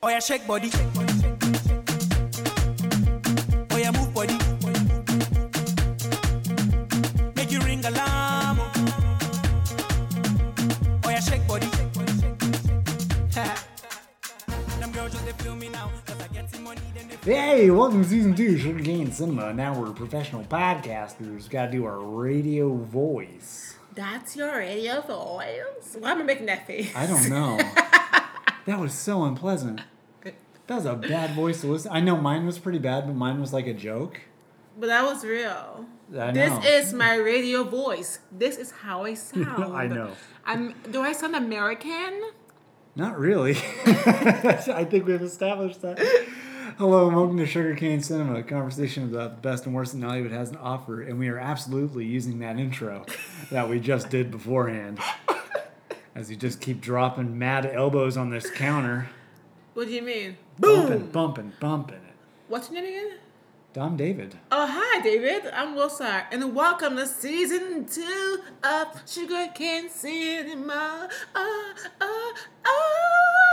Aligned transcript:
Oh 0.00 0.08
yeah, 0.08 0.20
shake 0.20 0.46
body. 0.46 0.70
Oh 3.68 3.76
yeah, 3.76 3.90
move 3.90 4.14
body. 4.14 4.38
Make 7.34 7.50
you 7.50 7.58
ring 7.62 7.84
alarm. 7.84 8.60
Oh 11.02 11.10
yeah, 11.10 11.18
shake 11.18 11.44
body. 11.48 11.66
Them 14.78 14.92
girls 14.92 15.10
just 15.10 15.26
they 15.26 15.32
feel 15.32 15.56
me 15.56 15.68
now, 15.68 15.90
cause 16.06 16.22
I 16.22 16.28
get 16.32 16.48
some 16.48 16.62
money, 16.62 16.80
then 16.94 17.08
they 17.08 17.16
feel 17.16 17.34
Hey, 17.34 17.68
welcome 17.70 18.04
to 18.04 18.08
season 18.08 18.36
two 18.36 18.54
of 18.54 18.60
Sugar 18.60 18.84
Cane 18.84 19.10
Cinema. 19.10 19.52
Now 19.52 19.80
we're 19.80 19.90
professional 19.90 20.44
podcasters. 20.44 21.50
Got 21.50 21.66
to 21.66 21.72
do 21.72 21.84
our 21.84 21.98
radio 21.98 22.72
voice. 22.72 23.74
That's 23.96 24.36
your 24.36 24.58
radio 24.58 25.00
voice. 25.00 25.96
Why 25.98 26.12
am 26.12 26.20
I 26.20 26.22
making 26.22 26.46
that 26.46 26.68
face? 26.68 26.94
I 26.94 27.06
don't 27.08 27.28
know. 27.28 27.58
that 28.68 28.78
was 28.78 28.92
so 28.92 29.24
unpleasant. 29.24 29.80
That 30.22 30.74
was 30.76 30.84
a 30.84 30.94
bad 30.94 31.34
voice 31.34 31.62
to 31.62 31.68
listen. 31.68 31.90
I 31.90 32.00
know 32.00 32.18
mine 32.18 32.44
was 32.44 32.58
pretty 32.58 32.78
bad, 32.78 33.06
but 33.06 33.14
mine 33.14 33.40
was 33.40 33.50
like 33.50 33.66
a 33.66 33.72
joke. 33.72 34.20
But 34.78 34.88
that 34.88 35.02
was 35.04 35.24
real. 35.24 35.86
I 36.14 36.32
This 36.32 36.64
is 36.66 36.92
my 36.92 37.14
radio 37.14 37.64
voice. 37.64 38.18
This 38.30 38.58
is 38.58 38.70
how 38.70 39.04
I 39.04 39.14
sound. 39.14 39.74
I 39.74 39.86
know. 39.86 40.10
I'm. 40.44 40.74
Do 40.90 41.00
I 41.00 41.12
sound 41.12 41.34
American? 41.34 42.22
Not 42.94 43.18
really. 43.18 43.52
I 43.86 44.86
think 44.88 45.06
we've 45.06 45.22
established 45.22 45.80
that. 45.80 45.98
Hello 46.76 47.06
and 47.06 47.16
welcome 47.16 47.38
to 47.38 47.46
Sugarcane 47.46 48.02
Cinema, 48.02 48.40
a 48.40 48.42
conversation 48.42 49.04
about 49.04 49.36
the 49.36 49.48
best 49.48 49.64
and 49.64 49.74
worst 49.74 49.98
that 49.98 50.06
Hollywood 50.06 50.32
has 50.32 50.50
to 50.50 50.58
offer, 50.58 51.00
and 51.00 51.18
we 51.18 51.28
are 51.28 51.38
absolutely 51.38 52.04
using 52.04 52.40
that 52.40 52.58
intro 52.58 53.06
that 53.50 53.70
we 53.70 53.80
just 53.80 54.10
did 54.10 54.30
beforehand. 54.30 55.00
As 56.18 56.28
you 56.28 56.34
just 56.34 56.60
keep 56.60 56.80
dropping 56.80 57.38
mad 57.38 57.64
elbows 57.64 58.16
on 58.16 58.28
this 58.30 58.50
counter, 58.50 59.08
What 59.74 59.86
do 59.86 59.92
you 59.92 60.02
mean? 60.02 60.36
bumping, 60.58 60.98
Boom. 60.98 61.10
bumping, 61.12 61.52
bumping 61.60 61.94
it. 61.94 62.16
What's 62.48 62.72
your 62.72 62.82
name 62.82 62.92
again? 62.92 63.18
Dom 63.72 63.96
David. 63.96 64.34
Oh, 64.50 64.66
hi, 64.68 65.00
David. 65.00 65.46
I'm 65.54 65.76
Wilsar, 65.76 66.24
and 66.32 66.56
welcome 66.56 66.96
to 66.96 67.06
season 67.06 67.86
two 67.86 68.38
of 68.64 69.00
Sugar 69.08 69.46
Cane 69.54 69.88
Cinema. 69.88 71.08
Ah, 71.36 71.74
ah, 72.00 72.32
ah. 72.66 73.47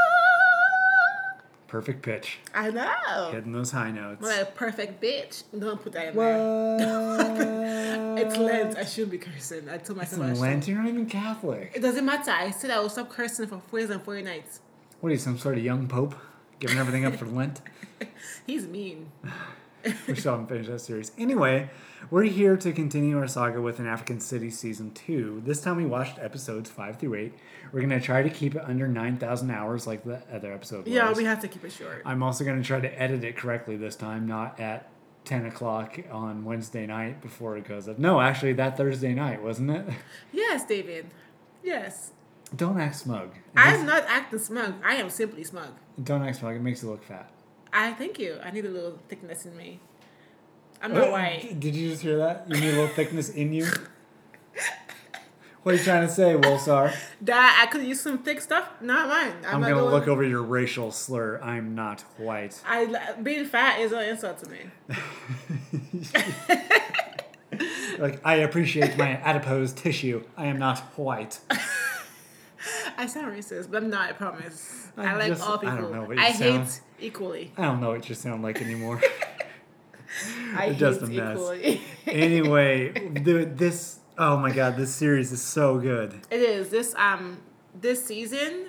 Perfect 1.75 2.03
pitch. 2.03 2.39
I 2.53 2.69
know. 2.69 3.31
Hitting 3.33 3.51
those 3.51 3.69
high 3.69 3.91
notes. 3.91 4.21
What 4.21 4.41
a 4.41 4.45
perfect 4.45 5.03
bitch. 5.03 5.43
Don't 5.59 5.81
put 5.81 5.91
that 5.91 6.07
in 6.07 6.15
there. 6.15 8.15
It's 8.25 8.37
Lent. 8.37 8.77
I 8.77 8.85
shouldn't 8.85 9.11
be 9.11 9.17
cursing. 9.17 9.67
I 9.67 9.77
told 9.79 9.97
myself 9.97 10.25
It's. 10.29 10.39
Lent, 10.39 10.69
you're 10.69 10.77
not 10.77 10.87
even 10.87 11.05
Catholic. 11.05 11.73
It 11.75 11.81
doesn't 11.81 12.05
matter. 12.05 12.31
I 12.31 12.51
said 12.51 12.71
I 12.71 12.79
will 12.79 12.87
stop 12.87 13.09
cursing 13.09 13.47
for 13.47 13.61
40 13.67 13.91
and 13.91 14.01
40 14.01 14.21
nights. 14.21 14.61
What 15.01 15.09
are 15.09 15.11
you, 15.11 15.19
some 15.19 15.37
sort 15.37 15.57
of 15.57 15.65
young 15.65 15.89
pope? 15.89 16.15
Giving 16.61 16.77
everything 16.77 17.03
up 17.03 17.17
for 17.17 17.25
Lent? 17.25 17.59
He's 18.47 18.65
mean. 18.65 19.11
we 20.07 20.15
still 20.15 20.31
haven't 20.33 20.47
finished 20.47 20.69
that 20.69 20.79
series. 20.79 21.11
Anyway, 21.17 21.69
we're 22.09 22.23
here 22.23 22.57
to 22.57 22.71
continue 22.71 23.17
our 23.17 23.27
saga 23.27 23.61
with 23.61 23.79
an 23.79 23.87
African 23.87 24.19
City 24.19 24.49
season 24.49 24.91
two. 24.91 25.41
This 25.45 25.61
time 25.61 25.77
we 25.77 25.85
watched 25.85 26.19
episodes 26.19 26.69
five 26.69 26.97
through 26.99 27.15
eight. 27.15 27.33
We're 27.71 27.81
gonna 27.81 27.99
try 28.01 28.23
to 28.23 28.29
keep 28.29 28.55
it 28.55 28.63
under 28.65 28.87
nine 28.87 29.17
thousand 29.17 29.51
hours 29.51 29.87
like 29.87 30.03
the 30.03 30.21
other 30.33 30.51
episode 30.53 30.85
was. 30.85 30.93
Yeah, 30.93 31.11
we 31.13 31.23
have 31.25 31.39
to 31.41 31.47
keep 31.47 31.63
it 31.63 31.71
short. 31.71 32.01
I'm 32.05 32.21
also 32.23 32.43
gonna 32.43 32.63
try 32.63 32.79
to 32.79 33.01
edit 33.01 33.23
it 33.23 33.37
correctly 33.37 33.75
this 33.77 33.95
time, 33.95 34.27
not 34.27 34.59
at 34.59 34.89
ten 35.23 35.45
o'clock 35.45 35.99
on 36.11 36.45
Wednesday 36.45 36.85
night 36.85 37.21
before 37.21 37.57
it 37.57 37.67
goes 37.67 37.87
up. 37.87 37.97
No, 37.99 38.21
actually 38.21 38.53
that 38.53 38.77
Thursday 38.77 39.13
night, 39.13 39.41
wasn't 39.41 39.71
it? 39.71 39.85
Yes, 40.31 40.65
David. 40.65 41.07
Yes. 41.63 42.11
Don't 42.55 42.79
act 42.79 42.95
smug. 42.97 43.31
I'm 43.57 43.85
not 43.85 44.03
acting 44.07 44.39
smug. 44.39 44.75
I 44.85 44.95
am 44.95 45.09
simply 45.09 45.43
smug. 45.43 45.69
Don't 46.01 46.21
act 46.21 46.37
smug. 46.37 46.55
It 46.55 46.61
makes 46.61 46.83
you 46.83 46.89
look 46.91 47.03
fat. 47.03 47.29
I 47.73 47.93
thank 47.93 48.19
you. 48.19 48.37
I 48.43 48.51
need 48.51 48.65
a 48.65 48.69
little 48.69 48.99
thickness 49.09 49.45
in 49.45 49.55
me. 49.57 49.79
I'm 50.81 50.93
not 50.93 51.11
white. 51.11 51.59
Did 51.59 51.75
you 51.75 51.89
just 51.89 52.01
hear 52.01 52.17
that? 52.17 52.45
You 52.47 52.59
need 52.59 52.69
a 52.69 52.71
little 52.71 52.87
thickness 52.87 53.29
in 53.29 53.53
you. 53.53 53.67
What 55.63 55.73
are 55.73 55.77
you 55.79 55.83
trying 55.83 56.05
to 56.05 56.13
say, 56.13 56.35
Wilsar? 56.35 56.95
That 57.21 57.59
I 57.59 57.71
could 57.71 57.83
use 57.83 57.99
some 57.99 58.19
thick 58.19 58.39
stuff. 58.39 58.69
Not 58.81 59.07
mine. 59.09 59.33
I'm, 59.47 59.55
I'm 59.55 59.61
not 59.61 59.69
gonna 59.69 59.81
going- 59.81 59.93
look 59.93 60.07
over 60.07 60.23
your 60.23 60.43
racial 60.43 60.91
slur. 60.91 61.39
I'm 61.41 61.73
not 61.73 62.01
white. 62.17 62.61
I 62.67 63.13
being 63.23 63.45
fat 63.45 63.79
is 63.79 63.91
an 63.91 64.03
insult 64.03 64.37
to 64.43 64.49
me. 64.49 64.59
Like 67.97 68.19
I 68.25 68.35
appreciate 68.35 68.97
my 68.97 69.11
adipose 69.23 69.71
tissue. 69.71 70.23
I 70.35 70.47
am 70.47 70.59
not 70.59 70.79
white. 70.97 71.39
I 72.97 73.05
sound 73.07 73.27
racist, 73.27 73.69
but 73.71 73.83
I'm 73.83 73.89
not. 73.89 74.09
I 74.09 74.13
promise. 74.13 74.87
I 74.97 75.05
I, 75.13 75.15
like 75.17 75.27
just- 75.29 75.43
all 75.43 75.57
I 75.57 75.61
people. 75.61 75.77
don't 75.77 75.91
know 75.93 76.03
what 76.03 76.17
you 76.17 76.23
I 76.23 76.31
sound- 76.31 76.67
hate 76.67 76.81
equally. 76.99 77.51
I 77.57 77.63
don't 77.63 77.81
know 77.81 77.89
what 77.91 78.07
you 78.09 78.15
sound 78.15 78.43
like 78.43 78.61
anymore. 78.61 79.01
I 80.55 80.69
hate 80.69 80.77
just 80.77 81.01
a 81.01 81.07
mess. 81.07 81.33
equally. 81.37 81.81
anyway, 82.07 82.91
the, 83.19 83.45
this 83.45 83.99
oh 84.17 84.37
my 84.37 84.51
god, 84.51 84.77
this 84.77 84.93
series 84.95 85.31
is 85.31 85.41
so 85.41 85.77
good. 85.79 86.13
It 86.31 86.39
is 86.41 86.69
this 86.69 86.95
um 86.95 87.39
this 87.79 88.05
season 88.05 88.67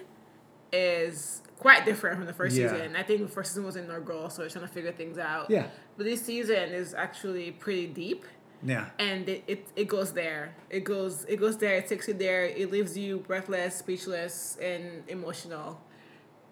is 0.72 1.42
quite 1.58 1.84
different 1.84 2.16
from 2.18 2.26
the 2.26 2.32
first 2.32 2.56
Yeah. 2.56 2.70
season. 2.72 2.96
I 2.96 3.02
think 3.02 3.20
the 3.22 3.28
first 3.28 3.50
season 3.52 3.64
was 3.64 3.76
in 3.76 3.86
Norgirl, 3.86 4.30
so 4.32 4.42
we're 4.42 4.48
trying 4.50 4.66
to 4.66 4.72
figure 4.72 4.92
things 4.92 5.18
out. 5.18 5.50
Yeah. 5.50 5.68
But 5.96 6.04
this 6.04 6.20
season 6.22 6.70
is 6.70 6.92
actually 6.94 7.52
pretty 7.52 7.86
deep, 7.86 8.24
Yeah. 8.62 8.86
and 8.98 9.28
it, 9.28 9.44
it, 9.46 9.68
it 9.76 9.88
goes 9.88 10.12
there. 10.12 10.54
It 10.70 10.84
goes 10.84 11.24
it 11.28 11.36
goes 11.38 11.56
there. 11.58 11.74
It 11.76 11.86
takes 11.88 12.08
you 12.08 12.14
there. 12.14 12.44
It 12.46 12.70
leaves 12.72 12.96
you 12.96 13.18
breathless, 13.18 13.76
speechless, 13.76 14.56
and 14.60 15.02
emotional. 15.08 15.80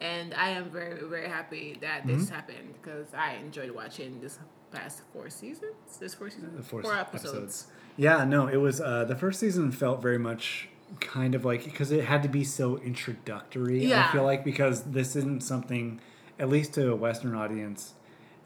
And 0.01 0.35
I 0.35 0.51
am 0.51 0.71
very 0.71 1.03
very 1.09 1.29
happy 1.29 1.79
that 1.81 2.07
this 2.07 2.25
Mm-hmm. 2.25 2.35
happened 2.35 2.75
because 2.81 3.07
I 3.15 3.35
enjoyed 3.35 3.71
watching 3.71 4.21
this 4.21 4.39
past 4.71 5.03
four 5.13 5.31
seasons. 5.31 5.75
This 6.01 6.15
four 6.15 6.31
seasons, 6.31 6.57
The 6.57 6.63
four, 6.63 6.83
four 6.83 6.95
episodes. 6.97 7.33
episodes. 7.35 7.67
Yeah, 7.97 8.25
no, 8.25 8.49
it 8.49 8.57
was 8.57 8.81
uh, 8.81 9.05
the 9.05 9.15
first 9.17 9.39
season 9.41 9.71
felt 9.71 10.03
very 10.03 10.19
much 10.19 10.69
kind 11.01 11.35
of 11.35 11.45
like 11.45 11.65
because 11.65 11.91
it 11.93 12.05
had 12.05 12.23
to 12.25 12.29
be 12.29 12.45
so 12.45 12.77
introductory. 12.79 13.87
Yeah. 13.87 14.07
I 14.09 14.13
feel 14.13 14.25
like 14.25 14.45
because 14.45 14.83
this 14.83 15.17
isn't 15.17 15.43
something, 15.43 16.01
at 16.39 16.49
least 16.49 16.75
to 16.75 16.93
a 16.93 16.97
Western 16.97 17.35
audience, 17.35 17.95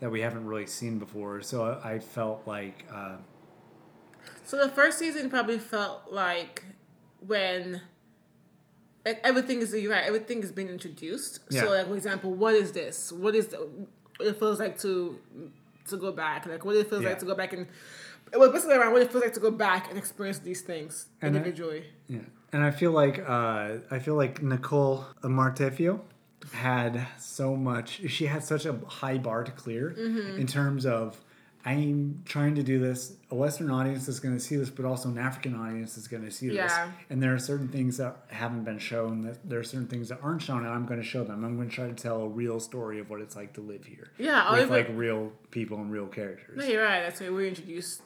that 0.01 0.11
we 0.11 0.21
haven't 0.21 0.47
really 0.47 0.67
seen 0.67 0.99
before. 0.99 1.41
So 1.43 1.65
I, 1.83 1.95
I 1.95 1.99
felt 1.99 2.43
like 2.47 2.85
uh, 2.93 3.17
So 4.49 4.57
the 4.57 4.71
first 4.71 4.99
season 4.99 5.29
probably 5.29 5.59
felt 5.59 6.11
like 6.11 6.65
when 7.27 7.83
like 9.05 9.21
everything 9.23 9.61
is 9.61 9.75
you're 9.75 9.93
right, 9.93 10.05
everything 10.05 10.43
is 10.43 10.53
being 10.53 10.69
introduced. 10.69 11.41
Yeah. 11.51 11.63
So 11.63 11.71
like 11.71 11.87
for 11.89 11.95
example, 11.97 12.33
what 12.33 12.55
is 12.55 12.73
this? 12.73 13.13
What 13.13 13.35
is 13.35 13.49
the, 13.49 13.59
what 14.17 14.29
it 14.29 14.39
feels 14.39 14.59
like 14.59 14.79
to 14.81 15.19
to 15.89 15.97
go 15.99 16.13
back? 16.13 16.47
Like 16.47 16.65
what 16.65 16.77
it 16.77 16.89
feels 16.89 17.03
Yeah. 17.03 17.11
like 17.11 17.19
to 17.19 17.27
go 17.27 17.35
back 17.35 17.53
and 17.53 17.67
it 18.33 18.39
was 18.39 18.51
basically 18.51 18.77
around 18.77 18.93
what 18.93 19.03
it 19.03 19.11
feels 19.13 19.23
like 19.25 19.35
to 19.35 19.41
go 19.41 19.51
back 19.51 19.89
and 19.91 19.99
experience 19.99 20.39
these 20.39 20.63
things 20.63 21.07
And 21.21 21.35
I- 21.35 21.39
individually. 21.39 21.85
Yeah, 22.09 22.21
and 22.53 22.63
I 22.65 22.71
feel 22.71 22.93
like 22.93 23.19
uh, 23.29 23.79
I 23.91 23.99
feel 23.99 24.15
like 24.15 24.43
Nicole 24.43 25.05
Amarteifio 25.23 26.01
had 26.53 27.07
so 27.19 27.55
much. 27.55 28.01
She 28.09 28.27
had 28.27 28.43
such 28.45 28.65
a 28.65 28.75
high 28.87 29.19
bar 29.19 29.45
to 29.45 29.53
clear 29.53 29.95
Mm-hmm. 29.99 30.41
in 30.41 30.47
terms 30.47 30.87
of 30.87 31.23
I'm 31.69 32.23
trying 32.25 32.55
to 32.55 32.63
do 32.63 32.79
this. 32.79 33.15
A 33.31 33.35
Western 33.35 33.71
audience 33.71 34.09
is 34.09 34.21
going 34.21 34.35
to 34.35 34.41
see 34.41 34.57
this, 34.57 34.71
but 34.71 34.85
also 34.87 35.09
an 35.11 35.19
African 35.19 35.55
audience 35.55 35.99
is 35.99 36.09
going 36.09 36.25
to 36.25 36.31
see 36.31 36.49
this. 36.49 36.73
And 37.11 37.23
there 37.23 37.35
are 37.35 37.39
certain 37.39 37.69
things 37.69 37.99
that 37.99 38.17
haven't 38.29 38.65
been 38.65 38.79
shown. 38.79 39.23
That 39.23 39.47
there 39.49 39.59
are 39.59 39.65
certain 39.65 39.87
things 39.87 40.09
that 40.09 40.21
aren't 40.23 40.41
shown, 40.41 40.65
and 40.65 40.69
I'm 40.69 40.87
going 40.87 41.01
to 41.01 41.07
show 41.07 41.25
them. 41.25 41.45
I'm 41.45 41.57
going 41.57 41.69
to 41.69 41.75
try 41.75 41.87
to 41.87 41.95
tell 41.95 42.23
a 42.23 42.29
real 42.29 42.59
story 42.59 42.99
of 43.01 43.11
what 43.11 43.21
it's 43.21 43.37
like 43.37 43.53
to 43.55 43.61
live 43.61 43.85
here. 43.85 44.11
Yeah, 44.19 44.51
with 44.53 44.71
like 44.71 44.89
real 44.95 45.31
people 45.51 45.77
and 45.79 45.93
real 45.93 46.07
characters. 46.07 46.57
No, 46.57 46.65
you're 46.65 46.83
right. 46.83 47.03
That's 47.03 47.21
why 47.21 47.29
we 47.31 47.49
introduced 47.49 48.01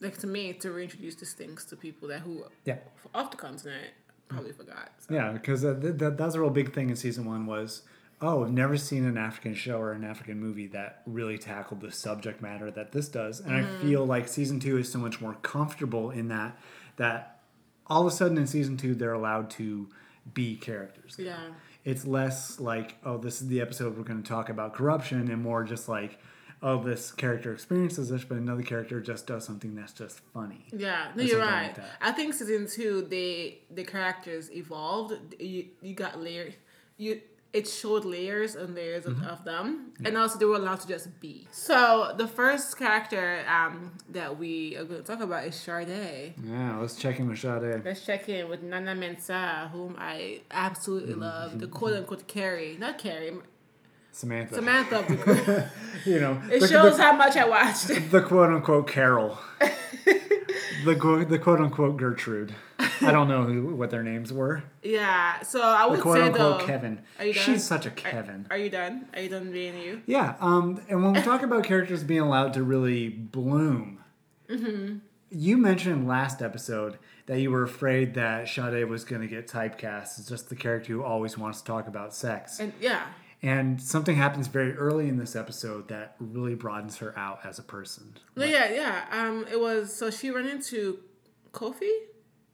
like 0.00 0.18
to 0.18 0.26
me 0.26 0.52
to 0.52 0.70
reintroduce 0.72 1.14
these 1.14 1.34
things 1.34 1.64
to 1.66 1.76
people 1.76 2.08
that 2.08 2.20
who 2.20 2.44
Yeah. 2.64 2.78
off 3.14 3.30
the 3.30 3.36
continent 3.36 3.92
probably 4.28 4.52
forgot. 4.52 4.90
So. 4.98 5.14
Yeah, 5.14 5.30
because 5.32 5.64
uh, 5.64 5.78
th- 5.80 5.98
th- 5.98 6.14
that's 6.16 6.34
a 6.34 6.40
real 6.40 6.50
big 6.50 6.74
thing 6.74 6.90
in 6.90 6.96
season 6.96 7.24
one 7.26 7.46
was, 7.46 7.82
oh, 8.24 8.42
I've 8.42 8.50
never 8.50 8.76
seen 8.76 9.04
an 9.04 9.18
African 9.18 9.54
show 9.54 9.78
or 9.78 9.92
an 9.92 10.02
African 10.02 10.40
movie 10.40 10.66
that 10.68 11.02
really 11.06 11.38
tackled 11.38 11.80
the 11.80 11.92
subject 11.92 12.40
matter 12.40 12.70
that 12.70 12.92
this 12.92 13.08
does, 13.08 13.40
and 13.40 13.54
I 13.54 13.60
mm-hmm. 13.60 13.82
feel 13.82 14.06
like 14.06 14.28
season 14.28 14.60
two 14.60 14.78
is 14.78 14.90
so 14.90 14.98
much 14.98 15.20
more 15.20 15.34
comfortable 15.42 16.10
in 16.10 16.28
that 16.28 16.58
that 16.96 17.42
all 17.86 18.00
of 18.00 18.06
a 18.06 18.16
sudden 18.16 18.38
in 18.38 18.46
season 18.46 18.76
two 18.76 18.94
they're 18.94 19.12
allowed 19.12 19.50
to 19.50 19.88
be 20.32 20.56
characters. 20.56 21.16
Yeah. 21.18 21.50
It's 21.84 22.06
less 22.06 22.58
like, 22.58 22.96
oh, 23.04 23.18
this 23.18 23.42
is 23.42 23.48
the 23.48 23.60
episode 23.60 23.98
we're 23.98 24.04
going 24.04 24.22
to 24.22 24.28
talk 24.28 24.48
about 24.48 24.72
corruption, 24.72 25.30
and 25.30 25.42
more 25.42 25.64
just 25.64 25.86
like, 25.86 26.18
oh, 26.62 26.82
this 26.82 27.12
character 27.12 27.52
experiences 27.52 28.08
this, 28.08 28.24
but 28.24 28.38
another 28.38 28.62
character 28.62 29.02
just 29.02 29.26
does 29.26 29.44
something 29.44 29.74
that's 29.74 29.92
just 29.92 30.20
funny. 30.32 30.64
Yeah, 30.72 31.12
no, 31.14 31.22
you're 31.22 31.40
right. 31.40 31.76
like. 31.76 31.86
I 32.00 32.12
think 32.12 32.32
season 32.32 32.66
two, 32.66 33.02
they 33.02 33.58
the 33.70 33.84
characters 33.84 34.50
evolved. 34.50 35.12
You 35.38 35.66
you 35.82 35.94
got 35.94 36.18
layers. 36.18 36.54
You 36.96 37.20
it 37.54 37.66
showed 37.68 38.04
layers 38.04 38.52
and 38.56 38.74
layers 38.74 39.04
Mm-hmm. 39.04 39.24
of, 39.24 39.38
of 39.40 39.44
them, 39.44 39.66
and 40.04 40.12
also 40.18 40.38
they 40.38 40.44
were 40.44 40.56
allowed 40.56 40.80
to 40.80 40.88
just 40.94 41.08
be. 41.20 41.46
So 41.52 42.12
the 42.22 42.28
first 42.28 42.76
character 42.76 43.26
um 43.58 43.92
that 44.16 44.30
we 44.42 44.76
are 44.76 44.84
going 44.90 45.00
to 45.02 45.06
talk 45.12 45.20
about 45.28 45.42
is 45.46 45.54
Sade. 45.54 46.34
Yeah, 46.52 46.78
let's 46.80 46.96
check 46.96 47.18
in 47.20 47.28
with 47.30 47.38
Sade. 47.38 47.82
Let's 47.84 48.04
check 48.04 48.28
in 48.28 48.48
with 48.50 48.62
Nana 48.62 48.94
Mensah, 49.02 49.70
whom 49.70 49.92
I 49.98 50.40
absolutely 50.50 51.14
love. 51.14 51.58
The 51.62 51.68
quote 51.78 51.94
unquote 51.94 52.26
Carrie, 52.26 52.76
not 52.78 52.98
Carrie. 52.98 53.32
Samantha. 54.14 54.54
Samantha 54.56 55.04
the. 55.08 56.10
You 56.10 56.20
know, 56.20 56.40
It 56.50 56.60
the, 56.60 56.68
shows 56.68 56.96
the, 56.96 57.02
how 57.02 57.12
much 57.16 57.36
I 57.36 57.46
watched. 57.48 57.88
the 58.10 58.20
quote 58.22 58.50
unquote 58.50 58.88
Carol. 58.88 59.38
the 60.84 60.96
quote 60.96 61.28
the 61.28 61.38
quote 61.38 61.60
unquote 61.60 61.96
Gertrude. 61.96 62.54
I 63.00 63.10
don't 63.12 63.28
know 63.28 63.42
who, 63.44 63.74
what 63.74 63.90
their 63.90 64.02
names 64.02 64.32
were. 64.32 64.62
yeah. 64.82 65.40
So 65.42 65.62
I 65.62 65.84
The 65.84 65.90
would 65.92 66.00
quote 66.00 66.16
say 66.16 66.22
unquote 66.24 66.60
though. 66.60 66.66
Kevin. 66.66 67.00
Are 67.18 67.24
you 67.26 67.34
done? 67.34 67.42
She's 67.42 67.64
such 67.64 67.86
a 67.86 67.90
Kevin. 67.90 68.46
Are 68.50 68.58
you 68.58 68.70
done? 68.70 69.06
Are 69.14 69.20
you 69.20 69.28
done 69.28 69.50
being 69.52 69.78
you? 69.80 70.02
Yeah, 70.06 70.34
um, 70.40 70.80
and 70.88 71.02
when 71.02 71.12
we 71.14 71.20
talk 71.22 71.42
about 71.42 71.64
characters 71.64 72.02
being 72.04 72.20
allowed 72.20 72.52
to 72.54 72.62
really 72.62 73.08
bloom, 73.08 74.00
Mm-hmm. 74.48 74.98
you 75.30 75.56
mentioned 75.56 76.06
last 76.06 76.42
episode 76.42 76.98
that 77.26 77.40
you 77.40 77.50
were 77.50 77.62
afraid 77.62 78.12
that 78.14 78.46
Sade 78.46 78.84
was 78.88 79.04
going 79.04 79.22
to 79.22 79.28
get 79.28 79.48
typecast 79.48 80.18
as 80.18 80.28
just 80.28 80.50
the 80.50 80.54
character 80.56 80.92
who 80.92 81.02
always 81.02 81.38
wants 81.38 81.60
to 81.62 81.66
talk 81.66 81.88
about 81.88 82.14
sex. 82.14 82.60
And 82.60 82.74
yeah. 82.78 83.04
And 83.44 83.78
something 83.80 84.16
happens 84.16 84.46
very 84.46 84.72
early 84.74 85.06
in 85.08 85.18
this 85.18 85.36
episode 85.36 85.88
that 85.88 86.16
really 86.18 86.54
broadens 86.54 86.96
her 86.96 87.16
out 87.18 87.40
as 87.44 87.58
a 87.58 87.62
person. 87.62 88.14
No, 88.36 88.44
yeah, 88.46 88.72
yeah. 88.72 89.04
Um, 89.12 89.44
it 89.52 89.60
was 89.60 89.94
so 89.94 90.10
she 90.10 90.30
ran 90.30 90.46
into 90.46 90.98
Kofi. 91.52 91.90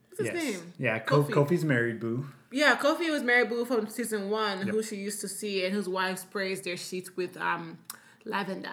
What's 0.09 0.19
his 0.19 0.27
yes. 0.27 0.35
name? 0.35 0.73
Yeah, 0.79 0.99
Kofi. 0.99 1.31
Kofi's 1.31 1.65
married, 1.65 2.01
boo. 2.01 2.27
Yeah, 2.51 2.75
Kofi 2.77 3.09
was 3.09 3.23
married 3.23 3.49
Boo 3.49 3.65
from 3.65 3.89
season 3.89 4.29
one, 4.31 4.59
Yep. 4.67 4.69
who 4.71 4.83
she 4.83 4.97
used 4.97 5.21
to 5.21 5.29
see, 5.29 5.65
and 5.65 5.73
whose 5.73 5.89
wife 5.89 6.19
sprays 6.19 6.61
their 6.63 6.77
sheets 6.77 7.17
with 7.17 7.37
um, 7.37 7.79
lavender, 8.25 8.71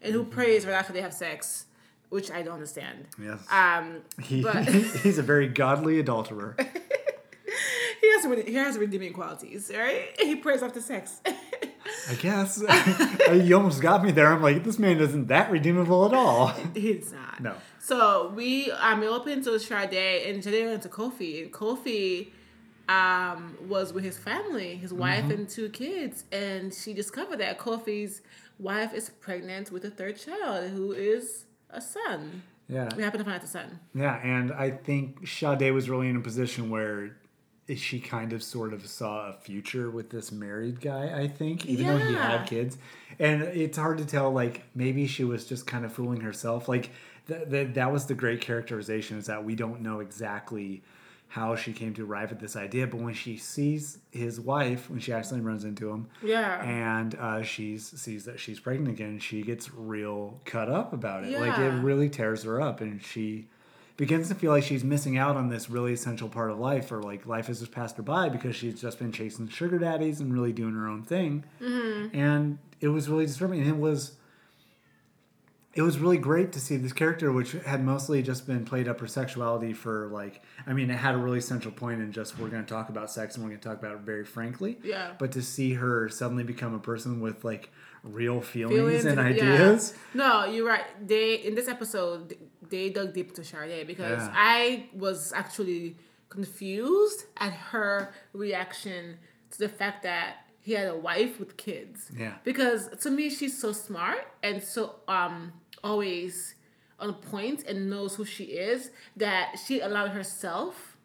and 0.00 0.12
who 0.14 0.20
Mm-hmm. 0.22 0.30
prays 0.30 0.64
right 0.64 0.74
after 0.74 0.92
they 0.92 1.00
have 1.02 1.12
sex, 1.12 1.64
which 2.10 2.30
I 2.30 2.42
don't 2.42 2.54
understand. 2.54 3.08
Yes. 3.20 3.40
Um, 3.50 4.02
he, 4.22 4.42
but- 4.42 4.64
he's 5.02 5.18
a 5.18 5.22
very 5.24 5.48
godly 5.48 5.98
adulterer. 5.98 6.54
he 8.00 8.12
has 8.12 8.44
he 8.46 8.54
has 8.54 8.78
redeeming 8.78 9.12
qualities, 9.12 9.70
right? 9.74 10.08
He 10.20 10.36
prays 10.36 10.62
after 10.62 10.80
sex. 10.80 11.20
I 12.10 12.14
guess. 12.14 12.62
you 13.32 13.56
almost 13.56 13.80
got 13.80 14.02
me 14.04 14.10
there. 14.10 14.26
I'm 14.32 14.42
like, 14.42 14.64
this 14.64 14.78
man 14.78 14.98
isn't 14.98 15.28
that 15.28 15.50
redeemable 15.50 16.06
at 16.06 16.14
all. 16.14 16.48
He's 16.74 17.12
not. 17.12 17.40
No. 17.40 17.54
So 17.78 18.32
we 18.34 18.70
um 18.72 19.00
we 19.00 19.08
opened 19.08 19.44
to 19.44 19.58
Sade 19.58 19.94
and 20.26 20.42
Sade 20.42 20.66
went 20.66 20.82
to 20.82 20.88
Kofi 20.88 21.42
and 21.44 21.52
Kofi 21.52 22.30
um 22.88 23.56
was 23.68 23.92
with 23.92 24.04
his 24.04 24.18
family, 24.18 24.76
his 24.76 24.92
wife 24.92 25.24
Mm-hmm. 25.24 25.30
and 25.32 25.48
two 25.48 25.68
kids, 25.68 26.24
and 26.32 26.72
she 26.74 26.92
discovered 26.94 27.38
that 27.38 27.58
Kofi's 27.58 28.22
wife 28.58 28.92
is 28.94 29.10
pregnant 29.10 29.70
with 29.70 29.84
a 29.84 29.90
third 29.90 30.16
child 30.18 30.70
who 30.70 30.92
is 30.92 31.44
a 31.70 31.80
son. 31.80 32.42
Yeah. 32.68 32.88
We 32.96 33.02
happen 33.04 33.18
to 33.18 33.24
find 33.24 33.36
out 33.36 33.42
the 33.42 33.46
son. 33.48 33.78
Yeah, 33.94 34.16
and 34.24 34.52
I 34.52 34.70
think 34.70 35.26
Sade 35.26 35.72
was 35.72 35.88
really 35.88 36.08
in 36.08 36.16
a 36.16 36.20
position 36.20 36.68
where 36.70 37.16
she 37.74 37.98
kind 37.98 38.32
of 38.32 38.42
sort 38.42 38.72
of 38.72 38.86
saw 38.86 39.28
a 39.28 39.32
future 39.32 39.90
with 39.90 40.10
this 40.10 40.30
married 40.30 40.80
guy, 40.80 41.18
I 41.20 41.26
think, 41.28 41.66
even 41.66 41.86
though 41.86 41.98
he 41.98 42.14
had 42.14 42.44
kids. 42.46 42.78
And 43.18 43.42
it's 43.42 43.76
hard 43.76 43.98
to 43.98 44.04
tell, 44.04 44.30
like, 44.32 44.62
maybe 44.74 45.06
she 45.06 45.24
was 45.24 45.44
just 45.46 45.66
kind 45.66 45.84
of 45.84 45.92
fooling 45.92 46.20
herself. 46.20 46.68
Like, 46.68 46.90
th- 47.26 47.48
th- 47.50 47.74
that 47.74 47.92
was 47.92 48.06
the 48.06 48.14
great 48.14 48.40
characterization 48.40 49.18
is 49.18 49.26
that 49.26 49.44
we 49.44 49.54
don't 49.56 49.80
know 49.80 50.00
exactly 50.00 50.82
how 51.28 51.56
she 51.56 51.72
came 51.72 51.92
to 51.92 52.04
arrive 52.04 52.30
at 52.30 52.38
this 52.38 52.54
idea. 52.54 52.86
But 52.86 53.00
when 53.00 53.14
she 53.14 53.36
sees 53.36 53.98
his 54.12 54.40
wife, 54.40 54.88
when 54.88 55.00
she 55.00 55.12
accidentally 55.12 55.46
runs 55.48 55.64
into 55.64 55.90
him, 55.90 56.06
Yeah. 56.22 56.62
and 56.64 57.16
uh, 57.16 57.42
she's 57.42 57.84
sees 58.00 58.26
that 58.26 58.38
she's 58.38 58.60
pregnant 58.60 58.90
again, 58.90 59.18
she 59.18 59.42
gets 59.42 59.74
real 59.74 60.40
cut 60.44 60.68
up 60.70 60.92
about 60.92 61.24
it. 61.24 61.36
Like 61.40 61.58
it 61.58 61.70
really 61.82 62.08
tears 62.08 62.44
her 62.44 62.60
up, 62.60 62.80
and 62.80 63.02
she 63.02 63.48
begins 63.96 64.28
to 64.28 64.34
feel 64.34 64.50
like 64.50 64.62
she's 64.64 64.84
missing 64.84 65.16
out 65.16 65.36
on 65.36 65.48
this 65.48 65.70
really 65.70 65.92
essential 65.92 66.28
part 66.28 66.50
of 66.50 66.58
life, 66.58 66.92
or 66.92 67.02
like 67.02 67.26
life 67.26 67.46
has 67.46 67.60
just 67.60 67.72
passed 67.72 67.96
her 67.96 68.02
by 68.02 68.28
because 68.28 68.54
she's 68.56 68.80
just 68.80 68.98
been 68.98 69.12
chasing 69.12 69.48
sugar 69.48 69.78
daddies 69.78 70.20
and 70.20 70.32
really 70.32 70.52
doing 70.52 70.74
her 70.74 70.86
own 70.88 71.02
thing. 71.02 71.44
Mm-hmm. 71.62 72.16
And 72.16 72.58
it 72.80 72.88
was 72.88 73.08
really 73.08 73.26
disturbing. 73.26 73.60
And 73.60 73.68
it 73.68 73.76
was. 73.78 74.12
It 75.74 75.82
was 75.82 75.98
really 75.98 76.16
great 76.16 76.52
to 76.52 76.60
see 76.60 76.78
this 76.78 76.94
character, 76.94 77.30
which 77.30 77.52
had 77.52 77.84
mostly 77.84 78.22
just 78.22 78.46
been 78.46 78.64
played 78.64 78.88
up 78.88 78.98
her 79.00 79.06
sexuality 79.06 79.74
for 79.74 80.06
like, 80.10 80.42
I 80.66 80.72
mean, 80.72 80.88
it 80.90 80.94
had 80.96 81.14
a 81.14 81.18
really 81.18 81.42
central 81.42 81.70
point 81.70 82.00
in 82.00 82.12
just 82.12 82.38
we're 82.38 82.48
going 82.48 82.64
to 82.64 82.68
talk 82.68 82.88
about 82.88 83.10
sex 83.10 83.34
and 83.34 83.44
we're 83.44 83.50
going 83.50 83.60
to 83.60 83.68
talk 83.68 83.78
about 83.78 83.92
it 83.92 83.98
very 84.00 84.24
frankly 84.24 84.78
Yeah. 84.82 85.10
but 85.18 85.32
to 85.32 85.42
see 85.42 85.74
her 85.74 86.08
suddenly 86.08 86.44
become 86.44 86.72
a 86.72 86.78
person 86.78 87.20
with 87.20 87.44
like 87.44 87.68
real 88.02 88.40
feelings, 88.40 88.78
Feelings 88.78 89.04
and 89.04 89.20
and- 89.20 89.36
yeah. 89.36 89.42
ideas 89.52 89.92
No, 90.14 90.46
you're 90.46 90.64
right. 90.66 90.84
They 91.06 91.34
in 91.34 91.54
this 91.54 91.68
episode 91.68 92.38
they 92.70 92.90
dug 92.90 93.12
deep 93.14 93.34
to 93.34 93.44
Sade 93.44 93.86
because 93.86 94.22
Yeah. 94.22 94.32
I 94.34 94.88
was 94.94 95.32
actually 95.32 95.96
confused 96.28 97.24
at 97.36 97.52
her 97.52 98.12
reaction 98.32 99.18
to 99.52 99.58
the 99.58 99.68
fact 99.68 100.02
that 100.02 100.36
he 100.60 100.72
had 100.72 100.88
a 100.88 100.96
wife 100.96 101.38
with 101.38 101.56
kids. 101.56 102.10
Yeah. 102.16 102.34
Because 102.44 102.88
to 103.02 103.10
me 103.10 103.30
she's 103.30 103.56
so 103.60 103.72
smart 103.72 104.26
and 104.42 104.62
so 104.62 104.96
um 105.08 105.52
always 105.84 106.54
on 106.98 107.14
point 107.14 107.62
and 107.68 107.90
knows 107.90 108.16
who 108.16 108.24
she 108.24 108.44
is 108.44 108.90
that 109.16 109.56
she 109.64 109.80
allowed 109.80 110.10
herself 110.10 110.96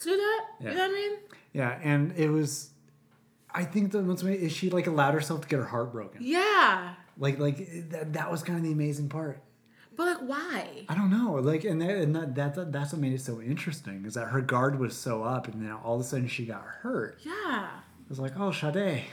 to 0.00 0.10
do 0.10 0.16
that. 0.16 0.40
Yeah. 0.60 0.70
You 0.70 0.76
know 0.76 0.82
what 0.88 0.90
I 0.90 0.94
mean? 0.94 1.12
yeah 1.52 1.78
and 1.84 2.12
it 2.16 2.28
was 2.30 2.70
i 3.54 3.62
think 3.62 3.92
the 3.92 4.02
most 4.02 4.24
is 4.24 4.50
she 4.50 4.70
like 4.70 4.88
allowed 4.88 5.14
herself 5.14 5.40
to 5.42 5.46
get 5.48 5.58
her 5.60 5.64
heart 5.64 5.92
broken 5.92 6.18
Yeah. 6.20 6.94
like 7.16 7.38
like 7.38 7.58
that, 7.90 8.12
that 8.14 8.28
was 8.32 8.42
kind 8.42 8.58
of 8.58 8.64
the 8.64 8.72
amazing 8.72 9.08
part 9.08 9.40
But 9.96 10.06
like 10.06 10.28
why? 10.28 10.84
i 10.88 10.94
don't 10.94 11.10
know 11.10 11.34
like 11.34 11.64
and, 11.64 11.80
that, 11.82 11.90
and 11.90 12.14
that, 12.16 12.34
that 12.34 12.72
that's 12.72 12.92
what 12.92 13.00
made 13.00 13.12
it 13.12 13.20
so 13.20 13.40
interesting 13.40 14.04
is 14.06 14.14
that 14.14 14.26
her 14.28 14.40
guard 14.40 14.78
was 14.78 14.96
so 14.96 15.22
up 15.22 15.46
and 15.48 15.60
now 15.62 15.80
all 15.84 15.94
of 15.96 16.00
a 16.00 16.04
sudden 16.04 16.28
she 16.28 16.44
got 16.46 16.62
hurt 16.62 17.18
Yeah. 17.22 17.68
it 18.04 18.08
was 18.08 18.18
like 18.18 18.32
oh 18.38 18.50
Sade, 18.52 19.04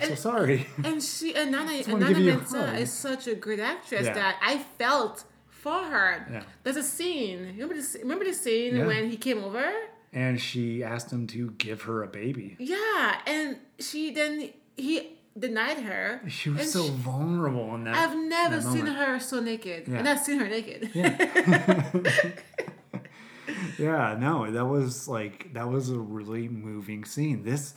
i'm 0.00 0.08
so 0.08 0.14
sorry 0.14 0.66
And 0.84 1.02
she 1.02 1.34
and 1.34 1.50
Nana 1.52 1.72
and 1.72 2.00
Nana 2.00 2.14
Mensah 2.18 2.78
is 2.78 2.92
such 2.92 3.26
a 3.26 3.34
great 3.34 3.60
actress 3.60 4.06
Yeah. 4.06 4.14
that 4.14 4.36
I 4.42 4.58
felt 4.78 5.24
for 5.48 5.84
her. 5.84 6.26
Yeah. 6.30 6.42
There's 6.64 6.76
a 6.76 6.82
scene. 6.82 7.38
Remember 7.56 7.74
the 7.74 7.98
remember 8.00 8.24
the 8.24 8.32
scene 8.32 8.76
Yeah. 8.76 8.86
when 8.86 9.10
he 9.10 9.16
came 9.16 9.42
over? 9.44 9.70
and 10.14 10.38
she 10.38 10.84
asked 10.84 11.10
him 11.10 11.26
to 11.26 11.52
give 11.52 11.82
her 11.82 12.02
a 12.02 12.06
baby 12.08 12.56
Yeah, 12.58 13.20
and 13.26 13.56
she 13.78 14.10
then 14.12 14.50
he 14.76 15.18
denied 15.38 15.78
her. 15.78 16.20
she 16.28 16.50
was 16.50 16.60
and 16.60 16.68
so 16.68 16.84
she- 16.84 16.90
vulnerable 16.90 17.74
in 17.74 17.84
that 17.84 17.94
I've 17.94 18.16
never 18.16 18.56
that 18.56 18.62
seen 18.72 18.86
her 18.86 19.18
so 19.20 19.40
naked, 19.40 19.88
Yeah. 19.88 19.98
and 19.98 20.08
I've 20.08 20.20
seen 20.20 20.38
her 20.40 20.48
naked. 20.48 20.90
Yeah, 20.94 21.90
yeah, 23.78 24.16
no, 24.18 24.50
that 24.50 24.66
was 24.66 25.08
like 25.08 25.52
that 25.54 25.68
was 25.68 25.90
a 25.90 25.98
really 25.98 26.48
moving 26.48 27.04
scene. 27.04 27.42
This 27.44 27.74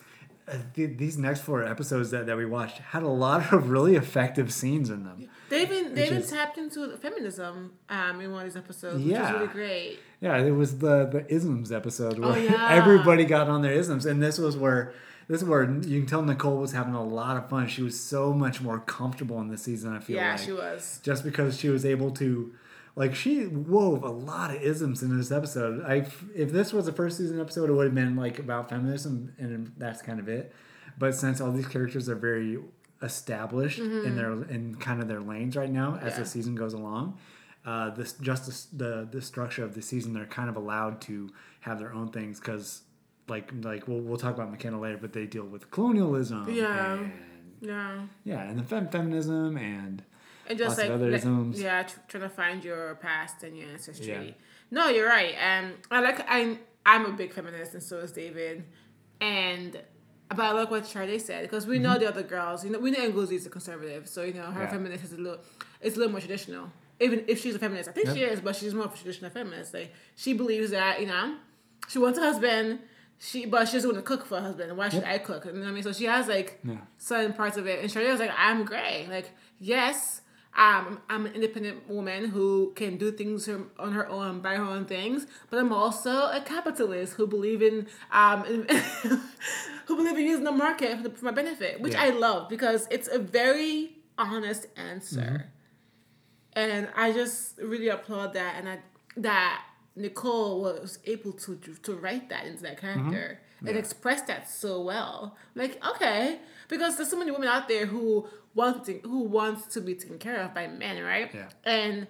uh, 0.48 0.58
th- 0.76 0.98
these 0.98 1.18
next 1.18 1.42
four 1.42 1.64
episodes 1.64 2.12
that, 2.12 2.28
that 2.28 2.38
we 2.38 2.46
watched 2.46 2.78
had 2.78 3.02
a 3.04 3.08
lot 3.08 3.52
of 3.52 3.70
really 3.70 3.96
effective 3.96 4.54
scenes 4.54 4.90
in 4.90 5.04
them. 5.04 5.28
They 5.50 5.64
even 5.64 5.96
they 5.96 6.04
Which 6.04 6.12
even 6.12 6.28
tapped 6.28 6.58
into 6.58 6.96
feminism 6.98 7.74
um, 7.90 8.22
in 8.22 8.32
one 8.32 8.46
of 8.46 8.54
these 8.54 8.58
episodes, 8.58 8.98
which 9.04 9.12
Yeah. 9.12 9.32
was 9.32 9.42
really 9.42 9.48
great. 9.54 10.00
Yeah, 10.22 10.38
it 10.38 10.52
was 10.52 10.78
the 10.80 11.06
the 11.06 11.26
isms 11.34 11.72
episode 11.72 12.20
where 12.20 12.32
Oh, 12.34 12.36
yeah. 12.36 12.68
everybody 12.72 13.26
got 13.26 13.48
on 13.48 13.62
their 13.62 13.74
isms, 13.74 14.06
and 14.06 14.22
this 14.22 14.38
was 14.38 14.56
where 14.58 14.94
this 15.28 15.42
is 15.42 15.48
where 15.48 15.64
you 15.64 16.00
can 16.02 16.06
tell 16.06 16.22
Nicole 16.22 16.58
was 16.58 16.72
having 16.74 16.94
a 16.94 17.04
lot 17.04 17.38
of 17.38 17.50
fun. 17.50 17.68
She 17.68 17.82
was 17.82 18.00
so 18.00 18.34
much 18.34 18.62
more 18.62 18.80
comfortable 18.80 19.40
in 19.42 19.48
this 19.50 19.64
season. 19.64 19.94
I 19.96 20.00
feel 20.00 20.18
like. 20.18 20.24
Yeah, 20.26 20.32
like 20.32 20.40
she 20.40 20.52
was. 20.52 21.00
just 21.04 21.24
because 21.24 21.58
she 21.60 21.70
was 21.70 21.86
able 21.86 22.12
to 22.12 22.54
like 22.98 23.14
she 23.14 23.46
wove 23.48 24.04
a 24.04 24.10
lot 24.10 24.52
of 24.56 24.62
isms 24.62 25.04
in 25.04 25.18
this 25.18 25.30
episode 25.30 25.84
i 25.84 26.08
if 26.34 26.54
this 26.54 26.72
was 26.72 26.88
a 26.88 26.94
first 26.94 27.18
season 27.18 27.42
episode 27.42 27.70
it 27.70 27.74
would 27.74 27.84
have 27.88 27.94
been 27.94 28.16
like 28.16 28.40
about 28.40 28.70
feminism 28.70 29.34
and 29.38 29.70
that's 29.78 30.02
kind 30.02 30.18
of 30.18 30.30
it 30.30 30.54
but 30.98 31.14
since 31.14 31.42
all 31.42 31.52
these 31.52 31.68
characters 31.68 32.08
are 32.08 32.16
very 32.16 32.58
established 33.02 33.80
in 33.80 34.16
their 34.16 34.32
in 34.50 34.76
kind 34.76 35.02
of 35.02 35.08
their 35.10 35.20
lanes 35.20 35.58
right 35.58 35.70
now 35.70 35.96
as 35.96 36.00
Mm-hmm. 36.00 36.08
Yeah. 36.08 36.20
the 36.20 36.26
season 36.26 36.56
goes 36.56 36.74
along 36.74 37.18
uh 37.66 37.90
this 37.90 38.14
just 38.14 38.78
the, 38.78 38.86
the 38.86 39.08
the 39.18 39.22
structure 39.22 39.64
of 39.66 39.76
the 39.76 39.82
season 39.82 40.14
they're 40.14 40.26
kind 40.26 40.50
of 40.50 40.56
allowed 40.56 41.02
to 41.02 41.30
have 41.62 41.80
their 41.80 41.94
own 41.94 42.10
things 42.12 42.40
because 42.40 42.82
like 43.28 43.52
like 43.64 43.88
we'll, 43.88 44.02
we'll 44.02 44.18
talk 44.18 44.36
about 44.36 44.52
Makena 44.56 44.80
later 44.80 44.98
but 45.02 45.14
they 45.14 45.26
deal 45.26 45.46
with 45.46 45.72
colonialism 45.72 46.48
Yeah. 46.54 46.94
and, 46.94 47.12
Yeah. 47.62 48.02
yeah 48.24 48.42
and 48.50 48.60
the 48.60 48.64
fem- 48.64 48.90
feminism 48.90 49.58
and 49.58 50.04
and 50.48 50.58
just 50.60 50.78
like 50.78 50.90
other 50.92 51.10
like- 51.10 51.22
isms. 51.22 51.60
yeah, 51.60 51.84
tr- 51.84 52.00
trying 52.08 52.24
to 52.24 52.30
find 52.30 52.64
your 52.64 52.96
past 52.96 53.42
and 53.44 53.58
your 53.58 53.68
ancestry. 53.70 54.08
Yeah. 54.28 54.32
No, 54.70 54.90
you're 54.90 55.08
right. 55.10 55.34
Um, 55.42 55.74
I 55.90 56.02
like 56.02 56.24
I'm 56.30 56.60
I'm 56.86 57.06
a 57.08 57.12
big 57.14 57.34
feminist, 57.34 57.74
and 57.74 57.82
so 57.82 57.98
is 57.98 58.12
David. 58.12 58.64
And 59.22 59.82
but 60.30 60.40
I 60.40 60.52
like 60.52 60.70
what 60.70 60.86
Charlie 60.88 61.18
said 61.20 61.44
because 61.44 61.66
we 61.66 61.80
know 61.80 61.98
the 61.98 62.08
other 62.08 62.22
girls. 62.24 62.64
You 62.64 62.72
know, 62.72 62.80
we 62.80 62.92
know 62.92 63.10
Ngozi 63.12 63.34
is 63.34 63.46
a 63.46 63.50
conservative, 63.50 64.08
so 64.08 64.24
you 64.24 64.34
know 64.34 64.44
her 64.44 64.52
Mm-hmm. 64.52 64.60
Yeah. 64.62 64.70
feminist 64.70 65.04
is 65.06 65.14
a 65.14 65.18
little 65.18 65.40
it's 65.82 65.96
a 65.96 66.00
little 66.00 66.12
more 66.12 66.22
traditional. 66.22 66.70
Even 67.00 67.24
if 67.28 67.42
she's 67.42 67.56
a 67.56 67.60
feminist, 67.60 67.90
I 67.90 67.92
think 67.94 68.10
she 68.10 68.22
is, 68.22 68.40
but 68.40 68.56
she's 68.56 68.74
more 68.74 68.86
of 68.86 68.94
a 68.94 68.98
traditional 68.98 69.30
feminist. 69.32 69.74
Like 69.74 69.94
she 70.16 70.34
believes 70.34 70.72
that 70.72 71.00
you 71.02 71.08
know 71.08 71.38
she 71.88 71.98
wants 72.00 72.20
a 72.20 72.22
husband. 72.22 72.80
She, 73.28 73.46
but 73.46 73.68
she 73.68 73.74
doesn't 73.78 73.90
want 73.94 74.06
to 74.06 74.08
cook 74.08 74.26
for 74.26 74.36
her 74.36 74.42
husband. 74.48 74.76
Why 74.78 74.90
should 74.90 75.02
Yep. 75.02 75.12
I 75.14 75.18
cook? 75.20 75.46
You 75.46 75.54
know 75.54 75.62
what 75.62 75.70
I 75.70 75.72
mean? 75.72 75.84
So 75.84 75.94
she 75.94 76.06
has 76.06 76.28
like 76.28 76.60
Yeah. 76.64 76.76
certain 76.98 77.34
parts 77.34 77.58
of 77.58 77.66
it. 77.66 77.80
And 77.82 77.90
Sade 77.92 78.08
was 78.10 78.20
like, 78.20 78.32
I'm 78.38 78.66
gray. 78.66 79.08
Like, 79.10 79.32
yes, 79.60 80.22
Um, 80.58 81.02
I'm 81.10 81.26
an 81.26 81.34
independent 81.34 81.90
woman 81.90 82.30
who 82.30 82.72
can 82.78 82.96
do 82.98 83.12
things 83.12 83.46
her- 83.48 83.66
on 83.78 83.92
her 83.92 84.08
own, 84.08 84.40
buy 84.40 84.56
her 84.56 84.64
own 84.64 84.86
things, 84.86 85.28
but 85.50 85.60
I'm 85.60 85.74
also 85.74 86.12
a 86.32 86.40
capitalist 86.46 87.16
who 87.18 87.28
believe 87.28 87.62
in 87.62 87.88
um, 88.10 88.46
in- 88.46 88.66
who 89.88 89.96
believe 89.98 90.18
in 90.18 90.26
using 90.26 90.46
the 90.46 90.54
market 90.54 90.96
for, 90.96 91.04
the, 91.04 91.10
for 91.10 91.26
my 91.26 91.32
benefit, 91.32 91.82
which 91.82 91.92
Yeah. 91.92 92.04
I 92.04 92.10
love 92.12 92.48
because 92.48 92.88
it's 92.90 93.10
a 93.10 93.20
very 93.20 93.98
honest 94.18 94.68
answer, 94.78 95.52
and 96.54 96.88
I 96.96 97.12
just 97.12 97.58
really 97.60 97.90
applaud 97.90 98.32
that, 98.34 98.56
and 98.58 98.70
I 98.70 98.80
that 99.18 99.62
Nicole 99.96 100.62
was 100.62 101.00
able 101.06 101.32
to 101.32 101.56
to 101.56 101.96
write 101.96 102.30
that 102.30 102.46
into 102.46 102.64
that 102.64 102.78
mm-hmm. 102.82 103.12
character 103.12 103.40
and 103.66 103.78
express 103.78 104.22
that 104.24 104.50
so 104.50 104.82
well. 104.82 105.36
Like, 105.56 105.84
okay, 105.86 106.40
because 106.68 106.98
there's 106.98 107.10
so 107.10 107.18
many 107.18 107.32
women 107.32 107.48
out 107.48 107.68
there 107.68 107.86
who 107.86 108.28
want 108.54 108.86
to, 108.86 109.00
who 109.00 109.22
wants 109.22 109.74
to 109.74 109.82
be 109.82 109.96
taken 109.96 110.18
care 110.18 110.42
of 110.42 110.54
by 110.54 110.68
men, 110.68 111.04
right? 111.04 111.34
Yeah. 111.34 111.50
And 111.64 112.08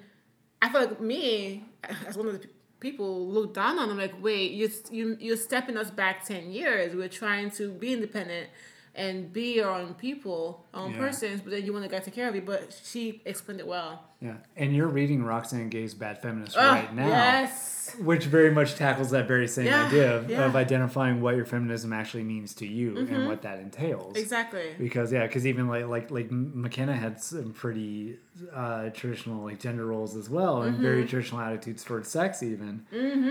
I 0.62 0.70
feel 0.70 0.82
like 0.82 1.00
me, 1.00 1.66
as 2.08 2.18
one 2.18 2.28
of 2.28 2.42
the 2.42 2.48
people, 2.80 3.28
look 3.28 3.54
down 3.54 3.80
on 3.80 3.90
them 3.90 3.98
like, 3.98 4.22
wait, 4.22 4.52
you 4.52 4.70
you 4.92 5.18
you're 5.20 5.38
stepping 5.38 5.78
us 5.78 5.92
back 5.92 6.26
ten 6.26 6.52
years. 6.52 6.96
We're 6.96 7.08
trying 7.08 7.52
to 7.52 7.70
be 7.70 7.94
independent 7.94 8.50
and 8.96 9.32
be 9.34 9.62
own 9.62 9.94
people, 9.96 10.66
own 10.74 10.92
Yeah. 10.94 10.98
persons, 11.00 11.42
but 11.42 11.52
then 11.52 11.66
you 11.66 11.74
want 11.74 11.84
a 11.86 11.88
guy 11.90 12.00
to 12.00 12.06
take 12.06 12.14
care 12.16 12.30
of 12.30 12.36
you. 12.36 12.42
But 12.42 12.80
she 12.84 13.22
explained 13.26 13.60
it 13.60 13.68
well. 13.68 14.04
Yeah, 14.22 14.36
and 14.56 14.74
you're 14.76 14.88
reading 14.88 15.24
Roxane 15.24 15.70
Gay's 15.70 15.94
Bad 15.94 16.22
Feminist 16.22 16.56
Ugh, 16.58 16.64
right 16.64 16.96
now. 16.96 17.08
Yes. 17.08 17.74
Which 18.00 18.26
very 18.26 18.50
much 18.50 18.76
tackles 18.76 19.12
that 19.12 19.28
very 19.28 19.48
same 19.48 19.68
Yeah, 19.68 19.86
idea 19.86 20.16
of, 20.18 20.30
yeah. 20.30 20.46
of 20.46 20.56
identifying 20.56 21.22
what 21.22 21.36
your 21.36 21.46
feminism 21.46 21.94
actually 21.94 22.24
means 22.24 22.56
to 22.56 22.66
you 22.66 22.98
and 22.98 23.28
what 23.28 23.44
that 23.44 23.60
entails. 23.60 24.18
Exactly. 24.18 24.74
Because 24.80 25.12
yeah, 25.12 25.28
because 25.28 25.46
even 25.46 25.68
like 25.68 25.86
like 25.88 26.10
like 26.10 26.30
Makena 26.30 26.98
had 26.98 27.22
some 27.22 27.54
pretty 27.54 28.18
uh, 28.54 28.90
traditional 28.90 29.44
like 29.44 29.60
gender 29.60 29.86
roles 29.86 30.16
as 30.16 30.30
well, 30.30 30.64
and 30.64 30.74
Mm-hmm. 30.76 30.82
very 30.84 31.06
traditional 31.06 31.42
attitudes 31.42 31.84
towards 31.84 32.10
sex 32.10 32.42
even, 32.42 32.86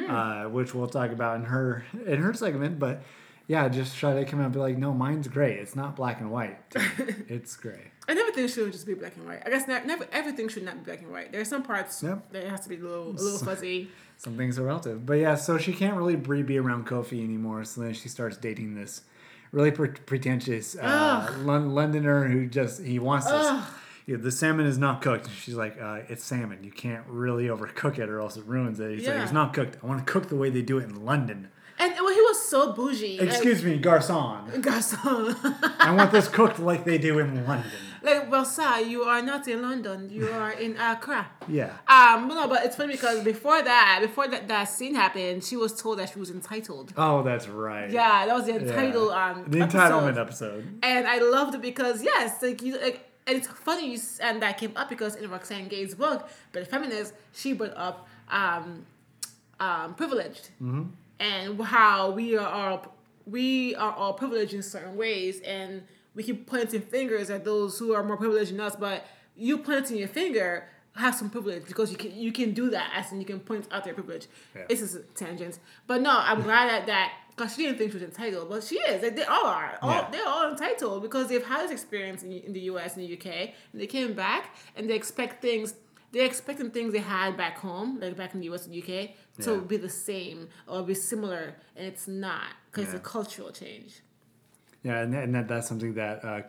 uh, 0.08 0.44
which 0.44 0.74
we'll 0.74 0.86
talk 0.86 1.10
about 1.10 1.36
in 1.36 1.44
her 1.46 1.84
in 2.06 2.20
her 2.22 2.32
segment. 2.34 2.78
But 2.78 3.02
yeah, 3.46 3.68
just 3.68 3.96
try 3.98 4.14
to 4.14 4.24
come 4.24 4.40
out 4.40 4.44
and 4.46 4.54
be 4.54 4.60
like, 4.60 4.78
no, 4.78 4.92
mine's 4.92 5.28
gray. 5.28 5.54
It's 5.54 5.76
not 5.76 5.96
black 5.96 6.20
and 6.20 6.30
white. 6.30 6.58
it's 7.28 7.56
gray. 7.56 7.90
And 8.08 8.18
everything 8.18 8.48
should 8.48 8.72
just 8.72 8.86
be 8.86 8.94
black 8.94 9.16
and 9.16 9.26
white. 9.26 9.42
I 9.46 9.50
guess 9.50 9.66
not, 9.68 9.86
never 9.86 10.06
everything 10.12 10.48
should 10.48 10.64
not 10.64 10.76
be 10.78 10.84
black 10.84 11.02
and 11.02 11.10
white. 11.12 11.32
There 11.32 11.40
are 11.40 11.44
some 11.44 11.62
parts 11.62 12.02
Yep. 12.02 12.32
that 12.32 12.44
it 12.44 12.50
has 12.50 12.60
to 12.60 12.68
be 12.68 12.76
a 12.76 12.80
little, 12.80 13.10
a 13.10 13.20
little 13.20 13.38
fuzzy. 13.44 13.88
Some 14.16 14.36
things 14.36 14.58
are 14.58 14.62
relative. 14.64 15.04
But 15.06 15.14
yeah, 15.14 15.34
so 15.34 15.58
she 15.58 15.72
can't 15.72 15.96
really 15.96 16.16
be 16.16 16.42
be 16.42 16.58
around 16.58 16.86
Kofi 16.86 17.22
anymore. 17.24 17.64
So 17.64 17.80
then 17.82 17.94
she 17.94 18.08
starts 18.08 18.36
dating 18.36 18.74
this 18.74 19.02
really 19.52 19.70
pre- 19.70 19.88
pretentious 19.88 20.76
uh, 20.76 21.34
Lon- 21.40 21.74
Londoner 21.74 22.28
who 22.28 22.46
just 22.46 22.82
he 22.82 22.98
wants 22.98 23.26
this. 23.26 23.62
Yeah, 24.06 24.16
the 24.18 24.30
salmon 24.30 24.66
is 24.66 24.76
not 24.76 25.00
cooked. 25.00 25.30
She's 25.30 25.54
like, 25.54 25.80
uh, 25.80 26.00
it's 26.08 26.22
salmon. 26.22 26.62
You 26.62 26.70
can't 26.70 27.04
really 27.08 27.46
overcook 27.46 27.98
it 27.98 28.08
or 28.10 28.20
else 28.20 28.36
it 28.36 28.44
ruins 28.44 28.78
it. 28.78 28.98
He's 28.98 29.08
like, 29.08 29.16
it's 29.16 29.32
not 29.32 29.54
cooked. 29.54 29.78
I 29.82 29.86
want 29.86 30.06
to 30.06 30.12
cook 30.12 30.28
the 30.28 30.36
way 30.36 30.50
they 30.50 30.60
do 30.62 30.76
it 30.78 30.84
in 30.84 31.04
London. 31.06 31.48
And 31.78 31.92
well, 31.94 32.12
he 32.14 32.20
was 32.20 32.33
so 32.54 32.72
bougie. 32.72 33.18
Excuse 33.20 33.64
me, 33.64 33.78
garçon. 33.80 34.48
garçon. 34.60 35.34
I 35.80 35.90
want 35.92 36.12
this 36.12 36.28
cooked 36.28 36.60
like 36.60 36.84
they 36.84 36.98
do 36.98 37.18
in 37.18 37.44
London. 37.46 37.68
like, 38.00 38.30
well, 38.30 38.44
sir, 38.44 38.78
you 38.80 39.02
are 39.02 39.22
not 39.22 39.48
in 39.48 39.60
London. 39.60 40.08
You 40.08 40.28
are 40.28 40.52
in 40.52 40.76
Accra. 40.76 41.26
Yeah. 41.48 41.72
Um, 41.88 42.28
but 42.28 42.34
no, 42.34 42.46
but 42.48 42.64
it's 42.64 42.76
funny 42.76 42.92
because 42.92 43.24
before 43.24 43.60
that, 43.62 43.98
before 44.02 44.28
that, 44.28 44.46
that 44.46 44.64
scene 44.64 44.94
happened, 44.94 45.42
she 45.42 45.56
was 45.56 45.72
told 45.82 45.98
that 45.98 46.10
she 46.12 46.18
was 46.20 46.30
entitled. 46.30 46.92
Oh, 46.96 47.22
that's 47.24 47.48
right. 47.48 47.90
Yeah, 47.90 48.26
that 48.26 48.34
was 48.34 48.44
the 48.46 48.52
Yeah. 48.52 48.60
entitled 48.60 49.10
um 49.12 49.44
the 49.48 49.60
episode. 49.62 49.78
entitlement 49.80 50.16
episode. 50.20 50.78
And 50.82 51.08
I 51.08 51.18
loved 51.18 51.54
it 51.56 51.62
because 51.62 52.04
yes, 52.04 52.40
like 52.40 52.62
you 52.62 52.78
like 52.80 52.98
and 53.26 53.36
it's 53.38 53.48
funny 53.48 53.86
you 53.94 53.98
and 54.20 54.40
that 54.42 54.58
came 54.58 54.72
up 54.76 54.88
because 54.88 55.16
in 55.16 55.28
Roxane 55.28 55.66
Gay's 55.68 55.94
book, 55.96 56.28
but 56.52 56.60
the 56.64 56.66
feminist, 56.74 57.14
she 57.32 57.52
brought 57.52 57.76
up 57.76 58.06
um 58.40 58.86
um 59.58 59.94
privileged 59.94 60.50
and 61.24 61.60
how 61.62 62.10
we 62.10 62.36
are 62.36 62.46
all 62.46 62.94
we 63.26 63.74
are 63.76 63.92
all 63.92 64.12
privileged 64.12 64.52
in 64.52 64.62
certain 64.62 64.96
ways 64.96 65.40
and 65.40 65.82
we 66.14 66.22
keep 66.22 66.46
pointing 66.46 66.82
fingers 66.82 67.30
at 67.30 67.44
those 67.44 67.78
who 67.78 67.92
are 67.94 68.04
more 68.04 68.16
privileged 68.16 68.52
than 68.52 68.60
us, 68.60 68.76
but 68.76 69.04
you 69.34 69.58
pointing 69.58 69.96
your 69.96 70.08
finger 70.08 70.68
have 70.96 71.14
some 71.14 71.28
privilege 71.28 71.64
because 71.66 71.90
you 71.90 71.96
can 71.96 72.14
you 72.16 72.30
can 72.30 72.52
do 72.52 72.70
that 72.70 72.92
as 72.94 73.10
in 73.10 73.20
you 73.20 73.26
can 73.26 73.40
point 73.40 73.66
out 73.72 73.84
their 73.84 73.94
privilege. 73.94 74.26
Yeah. 74.54 74.62
It's 74.68 74.80
just 74.80 74.94
a 74.96 75.00
tangent. 75.14 75.58
But 75.86 76.02
no, 76.02 76.10
I'm 76.12 76.42
glad 76.42 76.68
that 76.68 76.86
that 76.86 77.12
because 77.36 77.56
she 77.56 77.62
didn't 77.62 77.78
think 77.78 77.90
she 77.90 77.98
was 77.98 78.04
entitled, 78.04 78.48
but 78.48 78.62
she 78.62 78.76
is. 78.76 79.02
Like, 79.02 79.16
they 79.16 79.24
all 79.24 79.46
are. 79.46 79.76
All, 79.82 79.90
Yeah. 79.90 80.08
They're 80.12 80.28
all 80.28 80.50
entitled 80.52 81.02
because 81.02 81.28
they've 81.28 81.44
had 81.44 81.64
this 81.64 81.72
experience 81.72 82.22
in, 82.22 82.30
in 82.30 82.52
the 82.52 82.60
U.S. 82.60 82.94
and 82.94 83.02
the 83.02 83.08
U.K. 83.08 83.54
and 83.72 83.80
they 83.80 83.88
came 83.88 84.12
back 84.12 84.54
and 84.76 84.88
they 84.88 84.94
expect 84.94 85.42
things. 85.42 85.74
They're 86.12 86.26
expecting 86.26 86.70
things 86.70 86.92
they 86.92 87.00
had 87.00 87.36
back 87.36 87.58
home, 87.58 87.98
like 88.00 88.16
back 88.16 88.34
in 88.34 88.38
the 88.40 88.46
U.S. 88.46 88.66
and 88.66 88.74
U.K. 88.74 89.16
to 89.40 89.52
Yeah. 89.54 89.60
be 89.60 89.76
the 89.76 89.88
same 89.88 90.48
or 90.68 90.82
be 90.82 90.94
similar, 90.94 91.54
and 91.76 91.86
it's 91.86 92.06
not 92.08 92.48
because 92.70 92.88
Yeah. 92.88 92.96
it's 92.96 93.06
a 93.06 93.10
cultural 93.10 93.50
change. 93.50 94.00
Yeah, 94.82 95.00
and, 95.00 95.14
and 95.14 95.34
that, 95.34 95.48
that's 95.48 95.66
something 95.68 95.94
that 95.94 96.24
uh, 96.24 96.42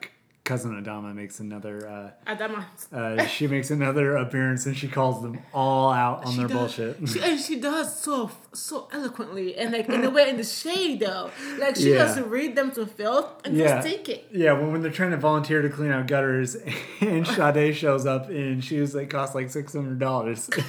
cousin 0.43 0.71
Adama 0.83 1.15
makes 1.15 1.39
another. 1.39 1.87
Uh, 2.27 2.31
Adama. 2.35 2.65
uh, 2.93 3.25
she 3.27 3.47
makes 3.47 3.71
another 3.71 4.17
appearance 4.17 4.65
and 4.67 4.75
she 4.77 4.87
calls 4.87 5.23
them 5.23 5.39
all 5.53 5.91
out 5.91 6.25
on 6.25 6.31
She 6.33 6.37
their 6.39 6.47
does- 6.49 6.57
bullshit. 6.57 7.09
She, 7.09 7.19
and 7.21 7.39
she 7.39 7.59
does 7.59 7.97
so 7.99 8.29
so 8.53 8.87
eloquently 8.91 9.55
and 9.55 9.71
like 9.71 9.87
in 9.89 10.01
the 10.01 10.09
way 10.11 10.29
in 10.29 10.37
the 10.37 10.43
shade 10.43 10.99
though. 10.99 11.31
Like 11.57 11.77
she 11.77 11.93
Yeah. 11.93 11.99
does 12.05 12.19
read 12.21 12.55
them 12.55 12.71
to 12.73 12.85
filth 12.85 13.41
and 13.45 13.55
Yeah. 13.57 13.75
just 13.81 13.87
take 13.87 14.07
it. 14.09 14.27
Yeah, 14.31 14.51
when, 14.53 14.71
when 14.73 14.81
they're 14.81 14.91
trying 14.91 15.11
to 15.11 15.17
volunteer 15.17 15.61
to 15.63 15.69
clean 15.69 15.91
out 15.91 16.05
gutters 16.07 16.55
and 17.01 17.25
Sade 17.25 17.75
shows 17.75 18.05
up 18.05 18.29
in 18.29 18.59
shoes 18.61 18.91
that 18.93 19.09
cost 19.09 19.33
like 19.33 19.49
six 19.49 19.73
hundred 19.73 19.97
dollars. 19.99 20.49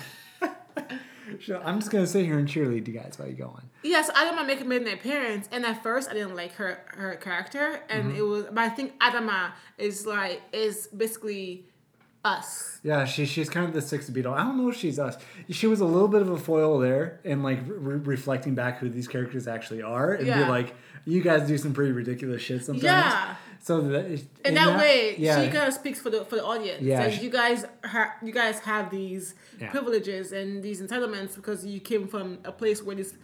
I'm 1.64 1.78
just 1.80 1.90
gonna 1.90 2.06
sit 2.06 2.24
here 2.26 2.38
and 2.38 2.48
cheerlead 2.48 2.86
you 2.88 2.94
guys 2.94 3.14
while 3.18 3.28
you 3.28 3.34
go 3.34 3.46
on. 3.48 3.68
Yeah, 3.82 4.02
so 4.02 4.12
Adama 4.12 4.46
make 4.46 4.60
a 4.60 4.64
an 4.64 4.88
appearance, 4.88 5.48
and 5.52 5.64
at 5.64 5.82
first 5.82 6.10
I 6.10 6.14
didn't 6.14 6.34
like 6.36 6.52
her 6.54 6.80
her 6.88 7.14
character, 7.16 7.80
and 7.88 8.04
Mm-hmm. 8.10 8.16
it 8.18 8.22
was. 8.22 8.44
But 8.46 8.58
I 8.58 8.68
think 8.70 8.98
Adama 9.00 9.52
is 9.78 10.06
like 10.06 10.42
is 10.52 10.88
basically 10.88 11.66
us. 12.26 12.78
Yeah, 12.82 13.04
she 13.04 13.26
she's 13.26 13.48
kind 13.50 13.66
of 13.66 13.72
the 13.72 13.82
sixth 13.82 14.12
Beatle. 14.12 14.32
I 14.34 14.44
don't 14.44 14.56
know 14.58 14.68
if 14.68 14.76
she's 14.76 14.98
us. 14.98 15.16
She 15.50 15.66
was 15.66 15.80
a 15.80 15.84
little 15.84 16.08
bit 16.08 16.22
of 16.22 16.30
a 16.30 16.38
foil 16.38 16.78
there, 16.78 17.20
and 17.24 17.42
like 17.42 17.58
re- 17.66 17.96
reflecting 17.96 18.54
back 18.54 18.78
who 18.78 18.88
these 18.88 19.08
characters 19.08 19.48
actually 19.48 19.82
are, 19.82 20.12
and 20.12 20.24
be 20.24 20.28
Yeah. 20.30 20.48
like, 20.48 20.74
you 21.04 21.20
guys 21.22 21.46
do 21.48 21.56
some 21.58 21.72
pretty 21.72 21.92
ridiculous 21.92 22.42
shit 22.42 22.64
sometimes. 22.64 22.84
Yeah. 22.84 23.34
So 23.60 23.80
that 23.80 24.04
In 24.44 24.54
that, 24.54 24.78
way, 24.78 25.16
yeah, 25.18 25.42
she 25.42 25.50
kind 25.50 25.66
of 25.66 25.74
speaks 25.74 25.98
for 26.00 26.10
the 26.10 26.24
for 26.24 26.36
the 26.36 26.44
audience. 26.44 26.82
Yeah, 26.82 27.00
like 27.04 27.14
she- 27.14 27.24
you 27.24 27.30
guys, 27.30 27.64
ha- 27.84 28.14
you 28.22 28.32
guys 28.32 28.60
have 28.60 28.90
these 28.90 29.34
Yeah. 29.60 29.70
privileges 29.70 30.30
and 30.32 30.62
these 30.62 30.80
entitlements 30.80 31.34
because 31.34 31.66
you 31.66 31.80
came 31.80 32.06
from 32.06 32.38
a 32.44 32.52
place 32.52 32.82
where 32.84 32.94
this 32.94 33.14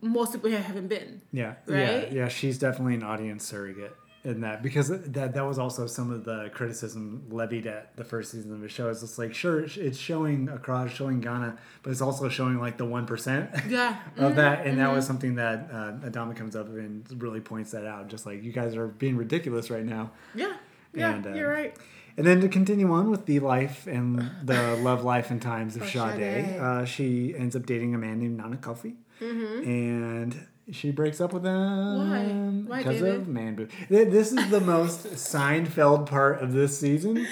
most 0.00 0.32
people 0.32 0.48
here 0.50 0.60
haven't 0.62 0.88
been. 0.88 1.20
Yeah, 1.32 1.54
Right? 1.66 2.10
yeah, 2.12 2.18
yeah. 2.20 2.28
She's 2.28 2.58
definitely 2.58 2.94
an 2.94 3.02
audience 3.02 3.44
surrogate 3.44 3.94
in 4.24 4.40
that 4.40 4.62
because 4.62 4.88
that 4.88 5.34
that 5.34 5.44
was 5.46 5.58
also 5.58 5.86
some 5.86 6.10
of 6.10 6.24
the 6.24 6.50
criticism 6.54 7.24
levied 7.30 7.66
at 7.66 7.94
the 7.96 8.04
first 8.04 8.30
season 8.32 8.52
of 8.52 8.60
the 8.60 8.68
show. 8.68 8.88
It's 8.88 9.00
just 9.00 9.18
like 9.18 9.34
sure 9.34 9.60
it's 9.64 9.98
showing 9.98 10.48
across, 10.48 10.90
showing 10.92 11.20
Ghana, 11.20 11.58
but 11.82 11.90
it's 11.90 12.00
also 12.00 12.28
showing 12.30 12.58
like 12.58 12.78
the 12.78 12.86
one 12.86 13.04
percent 13.06 13.50
Yeah. 13.68 13.98
of 14.16 14.36
that, 14.36 14.66
and 14.66 14.78
that 14.78 14.92
was 14.92 15.06
something 15.06 15.34
that 15.34 15.68
uh, 15.70 15.92
Adama 16.08 16.34
comes 16.34 16.56
up 16.56 16.68
and 16.68 17.04
really 17.22 17.40
points 17.40 17.72
that 17.72 17.84
out. 17.86 18.08
Just 18.08 18.24
like 18.24 18.42
you 18.42 18.50
guys 18.52 18.74
are 18.76 18.86
being 18.86 19.16
ridiculous 19.16 19.70
right 19.70 19.84
now. 19.84 20.10
Yeah. 20.34 20.54
Yeah. 20.94 21.14
And, 21.14 21.26
uh, 21.26 21.30
you're 21.34 21.50
right. 21.50 21.76
And 22.16 22.24
then 22.24 22.40
to 22.42 22.48
continue 22.48 22.92
on 22.92 23.10
with 23.10 23.26
the 23.26 23.40
life 23.40 23.86
and 23.88 24.30
the 24.42 24.76
love 24.80 25.02
life 25.04 25.30
and 25.32 25.42
times 25.42 25.74
of 25.76 25.82
Sade, 25.82 26.14
Sade. 26.16 26.60
uh, 26.60 26.84
she 26.84 27.34
ends 27.36 27.56
up 27.56 27.66
dating 27.66 27.94
a 27.94 27.98
man 27.98 28.20
named 28.20 28.36
Nana 28.38 28.56
Kofi, 28.56 28.94
and 29.20 30.46
she 30.70 30.90
breaks 30.90 31.20
up 31.20 31.32
with 31.32 31.44
him 31.44 32.66
Why, 32.68 32.78
because 32.78 33.00
David? 33.00 33.14
of 33.16 33.28
man 33.28 33.54
boob. 33.54 33.70
This 33.88 34.32
is 34.32 34.48
the 34.50 34.60
most 34.60 35.04
Seinfeld 35.14 36.06
part 36.06 36.40
of 36.42 36.52
this 36.52 36.78
season, 36.78 37.26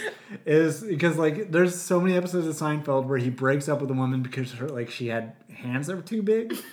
is 0.44 0.82
because 0.82 1.16
like 1.16 1.50
there's 1.50 1.80
so 1.80 2.00
many 2.00 2.16
episodes 2.16 2.46
of 2.46 2.54
Seinfeld 2.54 3.06
where 3.06 3.18
he 3.18 3.30
breaks 3.30 3.68
up 3.68 3.80
with 3.80 3.90
a 3.90 3.94
woman 3.94 4.22
because 4.22 4.52
her 4.54 4.68
like 4.68 4.90
she 4.90 5.08
had 5.08 5.34
hands 5.54 5.86
that 5.86 5.96
were 5.96 6.02
too 6.02 6.22
big. 6.22 6.54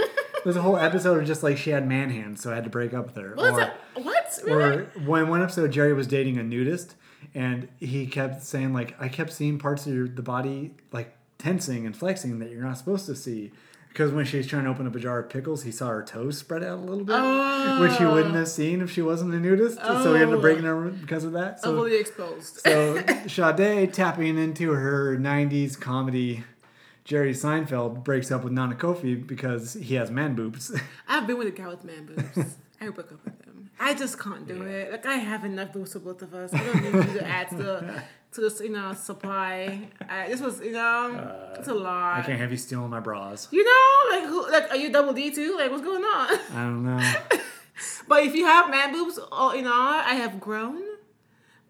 There's 0.46 0.56
a 0.56 0.62
whole 0.62 0.78
episode 0.78 1.20
of 1.20 1.28
just 1.28 1.44
like 1.44 1.58
she 1.58 1.72
had 1.72 1.86
man 1.86 2.10
hands, 2.12 2.42
so 2.42 2.50
I 2.50 2.56
had 2.56 2.64
to 2.64 2.70
break 2.70 2.94
up 2.94 3.08
with 3.08 3.18
her. 3.18 3.34
What's 3.36 3.52
Or- 3.52 3.60
that? 3.60 3.76
What? 3.96 4.40
Really? 4.46 4.64
or 4.64 4.84
when 5.06 5.28
one 5.28 5.42
episode 5.44 5.70
Jerry 5.74 5.92
was 5.92 6.08
dating 6.08 6.38
a 6.38 6.44
nudist 6.44 6.96
and 7.36 7.68
he 7.82 8.08
kept 8.08 8.42
saying 8.44 8.72
like 8.72 8.96
I 9.02 9.10
kept 9.10 9.34
seeing 9.34 9.60
parts 9.60 9.86
of 9.86 9.94
your, 9.94 10.08
the 10.08 10.22
body 10.22 10.76
like 10.94 11.14
tensing 11.40 11.86
and 11.86 11.94
flexing 11.96 12.40
that 12.40 12.52
you're 12.52 12.64
not 12.64 12.78
supposed 12.78 13.06
to 13.08 13.16
see 13.16 13.52
because 13.90 14.12
when 14.12 14.24
she 14.26 14.38
was 14.38 14.48
trying 14.48 14.64
to 14.64 14.70
open 14.70 14.88
up 14.88 14.96
a 14.96 15.00
jar 15.00 15.20
of 15.20 15.30
pickles 15.30 15.64
he 15.64 15.72
saw 15.72 15.88
her 15.90 16.04
toes 16.04 16.38
spread 16.38 16.64
out 16.64 16.78
a 16.80 16.82
little 16.82 17.04
bit 17.04 17.16
oh. 17.18 17.82
which 17.82 17.98
he 17.98 18.06
wouldn't 18.06 18.36
have 18.36 18.48
seen 18.48 18.82
if 18.82 18.90
she 18.92 19.02
wasn't 19.02 19.34
a 19.34 19.38
nudist 19.40 19.78
so 19.78 20.14
he 20.14 20.22
ended 20.22 20.30
Oh. 20.30 20.36
up 20.36 20.42
breaking 20.42 20.64
her 20.64 20.90
because 20.90 21.24
of 21.24 21.32
that 21.34 21.62
so 21.62 21.72
Overly 21.72 21.98
exposed. 22.00 22.60
so 22.62 23.02
Sade 23.28 23.94
tapping 23.94 24.38
into 24.38 24.72
her 24.72 25.18
90s 25.18 25.80
comedy 25.80 26.44
Jerry 27.04 27.34
Seinfeld 27.34 28.04
breaks 28.04 28.32
up 28.32 28.44
with 28.44 28.54
Nana 28.54 28.76
Kofi 28.76 29.26
because 29.26 29.74
he 29.74 29.96
has 29.96 30.12
man 30.12 30.36
boobs 30.36 30.72
I've 31.08 31.26
been 31.28 31.38
with 31.38 31.48
a 31.48 31.52
guy 31.52 31.68
with 31.68 31.84
man 31.84 32.06
boobs. 32.06 32.56
I 32.80 32.90
broke 32.90 33.12
up 33.12 33.24
with 33.26 33.46
him. 33.46 33.70
I 33.80 33.94
just 33.94 34.20
can't 34.20 34.48
do 34.48 34.62
it. 34.64 34.92
Like 34.92 35.06
I 35.06 35.16
have 35.16 35.44
enough 35.46 35.74
boobs 35.74 35.94
for 35.94 36.00
both 36.00 36.22
of 36.22 36.34
us. 36.34 36.54
I 36.54 36.64
don't 36.64 36.84
need 36.84 36.94
you 36.94 37.20
to 37.20 37.28
add 37.28 37.50
to 37.50 38.04
to 38.34 38.42
this, 38.42 38.60
you 38.62 38.70
know, 38.70 38.94
supply. 38.94 39.90
I, 40.08 40.28
this 40.28 40.42
was, 40.42 40.60
you 40.62 40.72
know, 40.72 41.52
it's 41.58 41.68
a 41.68 41.74
lot. 41.74 42.20
I 42.20 42.22
can't 42.22 42.40
have 42.40 42.52
you 42.52 42.58
stealing 42.58 42.90
my 42.90 43.00
bras. 43.00 43.48
You 43.52 43.64
know, 43.64 44.16
like 44.16 44.30
who? 44.30 44.52
Like, 44.52 44.70
are 44.72 44.76
you 44.76 44.92
double 44.92 45.14
D 45.14 45.32
too? 45.32 45.56
Like, 45.58 45.72
what's 45.72 45.84
going 45.84 46.04
on? 46.04 46.40
I 46.54 46.64
don't 46.64 46.84
know. 46.86 47.14
but 48.08 48.24
if 48.24 48.36
you 48.36 48.46
have 48.46 48.70
man 48.70 48.92
boobs, 48.92 49.20
oh, 49.32 49.54
you 49.54 49.64
know, 49.64 49.74
I 49.74 50.14
have 50.16 50.40
grown. 50.40 50.82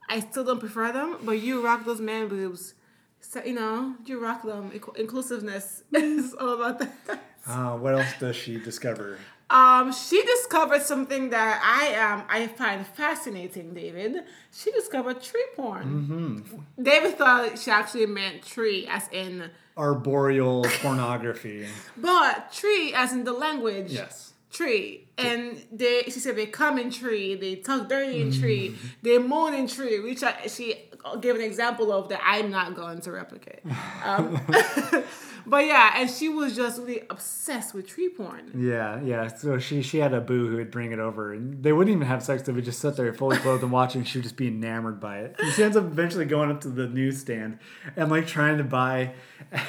I 0.10 0.20
still 0.22 0.44
don't 0.44 0.60
prefer 0.60 0.92
them, 0.92 1.18
but 1.24 1.34
you 1.34 1.63
rock 1.63 1.86
those 1.86 2.01
man 2.01 2.28
boobs. 2.28 2.74
So, 3.22 3.44
you 3.44 3.54
know, 3.54 3.96
you 4.06 4.20
rock 4.20 4.44
them. 4.44 4.72
Inclusiveness 4.98 5.84
is 5.94 6.34
all 6.34 6.54
about 6.62 6.80
that. 6.80 7.22
Uh, 7.46 7.78
what 7.78 7.94
else 7.94 8.13
does 8.20 8.36
she 8.36 8.58
discover? 8.58 9.18
Um, 9.50 9.91
she 9.91 10.22
discovered 10.22 10.84
something 10.84 11.32
that 11.32 11.60
I 11.63 11.96
um 11.96 12.24
I 12.29 12.48
find 12.48 12.86
fascinating, 12.86 13.74
David. 13.74 14.24
She 14.51 14.72
discovered 14.72 15.22
Twi 15.24 15.41
porn. 15.56 15.86
Mm-hmm. 15.86 16.84
David 16.84 17.18
thought 17.18 17.58
she 17.58 17.72
actually 17.72 18.06
meant 18.06 18.44
tree 18.46 18.88
as 18.88 19.10
in 19.12 19.50
Arboreal 19.75 20.65
pornography. 20.82 21.65
but 21.98 22.53
Twi 22.53 22.91
as 22.96 23.12
in 23.13 23.24
the 23.24 23.34
language. 23.34 23.91
Yes. 23.91 24.34
Twi. 24.51 25.01
And 25.18 25.62
they 25.72 26.03
she 26.06 26.20
said 26.20 26.36
they 26.36 26.46
come 26.48 26.77
in 26.77 26.91
Twi, 26.91 27.36
they 27.36 27.56
talk 27.56 27.89
dirty 27.89 28.22
in 28.22 28.29
Mm-hmm. 28.29 28.41
Twi, 28.41 28.91
they 29.01 29.18
moan 29.18 29.53
in 29.53 29.68
Twi, 29.68 30.00
which 30.03 30.24
I, 30.24 30.48
she 30.48 30.88
gave 31.22 31.36
an 31.36 31.41
example 31.41 31.91
of 31.91 32.10
that 32.10 32.22
I'm 32.24 32.50
not 32.51 32.75
going 32.75 33.01
to 33.01 33.12
replicate. 33.12 33.62
Um, 34.03 34.39
but 35.46 35.65
yeah, 35.65 35.94
and 35.98 36.10
she 36.10 36.29
was 36.29 36.56
just 36.56 36.79
really 36.79 37.01
obsessed 37.10 37.74
with 37.74 37.88
Twi 37.88 38.08
porn. 38.15 38.51
Yeah, 38.56 39.01
yeah. 39.01 39.27
So 39.27 39.60
she 39.60 39.82
she 39.82 39.98
had 39.98 40.13
a 40.13 40.22
boo 40.22 40.48
who 40.48 40.56
would 40.58 40.72
bring 40.72 40.91
it 40.91 41.00
over, 41.00 41.34
and 41.34 41.62
they 41.62 41.74
wouldn't 41.74 41.94
even 41.94 42.08
have 42.08 42.24
sex. 42.24 42.44
They 42.44 42.53
would 42.53 42.63
just 42.63 42.79
sit 42.79 42.96
there 42.96 43.13
fully 43.13 43.38
clothed 43.38 43.63
and 43.63 43.72
watching. 43.72 44.03
She 44.03 44.20
would 44.20 44.24
just 44.24 44.38
be 44.38 44.48
enamored 44.48 45.00
by 45.00 45.20
it. 45.20 45.36
And 45.39 45.51
she 45.53 45.63
ends 45.63 45.75
up 45.75 45.84
eventually 45.84 46.25
going 46.25 46.50
up 46.50 46.62
to 46.62 46.70
the 46.70 46.88
newsstand 46.88 47.60
and 47.96 48.10
like 48.10 48.25
trying 48.25 48.58
to 48.58 48.63
buy 48.63 49.13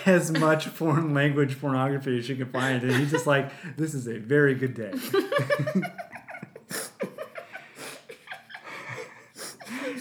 as 0.07 0.31
much 0.31 0.67
foreign 0.69 1.13
language 1.13 1.61
pornography 1.61 2.19
as 2.19 2.27
she 2.27 2.37
could 2.37 2.53
find. 2.53 2.83
And 2.83 2.95
he's 2.95 3.11
just 3.11 3.27
like, 3.27 3.51
"This 3.77 3.95
is 3.95 4.07
a 4.07 4.19
very 4.19 4.55
good 4.55 4.75
day." 4.75 4.93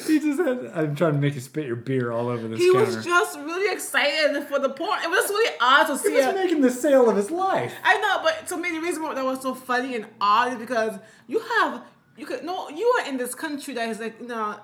He 0.09 0.19
just 0.19 0.39
had. 0.39 0.71
I'm 0.75 0.95
trying 0.95 1.13
to 1.13 1.19
make 1.19 1.35
you 1.35 1.41
spit 1.41 1.65
your 1.67 1.75
beer 1.75 2.11
all 2.11 2.27
over 2.27 2.47
this 2.47 2.59
He 2.59 2.71
counter. 2.73 2.85
was 2.97 3.05
just 3.05 3.37
really 3.39 3.73
excited 3.73 4.43
for 4.43 4.59
the 4.59 4.69
porn. 4.69 4.99
It 5.03 5.09
was 5.09 5.29
really 5.29 5.55
odd 5.61 5.85
to 5.87 5.97
see. 5.97 6.09
he 6.11 6.17
was 6.17 6.25
it. 6.25 6.35
making 6.35 6.61
the 6.61 6.71
sale 6.71 7.09
of 7.09 7.15
his 7.15 7.31
life. 7.31 7.73
I 7.83 7.97
know, 7.99 8.21
but 8.23 8.47
to 8.47 8.57
me, 8.57 8.71
the 8.71 8.79
reason 8.81 9.03
why 9.03 9.13
that 9.13 9.23
was 9.23 9.41
so 9.41 9.53
funny 9.53 9.95
and 9.95 10.05
odd 10.19 10.53
is 10.53 10.59
because 10.59 10.99
you 11.27 11.39
have 11.39 11.83
you 12.17 12.25
could 12.25 12.43
no, 12.43 12.69
you 12.69 12.85
are 12.99 13.07
in 13.07 13.17
this 13.17 13.33
country 13.33 13.73
that 13.75 13.87
is 13.89 13.99
like 13.99 14.19
you 14.19 14.27
know 14.27 14.59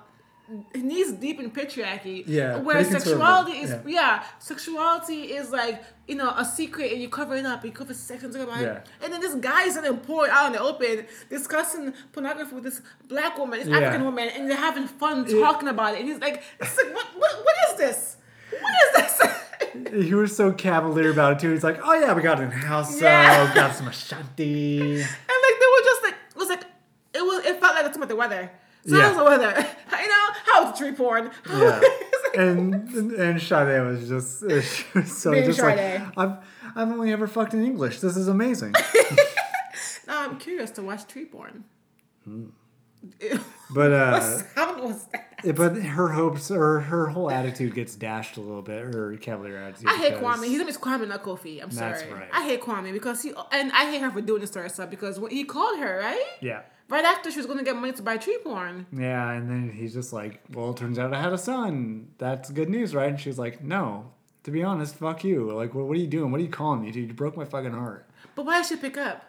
knees 0.74 1.12
deep 1.12 1.40
in 1.40 1.50
patriarchy. 1.50 2.22
Yeah, 2.26 2.58
where 2.58 2.82
sexuality 2.84 3.52
is 3.52 3.70
conservative, 3.70 3.90
yeah. 3.90 4.22
sexuality 4.38 5.22
is 5.34 5.50
like 5.50 5.82
you 6.06 6.14
know 6.14 6.30
a 6.36 6.44
secret 6.44 6.92
and 6.92 7.00
you 7.02 7.08
cover 7.08 7.34
it 7.36 7.44
up. 7.46 7.64
You 7.64 7.72
cover 7.72 7.94
sex 7.94 8.22
and 8.22 8.34
about 8.36 8.60
Yeah. 8.60 8.66
it. 8.76 8.86
And 9.02 9.12
then 9.12 9.20
this 9.20 9.34
guy 9.36 9.64
is 9.64 9.74
sitting 9.74 9.96
pouring 9.98 10.30
out 10.30 10.46
in 10.46 10.52
the 10.52 10.60
open 10.60 11.06
discussing 11.28 11.92
pornography 12.12 12.54
with 12.54 12.64
this 12.64 12.80
black 13.08 13.36
woman, 13.38 13.58
this 13.60 13.68
Yeah. 13.68 13.78
African 13.78 14.04
woman, 14.04 14.28
and 14.28 14.48
they're 14.48 14.56
having 14.56 14.86
fun 14.86 15.24
talking 15.24 15.68
about 15.68 15.94
it. 15.94 16.00
And 16.00 16.08
he's 16.08 16.20
like, 16.20 16.42
it's 16.60 16.76
like 16.76 16.94
what 16.94 17.06
what 17.16 17.44
what 17.44 17.54
is 17.70 17.78
this? 17.78 18.16
What 18.50 18.72
is 18.84 19.18
this? 19.18 19.20
He 19.92 20.14
was 20.14 20.34
so 20.36 20.52
cavalier 20.52 21.10
about 21.10 21.32
it 21.32 21.38
too. 21.40 21.50
He's 21.52 21.64
like, 21.64 21.80
"Oh 21.82 21.92
yeah, 21.94 22.12
we 22.14 22.22
got 22.22 22.40
it 22.40 22.44
in 22.44 22.50
house, 22.50 23.00
Yeah. 23.00 23.52
got 23.54 23.74
some 23.74 23.88
Ashanti." 23.88 24.78
And 25.00 25.40
like 25.46 25.56
they 25.60 25.70
were 25.74 25.84
just 25.84 26.02
like 26.02 26.14
it 26.30 26.36
was 26.38 26.48
like 26.48 26.64
it 27.14 27.22
was 27.22 27.44
it 27.46 27.60
felt 27.60 27.74
like 27.74 27.86
it's 27.86 27.96
about 27.96 28.08
the 28.08 28.16
weather. 28.16 28.50
So 28.86 28.96
Yeah. 28.96 29.12
the 29.12 29.24
weather? 29.24 29.52
You 30.02 30.08
know, 30.08 30.25
how's 30.46 30.78
the 30.78 30.84
Twi 30.86 30.96
porn? 30.96 31.30
Yeah, 31.48 31.80
and 32.36 32.88
and 33.12 33.40
Sade 33.40 33.84
was 33.84 34.08
just 34.08 34.40
she 34.40 34.84
was 34.94 35.10
so 35.22 35.32
Being 35.32 35.44
just 35.44 35.60
like 35.60 35.78
I've 35.78 36.38
I've 36.74 36.88
only 36.90 37.12
ever 37.12 37.26
fucked 37.26 37.54
in 37.54 37.64
English. 37.64 38.00
This 38.00 38.16
is 38.16 38.28
amazing. 38.28 38.72
now 40.06 40.22
I'm 40.28 40.38
curious 40.38 40.70
to 40.72 40.82
watch 40.82 41.06
Twi 41.06 41.24
porn. 41.24 41.64
But 42.26 43.90
what 43.90 43.92
uh, 43.92 44.20
sound 44.20 44.82
was 44.82 45.06
that? 45.06 45.54
but 45.54 45.76
her 45.76 46.08
hopes 46.08 46.50
or 46.50 46.80
her 46.80 47.08
whole 47.08 47.30
attitude 47.30 47.74
gets 47.74 47.94
dashed 47.94 48.36
a 48.36 48.40
little 48.40 48.62
bit. 48.62 48.82
Her 48.82 49.16
cavalier 49.16 49.58
attitude. 49.58 49.88
I 49.88 49.96
hate 49.96 50.14
Kwame. 50.14 50.44
His 50.48 50.58
name 50.58 50.68
is 50.68 50.78
Kwame, 50.78 51.06
not 51.08 51.22
Kofi. 51.22 51.62
I'm 51.62 51.70
That's 51.70 52.00
sorry. 52.00 52.12
right. 52.12 52.28
I 52.32 52.44
hate 52.44 52.62
Kwame 52.62 52.92
because 52.92 53.22
he 53.22 53.32
and 53.52 53.70
I 53.72 53.90
hate 53.90 54.00
her 54.02 54.10
for 54.10 54.20
doing 54.20 54.40
this 54.40 54.50
to 54.50 54.60
herself 54.60 54.90
because 54.90 55.20
when 55.20 55.30
he 55.30 55.44
called 55.44 55.78
her 55.78 55.98
right 56.00 56.24
Yeah. 56.40 56.62
Right 56.88 57.04
after 57.04 57.30
she 57.30 57.38
was 57.38 57.46
going 57.46 57.58
to 57.58 57.64
get 57.64 57.74
money 57.74 57.92
to 57.92 58.02
buy 58.02 58.16
Twi 58.16 58.36
porn. 58.44 58.86
Yeah, 58.92 59.32
and 59.32 59.50
then 59.50 59.70
he's 59.70 59.92
just 59.92 60.12
like, 60.12 60.40
"Well, 60.52 60.70
it 60.70 60.76
turns 60.76 60.98
out 60.98 61.12
I 61.12 61.20
had 61.20 61.32
a 61.32 61.38
son. 61.38 62.08
That's 62.18 62.50
good 62.50 62.68
news, 62.68 62.94
right?" 62.94 63.08
And 63.08 63.20
she's 63.20 63.38
like, 63.38 63.62
"No, 63.62 64.12
to 64.44 64.50
be 64.50 64.62
honest, 64.62 64.94
fuck 64.94 65.24
you. 65.24 65.50
Like, 65.50 65.74
what, 65.74 65.86
what 65.86 65.96
are 65.96 66.00
you 66.00 66.06
doing? 66.06 66.30
What 66.30 66.40
are 66.40 66.44
you 66.44 66.50
calling 66.50 66.82
me, 66.82 66.92
dude? 66.92 67.08
You 67.08 67.14
broke 67.14 67.36
my 67.36 67.44
fucking 67.44 67.72
heart." 67.72 68.08
But 68.36 68.46
why 68.46 68.58
did 68.58 68.66
she 68.66 68.76
pick 68.76 68.96
up? 68.96 69.24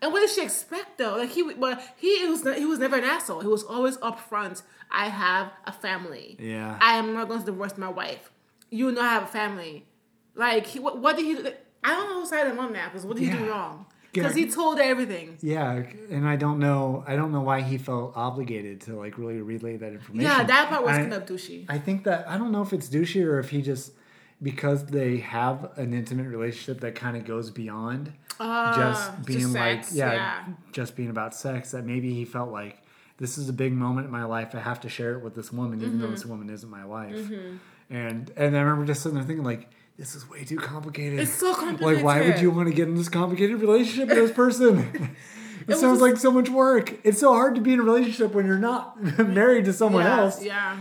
And 0.00 0.12
what 0.12 0.20
did 0.20 0.30
she 0.30 0.42
expect 0.42 0.98
though? 0.98 1.16
Like 1.16 1.30
he, 1.30 1.42
but 1.54 1.82
he 1.96 2.26
was 2.26 2.42
he 2.56 2.66
was 2.66 2.78
never 2.78 2.96
an 2.96 3.04
asshole. 3.04 3.40
He 3.40 3.48
was 3.48 3.64
always 3.64 3.96
upfront. 3.98 4.62
I 4.90 5.08
have 5.08 5.50
a 5.66 5.72
family. 5.72 6.36
Yeah. 6.38 6.78
I 6.80 6.96
am 6.96 7.14
not 7.14 7.28
going 7.28 7.40
to 7.40 7.46
divorce 7.46 7.78
my 7.78 7.88
wife. 7.88 8.30
You 8.70 8.92
know 8.92 9.00
I 9.00 9.08
have 9.08 9.22
a 9.24 9.26
family. 9.26 9.86
Like 10.34 10.66
he, 10.66 10.78
what, 10.78 10.98
what 10.98 11.16
did 11.16 11.24
he? 11.24 11.34
do? 11.34 11.52
I 11.82 11.90
don't 11.92 12.08
know 12.08 12.20
whose 12.20 12.28
side 12.30 12.46
I'm 12.46 12.58
on 12.58 12.72
that 12.74 12.92
because 12.92 13.06
what 13.06 13.16
did 13.16 13.28
he 13.28 13.30
do 13.30 13.50
wrong? 13.50 13.86
Because 14.14 14.34
he 14.34 14.48
told 14.50 14.78
everything. 14.78 15.36
Yeah, 15.42 15.82
and 16.10 16.26
I 16.26 16.36
don't 16.36 16.58
know. 16.58 17.04
I 17.06 17.16
don't 17.16 17.32
know 17.32 17.40
why 17.42 17.60
he 17.62 17.76
felt 17.78 18.12
obligated 18.16 18.80
to 18.82 18.94
like 18.96 19.18
really 19.18 19.40
relay 19.42 19.76
that 19.76 19.92
information. 19.92 20.20
Yeah, 20.30 20.44
that 20.44 20.68
part 20.68 20.82
was 20.84 20.92
I- 20.94 21.00
kind 21.00 21.12
of 21.14 21.26
douchey. 21.26 21.66
I 21.68 21.78
think 21.78 22.04
that 22.04 22.28
I 22.28 22.38
don't 22.38 22.52
know 22.52 22.62
if 22.62 22.72
it's 22.72 22.88
douchey 22.88 23.24
or 23.24 23.38
if 23.38 23.50
he 23.50 23.60
just 23.62 23.92
because 24.42 24.86
they 24.86 25.18
have 25.18 25.70
an 25.78 25.94
intimate 25.94 26.28
relationship 26.28 26.80
that 26.80 26.94
kind 26.94 27.16
of 27.16 27.24
goes 27.24 27.50
beyond 27.50 28.12
Ah, 28.40 28.74
just 28.76 29.24
being 29.26 29.52
like 29.52 29.84
sex, 29.84 29.94
yeah, 29.94 30.12
yeah. 30.12 30.44
just 30.72 30.96
being 30.96 31.08
about 31.10 31.34
sex. 31.34 31.70
That 31.70 31.84
maybe 31.86 32.12
he 32.14 32.24
felt 32.24 32.50
like 32.50 32.82
this 33.18 33.38
is 33.38 33.48
a 33.48 33.52
big 33.52 33.72
moment 33.72 34.06
in 34.06 34.12
my 34.12 34.24
life. 34.24 34.54
I 34.54 34.58
have 34.60 34.80
to 34.80 34.88
share 34.88 35.12
it 35.14 35.22
with 35.22 35.34
this 35.36 35.52
woman, 35.52 35.78
even 35.80 35.92
Mm-hmm. 35.94 36.00
though 36.02 36.10
this 36.10 36.26
woman 36.26 36.50
isn't 36.50 36.68
my 36.68 36.84
wife. 36.84 37.30
And 37.90 38.30
and 38.36 38.56
I 38.56 38.60
remember 38.60 38.84
just 38.86 39.02
sitting 39.02 39.16
there 39.16 39.24
thinking 39.26 39.44
like. 39.44 39.68
This 39.96 40.14
is 40.14 40.28
way 40.28 40.44
too 40.44 40.56
complicated. 40.56 41.20
It's 41.20 41.32
so 41.32 41.54
complicated. 41.54 42.02
Like, 42.02 42.04
why 42.04 42.26
would 42.26 42.40
you 42.40 42.50
want 42.50 42.68
to 42.68 42.74
get 42.74 42.88
in 42.88 42.96
this 42.96 43.08
complicated 43.08 43.60
relationship 43.60 44.08
with 44.08 44.18
this 44.18 44.32
person? 44.32 45.16
It, 45.60 45.68
was 45.68 45.80
sounds 45.80 45.98
just- 45.98 46.02
like 46.02 46.16
so 46.18 46.30
much 46.30 46.50
work. 46.50 46.92
It's 47.04 47.20
so 47.20 47.32
hard 47.32 47.54
to 47.54 47.60
be 47.62 47.72
in 47.72 47.80
a 47.80 47.82
relationship 47.82 48.34
when 48.34 48.44
you're 48.44 48.58
not 48.58 49.02
married 49.18 49.64
to 49.64 49.72
someone 49.72 50.04
yeah, 50.04 50.18
else. 50.18 50.42
Yeah. 50.42 50.76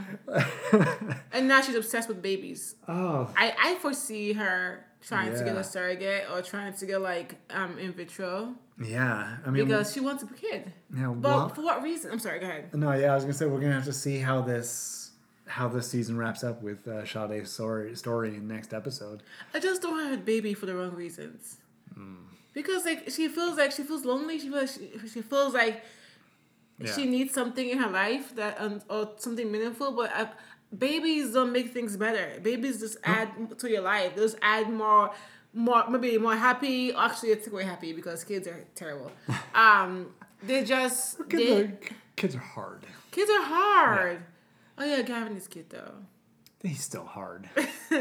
and 1.32 1.48
now 1.48 1.62
she's 1.62 1.76
obsessed 1.76 2.10
with 2.10 2.22
babies. 2.22 2.76
Oh, 2.86 3.30
I, 3.38 3.54
I 3.58 3.76
foresee 3.76 4.34
her 4.34 4.86
trying 5.02 5.32
to 5.38 5.44
get 5.44 5.56
a 5.56 5.64
surrogate 5.64 6.26
or 6.30 6.42
trying 6.42 6.74
to 6.74 6.86
get 6.86 7.00
like 7.02 7.36
um 7.50 7.78
in 7.78 7.94
vitro 7.94 8.56
yeah. 8.82 9.38
I 9.46 9.50
mean, 9.50 9.66
because 9.66 9.94
she 9.94 10.00
wants 10.00 10.24
a 10.24 10.28
kid. 10.28 10.72
now, 10.90 11.14
But 11.14 11.30
well, 11.30 11.50
for 11.50 11.62
what 11.62 11.84
reason? 11.84 12.12
I'm 12.12 12.20
sorry. 12.20 12.40
Go 12.40 12.48
ahead. 12.48 12.74
no, 12.74 12.92
yeah, 12.94 13.12
I 13.12 13.16
was 13.16 13.24
gonna 13.24 13.34
say 13.34 13.46
we're 13.46 13.60
gonna 13.60 13.74
have 13.74 13.86
to 13.86 13.94
see 13.94 14.18
how 14.20 14.42
this 14.42 15.03
how 15.48 15.68
this 15.68 15.90
season 15.90 16.18
wraps 16.18 16.44
up 16.44 16.62
with 16.62 16.88
uh, 16.88 17.06
Sade's 17.06 17.52
story 17.52 17.96
story 17.96 18.30
in 18.36 18.48
next 18.48 18.74
episode. 18.74 19.24
I 19.54 19.60
just 19.60 19.82
don't 19.82 20.00
have 20.00 20.14
a 20.20 20.22
baby 20.22 20.54
for 20.54 20.66
the 20.66 20.76
wrong 20.76 20.92
reasons. 20.96 21.58
Hmm. 21.94 22.16
Because 22.54 22.86
like 22.86 23.10
she 23.10 23.28
feels 23.28 23.58
like 23.58 23.72
she 23.72 23.84
feels 23.84 24.06
lonely. 24.06 24.40
She 24.40 24.50
feels 24.50 24.74
she, 24.76 25.08
she 25.08 25.22
feels 25.22 25.54
like 25.54 25.84
she 26.96 27.06
needs 27.06 27.34
something 27.34 27.70
in 27.70 27.78
her 27.78 27.90
life 27.90 28.36
that 28.36 28.60
um, 28.60 28.82
or 28.90 29.12
something 29.18 29.52
meaningful. 29.52 29.92
But 29.92 30.12
uh, 30.16 30.26
babies 30.78 31.34
don't 31.34 31.52
make 31.52 31.72
things 31.74 31.96
better. 31.98 32.40
Babies 32.42 32.80
just 32.80 32.98
add 33.04 33.58
to 33.60 33.70
your 33.70 33.82
life. 33.82 34.16
They 34.16 34.22
just 34.22 34.38
add 34.42 34.70
more, 34.70 35.12
more 35.54 35.88
maybe 35.90 36.18
more 36.18 36.36
happy. 36.36 36.94
Actually, 36.94 37.30
it's 37.30 37.48
way 37.48 37.64
happy 37.64 37.94
because 37.94 38.24
kids 38.24 38.48
are 38.48 38.66
terrible. 38.76 39.12
Um, 39.56 40.08
they 40.42 40.64
just 40.64 41.18
Kids 41.30 41.44
they, 41.44 41.62
are, 41.62 41.80
kids 42.16 42.36
are 42.36 42.40
hard. 42.40 42.86
kids 43.12 43.30
are 43.30 43.44
hard. 43.44 44.24
Oh 44.78 44.84
yeah, 44.86 45.02
Gavin 45.02 45.36
is 45.38 45.48
cute 45.48 45.70
though. 45.70 45.94
He's 46.62 46.82
still 46.82 47.06
hard. 47.06 47.50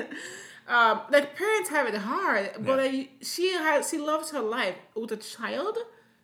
um, 0.68 1.00
like 1.10 1.36
parents 1.36 1.68
have 1.70 1.86
it 1.88 1.94
hard, 1.96 2.50
but 2.60 2.78
Yeah. 2.78 2.90
like 2.92 3.10
she 3.22 3.52
has 3.52 3.88
she 3.90 3.98
loves 3.98 4.30
her 4.30 4.40
life 4.40 4.76
with 4.94 5.12
a 5.12 5.16
child. 5.16 5.76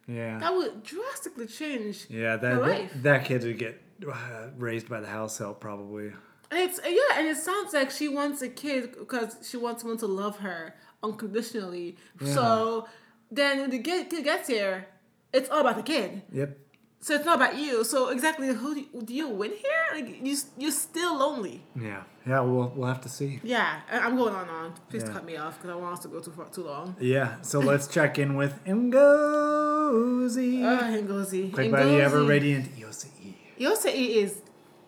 Yeah. 0.07 0.39
That 0.39 0.55
would 0.55 0.83
drastically 0.83 1.47
change. 1.47 2.07
Yeah, 2.09 2.37
her 2.37 2.39
that 2.39 2.61
life. 2.63 2.93
that, 2.95 3.03
that 3.03 3.25
kid 3.27 3.43
would 3.45 3.59
get 3.59 3.81
uh, 4.11 4.47
raised 4.57 4.89
by 4.89 5.01
the 5.01 5.07
house 5.09 5.37
help 5.39 5.61
probably. 5.61 6.13
And 6.51 6.61
it's 6.61 6.81
yeah, 6.85 7.19
and 7.19 7.27
it 7.29 7.37
sounds 7.37 7.75
like 7.75 7.91
she 7.91 8.09
wants 8.09 8.41
a 8.41 8.49
kid 8.49 8.93
because 8.99 9.37
she 9.43 9.57
wants 9.59 9.83
someone 9.83 9.99
to 9.99 10.07
love 10.07 10.39
her 10.39 10.75
unconditionally. 11.03 11.97
So 12.25 12.89
then 13.31 13.61
when 13.61 13.71
the 13.71 13.81
kid 13.81 14.09
gets 14.25 14.49
here, 14.49 14.87
it's 15.33 15.51
all 15.51 15.61
about 15.61 15.77
the 15.77 15.83
kid. 15.83 16.23
Yep. 16.33 16.57
So 17.01 17.15
it's 17.15 17.25
not 17.25 17.37
about 17.37 17.57
you. 17.57 17.85
So 17.85 18.09
exactly, 18.09 18.49
who 18.49 18.75
do 18.75 18.81
you, 18.81 19.03
do 19.03 19.15
you 19.15 19.29
win 19.29 19.53
here? 19.53 19.87
Like 19.95 20.21
you, 20.25 20.37
you're 20.59 20.73
still 20.73 21.17
lonely. 21.17 21.63
Yeah, 21.81 22.03
yeah. 22.27 22.41
We'll 22.41 22.73
we'll 22.75 22.89
have 22.89 23.01
to 23.03 23.09
see. 23.09 23.41
Yeah, 23.45 23.81
I'm 23.91 24.17
going 24.17 24.35
on 24.35 24.49
on. 24.49 24.73
Please 24.91 25.05
Yeah. 25.07 25.13
cut 25.13 25.25
me 25.25 25.37
off 25.37 25.57
because 25.59 25.71
I 25.71 25.77
want 25.77 25.93
us 25.95 26.01
to 26.01 26.09
go 26.09 26.19
too 26.21 26.33
far, 26.33 26.47
too 26.49 26.65
long. 26.65 26.97
Yeah. 27.01 27.41
So 27.43 27.61
let's 27.61 27.87
check 27.97 28.19
in 28.19 28.35
with 28.37 28.63
Ngozi. 28.65 30.63
Uh, 30.65 30.83
Ngozi. 31.07 31.53
Quick 31.53 31.71
by 31.71 31.85
the 31.85 32.01
ever 32.03 32.25
radiant 32.25 32.77
Yosei. 32.77 33.35
Yosei 33.59 34.17
is, 34.23 34.43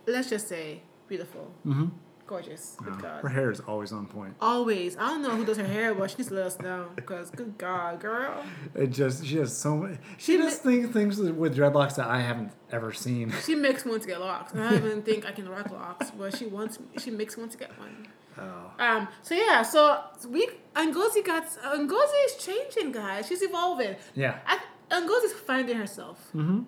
let's 0.06 0.28
just 0.30 0.48
say, 0.48 0.82
beautiful. 1.08 1.52
Mm-hmm. 1.66 1.86
Gorgeous. 2.30 2.76
Good 2.80 3.02
God. 3.02 3.22
Her 3.22 3.28
hair 3.28 3.50
is 3.50 3.58
always 3.58 3.90
on 3.90 4.06
point. 4.06 4.36
Always. 4.40 4.96
I 4.96 5.08
don't 5.08 5.22
know 5.22 5.30
who 5.30 5.44
does 5.44 5.56
her 5.56 5.66
hair, 5.66 5.92
but 5.96 6.12
she 6.12 6.18
needs 6.18 6.28
to 6.28 6.36
let 6.36 6.46
us 6.46 6.60
know. 6.60 6.86
Because, 6.94 7.28
good 7.28 7.58
God, 7.58 7.98
girl. 7.98 8.44
It 8.72 8.90
just 8.90 9.26
she 9.26 9.38
has 9.38 9.56
so 9.56 9.76
much. 9.76 9.98
She 10.16 10.34
She 10.34 10.36
does 10.36 10.58
things 10.58 10.92
things 10.92 11.18
with 11.18 11.56
dreadlocks 11.56 11.96
that 11.96 12.06
I 12.06 12.20
haven't 12.20 12.52
ever 12.70 12.92
seen. 12.92 13.34
She 13.44 13.56
makes 13.56 13.84
one 13.84 13.98
to 13.98 14.06
get 14.06 14.20
locks. 14.20 14.54
I 14.54 14.58
don't 14.58 14.74
even 14.74 15.02
think 15.02 15.26
I 15.26 15.32
can 15.32 15.48
rock 15.48 15.72
locks, 15.72 16.12
but 16.12 16.36
she 16.36 16.46
wants, 16.46 16.78
she 16.98 17.10
makes 17.10 17.36
one 17.36 17.48
to 17.48 17.58
get 17.58 17.76
one. 17.76 18.06
Oh. 18.38 18.70
Um. 18.78 19.08
So 19.22 19.34
yeah. 19.34 19.62
So 19.62 20.00
we 20.28 20.48
Ngozi 20.76 21.26
got 21.26 21.48
Ngozi 21.48 22.26
is 22.26 22.36
changing, 22.36 22.92
guys. 22.92 23.26
She's 23.26 23.42
evolving. 23.42 23.96
Yeah. 24.14 24.38
I, 24.46 24.60
Ngozi's 24.92 25.32
finding 25.32 25.76
herself. 25.76 26.30
Mm-hmm. 26.32 26.60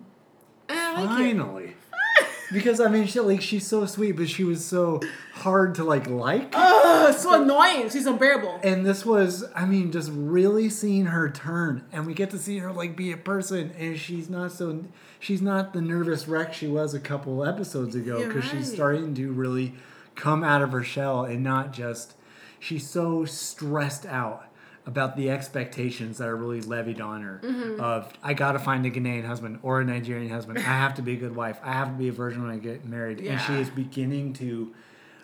Like 0.67 1.63
it. 1.63 1.75
Because 2.51 2.79
I 2.79 2.87
mean, 2.89 3.07
she 3.07 3.19
like 3.19 3.41
she's 3.41 3.65
so 3.65 3.85
sweet, 3.85 4.13
but 4.13 4.29
she 4.29 4.43
was 4.43 4.63
so 4.63 4.99
hard 5.33 5.75
to 5.75 5.83
like 5.83 6.07
like. 6.07 6.49
Ugh, 6.53 7.13
so 7.15 7.41
annoying. 7.41 7.89
She's 7.89 8.05
unbearable. 8.05 8.59
And 8.63 8.85
this 8.85 9.05
was, 9.05 9.45
I 9.55 9.65
mean, 9.65 9.91
just 9.91 10.11
really 10.13 10.69
seeing 10.69 11.05
her 11.07 11.29
turn, 11.29 11.83
and 11.91 12.05
we 12.05 12.13
get 12.13 12.29
to 12.31 12.37
see 12.37 12.59
her 12.59 12.71
like 12.71 12.95
be 12.95 13.11
a 13.11 13.17
person, 13.17 13.71
and 13.77 13.97
she's 13.97 14.29
not 14.29 14.51
so, 14.51 14.83
she's 15.19 15.41
not 15.41 15.73
the 15.73 15.81
nervous 15.81 16.27
wreck 16.27 16.53
she 16.53 16.67
was 16.67 16.93
a 16.93 16.99
couple 16.99 17.43
episodes 17.45 17.95
ago, 17.95 18.25
because 18.27 18.45
she's 18.49 18.71
starting 18.71 19.15
to 19.15 19.31
really 19.31 19.73
come 20.15 20.43
out 20.43 20.61
of 20.61 20.71
her 20.71 20.83
shell 20.83 21.25
and 21.25 21.43
not 21.43 21.73
just, 21.73 22.13
she's 22.59 22.87
so 22.87 23.25
stressed 23.25 24.05
out 24.05 24.45
about 24.85 25.15
the 25.15 25.29
expectations 25.29 26.17
that 26.17 26.27
are 26.27 26.35
really 26.35 26.61
levied 26.61 26.99
on 26.99 27.21
her 27.21 27.39
Mm-hmm. 27.43 27.79
of 27.81 28.11
I 28.21 28.33
gotta 28.33 28.59
find 28.59 28.85
a 28.85 28.91
Ghanaian 28.91 29.25
husband 29.25 29.59
or 29.63 29.79
a 29.81 29.85
Nigerian 29.85 30.29
husband. 30.31 30.57
I 30.59 30.61
have 30.61 30.95
to 30.95 31.01
be 31.01 31.13
a 31.13 31.17
good 31.17 31.35
wife. 31.35 31.59
I 31.63 31.71
have 31.73 31.87
to 31.89 31.93
be 31.93 32.09
a 32.09 32.11
virgin 32.11 32.41
when 32.41 32.51
I 32.51 32.57
get 32.57 32.83
married. 32.85 33.19
And 33.21 33.39
she 33.41 33.53
is 33.53 33.69
beginning 33.69 34.33
to 34.33 34.73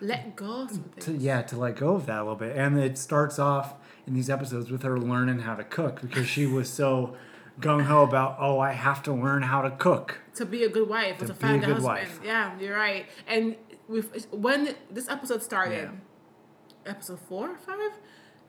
Let 0.00 0.34
go 0.36 0.62
of 0.62 0.70
something. 0.70 1.02
to 1.04 1.12
yeah 1.12 1.42
to 1.42 1.58
let 1.58 1.76
go 1.76 1.94
of 1.94 2.06
that 2.06 2.18
a 2.20 2.22
little 2.22 2.36
bit 2.36 2.56
and 2.56 2.78
it 2.78 2.96
starts 2.96 3.38
off 3.38 3.74
in 4.06 4.14
these 4.14 4.30
episodes 4.30 4.70
with 4.70 4.82
her 4.82 4.98
learning 4.98 5.40
how 5.40 5.54
to 5.54 5.64
cook 5.64 6.00
because 6.00 6.26
she 6.26 6.46
was 6.46 6.70
so 6.70 7.14
gung-ho 7.60 8.02
about 8.04 8.36
oh 8.40 8.58
i 8.60 8.72
have 8.72 9.02
to 9.02 9.12
learn 9.12 9.42
how 9.42 9.60
to 9.60 9.70
cook 9.72 10.20
to 10.34 10.46
be 10.46 10.64
a 10.64 10.70
good 10.70 10.88
wife, 10.88 11.18
To 11.18 11.26
to, 11.26 11.32
be 11.34 11.38
a 11.38 11.40
find 11.42 11.56
a, 11.62 11.66
good 11.66 11.74
husband. 11.74 11.84
wife. 11.84 12.20
Yeah, 12.24 12.58
you're 12.58 12.74
right. 12.74 13.04
And 13.28 13.56
with 13.88 14.26
when 14.32 14.74
this 14.90 15.06
episode 15.10 15.42
started, 15.42 15.90
Yeah. 16.86 16.90
episode 16.92 17.18
four 17.28 17.50
or 17.50 17.58
five, 17.58 17.92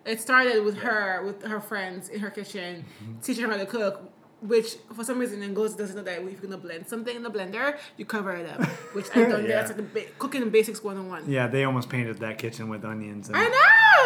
it 0.06 0.20
started 0.20 0.64
with 0.64 0.78
her 0.78 1.24
with 1.26 1.44
her 1.44 1.60
friends 1.60 2.10
in 2.10 2.20
her 2.20 2.30
kitchen 2.30 2.86
teaching 3.22 3.46
her 3.46 3.52
how 3.52 3.58
to 3.58 3.66
cook. 3.66 4.12
Which 4.42 4.78
for 4.96 5.04
some 5.04 5.20
reason 5.20 5.40
Ngozi 5.54 5.78
doesn't 5.78 5.96
know 5.96 6.02
that 6.02 6.20
if 6.20 6.32
you're 6.32 6.42
gonna 6.42 6.58
blend 6.58 6.88
something 6.88 7.16
in 7.16 7.22
the 7.22 7.30
blender, 7.30 7.78
you 7.98 8.06
cover 8.06 8.32
it 8.34 8.50
up. 8.50 8.66
Which 8.96 9.06
I 9.16 9.20
don't 9.24 9.42
Yeah. 9.44 9.48
get. 9.48 9.48
That's 9.48 9.68
like 9.70 9.78
the 9.78 10.00
ba- 10.02 10.08
cooking 10.18 10.50
basics 10.50 10.84
one 10.84 10.98
on 10.98 11.08
one. 11.10 11.24
yeah 11.30 11.46
they 11.48 11.64
almost 11.64 11.90
painted 11.90 12.18
that 12.20 12.40
kitchen 12.40 12.68
with 12.68 12.84
onions 12.84 13.28
and 13.30 13.38
I 13.38 13.48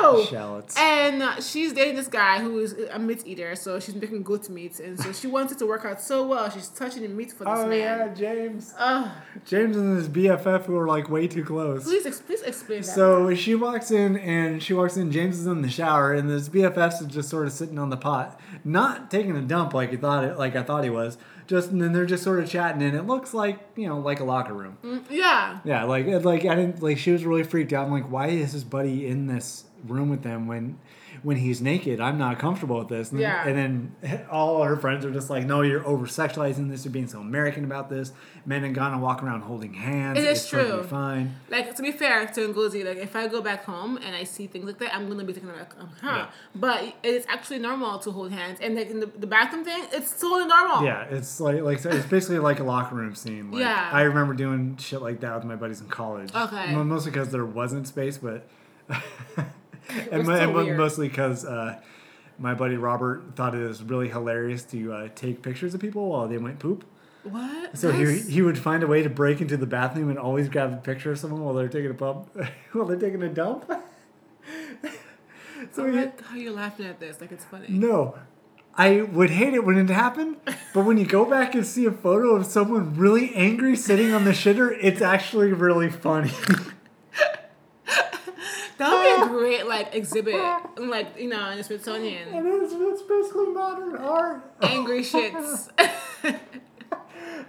know. 0.02 0.26
shallots 0.26 0.76
And 0.78 1.21
uh, 1.24 1.39
she's 1.41 1.71
dating 1.71 1.95
this 1.95 2.10
guy 2.10 2.39
who 2.41 2.60
is 2.60 2.76
a 2.91 3.00
meat 3.00 3.24
eater, 3.26 3.56
so 3.56 3.80
she's 3.80 3.95
making 3.95 4.24
goat 4.24 4.50
meat, 4.50 4.80
and 4.82 5.00
so 5.00 5.13
she 5.13 5.28
wants 5.28 5.54
it 5.54 5.60
to 5.60 5.65
work 5.65 5.86
out 5.86 6.02
so 6.02 6.28
well. 6.28 6.50
She's 6.50 6.67
touching 6.67 7.04
the 7.04 7.08
meat 7.08 7.32
for 7.32 7.45
this 7.45 7.60
man. 7.60 7.65
oh 7.65 7.67
man. 7.69 7.80
yeah 7.80 8.13
james 8.13 8.74
Ugh. 8.78 9.10
james 9.45 9.78
and 9.78 9.95
his 9.98 10.10
bff 10.10 10.63
who 10.65 10.78
are 10.78 10.88
like 10.88 11.10
way 11.10 11.28
too 11.30 11.45
close 11.45 11.86
please, 11.86 12.06
ex- 12.06 12.19
please 12.19 12.41
explain 12.41 12.82
that. 12.82 12.88
So 12.88 13.34
she 13.36 13.56
walks 13.56 13.89
in 13.89 14.17
and 14.17 14.62
she 14.62 14.74
walks 14.74 14.98
in. 14.98 15.13
James 15.13 15.39
is 15.39 15.48
in 15.48 15.62
the 15.62 15.69
shower, 15.69 16.13
and 16.13 16.30
this 16.30 16.50
BFF 16.50 17.02
is 17.02 17.08
just 17.08 17.30
sort 17.30 17.45
of 17.48 17.54
sitting 17.54 17.80
on 17.80 17.89
the 17.89 17.95
pot, 17.98 18.38
not 18.65 19.10
taking 19.10 19.38
a 19.38 19.41
dump 19.41 19.74
like 19.74 19.91
he 19.91 19.98
thought 19.98 20.25
it, 20.26 20.38
like 20.38 20.56
I 20.56 20.64
thought 20.64 20.84
he 20.84 20.90
was. 20.90 21.18
Just 21.48 21.70
and 21.72 21.82
then 21.82 21.94
they're 21.94 22.06
just 22.06 22.24
sort 22.24 22.40
of 22.40 22.50
chatting, 22.50 22.82
and 22.82 22.96
it 22.96 23.04
looks 23.04 23.34
like 23.34 23.60
you 23.76 23.88
know 23.88 24.00
like 24.00 24.20
a 24.20 24.24
locker 24.24 24.54
room. 24.54 24.78
Mm, 24.84 25.04
yeah. 25.10 25.60
Yeah, 25.64 25.84
like 25.84 26.08
like 26.24 26.46
I 26.46 26.56
didn't 26.56 26.82
like 26.82 26.98
she 26.98 27.12
was 27.12 27.24
really 27.24 27.44
freaked 27.44 27.72
out. 27.74 27.86
I'm 27.86 27.92
like, 27.92 28.10
why 28.10 28.28
is 28.28 28.52
his 28.54 28.64
buddy 28.64 29.08
in 29.08 29.28
this 29.28 29.66
room 29.88 30.10
with 30.10 30.24
them 30.24 30.48
when 30.48 30.80
when 31.26 31.38
he's 31.38 31.60
naked? 31.60 32.00
I'm 32.00 32.18
not 32.18 32.38
comfortable 32.40 32.78
with 32.80 32.88
this. 32.88 33.12
And, 33.12 33.20
then- 33.20 33.24
Yeah. 33.30 33.48
and 33.48 33.58
then 34.04 34.26
all 34.30 34.64
her 34.64 34.76
friends 34.78 35.04
are 35.06 35.12
just 35.12 35.30
like, 35.30 35.44
no, 35.46 35.62
you're 35.62 35.86
over 35.86 36.06
sexualizing 36.06 36.70
this. 36.70 36.86
You're 36.86 36.92
being 36.94 37.08
so 37.08 37.20
American 37.20 37.64
about 37.66 37.90
this. 37.90 38.14
Men 38.46 38.64
and 38.64 38.76
Ghana 38.76 39.00
walk 39.00 39.24
around 39.24 39.42
holding 39.42 39.74
hands. 39.74 40.20
It 40.20 40.26
is 40.26 40.40
it's 40.42 40.50
true. 40.50 40.84
Fine. 40.84 41.36
Like 41.50 41.76
to 41.76 41.82
be 41.82 41.92
fair 41.92 42.28
to 42.28 42.54
Ngozi, 42.54 42.86
like 42.86 42.98
if 42.98 43.16
I 43.16 43.28
go 43.28 43.42
back 43.42 43.64
home 43.66 43.98
and 43.98 44.16
I 44.16 44.24
see 44.24 44.46
things 44.46 44.66
like 44.66 44.78
that, 44.80 44.96
I'm 44.96 45.10
gonna 45.10 45.24
be 45.24 45.34
thinking 45.34 45.52
like, 45.52 45.74
uh, 45.82 45.86
huh. 46.02 46.08
Yeah. 46.18 46.28
But 46.54 46.94
it's 47.02 47.26
actually 47.28 47.58
normal 47.60 47.98
to 48.00 48.12
hold 48.12 48.32
hands, 48.32 48.60
and 48.62 48.76
like 48.76 48.92
in 48.92 49.00
the, 49.00 49.08
the 49.08 49.26
bathroom 49.26 49.66
thing, 49.66 49.84
it's 49.92 50.12
totally 50.22 50.46
normal. 50.46 50.86
Yeah, 50.86 51.06
it's 51.10 51.40
like 51.40 51.62
like 51.64 51.80
so 51.80 51.90
it's 51.90 52.06
basically 52.06 52.38
like 52.40 52.60
a 52.60 52.64
locker 52.64 52.94
room 52.96 53.16
scene. 53.16 53.50
Like, 53.52 53.62
Yeah. 53.62 53.90
I 53.92 54.04
remember 54.04 54.36
doing 54.36 54.78
shit 54.78 55.02
like 55.02 55.22
that 55.22 55.34
with 55.36 55.46
my 55.46 55.56
buddies 55.56 55.82
in 55.82 55.88
college. 55.88 56.30
Okay. 56.36 56.76
Mostly 56.76 57.12
because 57.12 57.30
there 57.32 57.46
wasn't 57.46 57.88
space, 57.88 58.20
but 58.20 58.46
and, 60.12 60.26
so 60.26 60.32
and 60.34 60.78
mostly 60.78 61.08
because 61.08 61.45
uh, 61.45 61.80
my 62.39 62.54
buddy 62.54 62.76
Robert 62.76 63.36
thought 63.36 63.56
it 63.56 63.67
was 63.67 63.84
really 63.84 64.10
hilarious 64.10 64.63
to 64.63 64.93
uh, 64.93 65.10
take 65.15 65.41
pictures 65.41 65.74
of 65.74 65.82
people 65.82 66.10
while 66.10 66.28
they 66.28 66.38
went 66.38 66.60
poop. 66.60 66.86
What? 67.24 67.76
So 67.78 67.91
he, 67.91 68.19
he 68.19 68.41
would 68.43 68.58
find 68.58 68.84
a 68.84 68.88
way 68.88 69.02
to 69.02 69.10
break 69.10 69.41
into 69.41 69.58
the 69.58 69.65
bathroom 69.65 70.10
and 70.10 70.19
always 70.19 70.48
grab 70.48 70.74
a 70.74 70.78
picture 70.78 71.12
of 71.12 71.19
someone 71.19 71.43
while 71.43 71.56
they're 71.56 71.67
taking 71.67 71.89
a 71.89 71.95
pump 71.95 72.30
while 72.74 72.86
they're 72.86 73.00
taking 73.00 73.24
a 73.24 73.30
dump. 73.30 73.65
so 75.71 75.88
I 75.88 75.91
he, 75.91 76.10
how 76.24 76.36
you're 76.36 76.54
laughing 76.54 76.86
at 76.86 77.00
this. 77.00 77.19
Like 77.21 77.32
it's 77.32 77.45
funny. 77.45 77.67
no. 77.69 78.17
I 78.78 79.04
would 79.04 79.30
hate 79.30 79.54
it 79.54 79.63
when 79.63 79.78
it 79.78 79.89
happened, 79.89 80.36
but 80.74 80.84
when 80.84 80.98
you 80.98 81.06
go 81.06 81.24
back 81.24 81.56
and 81.56 81.65
see 81.65 81.86
a 81.86 81.93
photo 81.93 82.36
of 82.36 82.45
someone 82.45 82.95
really 82.95 83.34
angry 83.34 83.74
sitting 83.74 84.12
on 84.12 84.26
the 84.26 84.32
shitter, 84.32 84.78
it's 84.82 85.02
actually 85.02 85.54
really 85.54 85.89
funny. 85.89 86.34
That 88.78 88.91
would 88.91 89.04
be 89.04 89.25
a 89.25 89.25
great 89.38 89.67
like 89.67 89.93
exhibit, 89.93 90.36
like 90.78 91.17
you 91.17 91.30
know, 91.30 91.50
in 91.52 91.58
the 91.58 91.63
Smithsonian. 91.63 92.30
it's, 92.32 92.74
it's 92.74 93.02
basically 93.02 93.48
modern 93.48 93.95
art. 93.98 94.41
Angry 94.62 95.02
shits. 95.04 95.69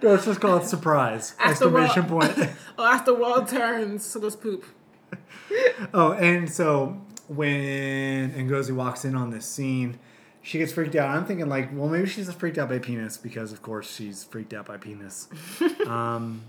No, 0.01 0.13
it's 0.13 0.25
just 0.25 0.39
called 0.39 0.65
surprise! 0.65 1.33
Exclamation 1.43 2.05
point. 2.05 2.37
oh, 2.77 2.85
after 2.85 3.13
the 3.13 3.17
world 3.17 3.47
turns, 3.47 4.05
so 4.05 4.19
goes 4.19 4.35
poop. 4.35 4.65
Oh, 5.93 6.11
and 6.11 6.51
so 6.51 7.01
when 7.27 8.31
Ngozi 8.33 8.75
walks 8.75 9.05
in 9.05 9.15
on 9.15 9.31
this 9.31 9.45
scene, 9.45 9.97
she 10.41 10.59
gets 10.59 10.71
freaked 10.71 10.95
out. 10.95 11.15
I'm 11.15 11.25
thinking 11.25 11.49
like, 11.49 11.69
well, 11.73 11.89
maybe 11.89 12.07
she's 12.07 12.27
just 12.27 12.39
freaked 12.39 12.57
out 12.57 12.69
by 12.69 12.79
penis 12.79 13.17
because, 13.17 13.51
of 13.51 13.61
course, 13.61 13.93
she's 13.93 14.23
freaked 14.23 14.53
out 14.53 14.65
by 14.65 14.77
penis. 14.77 15.27
um, 15.87 16.43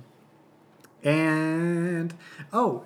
and 1.02 2.12
oh, 2.52 2.84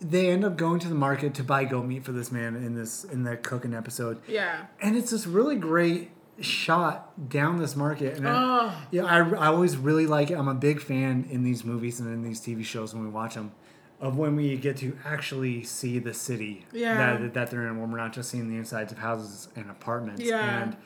they 0.00 0.28
end 0.30 0.44
up 0.44 0.56
going 0.56 0.78
to 0.80 0.88
the 0.88 0.94
market 0.94 1.34
to 1.34 1.42
buy 1.44 1.64
goat 1.64 1.86
meat 1.86 2.04
for 2.04 2.12
this 2.12 2.30
man 2.30 2.54
in 2.56 2.74
this 2.74 3.04
in 3.04 3.22
the 3.24 3.36
cooking 3.36 3.74
episode, 3.74 4.20
Yeah. 4.28 4.66
and 4.82 4.96
it's 4.96 5.10
this 5.10 5.26
really 5.26 5.56
great 5.56 6.10
shot 6.40 7.28
down 7.30 7.58
this 7.58 7.74
market. 7.76 8.18
And 8.18 8.28
I, 8.28 8.32
Oh. 8.34 8.72
yeah, 8.90 9.04
I, 9.04 9.18
I 9.20 9.46
always 9.46 9.76
really 9.76 10.06
like 10.06 10.30
it. 10.30 10.34
I'm 10.34 10.48
a 10.48 10.54
big 10.54 10.80
fan 10.82 11.26
in 11.30 11.44
these 11.44 11.64
movies 11.64 11.98
and 11.98 12.08
in 12.12 12.22
these 12.22 12.40
TV 12.40 12.62
shows 12.64 12.92
when 12.94 13.04
we 13.04 13.08
watch 13.10 13.34
them 13.36 13.52
of 13.98 14.18
when 14.18 14.36
we 14.36 14.54
get 14.58 14.76
to 14.76 14.98
actually 15.06 15.62
see 15.62 15.98
the 15.98 16.12
city 16.12 16.66
Yeah. 16.72 17.16
that, 17.16 17.32
that 17.32 17.50
they're 17.50 17.66
in 17.66 17.80
when 17.80 17.90
we're 17.90 17.96
not 17.96 18.12
just 18.12 18.28
seeing 18.30 18.50
the 18.50 18.56
insides 18.56 18.92
of 18.92 18.98
houses 18.98 19.48
and 19.56 19.70
apartments. 19.70 20.20
Yeah. 20.22 20.62
And 20.64 20.76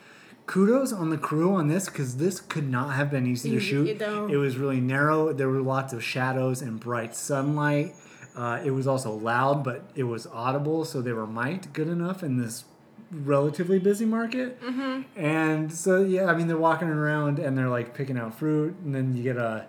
kudos 0.45 0.93
on 0.93 1.09
the 1.09 1.17
crew 1.17 1.53
on 1.55 1.67
this 1.67 1.85
because 1.89 2.15
this 2.15 2.39
could 2.39 2.69
not 2.69 2.93
have 2.93 3.11
been 3.11 3.27
easy 3.27 3.49
to 3.51 3.59
shoot. 3.59 4.01
It 4.01 4.37
was 4.37 4.55
really 4.57 4.79
narrow. 4.79 5.33
There 5.33 5.49
were 5.49 5.61
lots 5.61 5.91
of 5.91 6.01
shadows 6.01 6.61
and 6.61 6.79
bright 6.79 7.13
sunlight. 7.13 7.93
Uh, 8.35 8.61
it 8.63 8.71
was 8.71 8.87
also 8.87 9.11
loud, 9.13 9.63
but 9.63 9.83
it 9.95 10.03
was 10.03 10.25
audible, 10.27 10.85
so 10.85 11.01
they 11.01 11.11
were 11.11 11.27
mic'd 11.27 11.73
good 11.73 11.87
enough 11.89 12.23
in 12.23 12.37
this 12.37 12.63
relatively 13.11 13.77
busy 13.79 14.05
market. 14.05 14.61
Mm-hmm. 14.61 15.01
And 15.19 15.73
so, 15.73 16.01
yeah, 16.01 16.25
I 16.25 16.35
mean, 16.35 16.47
they're 16.47 16.57
walking 16.57 16.87
around 16.87 17.39
and 17.39 17.57
they're 17.57 17.69
like 17.69 17.93
picking 17.93 18.17
out 18.17 18.37
fruit, 18.37 18.75
and 18.83 18.93
then 18.95 19.15
you 19.15 19.23
get 19.23 19.37
a. 19.37 19.67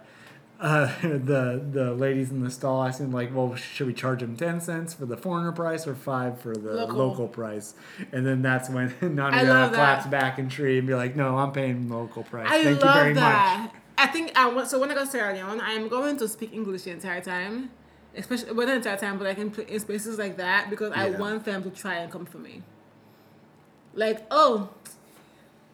Uh, 0.61 0.87
the 1.03 1.61
the 1.73 1.93
ladies 1.93 2.31
in 2.31 2.41
the 2.45 2.51
stall 2.51 2.85
asking 2.85 3.11
like, 3.11 3.35
well, 3.35 3.53
should 3.57 3.85
we 3.89 3.93
charge 3.93 4.21
them 4.21 4.37
ten 4.37 4.61
cents 4.61 4.95
for 4.95 5.07
the 5.07 5.17
foreigner 5.17 5.51
price 5.51 5.89
or 5.89 5.95
five 5.97 6.41
for 6.41 6.55
the 6.55 6.75
Local. 6.75 6.97
local, 6.99 7.27
price? 7.29 7.75
And 8.13 8.25
then 8.25 8.43
that's 8.43 8.71
when 8.71 8.95
love 9.17 9.73
claps 9.73 10.07
back 10.07 10.39
and 10.39 10.49
tree 10.49 10.79
and 10.79 10.87
be 10.87 10.95
like, 10.95 11.17
no, 11.17 11.37
I'm 11.37 11.51
paying 11.51 11.89
local 11.89 12.23
price. 12.23 12.47
I 12.49 12.63
Thank 12.63 12.81
love 12.81 12.95
you 12.95 13.03
very 13.03 13.15
that. 13.15 13.61
much. 13.73 13.73
I 13.99 14.07
think 14.07 14.31
I 14.37 14.49
want, 14.49 14.69
so. 14.69 14.79
When 14.79 14.89
I 14.93 14.95
go 14.95 15.05
to 15.05 15.11
Sierra 15.11 15.35
Leone, 15.35 15.61
I 15.61 15.73
am 15.73 15.89
going 15.89 16.17
to 16.19 16.29
speak 16.29 16.53
English 16.53 16.83
the 16.83 16.93
entire 16.93 17.21
time, 17.21 17.71
especially 18.17 18.53
well, 18.53 18.67
not 18.67 18.73
the 18.73 18.91
entire 18.91 18.97
time, 18.97 19.19
but 19.19 19.25
like 19.25 19.39
in, 19.39 19.55
in 19.69 19.81
spaces 19.81 20.19
like 20.19 20.37
that 20.37 20.71
because 20.71 20.93
I 20.95 21.11
want 21.11 21.45
them 21.45 21.63
to 21.63 21.71
try 21.71 21.97
and 21.97 22.11
come 22.13 22.27
for 22.27 22.39
me. 22.39 22.63
Like, 23.95 24.25
oh, 24.31 24.71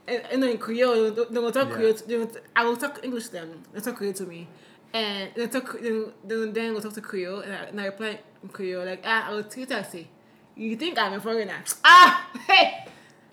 and, 0.07 0.23
and 0.33 0.43
then 0.43 0.51
in 0.51 0.59
Creole, 0.59 1.11
they 1.13 1.39
will 1.39 1.53
talk 1.53 1.69
Yeah. 1.69 1.75
Creole. 1.75 1.95
To, 1.95 2.17
will, 2.19 2.31
I 2.57 2.65
will 2.65 2.77
talk 2.77 3.01
English 3.03 3.27
to 3.27 3.33
them. 3.33 3.63
They 3.73 3.81
talk 3.81 3.97
Creole 3.97 4.15
to 4.15 4.25
me, 4.25 4.49
and 4.93 5.31
they 5.35 5.47
talk. 5.47 5.81
Then 5.81 6.13
then 6.25 6.53
then 6.53 6.73
we'll 6.73 6.83
talk 6.83 6.95
to 6.95 7.01
Creole, 7.01 7.41
and 7.41 7.53
I, 7.53 7.57
and 7.65 7.81
I 7.81 7.87
reply 7.87 8.21
in 8.43 8.49
Creole 8.49 8.85
like, 8.85 9.03
ah, 9.05 9.29
I 9.29 9.35
will 9.35 9.45
tell 9.45 9.61
you 9.61 9.67
taxi. 9.67 10.09
You 10.57 10.77
think 10.77 10.99
I'm 10.99 11.13
a 11.13 11.21
foreigner? 11.21 11.63
Ah, 11.85 12.29
hey, 12.49 12.87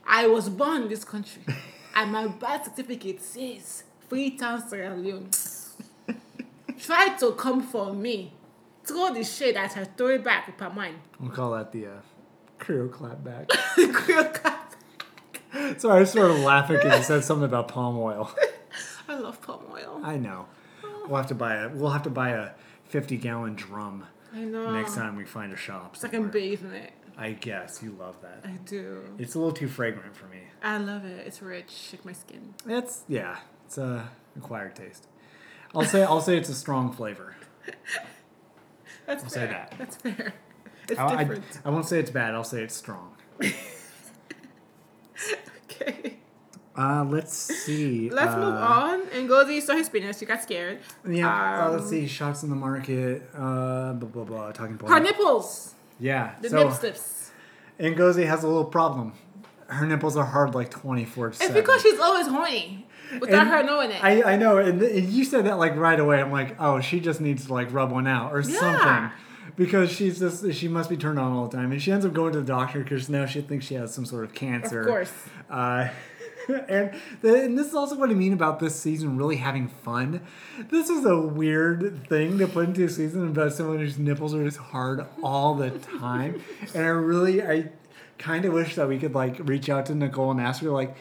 I 0.08 0.28
was 0.28 0.50
born 0.50 0.84
in 0.84 0.89
this 0.89 1.04
country, 1.04 1.44
and 1.96 2.12
my 2.12 2.28
birth 2.28 2.65
certificate 2.65 3.22
says 3.22 3.84
Freetown, 4.08 4.68
Sierra 4.68 4.96
Leone. 4.96 5.30
Try 6.80 7.15
to 7.20 7.32
come 7.32 7.63
for 7.63 7.94
me. 7.94 8.34
Throw 8.86 9.13
the 9.13 9.24
shade 9.24 9.56
at 9.58 9.74
her, 9.74 9.86
throw 9.86 10.08
it 10.08 10.24
back 10.24 10.48
with 10.48 10.60
her 10.60 10.69
mind. 10.69 10.98
We'll 11.19 11.32
call 11.32 11.52
that 11.52 11.71
the 11.71 11.88
uh, 11.88 11.89
Creole 12.60 12.88
clap 12.88 13.24
back. 13.24 13.48
Creole. 13.93 14.32
Sorry, 15.78 15.98
I 15.98 16.00
was 16.02 16.12
sort 16.12 16.32
of 16.32 16.39
laughing 16.39 16.78
because 16.78 16.98
you 17.00 17.04
said 17.04 17.24
something 17.24 17.45
about 17.45 17.67
palm 17.67 17.98
oil. 17.98 18.30
I 19.08 19.17
love 19.17 19.41
palm 19.41 19.63
oil. 19.71 20.02
I 20.04 20.17
know. 20.17 20.48
We'll 21.08 21.17
have 21.17 21.28
to 21.28 21.36
buy 21.36 21.56
a. 21.56 21.69
We'll 21.69 21.91
have 21.91 22.04
to 22.04 22.10
buy 22.10 22.32
a 22.32 22.50
fifty 22.86 23.17
gallon 23.17 23.56
drum 23.56 24.06
I 24.34 24.39
know. 24.39 24.71
next 24.71 24.95
time 24.95 25.15
we 25.15 25.24
find 25.26 25.54
a 25.54 25.58
shop. 25.58 25.95
So 25.95 26.08
I 26.08 26.12
can 26.12 26.30
bathe 26.30 26.63
in 26.63 26.74
it. 26.74 26.91
I 27.17 27.32
guess 27.32 27.80
you 27.82 27.91
love 27.98 28.21
that. 28.21 28.41
I 28.43 28.58
do. 28.65 29.02
It's 29.17 29.36
a 29.36 29.39
little 29.39 29.54
too 29.54 29.67
fragrant 29.69 30.15
for 30.15 30.26
me. 30.28 30.39
I 30.62 30.78
love 30.78 31.06
it. 31.06 31.26
It's 31.26 31.41
rich. 31.41 31.89
Like 31.93 32.06
my 32.06 32.13
skin. 32.13 32.54
It's 32.67 33.04
yeah. 33.08 33.38
It's 33.65 33.78
a 33.78 34.10
acquired 34.36 34.76
taste. 34.76 35.08
I'll 35.74 35.86
say 35.86 36.04
I'll 36.04 36.21
say 36.21 36.38
it's 36.38 36.50
a 36.50 36.56
strong 36.56 36.91
flavor. 36.91 37.36
That's 39.06 39.24
I'll 39.24 39.30
fair. 39.30 39.48
say 39.48 39.52
that. 39.54 39.74
That's 39.78 39.96
fair. 39.98 40.34
It's 40.89 41.00
I, 41.00 41.06
I, 41.08 41.15
different. 41.24 41.44
I 41.65 41.70
won't 41.70 41.86
say 41.86 42.00
it's 42.00 42.12
bad. 42.12 42.34
I'll 42.36 42.44
say 42.44 42.62
it's 42.62 42.76
strong. 42.76 43.15
okay. 45.70 46.18
Uh, 46.78 47.06
let's 47.08 47.34
see. 47.36 48.10
Let's 48.10 48.34
uh, 48.34 48.38
move 48.39 48.56
on. 48.56 49.02
And 49.13 49.30
Goldie 49.30 49.62
saw 49.62 49.74
his 49.76 49.88
penis. 49.89 50.20
She 50.20 50.26
got 50.26 50.44
scared. 50.44 50.80
Yeah. 51.08 51.68
uh, 51.68 51.72
let's 51.72 51.84
Um, 51.84 51.89
see. 51.89 52.08
Shots 52.08 52.44
in 52.44 52.50
the 52.50 52.56
market. 52.56 53.24
Uh, 53.34 53.94
blah 53.94 54.10
blah 54.10 54.24
blah. 54.24 54.52
Talking 54.52 54.78
point. 54.78 54.91
Her 54.94 55.00
nipples. 55.00 55.74
Yeah. 56.00 56.36
The 56.41 56.50
so 56.50 56.63
nip 56.63 56.74
slips. 56.74 57.32
Ngozi 57.80 58.28
has 58.28 58.44
a 58.44 58.48
little 58.48 58.65
problem. 58.65 59.13
Her 59.68 59.86
nipples 59.86 60.15
are 60.18 60.26
hard 60.26 60.54
like 60.54 60.70
twenty 60.70 61.06
four 61.06 61.30
It's 61.30 61.50
because 61.50 61.82
she's 61.82 62.00
always 62.00 62.28
horny 62.28 62.86
without 63.20 63.41
And 63.41 63.50
her 63.50 63.63
knowing 63.63 63.91
it. 63.91 64.04
I, 64.04 64.34
I 64.34 64.36
know, 64.38 64.58
and, 64.58 64.80
th- 64.80 65.04
and 65.04 65.12
you 65.13 65.24
said 65.26 65.46
that 65.46 65.58
like 65.58 65.76
right 65.76 66.00
away. 66.00 66.20
I'm 66.22 66.32
like, 66.32 66.56
oh, 66.60 66.80
she 66.82 67.00
just 67.00 67.22
needs 67.22 67.46
to 67.48 67.54
like 67.54 67.72
rub 67.74 67.91
one 67.91 68.08
out 68.08 68.34
or 68.34 68.41
Yeah. 68.41 68.60
something, 68.60 69.12
because 69.56 69.91
she's 69.91 70.20
just 70.20 70.52
she 70.54 70.68
must 70.68 70.89
be 70.89 70.98
turned 70.98 71.20
on 71.20 71.32
all 71.32 71.48
the 71.48 71.56
time, 71.58 71.72
and 71.72 71.82
she 71.82 71.91
ends 71.91 72.06
up 72.06 72.13
going 72.13 72.34
to 72.34 72.39
the 72.41 72.46
doctor 72.46 72.80
because 72.84 73.10
now 73.10 73.26
she 73.26 73.41
thinks 73.41 73.65
she 73.65 73.76
has 73.76 73.94
some 73.94 74.06
sort 74.06 74.24
of 74.24 74.34
cancer. 74.34 74.82
of 74.82 74.88
course. 74.88 75.13
Uh, 75.50 75.89
and, 76.70 76.91
the, 77.22 77.44
and 77.46 77.58
this 77.58 77.68
is 77.68 77.74
also 77.74 77.96
what 77.98 78.12
I 78.12 78.13
mean 78.13 78.32
about 78.34 78.60
this 78.60 78.76
season 78.80 79.18
really 79.18 79.38
having 79.38 79.68
fun. 79.68 80.22
This 80.70 80.89
is 80.91 81.04
a 81.06 81.20
weird 81.20 82.08
thing 82.08 82.38
to 82.38 82.48
put 82.48 82.68
into 82.68 82.84
a 82.86 82.89
season 82.89 83.28
about 83.28 83.54
someone 83.54 83.80
whose 83.80 83.98
nipples 83.98 84.36
are 84.36 84.44
just 84.44 84.58
hard 84.58 85.06
all 85.24 85.56
the 85.56 85.72
time. 85.72 86.44
and 86.76 86.84
I 86.84 86.89
really, 86.89 87.41
I 87.41 87.70
kind 88.20 88.46
of 88.46 88.54
wish 88.54 88.76
that 88.76 88.88
we 88.88 89.00
could 89.00 89.15
like 89.15 89.38
reach 89.39 89.70
out 89.70 89.88
to 89.88 89.96
Nicole 89.96 90.30
and 90.30 90.39
ask 90.39 90.62
her 90.62 90.70
like, 90.70 90.96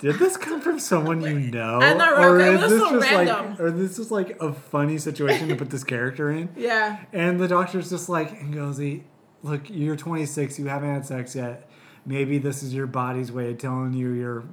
did 0.00 0.18
this 0.18 0.36
come 0.36 0.60
from 0.60 0.78
someone 0.78 1.20
you 1.22 1.38
know, 1.38 1.78
or 1.80 2.38
is 2.40 2.60
was 2.62 2.70
this 2.70 2.80
so 2.80 2.90
just 3.00 3.10
random. 3.10 3.50
like, 3.50 3.60
or 3.60 3.70
this 3.70 3.98
is 3.98 4.10
like 4.10 4.40
a 4.42 4.52
funny 4.52 4.98
situation 4.98 5.48
to 5.48 5.56
put 5.56 5.70
this 5.70 5.84
character 5.84 6.30
in? 6.30 6.48
Yeah. 6.56 6.98
And 7.12 7.38
the 7.40 7.48
doctor's 7.48 7.90
just 7.90 8.08
like, 8.08 8.40
Ngozi, 8.40 9.02
look, 9.42 9.68
you're 9.70 9.96
26, 9.96 10.58
you 10.58 10.66
haven't 10.66 10.92
had 10.92 11.06
sex 11.06 11.34
yet. 11.34 11.68
Maybe 12.06 12.38
this 12.38 12.62
is 12.62 12.74
your 12.74 12.86
body's 12.86 13.32
way 13.32 13.50
of 13.52 13.58
telling 13.58 13.92
you 13.94 14.10
you're 14.12 14.44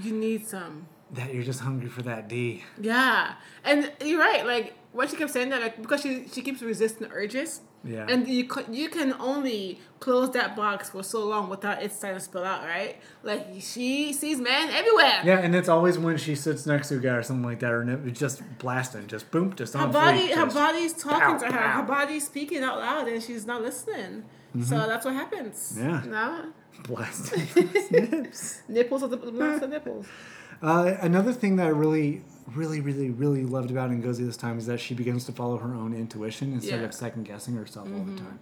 You 0.00 0.12
need 0.12 0.46
some. 0.46 0.86
that 1.12 1.34
you're 1.34 1.42
just 1.42 1.60
hungry 1.60 1.88
for 1.88 2.02
that 2.02 2.28
D. 2.28 2.62
Yeah. 2.80 3.34
And 3.64 3.90
you're 4.04 4.20
right. 4.20 4.46
Like, 4.46 4.74
when 4.92 5.08
she 5.08 5.16
kept 5.16 5.30
saying 5.32 5.48
that, 5.50 5.60
like, 5.62 5.80
because 5.82 6.00
she, 6.02 6.28
she 6.28 6.42
keeps 6.42 6.62
resisting 6.62 7.08
urges. 7.10 7.60
Yeah. 7.84 8.06
And 8.08 8.28
you 8.28 8.48
you 8.70 8.88
can 8.88 9.12
only 9.18 9.80
close 9.98 10.30
that 10.30 10.54
box 10.54 10.90
for 10.90 11.02
so 11.02 11.24
long 11.26 11.48
without 11.48 11.82
it 11.82 11.92
starting 11.92 12.18
to 12.18 12.24
spill 12.24 12.44
out, 12.44 12.62
right? 12.64 12.96
Like 13.24 13.46
she 13.60 14.12
sees 14.12 14.38
men 14.40 14.70
everywhere. 14.70 15.20
yeah, 15.24 15.38
and 15.40 15.54
it's 15.54 15.68
always 15.68 15.98
when 15.98 16.16
she 16.16 16.34
sits 16.34 16.64
next 16.66 16.88
to 16.90 16.96
a 16.96 17.00
guy 17.00 17.14
or 17.14 17.22
something 17.22 17.44
like 17.44 17.60
that, 17.60 17.72
or 17.72 17.84
nip- 17.84 18.06
it's 18.06 18.20
just 18.20 18.40
blasting, 18.58 19.06
just 19.08 19.30
boom, 19.30 19.54
just 19.54 19.74
Her 19.74 19.86
body, 19.88 20.30
her 20.32 20.46
body's 20.46 20.92
talking 20.92 21.18
pow, 21.20 21.38
to 21.38 21.46
her. 21.46 21.52
pow. 21.52 21.80
Her 21.80 21.86
body's 21.86 22.24
speaking 22.26 22.62
out 22.62 22.78
loud, 22.78 23.08
and 23.08 23.22
she's 23.22 23.46
not 23.46 23.62
listening. 23.62 24.24
So 24.64 24.76
that's 24.86 25.04
what 25.06 25.14
happens. 25.14 25.76
Mm-hmm. 25.78 25.88
Yeah. 25.88 26.10
No? 26.10 26.52
blasting 26.84 27.48
nips. 28.22 28.62
Nipples 28.68 29.02
are 29.02 29.08
the 29.08 29.66
nipples. 29.68 30.06
Uh, 30.62 30.94
another 31.00 31.32
thing 31.32 31.56
that 31.56 31.66
I 31.66 31.70
really, 31.70 32.22
really, 32.54 32.80
really, 32.80 33.10
really 33.10 33.44
loved 33.44 33.70
about 33.70 33.90
Ngozi 33.90 34.24
this 34.26 34.36
time 34.36 34.58
is 34.58 34.66
that 34.66 34.80
she 34.80 34.94
begins 34.94 35.24
to 35.26 35.32
follow 35.32 35.58
her 35.58 35.74
own 35.74 35.94
intuition 35.94 36.52
instead 36.52 36.70
Yeah. 36.70 36.76
Mm-hmm. 36.78 36.84
of 36.86 36.94
second 36.94 37.24
guessing 37.24 37.54
herself 37.54 37.88
all 37.92 38.04
the 38.04 38.16
time. 38.16 38.40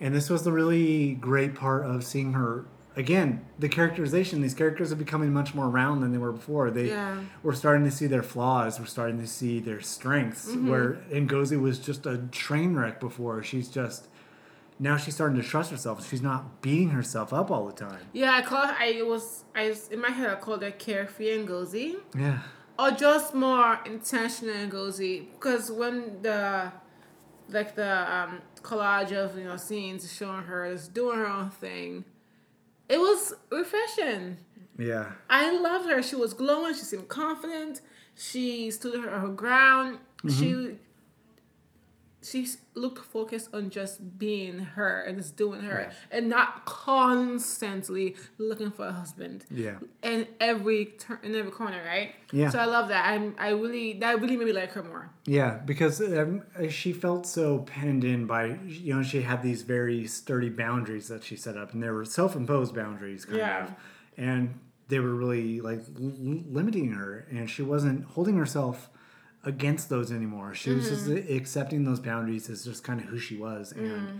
And 0.00 0.14
this 0.14 0.28
was 0.28 0.42
the 0.42 0.52
really 0.52 1.14
great 1.14 1.54
part 1.54 1.84
of 1.86 2.04
seeing 2.04 2.32
her. 2.32 2.66
Again, 2.94 3.44
the 3.58 3.68
characterization. 3.70 4.42
These 4.42 4.52
characters 4.54 4.92
are 4.92 4.96
becoming 4.96 5.32
much 5.32 5.54
more 5.54 5.68
round 5.68 6.02
than 6.02 6.12
they 6.12 6.18
were 6.18 6.32
before. 6.32 6.70
They 6.70 6.88
Yeah. 6.88 7.20
we're 7.42 7.54
starting 7.54 7.84
to 7.84 7.90
see 7.90 8.06
their 8.06 8.22
flaws. 8.22 8.78
We're 8.78 8.86
starting 8.86 9.18
to 9.20 9.26
see 9.26 9.60
their 9.60 9.80
strengths. 9.80 10.50
Mm-hmm. 10.50 10.68
Where 10.68 10.98
Ngozi 11.10 11.58
was 11.60 11.78
just 11.78 12.04
a 12.04 12.18
train 12.32 12.74
wreck 12.74 13.00
before. 13.00 13.42
She's 13.42 13.68
just 13.68 14.08
now 14.78 14.96
she's 14.96 15.14
starting 15.14 15.40
to 15.40 15.46
trust 15.46 15.70
herself. 15.70 16.06
She's 16.08 16.22
not 16.22 16.60
beating 16.60 16.90
herself 16.90 17.32
up 17.32 17.50
all 17.50 17.66
the 17.66 17.72
time. 17.72 18.00
Yeah, 18.12 18.32
I 18.34 18.42
call. 18.42 18.64
I 18.64 19.00
was. 19.06 19.44
I 19.54 19.68
was, 19.68 19.88
in 19.88 20.00
my 20.00 20.10
head. 20.10 20.28
I 20.28 20.34
called 20.34 20.62
her 20.62 20.70
carefree 20.72 21.46
Ngozi, 21.46 21.94
Yeah. 22.18 22.40
Or 22.78 22.90
just 22.90 23.34
more 23.34 23.78
intentional 23.84 24.54
Ngozi. 24.68 25.26
Because 25.32 25.70
when 25.70 26.22
the, 26.22 26.72
like 27.48 27.74
the 27.74 28.14
um, 28.14 28.42
collage 28.62 29.12
of 29.12 29.36
you 29.38 29.44
know 29.44 29.56
scenes 29.56 30.10
showing 30.12 30.44
her 30.44 30.72
just 30.72 30.94
doing 30.94 31.18
her 31.18 31.26
own 31.26 31.50
thing, 31.50 32.04
it 32.88 32.98
was 32.98 33.34
refreshing. 33.50 34.38
Yeah. 34.78 35.12
I 35.28 35.56
loved 35.56 35.88
her. 35.88 36.02
She 36.02 36.16
was 36.16 36.34
glowing. 36.34 36.74
She 36.74 36.80
seemed 36.80 37.08
confident. 37.08 37.80
She 38.14 38.70
stood 38.70 39.02
her, 39.04 39.10
her 39.10 39.28
ground. 39.28 39.98
She 40.28 40.76
she 42.22 42.46
looked 42.74 43.04
focused 43.04 43.48
on 43.52 43.68
just 43.70 44.18
being 44.18 44.58
her 44.60 45.02
and 45.02 45.18
just 45.18 45.36
doing 45.36 45.60
her 45.62 45.88
Yeah. 45.90 46.16
and 46.18 46.28
not 46.28 46.64
constantly 46.66 48.16
looking 48.38 48.70
for 48.70 48.86
a 48.86 48.92
husband. 48.92 49.44
Yeah. 49.50 49.78
In 50.02 50.26
every 50.40 50.86
turn, 50.86 51.18
in 51.22 51.34
every 51.34 51.50
corner, 51.50 51.82
right? 51.84 52.14
Yeah. 52.32 52.50
So 52.50 52.58
I 52.58 52.64
love 52.66 52.88
that. 52.88 53.06
I'm. 53.06 53.34
I 53.38 53.50
really 53.50 53.94
that 53.94 54.20
really 54.20 54.36
made 54.36 54.46
me 54.46 54.52
like 54.52 54.72
her 54.72 54.82
more. 54.82 55.10
Yeah, 55.26 55.58
because 55.64 56.00
um, 56.00 56.42
she 56.70 56.92
felt 56.92 57.26
so 57.26 57.58
penned 57.60 58.04
in 58.04 58.26
by 58.26 58.58
you 58.66 58.94
know 58.94 59.02
she 59.02 59.22
had 59.22 59.42
these 59.42 59.62
very 59.62 60.06
sturdy 60.06 60.48
boundaries 60.48 61.08
that 61.08 61.24
she 61.24 61.36
set 61.36 61.56
up, 61.56 61.72
and 61.72 61.82
they 61.82 61.90
were 61.90 62.04
self-imposed 62.04 62.74
boundaries, 62.74 63.24
kind 63.24 63.38
Yeah. 63.38 63.64
of, 63.64 63.72
and 64.16 64.58
they 64.88 64.98
were 64.98 65.14
really 65.14 65.60
like 65.60 65.80
l- 65.96 66.42
limiting 66.50 66.92
her, 66.92 67.26
and 67.30 67.48
she 67.50 67.62
wasn't 67.62 68.04
holding 68.04 68.36
herself 68.36 68.88
against 69.44 69.88
those 69.88 70.12
anymore. 70.12 70.54
She 70.54 70.70
was 70.70 70.88
just 70.88 71.06
mm-hmm. 71.06 71.36
accepting 71.36 71.84
those 71.84 72.00
boundaries 72.00 72.48
as 72.48 72.64
just 72.64 72.84
kind 72.84 73.00
of 73.00 73.06
who 73.06 73.18
she 73.18 73.36
was, 73.36 73.72
and 73.72 73.90
mm-hmm. 73.90 74.18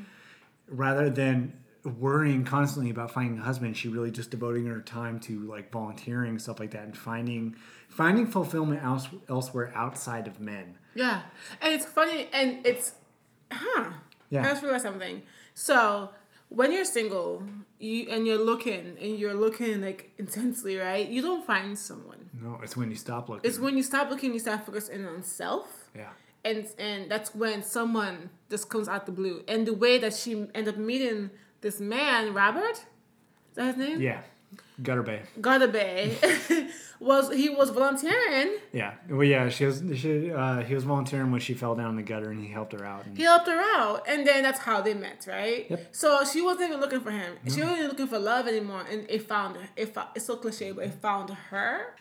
rather 0.69 1.11
than 1.11 1.53
worrying 1.99 2.45
constantly 2.45 2.91
about 2.91 3.11
finding 3.11 3.37
a 3.41 3.43
husband 3.43 3.77
she 3.77 3.89
really 3.89 4.13
just 4.13 4.31
devoting 4.31 4.67
her 4.67 4.81
time 4.81 5.19
to 5.19 5.41
like 5.49 5.73
volunteering 5.73 6.39
stuff 6.39 6.61
like 6.61 6.71
that 6.71 6.85
and 6.85 6.97
finding 6.97 7.57
finding 7.89 8.25
fulfillment 8.25 8.81
else, 8.85 9.09
elsewhere 9.29 9.73
outside 9.75 10.29
of 10.29 10.39
men 10.39 10.77
Yeah, 10.95 11.23
and 11.61 11.73
it's 11.73 11.87
funny, 11.87 12.29
and 12.33 12.65
it's, 12.67 12.93
huh? 13.51 13.91
Yeah. 14.31 14.43
I 14.43 14.49
just 14.49 14.63
realized 14.63 14.85
something. 14.85 15.23
So 15.55 16.11
when 16.55 16.73
you're 16.73 16.85
single, 16.85 17.43
you 17.79 18.09
and 18.11 18.27
you're 18.27 18.43
looking 18.43 18.97
and 19.01 19.19
you're 19.19 19.35
looking 19.35 19.81
like 19.81 20.13
intensely, 20.19 20.77
right? 20.77 21.09
You 21.09 21.23
don't 21.23 21.45
find 21.45 21.79
someone. 21.79 22.31
No, 22.41 22.61
it's 22.63 22.77
when 22.77 22.91
you 22.91 22.97
stop 22.97 23.29
looking. 23.29 23.49
It's 23.49 23.59
when 23.59 23.77
you 23.77 23.83
stop 23.83 24.11
looking, 24.11 24.33
you 24.33 24.39
start 24.39 24.65
focusing 24.67 25.05
on 25.07 25.23
self, 25.23 25.69
yeah, 25.97 26.11
and 26.45 26.67
and 26.79 27.11
that's 27.11 27.35
when 27.35 27.63
someone 27.63 28.31
just 28.51 28.69
comes 28.69 28.89
out 28.89 29.07
the 29.07 29.13
blue. 29.13 29.43
And 29.49 29.67
the 29.67 29.75
way 29.75 29.99
that 29.99 30.15
she 30.15 30.33
ended 30.55 30.75
up 30.75 30.77
meeting 30.77 31.31
this 31.61 31.81
man, 31.81 32.35
Robert, 32.35 32.77
is 32.77 33.57
that 33.57 33.67
his 33.67 33.77
name? 33.77 34.01
yeah, 34.01 34.23
Gutter 34.83 35.03
Bay. 35.03 35.23
Gardabe, 35.41 36.71
was 37.01 37.31
he 37.33 37.51
was 37.51 37.71
volunteering. 37.71 38.57
Yeah, 38.73 38.95
well, 39.11 39.23
yeah, 39.25 39.49
she 39.51 39.67
was. 39.67 39.83
She 39.95 40.31
uh, 40.33 40.63
he 40.63 40.75
was 40.75 40.85
volunteering 40.85 41.31
when 41.31 41.41
she 41.41 41.53
fell 41.55 41.75
down 41.75 41.91
in 41.91 41.97
the 41.97 42.03
gutter, 42.03 42.31
and 42.31 42.41
he 42.43 42.51
helped 42.51 42.73
her 42.73 42.85
out. 42.85 43.05
And, 43.05 43.17
He 43.17 43.25
helped 43.25 43.47
her 43.49 43.61
out, 43.77 44.05
and 44.09 44.27
then 44.27 44.43
that's 44.43 44.61
how 44.61 44.81
they 44.81 44.95
met, 44.95 45.27
right? 45.29 45.67
Yep. 45.71 45.89
So 45.93 46.25
she 46.25 46.41
wasn't 46.41 46.71
even 46.71 46.81
looking 46.81 47.01
for 47.01 47.11
him. 47.11 47.35
She 47.45 47.61
wasn't 47.61 47.79
even 47.79 47.89
looking 47.89 48.07
for 48.07 48.19
love 48.19 48.49
anymore, 48.49 48.85
and 48.91 49.05
it 49.11 49.29
found 49.29 49.57
her. 49.57 49.69
It 49.77 49.95
fo- 49.95 50.09
it's 50.15 50.25
so 50.25 50.37
cliche, 50.37 50.73
but 50.73 50.85
it 50.87 50.95
found 50.95 51.31
her. 51.31 51.95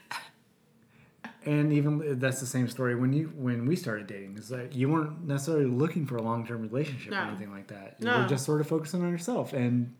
and 1.45 1.73
even 1.73 2.19
that's 2.19 2.39
the 2.39 2.45
same 2.45 2.67
story 2.69 2.95
when 2.95 3.11
you 3.13 3.33
when 3.35 3.65
we 3.65 3.75
started 3.75 4.07
dating. 4.07 4.37
Is 4.37 4.47
that 4.49 4.73
you 4.75 4.87
weren't 4.89 5.27
necessarily 5.27 5.65
looking 5.65 6.05
for 6.05 6.15
a 6.17 6.21
long 6.21 6.45
term 6.47 6.61
relationship 6.61 7.11
or 7.13 7.15
anything 7.17 7.51
like 7.51 7.67
that. 7.67 7.95
You 7.99 8.05
No. 8.05 8.21
were 8.21 8.27
just 8.27 8.45
sort 8.45 8.61
of 8.61 8.67
focusing 8.67 9.01
on 9.03 9.11
yourself, 9.11 9.51
and 9.53 9.93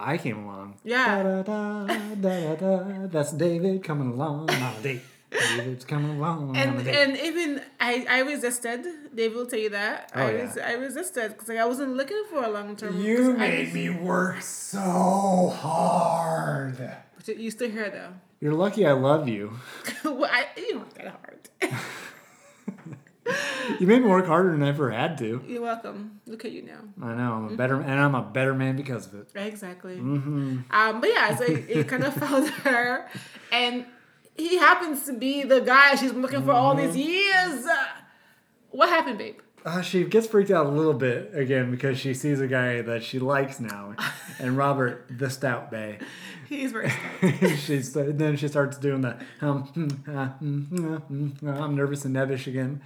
I 0.00 0.18
came 0.18 0.44
along. 0.44 0.74
Yeah. 0.84 1.22
Da, 1.22 1.42
da, 1.42 1.86
da, 1.86 2.14
da, 2.14 2.54
da, 2.56 3.06
That's 3.08 3.32
David 3.32 3.84
coming 3.84 4.12
along 4.12 4.50
on 4.50 4.62
a 4.78 4.82
date. 4.82 5.02
David's 5.30 5.84
coming 5.84 6.16
along 6.18 6.50
on 6.50 6.56
a 6.56 6.58
And 6.58 6.84
date. 6.84 6.94
and 6.96 7.16
even 7.16 7.62
I 7.78 8.06
I 8.08 8.18
resisted. 8.20 8.84
Dave 9.14 9.34
will 9.34 9.46
tell 9.46 9.58
you 9.60 9.70
that. 9.70 10.10
Oh, 10.14 10.20
I 10.26 10.30
yeah. 10.32 10.42
was 10.46 10.58
I 10.58 10.72
resisted 10.72 11.32
because 11.32 11.48
like, 11.48 11.58
I 11.58 11.66
wasn't 11.66 11.94
looking 11.96 12.22
for 12.30 12.42
a 12.42 12.48
long 12.50 12.74
term. 12.76 13.00
you 13.00 13.32
made 13.34 13.72
me 13.72 13.90
work 13.90 14.42
so 14.42 15.52
hard. 15.56 16.76
But 17.16 17.28
you 17.38 17.50
still 17.50 17.70
here 17.70 17.90
though. 17.90 18.12
You're 18.40 18.54
lucky 18.54 18.86
I 18.86 18.92
love 18.92 19.28
you. 19.28 19.52
well, 20.04 20.24
I, 20.24 20.46
you 20.56 20.72
don't 20.72 20.78
work 20.80 20.94
that 20.94 21.20
hard. 21.20 21.48
You 23.78 23.86
made 23.86 24.02
me 24.02 24.08
work 24.08 24.26
harder 24.26 24.50
than 24.52 24.62
I 24.62 24.68
ever 24.68 24.90
had 24.90 25.16
to. 25.18 25.42
You're 25.46 25.62
welcome. 25.62 26.20
Look 26.26 26.44
at 26.44 26.52
you 26.52 26.62
now. 26.62 26.80
I 27.02 27.14
know 27.14 27.32
I'm 27.34 27.52
a 27.52 27.56
better 27.56 27.80
and 27.80 28.00
I'm 28.00 28.14
a 28.14 28.22
better 28.22 28.54
man 28.54 28.76
because 28.76 29.06
of 29.06 29.14
it. 29.14 29.28
Exactly. 29.34 29.96
Mm-hmm. 29.98 30.58
Um, 30.70 31.00
but 31.00 31.10
yeah, 31.10 31.36
so 31.36 31.44
it, 31.44 31.66
it 31.68 31.88
kind 31.88 32.02
of 32.04 32.14
found 32.22 32.48
her, 32.48 33.08
and 33.52 33.84
he 34.36 34.56
happens 34.58 35.04
to 35.06 35.12
be 35.12 35.42
the 35.44 35.60
guy 35.60 35.94
she's 35.94 36.12
been 36.12 36.22
looking 36.22 36.44
for 36.44 36.52
all 36.52 36.74
these 36.74 36.90
Mm-hmm. 36.96 36.98
years. 37.52 37.66
Uh, 37.66 37.86
what 38.70 38.88
happened, 38.88 39.18
babe? 39.18 39.36
Uh, 39.64 39.82
she 39.82 40.04
gets 40.04 40.26
freaked 40.26 40.50
out 40.50 40.64
a 40.66 40.70
little 40.70 40.94
bit 40.94 41.30
again 41.34 41.70
because 41.70 41.98
she 41.98 42.14
sees 42.14 42.40
a 42.40 42.46
guy 42.48 42.80
that 42.80 43.02
she 43.04 43.18
likes 43.18 43.60
now, 43.60 43.94
and 44.40 44.56
Robert 44.56 45.06
the 45.10 45.28
Stout 45.28 45.70
Bay. 45.70 45.98
He's 46.48 46.72
very. 46.72 46.90
She's 47.58 47.92
then 47.92 48.36
she 48.36 48.48
starts 48.48 48.78
doing 48.78 49.02
the 49.02 49.16
um, 49.42 49.62
hmm, 49.64 50.10
uh, 50.10 50.26
hmm, 50.28 50.94
uh, 50.94 50.98
hmm, 51.00 51.28
uh, 51.46 51.52
I'm 51.52 51.76
nervous 51.76 52.04
and 52.06 52.16
nebbish 52.16 52.46
again, 52.48 52.80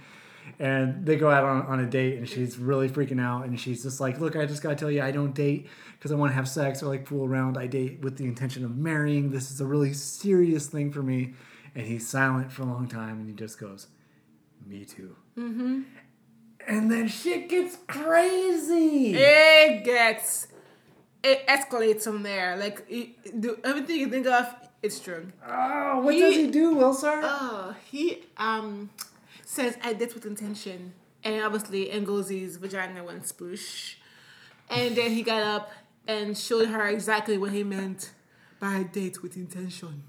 and 0.59 1.05
they 1.05 1.15
go 1.17 1.29
out 1.29 1.43
on, 1.43 1.61
on 1.63 1.79
a 1.79 1.85
date 1.85 2.17
and 2.17 2.27
she's 2.29 2.57
really 2.57 2.87
freaking 2.89 3.19
out 3.21 3.45
and 3.45 3.59
she's 3.59 3.83
just 3.83 3.99
like, 3.99 4.19
look, 4.19 4.35
I 4.35 4.45
just 4.45 4.61
gotta 4.63 4.75
tell 4.75 4.89
you, 4.91 5.01
I 5.01 5.11
don't 5.11 5.33
date 5.33 5.67
because 5.97 6.11
I 6.11 6.15
want 6.15 6.31
to 6.31 6.35
have 6.35 6.47
sex 6.47 6.81
or 6.81 6.87
like 6.87 7.07
fool 7.07 7.25
around. 7.25 7.57
I 7.57 7.67
date 7.67 8.01
with 8.01 8.17
the 8.17 8.25
intention 8.25 8.63
of 8.63 8.75
marrying. 8.77 9.31
This 9.31 9.51
is 9.51 9.59
a 9.61 9.65
really 9.65 9.93
serious 9.93 10.67
thing 10.67 10.91
for 10.91 11.03
me. 11.03 11.33
And 11.75 11.85
he's 11.85 12.07
silent 12.07 12.51
for 12.53 12.61
a 12.61 12.65
long 12.65 12.87
time 12.87 13.19
and 13.19 13.27
he 13.27 13.35
just 13.35 13.59
goes, 13.59 13.87
me 14.65 14.85
too. 14.85 15.15
Mm-hmm. 15.37 15.81
And 16.67 16.91
then 16.91 17.07
shit 17.09 17.49
gets 17.49 17.77
crazy. 17.87 19.13
it 19.13 19.83
gets, 19.83 20.47
it 21.23 21.45
escalates 21.47 22.03
from 22.03 22.23
there. 22.23 22.55
Like 22.55 22.85
it, 22.89 23.41
do, 23.41 23.59
everything 23.63 23.99
you 23.99 24.09
think 24.09 24.25
of, 24.25 24.55
it's 24.81 24.99
true. 24.99 25.27
Oh, 25.47 25.99
what 25.99 26.13
He- 26.13 26.21
does 26.21 26.35
he 26.35 26.47
do, 26.49 26.75
Wilsar? 26.75 27.19
Oh, 27.23 27.75
he 27.91 28.23
um 28.37 28.89
says 29.55 29.77
I 29.81 29.93
did 29.93 30.13
with 30.13 30.25
intention, 30.25 30.93
and 31.23 31.43
obviously 31.43 31.85
Ngozi's 31.87 32.57
vagina 32.57 33.03
went 33.03 33.23
sploosh, 33.23 33.95
and 34.69 34.95
then 34.95 35.11
he 35.11 35.23
got 35.23 35.41
up 35.41 35.71
and 36.07 36.37
showed 36.37 36.67
her 36.67 36.87
exactly 36.87 37.37
what 37.37 37.51
he 37.51 37.63
meant 37.63 38.11
by 38.59 38.83
date 38.83 39.23
with 39.23 39.37
intention. 39.37 40.03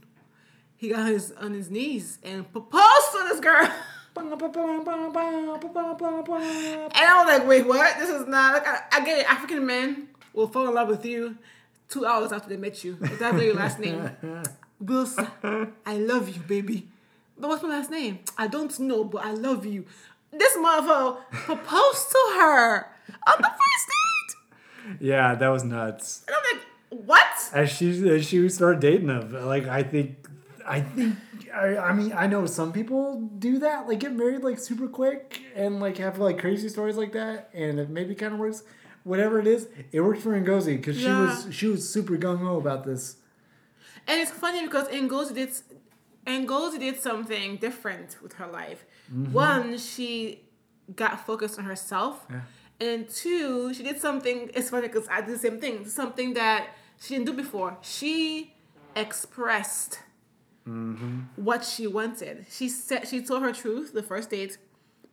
He 0.76 0.90
got 0.90 1.08
his 1.08 1.32
on 1.32 1.54
his 1.54 1.70
knees 1.70 2.18
and 2.22 2.50
proposed 2.52 3.12
to 3.12 3.24
this 3.28 3.40
girl. 3.40 3.70
And 6.94 7.04
I 7.04 7.22
was 7.22 7.38
like, 7.38 7.46
wait, 7.46 7.66
what? 7.66 7.98
This 7.98 8.08
is 8.08 8.26
not 8.26 8.54
like 8.54 8.66
I, 8.66 8.80
I 8.90 9.04
get 9.04 9.18
it. 9.18 9.30
African 9.30 9.66
men 9.66 10.08
will 10.32 10.48
fall 10.48 10.66
in 10.68 10.74
love 10.74 10.88
with 10.88 11.04
you 11.04 11.36
two 11.90 12.06
hours 12.06 12.32
after 12.32 12.48
they 12.48 12.56
met 12.56 12.82
you. 12.82 12.96
That's 12.98 13.42
your 13.42 13.54
last 13.54 13.78
name. 13.78 14.10
Wilson, 14.80 15.28
I 15.84 15.98
love 15.98 16.30
you, 16.30 16.40
baby. 16.40 16.88
But 17.38 17.48
what's 17.48 17.62
my 17.62 17.68
last 17.70 17.90
name? 17.90 18.20
I 18.38 18.46
don't 18.46 18.78
know, 18.80 19.04
but 19.04 19.24
I 19.24 19.32
love 19.32 19.66
you. 19.66 19.84
This 20.32 20.56
motherfucker 20.56 21.18
proposed 21.30 22.10
to 22.10 22.18
her 22.38 22.76
on 23.26 23.34
the 23.38 23.48
first 23.48 23.86
date. 23.88 25.00
yeah, 25.00 25.34
that 25.34 25.48
was 25.48 25.64
nuts. 25.64 26.24
And 26.26 26.36
I'm 26.36 26.58
like, 26.58 26.66
what? 27.06 27.50
as 27.52 27.70
she 27.70 28.08
as 28.08 28.26
she 28.26 28.48
started 28.48 28.80
dating 28.80 29.08
him 29.08 29.46
like 29.46 29.66
i 29.68 29.82
think 29.82 30.26
i 30.66 30.80
think 30.80 31.16
I, 31.54 31.76
I 31.76 31.92
mean 31.92 32.12
i 32.12 32.26
know 32.26 32.46
some 32.46 32.72
people 32.72 33.20
do 33.38 33.58
that 33.60 33.86
like 33.86 34.00
get 34.00 34.12
married 34.14 34.42
like 34.42 34.58
super 34.58 34.88
quick 34.88 35.40
and 35.54 35.78
like 35.78 35.98
have 35.98 36.18
like 36.18 36.38
crazy 36.38 36.68
stories 36.68 36.96
like 36.96 37.12
that 37.12 37.50
and 37.54 37.78
it 37.78 37.88
maybe 37.90 38.14
kind 38.14 38.34
of 38.34 38.40
works 38.40 38.62
whatever 39.04 39.38
it 39.38 39.46
is 39.46 39.68
it 39.92 40.00
worked 40.00 40.22
for 40.22 40.32
Ngozi 40.40 40.76
because 40.76 40.98
she 40.98 41.06
was 41.06 41.46
she 41.50 41.66
was 41.68 41.88
super 41.88 42.16
gung-ho 42.16 42.56
about 42.56 42.84
this 42.84 43.16
And 44.08 44.20
it's 44.20 44.30
funny 44.30 44.62
because 44.62 44.88
Ngozi 44.88 45.34
did 45.34 45.50
Ngozi 46.26 46.78
did 46.78 47.00
something 47.00 47.56
different 47.56 48.16
with 48.22 48.34
her 48.34 48.46
life. 48.46 48.84
Mm-hmm. 49.12 49.32
One, 49.32 49.78
she 49.78 50.42
got 50.94 51.26
focused 51.26 51.58
on 51.58 51.64
herself. 51.64 52.26
Yeah. 52.30 52.40
And 52.80 53.08
two, 53.08 53.72
she 53.72 53.82
did 53.82 54.00
something. 54.00 54.50
It's 54.54 54.70
funny 54.70 54.88
because 54.88 55.08
I 55.08 55.20
did 55.20 55.34
the 55.34 55.38
same 55.38 55.60
thing. 55.60 55.86
Something 55.86 56.34
that 56.34 56.68
she 57.00 57.14
didn't 57.14 57.26
do 57.26 57.32
before. 57.32 57.78
She 57.80 58.54
expressed 58.94 60.00
mm-hmm. 60.68 61.20
what 61.36 61.64
she 61.64 61.86
wanted. 61.86 62.46
She 62.50 62.68
said 62.68 63.08
she 63.08 63.22
told 63.22 63.42
her 63.42 63.52
truth 63.52 63.92
the 63.92 64.02
first 64.02 64.30
date 64.30 64.58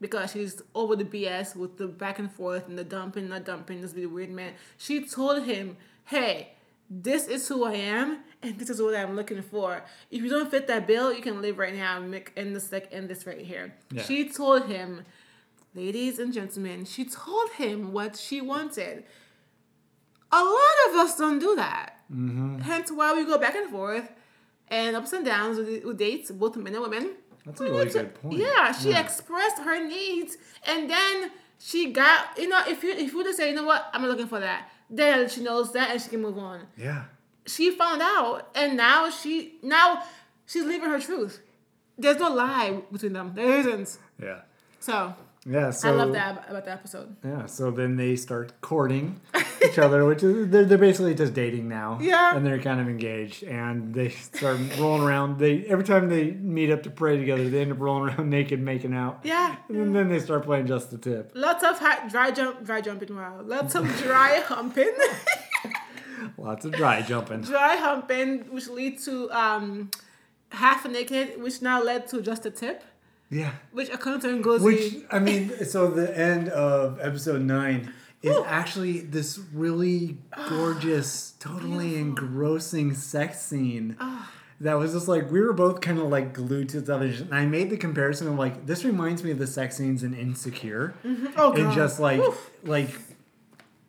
because 0.00 0.32
she's 0.32 0.60
over 0.74 0.96
the 0.96 1.04
BS 1.04 1.56
with 1.56 1.78
the 1.78 1.86
back 1.86 2.18
and 2.18 2.30
forth 2.30 2.68
and 2.68 2.76
the 2.76 2.84
dumping, 2.84 3.28
not 3.28 3.44
dumping. 3.44 3.80
This 3.80 3.92
be 3.92 4.02
the 4.02 4.06
weird 4.06 4.30
man. 4.30 4.52
She 4.76 5.04
told 5.06 5.44
him, 5.44 5.76
"Hey, 6.04 6.54
this 6.90 7.26
is 7.26 7.48
who 7.48 7.64
I 7.64 7.74
am, 7.74 8.20
and 8.44 8.58
this 8.58 8.70
is 8.70 8.80
what 8.80 8.94
I'm 8.94 9.16
looking 9.16 9.42
for. 9.42 9.82
If 10.10 10.22
you 10.22 10.28
don't 10.30 10.50
fit 10.50 10.66
that 10.68 10.86
bill, 10.86 11.12
you 11.12 11.22
can 11.22 11.40
leave 11.42 11.58
right 11.58 11.74
now 11.74 11.98
and 11.98 12.10
make 12.10 12.32
end 12.36 12.54
this 12.56 12.70
like 12.72 12.88
end 12.92 13.08
this 13.08 13.26
right 13.26 13.40
here." 13.40 13.74
Yeah. 13.90 14.02
She 14.02 14.28
told 14.28 14.66
him, 14.66 15.04
ladies 15.74 16.18
and 16.18 16.32
gentlemen, 16.32 16.84
she 16.84 17.04
told 17.04 17.50
him 17.52 17.92
what 17.92 18.16
she 18.16 18.40
wanted. 18.40 19.04
A 20.32 20.42
lot 20.42 20.76
of 20.88 20.96
us 20.96 21.16
don't 21.16 21.38
do 21.38 21.54
that. 21.56 22.00
Mm-hmm. 22.12 22.58
Hence 22.58 22.90
why 22.90 23.14
we 23.14 23.24
go 23.24 23.38
back 23.38 23.54
and 23.54 23.70
forth 23.70 24.10
and 24.68 24.96
ups 24.96 25.12
and 25.12 25.24
downs 25.24 25.58
with, 25.58 25.84
with 25.84 25.98
dates, 25.98 26.30
both 26.30 26.56
men 26.56 26.74
and 26.74 26.82
women. 26.82 27.10
That's 27.46 27.60
a 27.60 27.64
really 27.64 27.86
to- 27.90 27.92
good 27.98 28.14
point. 28.14 28.38
Yeah, 28.38 28.72
she 28.72 28.90
Yeah. 28.90 29.00
expressed 29.00 29.58
her 29.58 29.86
needs, 29.86 30.36
and 30.66 30.88
then 30.90 31.30
she 31.58 31.92
got 31.92 32.36
you 32.38 32.48
know 32.48 32.62
if 32.66 32.82
you 32.82 32.90
if 32.92 33.10
you 33.12 33.16
would 33.18 33.26
have 33.26 33.34
say 33.36 33.50
you 33.50 33.54
know 33.54 33.64
what 33.64 33.88
I'm 33.92 34.04
looking 34.06 34.26
for 34.26 34.40
that, 34.40 34.70
then 34.90 35.28
she 35.28 35.40
knows 35.42 35.72
that 35.74 35.90
and 35.90 36.00
she 36.00 36.08
can 36.08 36.20
move 36.22 36.38
on. 36.38 36.66
yeah 36.76 37.04
She 37.46 37.70
found 37.70 38.00
out, 38.02 38.48
and 38.54 38.76
now 38.76 39.10
she 39.10 39.54
now 39.62 40.02
she's 40.46 40.64
living 40.64 40.88
her 40.88 41.00
truth. 41.00 41.40
There's 41.98 42.18
no 42.18 42.30
lie 42.30 42.80
between 42.90 43.12
them. 43.12 43.32
There 43.34 43.58
isn't. 43.60 43.98
yeah 44.22 44.40
So 44.80 45.14
yeah 45.46 45.70
so 45.70 45.88
I 45.88 45.92
love 45.92 46.12
that 46.14 46.46
about 46.48 46.64
the 46.64 46.72
episode. 46.72 47.14
yeah 47.22 47.44
so 47.44 47.70
then 47.70 47.96
they 47.96 48.16
start 48.16 48.58
courting 48.62 49.20
each 49.62 49.78
other 49.78 50.06
which 50.06 50.22
is 50.22 50.48
they're, 50.48 50.64
they're 50.64 50.78
basically 50.78 51.14
just 51.14 51.34
dating 51.34 51.68
now 51.68 51.98
Yeah. 52.00 52.34
and 52.34 52.46
they're 52.46 52.58
kind 52.62 52.80
of 52.80 52.88
engaged 52.88 53.42
and 53.42 53.92
they 53.92 54.08
start 54.08 54.58
rolling 54.78 55.02
around 55.02 55.38
they 55.38 55.64
every 55.66 55.84
time 55.84 56.08
they 56.08 56.30
meet 56.30 56.70
up 56.70 56.82
to 56.84 56.90
pray 56.90 57.18
together 57.18 57.46
they 57.50 57.60
end 57.60 57.72
up 57.72 57.78
rolling 57.80 58.04
around 58.14 58.30
naked 58.38 58.58
making 58.58 58.94
out 58.94 59.20
Yeah. 59.22 59.56
and 59.68 59.94
then 59.94 60.08
they 60.08 60.18
start 60.18 60.44
playing 60.44 60.66
just 60.66 60.90
the 60.90 60.96
tip 60.96 61.32
Lots 61.34 61.62
of 61.62 61.78
high, 61.78 62.08
dry 62.08 62.30
jump, 62.30 62.64
dry 62.64 62.80
jumping. 62.80 63.14
Wow, 63.14 63.40
lots 63.44 63.74
of 63.74 63.84
dry 63.98 64.40
humping, 64.46 64.92
lots 66.38 66.64
of 66.64 66.72
dry 66.72 67.02
jumping. 67.02 67.42
Dry 67.42 67.76
humping, 67.76 68.40
which 68.50 68.68
lead 68.68 68.98
to 69.00 69.30
um, 69.30 69.90
half 70.50 70.88
naked, 70.88 71.40
which 71.42 71.62
now 71.62 71.82
led 71.82 72.08
to 72.08 72.22
just 72.22 72.46
a 72.46 72.50
tip, 72.50 72.84
yeah. 73.30 73.52
Which 73.72 73.88
according 73.90 74.20
to 74.22 74.42
Ngozi, 74.42 74.60
which 74.60 74.94
i 75.10 75.18
mean 75.18 75.64
so 75.64 75.88
the 75.88 76.16
end 76.16 76.48
of 76.50 77.00
episode 77.00 77.42
nine 77.42 77.92
is 78.22 78.36
actually 78.46 79.00
this 79.00 79.38
really 79.52 80.16
ah. 80.32 80.46
gorgeous 80.48 81.32
totally 81.40 81.96
engrossing 81.96 82.94
sex 82.94 83.40
scene. 83.40 83.96
Ah. 84.00 84.30
That 84.60 84.74
was 84.74 84.92
just 84.92 85.08
like 85.08 85.30
we 85.30 85.40
were 85.40 85.52
both 85.52 85.80
kind 85.80 85.98
of 85.98 86.06
like 86.06 86.32
glued 86.32 86.68
to 86.70 86.80
the 86.80 86.86
television. 86.86 87.26
And 87.26 87.36
I 87.36 87.44
made 87.44 87.70
the 87.70 87.76
comparison 87.76 88.28
of 88.28 88.38
like 88.38 88.66
this 88.66 88.84
reminds 88.84 89.24
me 89.24 89.30
of 89.30 89.38
the 89.38 89.46
sex 89.46 89.76
scenes 89.76 90.02
in 90.02 90.14
Insecure, 90.14 90.94
mm-hmm. 91.04 91.26
Oh, 91.36 91.52
and 91.52 91.72
just 91.72 91.98
like 91.98 92.20
Oof. 92.20 92.50
like 92.62 92.90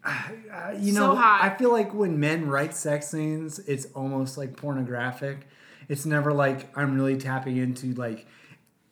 uh, 0.05 0.71
you 0.79 0.93
So 0.93 0.99
know, 1.07 1.15
hot. 1.15 1.39
I 1.43 1.55
feel 1.57 1.71
like 1.71 1.93
when 1.93 2.19
men 2.19 2.47
write 2.47 2.75
sex 2.75 3.09
scenes, 3.09 3.59
it's 3.59 3.85
almost 3.93 4.37
like 4.37 4.55
pornographic. 4.55 5.47
It's 5.89 6.05
never 6.05 6.33
like 6.33 6.75
I'm 6.77 6.95
really 6.95 7.17
tapping 7.17 7.57
into 7.57 7.93
like 7.93 8.25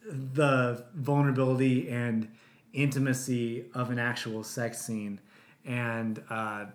the 0.05 0.83
vulnerability 0.95 1.89
and 1.89 2.27
intimacy 2.73 3.65
of 3.73 3.89
an 3.91 3.99
actual 3.99 4.43
sex 4.43 4.81
scene, 4.81 5.19
and 5.65 6.21
uh, 6.29 6.65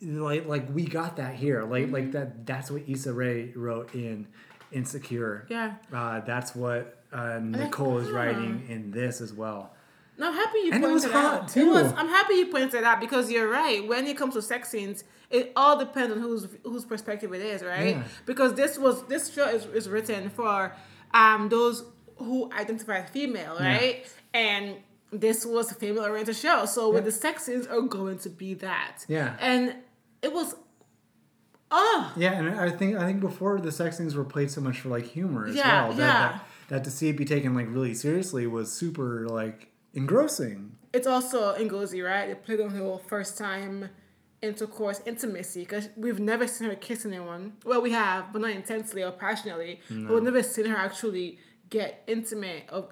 like 0.00 0.46
like 0.46 0.68
we 0.74 0.84
got 0.84 1.16
that 1.16 1.34
here. 1.34 1.64
Like 1.64 1.84
Mm-hmm. 1.84 1.92
like 1.94 2.12
that. 2.12 2.46
That's 2.46 2.70
what 2.70 2.82
Issa 2.88 3.12
Rae 3.12 3.52
wrote 3.54 3.94
in 3.94 4.26
Insecure. 4.72 5.46
Yeah. 5.48 5.74
Uh, 5.92 6.20
that's 6.20 6.54
what 6.54 7.02
uh, 7.12 7.38
Nicole 7.42 7.98
is 7.98 8.10
writing 8.10 8.66
in 8.68 8.90
this 8.90 9.20
as 9.20 9.32
well. 9.32 9.72
No, 10.18 10.28
I'm 10.28 10.34
happy 10.34 10.58
you 10.58 10.72
And 10.72 10.82
it 10.82 10.86
pointed 10.86 10.94
was 10.94 11.04
it 11.04 11.12
hot, 11.12 11.42
out. 11.42 11.48
too. 11.48 11.60
It 11.60 11.66
was. 11.70 11.92
I'm 11.92 12.08
happy 12.08 12.34
you 12.34 12.46
pointed 12.46 12.82
out 12.84 13.00
because 13.00 13.30
you're 13.30 13.48
right. 13.48 13.86
When 13.86 14.06
it 14.06 14.16
comes 14.16 14.34
to 14.34 14.42
sex 14.42 14.68
scenes, 14.68 15.04
it 15.30 15.52
all 15.56 15.78
depends 15.78 16.12
on 16.12 16.20
whose 16.20 16.48
whose 16.64 16.84
perspective 16.84 17.32
it 17.32 17.40
is, 17.40 17.62
right? 17.62 17.96
Yeah. 17.96 18.02
Because 18.26 18.54
this 18.54 18.78
was 18.78 19.06
this 19.06 19.32
show 19.32 19.48
is, 19.48 19.64
is 19.66 19.88
written 19.88 20.28
for 20.30 20.74
um 21.14 21.48
those 21.48 21.84
who 22.16 22.50
identify 22.52 22.98
as 22.98 23.10
female, 23.10 23.56
right? 23.60 24.04
Yeah. 24.34 24.40
And 24.40 24.76
this 25.12 25.46
was 25.46 25.70
a 25.70 25.74
female 25.74 26.04
oriented 26.04 26.36
show, 26.36 26.66
so 26.66 26.88
with 26.90 27.04
Yeah. 27.04 27.10
the 27.10 27.12
sex 27.12 27.44
scenes 27.44 27.66
are 27.66 27.80
going 27.80 28.18
to 28.18 28.28
be 28.28 28.54
that. 28.54 29.04
Yeah. 29.08 29.36
And 29.40 29.74
it 30.20 30.32
was 30.32 30.54
Oh, 31.70 32.12
Yeah, 32.16 32.32
and 32.32 32.48
I 32.58 32.70
think 32.70 32.96
I 32.96 33.04
think 33.06 33.20
before 33.20 33.60
the 33.60 33.70
sex 33.70 33.98
scenes 33.98 34.14
were 34.14 34.24
played 34.24 34.50
so 34.50 34.60
much 34.62 34.80
for 34.80 34.88
like 34.88 35.04
humor 35.06 35.46
as 35.46 35.54
Yeah, 35.54 35.88
well. 35.88 35.96
That, 35.96 35.98
yeah. 35.98 36.28
that 36.32 36.44
that 36.68 36.84
to 36.84 36.90
see 36.90 37.08
it 37.10 37.16
be 37.16 37.24
taken 37.26 37.54
like 37.54 37.66
really 37.68 37.94
seriously 37.94 38.46
was 38.46 38.72
super 38.72 39.26
like 39.28 39.68
engrossing. 39.98 40.72
it's 40.92 41.06
also 41.06 41.38
Ngozi, 41.56 42.00
right? 42.04 42.26
They 42.28 42.34
played 42.34 42.60
on 42.60 42.70
her 42.70 42.98
first 43.12 43.36
time 43.38 43.90
intercourse, 44.40 45.00
intimacy, 45.04 45.60
because 45.60 45.88
we've 45.96 46.20
never 46.20 46.46
seen 46.46 46.68
her 46.70 46.76
kiss 46.76 47.04
anyone. 47.04 47.44
Well, 47.64 47.82
we 47.82 47.90
have, 47.90 48.32
but 48.32 48.40
not 48.42 48.50
intensely 48.52 49.02
or 49.02 49.10
passionately. 49.10 49.80
But 49.90 50.10
we've 50.14 50.22
never 50.22 50.42
seen 50.42 50.66
her 50.66 50.76
actually 50.76 51.38
get 51.70 51.90
intimate, 52.06 52.62
of, 52.68 52.84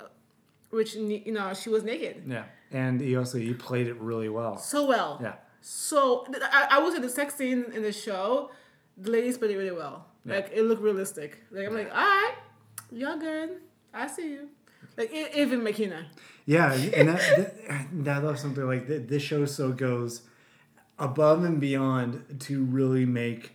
which 0.71 0.91
you 0.97 1.33
know 1.33 1.55
she 1.55 1.69
was 1.71 1.83
naked 1.85 2.15
Yeah, 2.27 2.45
and 2.73 3.01
he 3.01 3.17
also 3.17 3.39
he 3.39 3.55
played 3.55 3.87
it 3.87 3.97
really 4.11 4.29
well. 4.29 4.59
so 4.59 4.81
well. 4.95 5.13
Yeah, 5.23 5.35
So 5.61 6.27
I, 6.59 6.61
I 6.73 6.77
would 6.83 6.93
say 6.95 7.01
the 7.01 7.09
sex 7.09 7.29
scene 7.37 7.63
in 7.77 7.83
the 7.89 7.93
show, 7.93 8.51
the 9.05 9.11
ladies 9.11 9.39
played 9.39 9.53
it 9.53 9.59
really 9.65 9.77
well. 9.85 9.97
Yeah. 10.25 10.35
Like 10.37 10.51
it 10.53 10.63
looked 10.69 10.83
realistic. 10.83 11.31
Like 11.53 11.67
I'm 11.69 11.75
like, 11.81 11.91
all 11.91 11.97
right, 12.19 12.35
y'all 12.91 13.17
good. 13.19 13.51
I 13.95 14.09
see 14.09 14.29
you. 14.35 14.49
Like 14.99 15.11
even 15.43 15.61
Makena. 15.61 16.01
Yeah, 16.47 16.73
and 16.73 17.09
that 17.09 17.69
that, 17.69 18.05
that 18.05 18.23
was 18.23 18.41
something 18.41 18.65
like 18.67 18.87
th- 18.87 19.09
this 19.09 19.23
show 19.23 19.45
so 19.45 19.73
goes 19.73 20.23
above 20.99 21.45
and 21.45 21.61
beyond 21.61 22.41
to 22.41 22.65
really 22.65 23.05
make. 23.05 23.53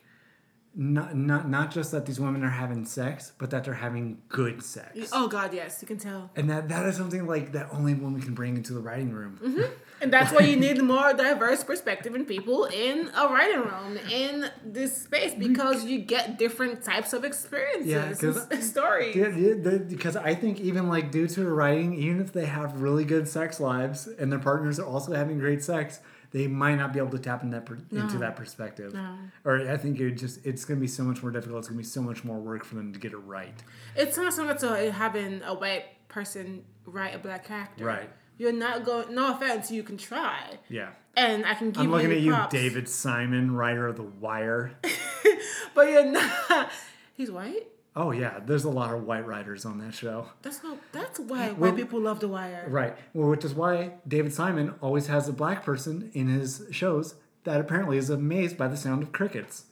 Not, 0.74 1.18
not 1.18 1.50
not 1.50 1.70
just 1.70 1.92
that 1.92 2.06
these 2.06 2.18
women 2.18 2.46
are 2.46 2.50
having 2.50 2.86
sex, 2.86 3.34
but 3.38 3.50
that 3.50 3.66
they're 3.66 3.74
having 3.74 4.22
good 4.30 4.64
sex. 4.64 5.10
Oh 5.12 5.28
God, 5.28 5.54
yes, 5.54 5.80
you 5.82 5.88
can 5.88 5.98
tell. 5.98 6.30
And 6.34 6.50
that 6.50 6.70
that 6.70 6.86
is 6.86 6.96
something 6.96 7.28
like 7.28 7.52
that 7.52 7.68
only 7.74 7.94
women 7.94 8.22
can 8.22 8.34
bring 8.34 8.56
into 8.56 8.72
the 8.72 8.80
writing 8.80 9.12
room. 9.12 9.38
Mm-hmm. 9.44 9.74
And 10.02 10.12
that's 10.12 10.32
why 10.34 10.41
you 10.41 10.56
need 10.56 10.82
more 10.82 11.14
diverse 11.14 11.64
perspective 11.64 12.16
in 12.16 12.26
people 12.26 12.66
in 12.66 13.10
a 13.16 13.28
writing 13.28 13.60
room 13.62 13.97
in 14.12 14.49
this 14.66 15.04
space 15.04 15.34
because 15.36 15.86
you 15.86 15.99
get 15.99 16.39
different 16.39 16.84
types 16.84 17.14
of 17.14 17.24
experiences, 17.24 18.47
Yeah, 18.52 18.60
stories. 18.62 19.16
Yeah, 19.16 19.28
yeah, 19.30 19.54
the- 19.62 19.86
because 19.88 20.16
I 20.16 20.34
think 20.34 20.60
even 20.60 20.89
like 20.89 21.12
due 21.12 21.28
to 21.28 21.47
writing, 21.49 21.93
even 21.93 22.20
if 22.20 22.34
they 22.34 22.45
have 22.45 22.82
really 22.82 23.06
good 23.06 23.28
sex 23.28 23.60
lives 23.60 24.08
and 24.08 24.32
their 24.32 24.39
partners 24.39 24.80
are 24.80 24.86
also 24.88 25.14
having 25.14 25.38
great 25.39 25.64
sex, 25.64 25.99
they 26.32 26.47
might 26.47 26.76
not 26.76 26.93
be 26.93 26.99
able 26.99 27.10
to 27.12 27.20
tap 27.20 27.43
in 27.43 27.49
that 27.52 27.66
per- 27.66 27.78
into 27.91 28.18
that 28.20 28.36
perspective. 28.36 28.93
No. 28.93 29.16
Or 29.45 29.70
I 29.70 29.78
think 29.78 29.99
it 29.99 30.12
just 30.12 30.43
it's 30.45 30.66
going 30.66 30.80
to 30.80 30.82
be 30.82 30.88
so 30.88 31.04
much 31.04 31.22
more 31.22 31.32
difficult. 31.32 31.60
It's 31.60 31.68
going 31.68 31.78
to 31.78 31.84
be 31.84 31.88
so 31.88 32.02
much 32.02 32.24
more 32.24 32.39
work 32.39 32.64
for 32.64 32.76
them 32.76 32.91
to 32.93 32.99
get 32.99 33.12
it 33.12 33.18
right. 33.18 33.54
It's 33.95 34.18
not 34.18 34.34
similar 34.34 34.56
to 34.56 34.91
having 34.93 35.41
a 35.43 35.54
white 35.54 35.86
person 36.08 36.64
write 36.86 37.14
a 37.14 37.20
black 37.20 37.45
character. 37.45 37.86
Right. 37.86 38.10
You're 38.42 38.54
not 38.54 38.84
going. 38.84 39.14
No 39.14 39.36
offense, 39.36 39.70
you 39.70 39.84
can 39.84 39.98
try, 39.98 40.39
Yeah. 40.68 40.89
and 41.16 41.46
I 41.46 41.54
can 41.54 41.70
give 41.70 41.84
I'm 41.84 41.92
looking 41.92 42.10
you 42.24 42.34
at 42.34 42.52
you. 42.52 42.60
David 42.60 42.89
Simon, 42.89 43.52
writer 43.54 43.86
of 43.86 43.98
The 43.98 44.04
Wire. 44.04 44.72
But 45.76 45.89
you're 45.89 46.06
not. 46.06 46.70
He's 47.14 47.30
white. 47.30 47.68
Oh 47.96 48.10
yeah, 48.10 48.39
there's 48.44 48.64
a 48.64 48.70
lot 48.70 48.94
of 48.96 49.04
white 49.04 49.28
writers 49.28 49.64
on 49.64 49.78
that 49.78 49.94
show. 49.94 50.26
That's 50.42 50.64
not. 50.64 50.80
That's 50.92 51.20
why 51.20 51.52
Well- 51.52 51.56
white 51.72 51.76
people 51.76 52.00
love 52.02 52.20
The 52.20 52.28
Wire. 52.30 52.66
Right. 52.68 52.98
Well, 53.14 53.30
which 53.30 53.46
is 53.46 53.54
why 53.54 53.94
David 54.08 54.34
Simon 54.34 54.74
always 54.82 55.06
has 55.06 55.30
a 55.30 55.34
black 55.34 55.64
person 55.64 56.10
in 56.14 56.28
his 56.28 56.66
shows 56.72 57.14
that 57.44 57.62
apparently 57.62 57.98
is 58.00 58.10
amazed 58.10 58.58
by 58.58 58.68
the 58.68 58.76
sound 58.76 59.04
of 59.04 59.12
crickets. 59.12 59.66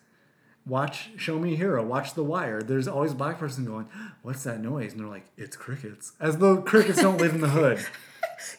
Watch 0.66 1.10
Show 1.18 1.40
Me 1.40 1.54
a 1.54 1.58
Hero, 1.58 1.84
watch 1.84 2.14
The 2.14 2.24
Wire. 2.24 2.62
There's 2.62 2.88
always 2.88 3.14
a 3.14 3.16
black 3.16 3.40
person 3.40 3.66
going, 3.66 3.88
What's 4.22 4.44
that 4.44 4.60
noise? 4.62 4.92
And 4.92 5.02
they're 5.02 5.08
like, 5.08 5.26
It's 5.38 5.58
crickets. 5.58 6.12
As 6.20 6.38
though 6.38 6.62
crickets 6.62 7.02
don't 7.02 7.18
live 7.18 7.34
in 7.34 7.42
the 7.42 7.50
hood. 7.50 7.84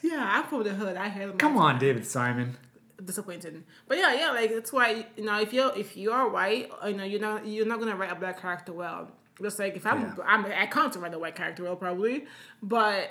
Yeah, 0.01 0.23
I'm 0.35 0.43
from 0.45 0.63
the 0.63 0.73
hood. 0.73 0.95
I 0.97 1.09
hear 1.09 1.27
them. 1.27 1.37
Come 1.37 1.57
on, 1.57 1.79
David 1.79 2.05
Simon. 2.05 2.57
disappointed. 3.03 3.63
But 3.87 3.97
yeah, 3.97 4.13
yeah, 4.13 4.31
like 4.31 4.51
that's 4.53 4.71
why 4.71 5.05
you 5.17 5.25
know 5.25 5.39
if 5.39 5.51
you 5.53 5.69
if 5.69 5.97
you 5.97 6.11
are 6.11 6.29
white, 6.29 6.69
you 6.85 6.93
know 6.93 7.03
you're 7.03 7.19
not 7.19 7.45
you're 7.47 7.65
not 7.65 7.79
gonna 7.79 7.95
write 7.95 8.11
a 8.11 8.15
black 8.15 8.39
character 8.41 8.73
well. 8.73 9.09
Just 9.41 9.57
like 9.59 9.75
if 9.75 9.85
I'm 9.87 10.01
Yeah. 10.01 10.15
I'm 10.25 10.45
I 10.45 10.67
can't 10.67 10.95
write 10.97 11.13
a 11.13 11.19
white 11.19 11.35
character 11.35 11.63
well 11.63 11.75
probably, 11.75 12.25
but 12.61 13.09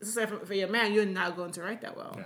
just 0.00 0.16
like 0.16 0.28
for, 0.28 0.46
for 0.46 0.54
your 0.54 0.68
man, 0.68 0.92
you're 0.92 1.06
not 1.06 1.36
going 1.36 1.50
to 1.52 1.62
write 1.62 1.80
that 1.80 1.96
well. 1.96 2.14
Yeah. 2.16 2.24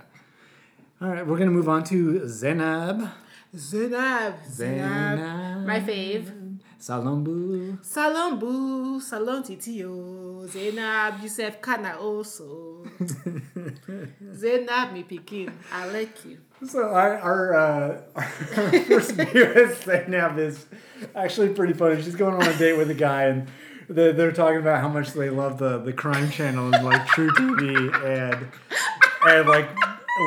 All 1.01 1.09
right, 1.13 1.25
we're 1.25 1.37
going 1.37 1.49
to 1.49 1.55
move 1.55 1.69
on 1.69 1.83
to 1.85 2.19
Zenab. 2.25 3.09
Zainab, 3.55 4.35
Zainab, 4.47 5.17
Zainab. 5.17 5.65
my 5.65 5.79
fave. 5.79 6.38
Salombu. 6.79 7.83
Salon 7.83 8.39
boo, 8.39 9.01
salon 9.01 9.43
titio, 9.43 10.47
Zainab, 10.47 11.21
Yusef 11.21 11.61
Kana 11.61 11.97
also. 11.99 12.85
Zainab, 14.33 14.93
me 14.93 15.03
picking, 15.03 15.51
I 15.73 15.87
like 15.91 16.23
you. 16.23 16.37
So 16.65 16.83
our 16.87 17.17
our, 17.17 17.53
uh, 17.53 18.01
our 18.15 18.23
first 18.87 19.11
view 19.11 19.43
of 19.43 19.83
Zainab 19.83 20.39
is 20.39 20.65
actually 21.15 21.49
pretty 21.49 21.73
funny. 21.73 22.01
She's 22.01 22.15
going 22.15 22.35
on 22.35 22.43
a 22.43 22.57
date 22.57 22.77
with 22.77 22.89
a 22.89 22.95
guy, 22.95 23.23
and 23.25 23.47
they're, 23.89 24.13
they're 24.13 24.31
talking 24.31 24.59
about 24.59 24.79
how 24.79 24.87
much 24.87 25.11
they 25.11 25.29
love 25.29 25.57
the, 25.57 25.79
the 25.79 25.91
crime 25.91 26.31
channel 26.31 26.73
and 26.73 26.85
like 26.85 27.05
True 27.07 27.29
TV 27.31 27.93
and 28.05 28.47
and 29.27 29.49
like 29.49 29.69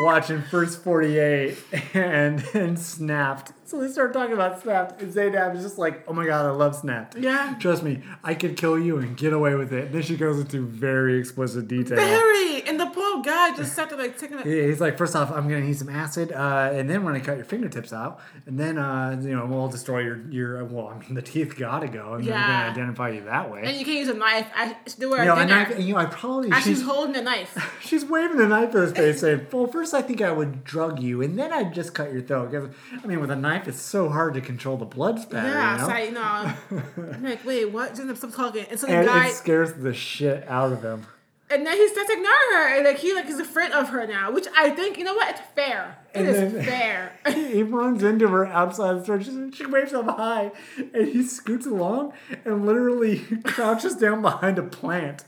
watching 0.05 0.43
First 0.43 0.83
Forty 0.83 1.19
Eight 1.19 1.59
and 1.95 2.45
and 2.55 2.79
Snapped. 2.79 3.53
So 3.65 3.81
they 3.81 3.89
start 3.89 4.13
talking 4.13 4.35
about 4.35 4.63
Snapped, 4.63 5.01
and 5.01 5.13
Zainab 5.13 5.55
is 5.55 5.63
just 5.63 5.79
like, 5.79 6.05
"Oh 6.09 6.13
my 6.13 6.27
god, 6.27 6.47
I 6.47 6.51
love 6.51 6.75
Snapped." 6.75 7.17
Yeah. 7.17 7.57
Trust 7.59 7.83
me, 7.83 8.03
I 8.23 8.35
could 8.35 8.57
kill 8.57 8.79
you 8.79 8.99
and 8.99 9.17
get 9.17 9.33
away 9.33 9.55
with 9.55 9.73
it. 9.73 9.93
Then 9.93 10.03
she 10.03 10.17
goes 10.17 10.39
into 10.39 10.67
very 10.67 11.19
explicit 11.19 11.69
detail. 11.69 11.97
Very, 11.97 12.63
and 12.63 12.79
the 12.79 12.87
poor 13.15 13.23
guy 13.23 13.57
just 13.57 13.75
sat 13.75 13.89
there 13.91 13.99
like 13.99 14.19
taking 14.19 14.39
a 14.39 14.45
Yeah, 14.49 14.67
He's 14.67 14.81
like, 14.81 14.97
first 14.99 15.15
off, 15.17 15.31
I'm 15.31 15.45
gonna 15.49 15.61
need 15.61 15.77
some 15.77 15.89
acid, 15.89 16.33
uh, 16.33 16.71
and 16.73 16.89
then 16.89 17.05
we're 17.05 17.13
gonna 17.13 17.25
cut 17.25 17.37
your 17.37 17.45
fingertips 17.45 17.93
out, 17.93 18.21
and 18.47 18.59
then 18.59 18.79
uh, 18.79 19.19
you 19.23 19.35
know 19.37 19.47
we'll 19.47 19.69
destroy 19.69 20.01
your 20.01 20.21
your. 20.31 20.65
Well, 20.65 20.89
I 20.89 20.99
mean, 20.99 21.15
the 21.15 21.23
teeth 21.23 21.57
gotta 21.57 21.89
go, 21.89 22.15
and 22.15 22.25
we're 22.25 22.31
Yeah. 22.31 22.47
gonna 22.47 22.71
identify 22.71 23.11
you 23.11 23.23
that 23.25 23.51
way. 23.51 23.63
And 23.65 23.77
you 23.77 23.85
can't 23.85 23.99
use 23.99 24.09
a 24.09 24.15
knife. 24.15 24.49
I, 24.55 24.77
they 24.99 25.07
were 25.07 25.19
you 25.19 25.25
know, 25.27 25.33
at 25.33 25.39
and 25.39 25.49
dinner, 25.49 25.61
I, 25.61 25.73
and, 25.73 25.85
you 25.85 25.95
know, 25.95 26.01
I 26.01 26.07
probably 26.07 26.51
she's 26.53 26.65
she's 26.65 26.83
holding 26.83 27.17
a 27.17 27.23
knife. 27.23 27.79
she's 27.83 28.05
waving 28.05 28.37
the 28.39 28.49
knife 28.49 28.75
at 28.75 28.83
his 28.83 28.93
face, 28.93 29.21
saying, 29.21 29.47
"Well, 29.53 29.67
first 29.67 29.95
I 29.95 30.03
think 30.03 30.21
I 30.23 30.33
would 30.33 30.65
drug 30.65 31.01
you, 31.01 31.23
and 31.23 31.39
then 31.39 31.53
I'd 31.53 31.75
just 31.75 31.95
cut 31.95 32.13
your 32.13 32.23
throat." 32.23 32.51
'Cause, 32.53 32.69
I 33.03 33.07
mean, 33.07 33.21
with 33.21 33.31
a 33.31 33.37
knife, 33.37 33.69
it's 33.69 33.81
so 33.81 34.09
hard 34.09 34.35
to 34.35 34.41
control 34.41 34.77
the 34.77 34.85
blood 34.85 35.21
spatter. 35.21 35.49
yeah, 35.49 35.73
you 35.73 35.79
know? 35.79 35.87
so 35.87 35.93
I, 35.93 36.03
you 36.03 36.13
know, 36.13 37.13
I'm 37.15 37.23
like, 37.25 37.45
wait, 37.47 37.67
what? 37.67 37.95
Just 37.95 38.17
stop 38.17 38.33
talking. 38.35 38.65
And 38.71 38.79
so 38.81 38.87
the 38.87 38.95
and 38.95 39.07
guy, 39.07 39.29
it 39.29 39.33
scares 39.33 39.73
the 39.75 39.93
shit 39.95 40.47
out 40.49 40.73
of 40.73 40.83
him. 40.83 41.07
And 41.53 41.67
then 41.67 41.77
he 41.77 41.89
starts 41.89 42.11
ignoring 42.11 42.53
her, 42.53 42.69
and 42.77 42.85
like 42.85 42.99
he 42.99 43.15
like 43.15 43.27
is 43.27 43.39
afraid 43.39 43.73
of 43.73 43.89
her 43.91 44.07
now, 44.07 44.31
which 44.33 44.47
I 44.57 44.71
think 44.71 44.99
you 44.99 45.05
know 45.05 45.15
what? 45.15 45.31
It's 45.31 45.41
fair. 45.55 45.99
It 46.15 46.27
And 46.27 46.29
is 46.29 46.65
fair. 46.67 47.13
he 47.29 47.63
runs 47.63 48.03
into 48.03 48.29
her 48.29 48.47
outside 48.47 48.95
the 48.99 49.05
store. 49.05 49.23
She, 49.23 49.51
she 49.53 49.67
waves 49.67 49.93
him 49.93 50.07
hi, 50.09 50.51
and 50.95 51.09
he 51.09 51.23
scoots 51.23 51.67
along 51.67 52.13
and 52.45 52.67
literally 52.67 53.19
crouches 53.45 53.95
down 53.97 54.23
behind 54.23 54.59
a 54.59 54.63
plant. 54.63 55.25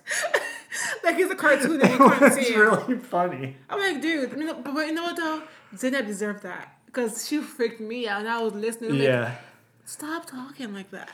like 1.04 1.16
he's 1.16 1.30
a 1.30 1.34
cartoon 1.36 1.80
and 1.80 1.90
you 1.90 1.98
couldn't 2.10 2.32
see 2.32 2.54
really 2.56 2.98
funny. 2.98 3.56
I'm 3.70 3.78
like, 3.78 4.02
dude, 4.02 4.32
I 4.32 4.36
mean, 4.36 4.48
but, 4.48 4.74
but 4.74 4.86
you 4.86 4.92
know 4.92 5.04
what 5.04 5.16
though? 5.16 5.42
Zainab 5.76 6.06
deserved 6.06 6.42
that 6.42 6.76
because 6.86 7.26
she 7.28 7.38
freaked 7.38 7.80
me 7.80 8.08
out, 8.08 8.20
and 8.20 8.28
I 8.28 8.40
was 8.42 8.54
listening. 8.54 8.92
I'm 8.92 8.98
like, 8.98 9.06
Yeah. 9.08 9.34
Stop 9.86 10.24
talking 10.26 10.72
like 10.72 10.90
that. 10.92 11.10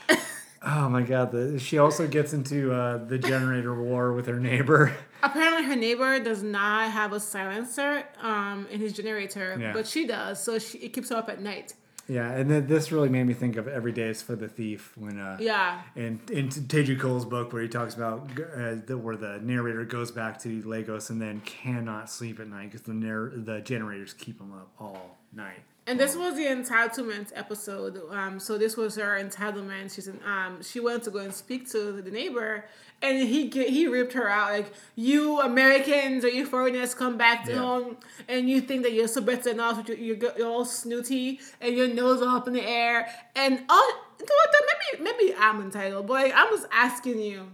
Oh 0.63 0.89
my 0.89 1.01
god. 1.01 1.31
The, 1.31 1.57
she 1.59 1.77
also 1.79 2.07
gets 2.07 2.33
into 2.33 2.71
uh, 2.71 3.03
the 3.03 3.17
generator 3.17 3.73
war 3.73 4.13
with 4.13 4.27
her 4.27 4.39
neighbor. 4.39 4.95
Apparently, 5.23 5.63
her 5.63 5.75
neighbor 5.75 6.19
does 6.19 6.43
not 6.43 6.91
have 6.91 7.13
a 7.13 7.19
silencer 7.19 8.03
um, 8.21 8.67
in 8.71 8.79
his 8.79 8.93
generator, 8.93 9.57
Yeah. 9.59 9.73
but 9.73 9.87
she 9.87 10.05
does, 10.05 10.41
so 10.43 10.59
she, 10.59 10.77
it 10.79 10.93
keeps 10.93 11.09
her 11.09 11.15
up 11.15 11.29
at 11.29 11.41
night. 11.41 11.73
Yeah, 12.07 12.29
and 12.31 12.49
then 12.49 12.67
this 12.67 12.91
really 12.91 13.07
made 13.09 13.23
me 13.25 13.33
think 13.33 13.55
of 13.55 13.67
Every 13.67 13.91
Day 13.91 14.09
is 14.09 14.21
for 14.21 14.35
the 14.35 14.47
Thief 14.49 14.91
when 14.97 15.19
uh, 15.19 15.37
Yeah. 15.39 15.81
in 15.95 16.19
in 16.31 16.49
Teju 16.49 16.99
Cole's 16.99 17.25
book 17.25 17.53
where 17.53 17.61
he 17.61 17.69
talks 17.69 17.93
about 17.95 18.29
uh, 18.37 18.75
the, 18.85 18.97
where 18.97 19.15
the 19.15 19.39
narrator 19.41 19.85
goes 19.85 20.11
back 20.11 20.39
to 20.41 20.61
Lagos 20.63 21.09
and 21.09 21.21
then 21.21 21.41
cannot 21.41 22.09
sleep 22.09 22.39
at 22.39 22.47
night 22.47 22.71
because 22.71 22.81
the 22.81 22.93
narr- 22.93 23.31
the 23.35 23.61
generators 23.61 24.13
keep 24.13 24.41
him 24.41 24.51
up 24.51 24.71
all 24.79 25.17
night. 25.31 25.61
And 25.87 25.99
this 25.99 26.15
was 26.15 26.35
the 26.35 26.43
entitlement 26.45 27.31
episode. 27.35 27.99
Um, 28.11 28.39
so 28.39 28.57
this 28.57 28.77
was 28.77 28.95
her 28.97 29.19
entitlement. 29.21 29.93
She's 29.93 30.07
an, 30.07 30.19
um, 30.25 30.61
she 30.61 30.79
went 30.79 31.03
to 31.03 31.11
go 31.11 31.19
and 31.19 31.33
speak 31.33 31.69
to 31.71 31.91
the 32.01 32.11
neighbor, 32.11 32.65
and 33.01 33.27
he 33.27 33.49
he 33.49 33.87
ripped 33.87 34.13
her 34.13 34.29
out 34.29 34.51
like, 34.51 34.73
"You 34.95 35.39
Americans 35.41 36.23
or 36.23 36.29
you 36.29 36.45
foreigners 36.45 36.93
come 36.93 37.17
back 37.17 37.45
to 37.45 37.51
Yeah. 37.53 37.57
home, 37.59 37.97
and 38.29 38.47
you 38.47 38.61
think 38.61 38.83
that 38.83 38.93
you're 38.93 39.07
so 39.07 39.21
better 39.21 39.41
than 39.49 39.59
us. 39.59 39.85
You're, 39.87 39.97
you're, 39.97 40.37
you're 40.37 40.47
all 40.47 40.65
snooty 40.65 41.39
and 41.59 41.75
your 41.75 41.87
nose 41.87 42.21
all 42.21 42.37
up 42.37 42.47
in 42.47 42.53
the 42.53 42.63
air, 42.63 43.07
and 43.35 43.63
oh, 43.67 44.01
you 44.19 44.25
know 44.25 44.35
what? 44.35 44.55
Maybe 44.99 45.03
maybe 45.11 45.35
I'm 45.37 45.61
entitled, 45.61 46.05
but 46.05 46.13
like, 46.13 46.33
I'm 46.35 46.49
just 46.51 46.67
asking 46.71 47.19
you, 47.21 47.47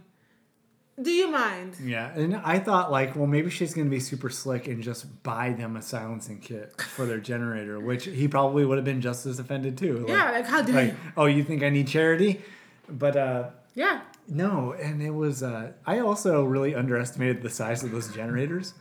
do 1.00 1.10
you 1.10 1.30
mind? 1.30 1.76
Yeah, 1.82 2.12
and 2.14 2.36
I 2.36 2.58
thought 2.58 2.90
like, 2.90 3.14
well, 3.16 3.26
maybe 3.26 3.50
she's 3.50 3.74
gonna 3.74 3.90
be 3.90 4.00
super 4.00 4.30
slick 4.30 4.66
and 4.68 4.82
just 4.82 5.22
buy 5.22 5.50
them 5.52 5.76
a 5.76 5.82
silencing 5.82 6.40
kit 6.40 6.80
for 6.80 7.06
their 7.06 7.18
generator, 7.20 7.78
which 7.80 8.04
he 8.06 8.26
probably 8.28 8.64
would 8.64 8.78
have 8.78 8.84
been 8.84 9.00
just 9.00 9.26
as 9.26 9.38
offended 9.38 9.78
too. 9.78 9.98
Like, 9.98 10.08
Yeah, 10.08 10.30
like 10.32 10.46
how 10.46 10.62
dare 10.62 10.74
like, 10.74 10.88
you? 10.88 10.96
oh, 11.16 11.26
you 11.26 11.44
think 11.44 11.62
I 11.62 11.70
need 11.70 11.88
charity? 11.88 12.40
But 12.88 13.16
uh, 13.16 13.50
Yeah. 13.74 14.00
no, 14.28 14.72
and 14.72 15.02
it 15.02 15.10
was. 15.14 15.42
Uh, 15.42 15.72
I 15.86 16.00
also 16.00 16.44
really 16.44 16.74
underestimated 16.74 17.42
the 17.42 17.50
size 17.50 17.82
of 17.84 17.90
those 17.90 18.12
generators. 18.14 18.74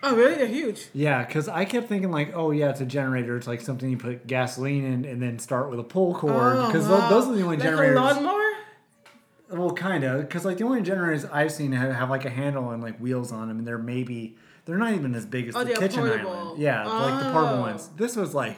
Oh, 0.00 0.14
really? 0.14 0.36
They're 0.36 0.46
huge. 0.46 0.86
Yeah, 0.94 1.24
because 1.24 1.48
I 1.48 1.64
kept 1.64 1.88
thinking 1.88 2.12
like, 2.12 2.32
oh 2.36 2.52
yeah, 2.52 2.70
it's 2.70 2.80
a 2.80 2.86
generator. 2.86 3.36
It's 3.36 3.48
like 3.48 3.60
something 3.60 3.90
you 3.90 3.96
put 3.96 4.28
gasoline 4.28 4.84
in 4.84 5.04
and 5.04 5.20
then 5.20 5.40
start 5.40 5.70
with 5.70 5.80
a 5.80 5.82
pull 5.82 6.14
cord. 6.14 6.56
Oh, 6.56 6.66
Because 6.68 6.86
wow. 6.86 7.08
those 7.10 7.26
are 7.26 7.34
the 7.34 7.42
only 7.42 7.56
like 7.56 7.64
generators. 7.64 7.96
Well, 9.50 9.72
kind 9.72 10.04
of, 10.04 10.20
because 10.22 10.44
like 10.44 10.58
the 10.58 10.64
only 10.64 10.82
generators 10.82 11.24
I've 11.24 11.52
seen 11.52 11.72
have, 11.72 11.94
have 11.94 12.10
like 12.10 12.24
a 12.24 12.30
handle 12.30 12.70
and 12.70 12.82
like 12.82 12.98
wheels 12.98 13.32
on 13.32 13.48
them, 13.48 13.58
and 13.58 13.66
they're 13.66 13.78
maybe 13.78 14.36
they're 14.66 14.76
not 14.78 14.92
even 14.94 15.14
as 15.14 15.24
big 15.24 15.48
as 15.48 15.56
Oh, 15.56 15.64
the 15.64 15.74
kitchen 15.74 16.00
portable. 16.06 16.30
island. 16.32 16.60
Yeah, 16.60 16.86
like 16.86 17.24
the 17.24 17.30
portable 17.32 17.54
Oh. 17.58 17.60
ones. 17.62 17.88
This 17.96 18.14
was 18.16 18.34
like, 18.34 18.56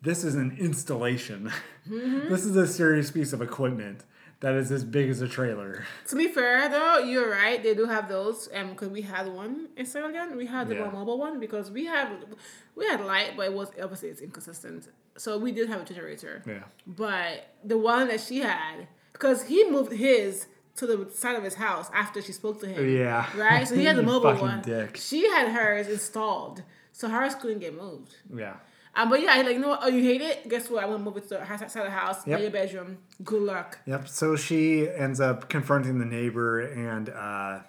this 0.00 0.24
is 0.24 0.34
an 0.34 0.56
installation. 0.58 1.52
Mm-hmm. 1.90 2.28
this 2.28 2.44
is 2.44 2.54
a 2.56 2.66
serious 2.66 3.10
piece 3.10 3.32
of 3.32 3.42
equipment 3.42 4.04
that 4.40 4.54
is 4.54 4.70
as 4.72 4.84
big 4.84 5.10
as 5.10 5.20
a 5.20 5.26
trailer. 5.28 5.84
To 6.08 6.16
be 6.16 6.28
fair, 6.28 6.68
though, 6.68 6.98
you're 6.98 7.28
right. 7.30 7.62
They 7.62 7.74
do 7.74 7.84
have 7.86 8.08
those. 8.08 8.48
Um, 8.54 8.70
because 8.70 8.88
we 8.88 9.02
had 9.02 9.26
one 9.28 9.68
in. 9.76 9.84
Again. 9.86 10.36
We 10.36 10.46
had 10.46 10.68
the 10.68 10.76
Yeah. 10.76 10.90
mobile 10.90 11.18
one 11.18 11.38
because 11.40 11.70
we 11.70 11.84
had 11.86 12.08
we 12.74 12.86
had 12.86 13.00
light, 13.04 13.32
but 13.36 13.46
it 13.46 13.52
was 13.52 13.70
obviously 13.82 14.08
it's 14.08 14.20
inconsistent. 14.20 14.88
So 15.16 15.36
we 15.38 15.52
did 15.52 15.68
have 15.68 15.82
a 15.82 15.84
generator. 15.84 16.42
Yeah. 16.46 16.62
But 16.86 17.48
the 17.64 17.76
one 17.78 18.08
that 18.08 18.20
she 18.20 18.38
had, 18.40 18.86
because 19.22 19.44
he 19.44 19.70
moved 19.70 19.92
his 19.92 20.46
to 20.74 20.86
the 20.86 21.08
side 21.14 21.36
of 21.36 21.44
his 21.44 21.54
house 21.54 21.88
after 21.94 22.20
she 22.20 22.32
spoke 22.32 22.60
to 22.60 22.66
him. 22.66 22.96
Yeah. 22.96 23.26
Right. 23.36 23.66
So 23.68 23.74
he 23.76 23.84
had 23.84 23.96
the 23.96 24.02
mobile 24.14 24.34
one. 24.34 24.62
dick. 24.62 24.96
She 24.96 25.28
had 25.30 25.48
hers 25.48 25.86
installed, 25.86 26.62
so 26.92 27.08
hers 27.08 27.34
couldn't 27.36 27.60
get 27.60 27.76
moved. 27.76 28.16
Yeah. 28.34 28.54
Um, 28.94 29.08
but 29.08 29.22
yeah, 29.22 29.36
he's 29.36 29.44
like 29.44 29.54
you 29.54 29.60
know 29.60 29.68
what? 29.68 29.80
Oh, 29.82 29.88
you 29.88 30.02
hate 30.02 30.20
it? 30.20 30.48
Guess 30.48 30.68
what? 30.70 30.82
I'm 30.84 30.90
gonna 30.90 31.02
move 31.04 31.16
it 31.16 31.22
to 31.28 31.28
the 31.38 31.44
house 31.44 31.62
outside 31.62 31.86
the 31.86 31.90
house, 31.90 32.26
Yep. 32.26 32.40
your 32.40 32.50
bedroom. 32.50 32.98
Good 33.24 33.42
luck. 33.42 33.78
Yep. 33.86 34.08
So 34.08 34.36
she 34.36 34.88
ends 34.88 35.20
up 35.20 35.48
confronting 35.48 35.98
the 35.98 36.04
neighbor, 36.04 36.60
and 36.60 37.08
uh, 37.08 37.60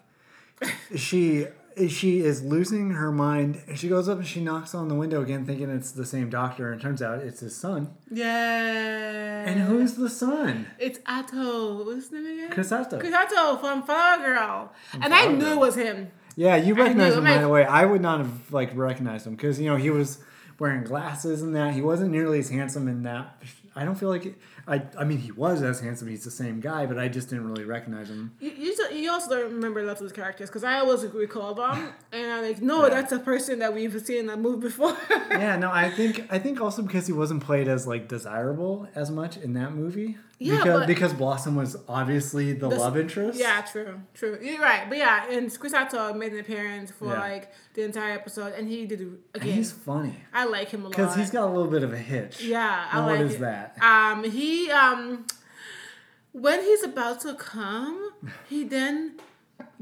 she 0.96 1.46
she 1.90 2.20
is 2.22 2.44
losing 2.44 2.92
her 2.92 3.12
mind. 3.12 3.62
And 3.68 3.78
she 3.78 3.88
goes 3.88 4.08
up 4.10 4.18
and 4.20 4.28
she 4.28 4.42
knocks 4.42 4.74
on 4.76 4.88
the 4.88 4.96
window 4.96 5.22
again, 5.22 5.46
thinking 5.46 5.70
it's 5.70 5.92
the 5.92 6.06
same 6.06 6.30
doctor. 6.30 6.72
And 6.72 6.80
it 6.80 6.84
turns 6.84 7.02
out 7.02 7.20
it's 7.20 7.40
his 7.42 7.56
son. 7.56 7.94
Yeah. 8.12 9.44
And 9.50 9.62
who's 9.62 9.96
the 9.96 10.10
son? 10.10 10.68
It's 10.80 11.00
Attoh. 11.00 11.86
What's 11.86 12.10
his 12.10 12.12
name 12.12 12.26
again? 12.26 12.52
Chris 12.52 12.72
Attoh. 12.72 13.00
Chris 13.00 13.14
Attoh 13.14 13.60
from 13.60 13.84
Flower 13.84 14.18
Girl. 14.18 14.72
and 15.02 15.14
I 15.14 15.28
knew 15.28 15.40
Girl. 15.42 15.54
it 15.54 15.60
was 15.60 15.76
him. 15.76 16.12
Yeah, 16.36 16.56
you 16.56 16.74
recognize 16.74 17.14
him 17.14 17.20
I'm 17.20 17.26
right 17.26 17.36
like- 17.36 17.44
away. 17.46 17.66
I 17.66 17.86
would 17.86 18.02
not 18.02 18.20
have 18.20 18.52
like 18.52 18.76
recognized 18.76 19.28
him 19.28 19.36
because 19.36 19.60
you 19.60 19.70
know 19.70 19.76
he 19.76 19.90
was 19.92 20.18
wearing 20.60 20.84
glasses 20.84 21.42
and 21.42 21.56
that. 21.56 21.74
He 21.74 21.82
wasn't 21.82 22.12
nearly 22.12 22.40
as 22.40 22.50
handsome 22.50 22.88
in 22.88 23.04
that. 23.04 23.42
I 23.76 23.86
don't 23.86 23.96
feel 23.96 24.10
like 24.10 24.36
I. 24.68 24.82
I 24.98 25.04
mean, 25.04 25.18
he 25.18 25.32
was 25.32 25.62
as 25.62 25.80
handsome. 25.82 26.08
He's 26.08 26.24
the 26.24 26.32
same 26.32 26.60
guy, 26.60 26.86
but 26.86 26.98
I 26.98 27.08
just 27.08 27.30
didn't 27.30 27.48
really 27.50 27.66
recognize 27.66 28.10
him. 28.10 28.32
You, 28.40 28.52
you, 28.58 28.76
just- 28.78 28.94
you 28.94 29.12
also 29.12 29.30
don't 29.38 29.52
remember 29.54 29.84
lots 29.84 30.00
of 30.02 30.06
those 30.08 30.16
characters 30.16 30.50
because 30.50 30.64
I 30.64 30.80
always 30.80 31.04
recall 31.06 31.54
them. 31.54 31.90
And 32.12 32.32
I'm 32.32 32.44
like, 32.44 32.62
no, 32.62 32.90
that's 32.90 33.12
a 33.12 33.20
person 33.20 33.60
that 33.60 33.74
we've 33.74 34.00
seen 34.06 34.20
in 34.20 34.26
that 34.28 34.40
movie 34.40 34.62
before. 34.68 34.96
yeah, 35.32 35.58
no, 35.58 35.70
I 35.72 35.90
think 35.98 36.26
I 36.32 36.40
think 36.40 36.62
also 36.62 36.82
because 36.82 37.08
he 37.08 37.14
wasn't 37.14 37.44
played 37.44 37.68
as 37.68 37.86
like 37.88 38.08
desirable 38.08 38.88
as 38.96 39.12
much 39.12 39.38
in 39.38 39.54
that 39.54 39.74
movie. 39.74 40.18
Yeah, 40.46 40.58
because 40.58 40.80
but- 40.82 40.88
because 40.88 41.14
Blossom 41.14 41.56
was 41.56 41.78
obviously 41.88 42.54
the 42.54 42.70
This- 42.70 42.80
love 42.80 42.98
interest. 42.98 43.40
Yeah, 43.40 43.62
true, 43.62 44.02
true. 44.14 44.38
You're 44.42 44.60
right, 44.60 44.88
but 44.90 44.98
yeah, 44.98 45.30
and 45.30 45.58
Chris 45.60 45.74
Attoh 45.74 46.16
made 46.18 46.34
an 46.34 46.40
appearance 46.40 46.92
for 46.92 47.08
Yeah. 47.14 47.20
like 47.20 47.52
the 47.76 47.84
entire 47.84 48.14
episode, 48.14 48.54
and 48.58 48.68
he 48.68 48.86
did 48.86 49.00
and 49.02 49.20
again. 49.36 49.54
he's 49.54 49.72
funny 49.72 50.16
I 50.34 50.46
like 50.46 50.70
him 50.70 50.82
a 50.82 50.84
lot 50.86 50.92
because 50.92 51.16
he's 51.16 51.32
got 51.32 51.46
a 51.46 51.52
little 51.52 51.72
bit 51.72 51.84
of 51.84 51.94
a 51.94 51.98
hitch. 51.98 52.42
Yeah, 52.44 52.88
I 52.92 52.98
And 52.98 53.08
like 53.08 53.18
what 53.20 53.26
is 53.28 53.36
it. 53.36 53.40
that? 53.42 53.78
Um, 53.82 54.24
he 54.24 54.70
um, 54.72 55.26
when 56.32 56.62
he's 56.62 56.84
about 56.84 57.22
to 57.22 57.36
come, 57.36 58.12
he 58.50 58.64
then 58.64 59.18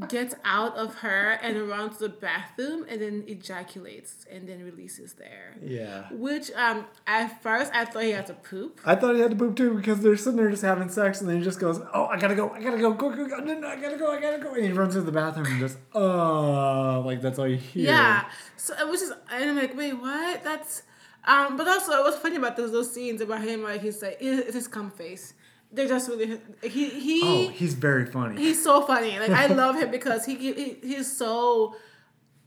gets 0.08 0.36
out 0.44 0.76
of 0.76 0.96
her 0.96 1.32
and 1.42 1.68
runs 1.68 1.98
to 1.98 2.04
the 2.04 2.10
bathroom 2.10 2.86
and 2.90 3.02
then 3.02 3.24
ejaculates 3.28 4.26
and 4.32 4.48
then 4.48 4.64
releases 4.64 5.14
there. 5.14 5.56
Yeah. 5.62 6.08
Which 6.12 6.52
um, 6.52 6.86
at 7.08 7.42
first 7.42 7.72
I 7.74 7.86
thought 7.86 8.04
he 8.04 8.12
had 8.12 8.28
to 8.28 8.34
poop. 8.34 8.80
I 8.86 8.96
thought 8.96 9.16
he 9.16 9.22
had 9.22 9.32
to 9.32 9.38
poop 9.38 9.56
too 9.56 9.76
because 9.76 10.02
they're 10.02 10.18
sitting 10.18 10.38
there 10.38 10.50
just 10.50 10.64
having 10.64 10.90
sex 10.90 11.22
and 11.22 11.30
then 11.30 11.38
he 11.38 11.44
just 11.44 11.60
goes, 11.60 11.80
Oh, 11.94 12.06
I 12.06 12.20
gotta 12.20 12.36
go, 12.36 12.50
I 12.50 12.62
gotta 12.62 12.78
go, 12.78 12.94
go, 12.94 13.10
go, 13.16 13.28
go, 13.28 13.38
no, 13.38 13.54
no, 13.54 13.68
I 13.68 13.76
gotta 13.76 13.98
go, 13.98 14.12
I 14.12 14.20
gotta 14.20 14.40
go. 14.40 14.54
And 14.54 14.66
he 14.66 14.72
runs 14.72 14.94
to 14.94 15.02
the 15.02 15.12
bathroom 15.12 15.48
and 15.48 15.60
just, 15.60 15.78
oh, 15.94 17.02
like 17.06 17.22
that's 17.22 17.40
all 17.40 17.48
you 17.48 17.58
hear. 17.58 17.86
Yeah. 17.86 18.26
So 18.58 18.74
it 18.80 18.88
was 18.88 19.02
just, 19.02 19.14
and 19.32 19.50
I'm 19.50 19.56
like, 19.56 19.76
wait, 19.76 19.94
what? 19.94 20.44
That's, 20.44 20.84
um, 21.26 21.58
but 21.58 21.68
also 21.68 21.92
it 21.94 22.04
was 22.04 22.16
funny 22.16 22.38
about 22.38 22.58
those 22.58 22.72
those 22.72 22.92
scenes 22.92 23.22
about 23.22 23.42
him, 23.42 23.64
like 23.64 23.82
he's 23.82 24.02
like, 24.02 24.18
it's 24.20 24.54
his 24.54 24.68
cum 24.68 24.90
face. 24.92 25.34
They're 25.74 25.88
just 25.88 26.10
really, 26.10 26.40
he 26.64 26.90
he. 26.90 27.22
Oh, 27.24 27.48
he's 27.52 27.74
very 27.76 28.06
funny. 28.06 28.38
He's 28.42 28.62
so 28.62 28.82
funny. 28.86 29.18
Like 29.20 29.30
I 29.32 29.46
love 29.64 29.76
him 29.78 29.90
because 29.92 30.26
he, 30.26 30.36
he 30.36 30.74
he's 30.84 31.16
so 31.18 31.76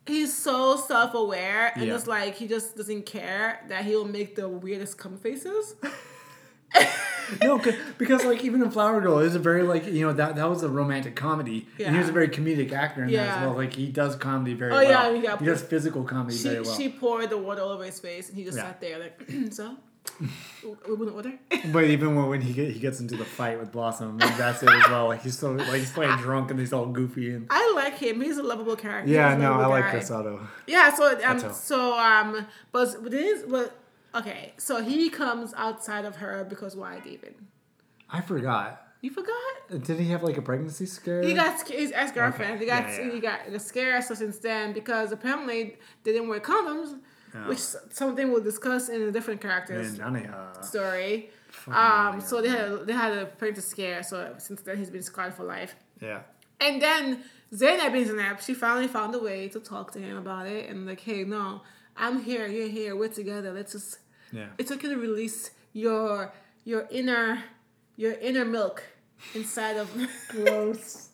he's 0.07 0.37
so 0.37 0.77
self 0.77 1.15
aware 1.15 1.73
and 1.75 1.87
Yeah. 1.87 1.95
it's 1.95 2.07
like 2.07 2.35
he 2.35 2.47
just 2.47 2.77
doesn't 2.77 3.07
care 3.07 3.65
that 3.69 3.85
he'll 3.87 4.05
make 4.05 4.37
the 4.37 4.47
weirdest 4.49 4.99
cum 4.99 5.17
faces. 5.17 5.75
no, 7.43 7.59
'cause- 7.59 7.75
because 7.99 8.25
like 8.25 8.45
even 8.45 8.63
in 8.63 8.71
Flower 8.71 9.01
Girl, 9.01 9.19
it 9.21 9.25
was 9.25 9.35
a 9.35 9.39
very 9.39 9.63
like 9.63 9.87
you 9.87 10.05
know 10.07 10.13
that 10.13 10.37
that 10.37 10.49
was 10.51 10.63
a 10.63 10.69
romantic 10.69 11.17
comedy, 11.17 11.67
and 11.83 11.95
he 11.95 11.99
was 12.01 12.09
a 12.11 12.13
very 12.13 12.29
comedic 12.29 12.73
actor 12.73 13.03
in 13.05 13.07
that 13.07 13.13
Yeah. 13.13 13.37
as 13.37 13.47
well. 13.47 13.55
Like 13.57 13.73
he 13.73 13.87
does 13.87 14.17
comedy 14.17 14.55
very 14.55 14.73
Oh, 14.73 14.77
well. 14.77 15.15
yeah, 15.15 15.23
yeah. 15.23 15.39
He 15.39 15.47
does 15.47 15.63
physical 15.63 16.05
comedy 16.05 16.37
She 16.37 16.43
very 16.49 16.61
well. 16.61 16.75
she 16.77 16.89
poured 16.91 17.31
the 17.31 17.39
water 17.39 17.63
all 17.63 17.71
over 17.71 17.85
his 17.85 18.01
face 18.01 18.29
and 18.29 18.37
he 18.37 18.45
just 18.45 18.59
Yeah. 18.59 18.65
sat 18.65 18.81
there 18.81 18.99
like 18.99 19.23
so. 19.53 19.77
We 20.63 20.95
want 20.95 21.15
order. 21.15 21.33
But 21.73 21.85
even 21.85 22.15
when, 22.15 22.27
when 22.29 22.41
he 22.41 22.53
get, 22.53 22.71
he 22.73 22.79
gets 22.79 23.01
into 23.01 23.17
the 23.17 23.25
fight 23.25 23.59
with 23.59 23.73
Blossom, 23.73 24.19
like, 24.19 24.37
that's 24.37 24.63
it 24.63 24.69
as 24.71 24.89
well. 24.89 25.09
Like 25.09 25.23
he's 25.23 25.39
so 25.39 25.53
like 25.53 25.81
he's 25.81 25.91
playing 25.93 26.17
drunk 26.19 26.51
and 26.51 26.61
he's 26.61 26.73
all 26.73 26.87
goofy 26.87 27.33
and 27.35 27.47
I 27.51 27.73
like 27.75 27.95
him. 27.99 28.21
He's 28.21 28.37
a 28.39 28.43
lovable 28.43 28.77
character. 28.77 29.11
yeah, 29.11 29.37
no, 29.37 29.55
I 29.55 29.67
like 29.67 29.85
guy. 29.85 29.91
Chris 29.93 30.11
Attoh. 30.11 30.47
Yeah, 30.67 30.95
so 30.95 31.21
um, 31.25 31.53
so 31.53 31.99
um, 31.99 32.47
but 32.73 32.97
but 33.03 33.11
this, 33.11 33.43
but 33.49 33.75
okay, 34.15 34.53
so 34.59 34.83
he 34.83 35.09
comes 35.11 35.55
outside 35.57 36.05
of 36.05 36.17
her 36.17 36.45
because 36.49 36.77
why, 36.77 37.01
David? 37.01 37.35
I 38.11 38.21
forgot. 38.21 38.81
You 39.01 39.11
forgot? 39.11 39.83
Did 39.83 39.99
he 39.99 40.09
have 40.11 40.23
like 40.23 40.39
a 40.39 40.43
pregnancy 40.43 40.87
scare? 40.87 41.23
He 41.23 41.35
got 41.35 41.61
sca- 41.61 41.73
his 41.75 41.93
ex 41.93 42.13
girlfriend. 42.13 42.53
Okay. 42.55 42.65
He 42.65 42.71
got 42.71 42.89
Yeah, 42.89 43.01
yeah. 43.07 43.13
he 43.13 43.21
got 43.21 43.41
the 43.51 43.59
scare 43.59 44.01
so 44.01 44.15
since 44.15 44.39
then 44.39 44.73
because 44.73 45.13
apparently 45.13 45.77
they 46.05 46.13
didn't 46.13 46.29
wear 46.29 46.41
condoms, 46.41 46.99
Oh. 47.37 47.49
which 47.49 47.59
s- 47.59 47.77
something 47.91 48.31
we'll 48.31 48.43
discuss 48.43 48.89
in 48.89 49.03
a 49.03 49.11
different 49.11 49.41
character's 49.41 49.99
And 49.99 50.65
story. 50.65 51.31
Um, 51.67 52.21
so 52.21 52.41
they 52.41 52.49
had 52.49 52.69
a, 52.73 52.77
they 52.85 52.93
had 52.93 53.13
a 53.17 53.27
pregnancy 53.27 53.69
scare. 53.69 54.03
So 54.03 54.35
since 54.39 54.61
then 54.63 54.77
he's 54.79 54.91
been 54.91 55.03
scarred 55.03 55.35
for 55.35 55.45
life. 55.45 55.75
Yeah. 56.01 56.21
And 56.61 56.81
then 56.81 57.23
Zainab 57.53 57.93
being 57.93 58.07
Zainab, 58.07 58.41
she 58.41 58.55
finally 58.55 58.87
found 58.89 59.15
a 59.15 59.19
way 59.19 59.49
to 59.49 59.59
talk 59.61 59.93
to 59.93 59.99
him 59.99 60.17
about 60.17 60.47
it 60.47 60.69
and 60.71 60.87
like, 60.87 61.01
hey, 61.01 61.25
no, 61.25 61.63
I'm 61.97 62.23
here, 62.23 62.47
you're 62.47 62.69
here, 62.69 62.95
we're 62.97 63.09
together. 63.09 63.53
Let's 63.53 63.73
just 63.73 63.99
Yeah. 64.33 64.47
it's 64.59 64.71
okay 64.73 64.89
to 64.89 64.97
release 64.97 65.51
your 65.73 66.33
your 66.65 66.87
inner 66.91 67.43
your 67.97 68.13
inner 68.13 68.45
milk 68.45 68.83
inside 69.35 69.77
of 69.77 69.89
Gross. 70.29 71.09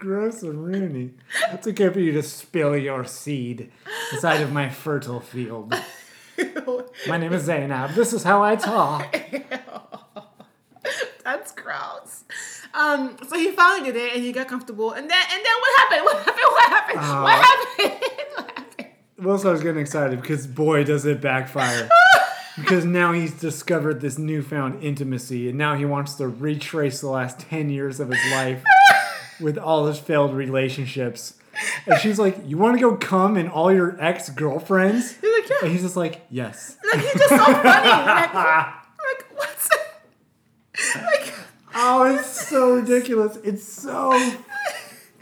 Gross 0.00 0.42
and 0.42 0.64
Rooney. 0.64 1.10
It's 1.52 1.66
okay 1.68 1.90
for 1.90 2.00
you 2.00 2.12
to 2.12 2.22
spill 2.22 2.74
your 2.74 3.04
seed 3.04 3.70
inside 4.12 4.40
of 4.40 4.50
my 4.50 4.70
fertile 4.70 5.20
field. 5.20 5.74
My 7.06 7.18
name 7.18 7.34
is 7.34 7.44
Zainab. 7.44 7.92
This 7.92 8.14
is 8.14 8.22
how 8.22 8.42
I 8.42 8.56
talk. 8.56 9.14
That's 11.22 11.52
gross. 11.52 12.24
Um, 12.72 13.18
so 13.28 13.38
he 13.38 13.50
finally 13.50 13.92
did 13.92 14.00
it 14.00 14.14
and 14.14 14.22
he 14.22 14.32
got 14.32 14.48
comfortable 14.48 14.92
and 14.92 15.08
then 15.08 15.22
and 15.32 15.42
then 15.44 15.54
what 15.60 15.78
happened? 15.78 16.04
What 16.04 16.16
happened? 16.24 16.46
What 16.46 16.70
happened? 16.70 16.98
Uh, 16.98 17.20
what 17.22 17.44
happened? 17.44 18.00
what 18.34 18.50
happened? 18.56 18.88
Wilson 19.18 19.48
I 19.48 19.52
was 19.52 19.62
getting 19.62 19.82
excited 19.82 20.20
because 20.22 20.46
boy 20.46 20.82
does 20.84 21.04
it 21.04 21.20
backfire. 21.20 21.90
because 22.56 22.86
now 22.86 23.12
he's 23.12 23.38
discovered 23.38 24.00
this 24.00 24.18
newfound 24.18 24.82
intimacy 24.82 25.50
and 25.50 25.58
now 25.58 25.74
he 25.74 25.84
wants 25.84 26.14
to 26.14 26.26
retrace 26.26 27.02
the 27.02 27.08
last 27.08 27.38
10 27.38 27.68
years 27.68 28.00
of 28.00 28.08
his 28.08 28.32
life 28.32 28.64
with 29.40 29.58
all 29.58 29.86
his 29.86 29.98
failed 29.98 30.34
relationships. 30.34 31.34
And 31.86 31.98
she's 32.00 32.18
like, 32.18 32.36
You 32.46 32.56
want 32.58 32.76
to 32.76 32.80
go 32.80 32.96
come 32.96 33.36
and 33.36 33.48
all 33.50 33.72
your 33.72 34.00
ex 34.00 34.30
girlfriends? 34.30 35.12
He's 35.20 35.30
like, 35.40 35.50
yeah. 35.50 35.56
And 35.62 35.72
he's 35.72 35.82
just 35.82 35.96
like, 35.96 36.22
Yes. 36.30 36.76
Like 36.92 37.02
he's 37.02 37.12
just 37.14 37.28
so 37.28 37.36
funny. 37.38 37.62
Like, 37.62 38.34
like 38.34 39.26
what's 39.34 39.68
like 40.96 41.34
Oh, 41.74 42.14
it's 42.14 42.48
so 42.48 42.76
ridiculous. 42.76 43.36
It's 43.44 43.64
so 43.64 44.12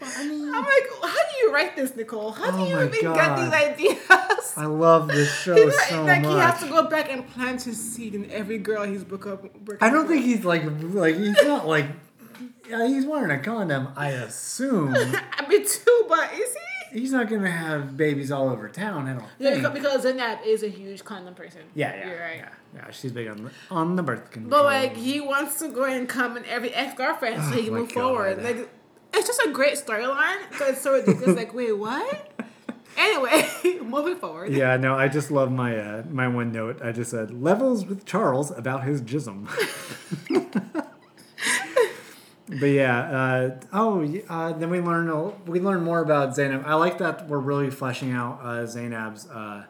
I'm 0.01 0.63
like, 0.65 0.89
how 1.03 1.13
do 1.13 1.37
you 1.43 1.53
write 1.53 1.75
this, 1.77 1.95
Nicole? 1.97 2.31
How 2.33 2.51
do 2.53 2.59
Oh 2.59 2.67
you 2.69 2.87
even 2.89 3.03
God. 3.03 3.17
get 3.17 3.37
these 3.37 3.53
ideas? 3.53 4.53
I 4.57 4.67
love 4.67 5.09
this 5.09 5.33
show 5.43 5.55
He's 5.55 5.89
so 5.89 6.05
like, 6.05 6.23
much. 6.23 6.31
he 6.33 6.39
has 6.39 6.61
to 6.61 6.69
go 6.69 6.89
back 6.89 7.11
and 7.11 7.27
plant 7.29 7.63
his 7.63 7.79
seed 7.79 8.15
in 8.15 8.31
every 8.31 8.59
girl 8.59 8.85
he's 8.85 9.05
broke 9.05 9.27
up. 9.27 9.53
broke 9.65 9.83
I 9.83 9.91
don't 9.91 10.03
with. 10.07 10.11
think 10.11 10.25
he's 10.25 10.45
like 10.45 10.63
like 10.83 11.17
he's 11.17 11.43
not 11.43 11.67
like 11.67 11.87
yeah, 12.69 12.87
he's 12.87 13.07
wearing 13.07 13.31
a 13.31 13.43
condom, 13.43 13.89
I 13.97 14.11
assume. 14.11 14.95
I 14.95 15.47
mean, 15.49 15.67
too, 15.67 16.07
but 16.09 16.33
is 16.35 16.55
he? 16.55 17.01
He's 17.01 17.13
not 17.13 17.29
gonna 17.29 17.51
have 17.51 17.97
babies 17.99 18.31
all 18.33 18.49
over 18.49 18.67
town, 18.69 19.07
I 19.09 19.13
don't 19.13 19.25
Yeah, 19.39 19.61
think. 19.61 19.75
because, 19.75 20.03
Zainab 20.03 20.39
is 20.47 20.63
a 20.63 20.69
huge 20.69 21.05
condom 21.05 21.35
person. 21.35 21.61
yeah, 21.75 21.95
yeah, 21.95 22.09
You're 22.09 22.21
right. 22.21 22.37
yeah, 22.39 22.49
yeah. 22.75 22.91
She's 22.91 23.13
big 23.13 23.29
on 23.29 23.45
the, 23.45 23.51
on 23.71 23.97
the 23.97 24.03
birth 24.03 24.31
control. 24.31 24.51
But 24.51 24.65
like, 24.65 24.97
he 24.97 25.21
wants 25.21 25.59
to 25.59 25.69
go 25.69 25.85
and 25.85 26.09
come 26.09 26.37
in 26.39 26.45
every 26.47 26.73
ex 26.75 26.95
girlfriend 26.95 27.43
so 27.45 27.51
he 27.53 27.65
can 27.65 27.75
Oh 27.75 27.79
move 27.81 27.93
forward. 27.93 28.43
Like, 28.43 28.71
it's 29.13 29.27
just 29.27 29.41
a 29.47 29.51
great 29.51 29.75
storyline. 29.75 30.39
So 30.59 30.67
it's 30.67 30.81
so 30.81 30.93
ridiculous. 30.95 31.37
like, 31.37 31.53
wait, 31.55 31.73
what? 31.73 32.33
Anyway, 32.97 33.49
moving 33.85 34.17
forward. 34.17 34.51
Yeah, 34.51 34.77
no, 34.77 34.97
I 34.97 35.07
just 35.07 35.31
love 35.31 35.53
my 35.53 35.77
uh, 35.79 36.03
my 36.11 36.27
one 36.27 36.51
note. 36.51 36.81
I 36.83 36.91
just 36.91 37.13
said 37.13 37.31
levels 37.31 37.87
with 37.87 38.05
Charles 38.05 38.51
about 38.51 38.83
his 38.83 39.03
jism. 39.03 39.47
But 42.49 42.67
yeah, 42.67 43.01
uh, 43.01 43.61
oh, 43.73 44.05
uh, 44.29 44.53
then 44.53 44.71
we 44.71 44.81
learn 44.81 45.09
a- 45.11 45.31
we 45.51 45.61
learn 45.61 45.83
more 45.83 46.01
about 46.01 46.35
Zainab. 46.35 46.63
I 46.67 46.75
like 46.75 46.99
that 46.99 47.29
we're 47.29 47.39
really 47.39 47.71
fleshing 47.71 48.13
out 48.13 48.41
uh, 48.43 48.67
Zainab's 48.67 49.29
uh, 49.29 49.65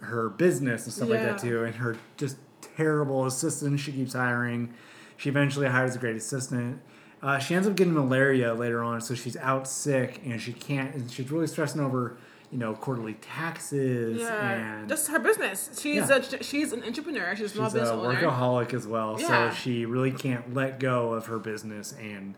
her 0.00 0.28
business 0.30 0.84
and 0.84 0.92
stuff 0.94 1.08
like 1.10 1.20
that 1.32 1.38
too, 1.38 1.64
and 1.64 1.74
her 1.76 1.96
just 2.16 2.36
terrible 2.76 3.26
assistant 3.26 3.80
she 3.80 3.92
keeps 3.92 4.12
hiring. 4.14 4.72
She 5.16 5.28
eventually 5.28 5.66
hires 5.66 5.96
a 5.96 5.98
great 5.98 6.16
assistant. 6.16 6.80
Uh, 7.20 7.38
she 7.38 7.54
ends 7.56 7.66
up 7.66 7.74
getting 7.74 7.92
malaria 7.94 8.54
later 8.54 8.82
on, 8.82 9.00
so 9.00 9.14
she's 9.14 9.36
out 9.38 9.66
sick 9.66 10.20
and 10.24 10.40
she 10.40 10.52
can't. 10.52 10.94
And 10.94 11.10
she's 11.10 11.30
really 11.32 11.48
stressing 11.48 11.80
over, 11.80 12.16
you 12.50 12.58
know, 12.58 12.74
quarterly 12.74 13.14
taxes 13.14 14.20
Yeah, 14.20 14.50
and 14.52 14.88
just 14.88 15.08
her 15.08 15.18
business. 15.18 15.78
She's 15.80 16.08
Yeah. 16.08 16.16
a 16.16 16.42
she's 16.42 16.72
an 16.72 16.82
entrepreneur. 16.82 17.34
She's 17.36 17.46
a 17.46 17.48
she's 17.48 17.58
a 17.58 17.62
business 17.64 17.88
owner. 17.90 18.14
workaholic 18.20 18.72
as 18.74 18.86
well. 18.86 19.16
Yeah. 19.20 19.50
So 19.50 19.54
she 19.56 19.84
really 19.86 20.12
can't 20.12 20.54
let 20.54 20.80
go 20.80 21.12
of 21.12 21.26
her 21.26 21.38
business 21.38 21.94
and 22.00 22.34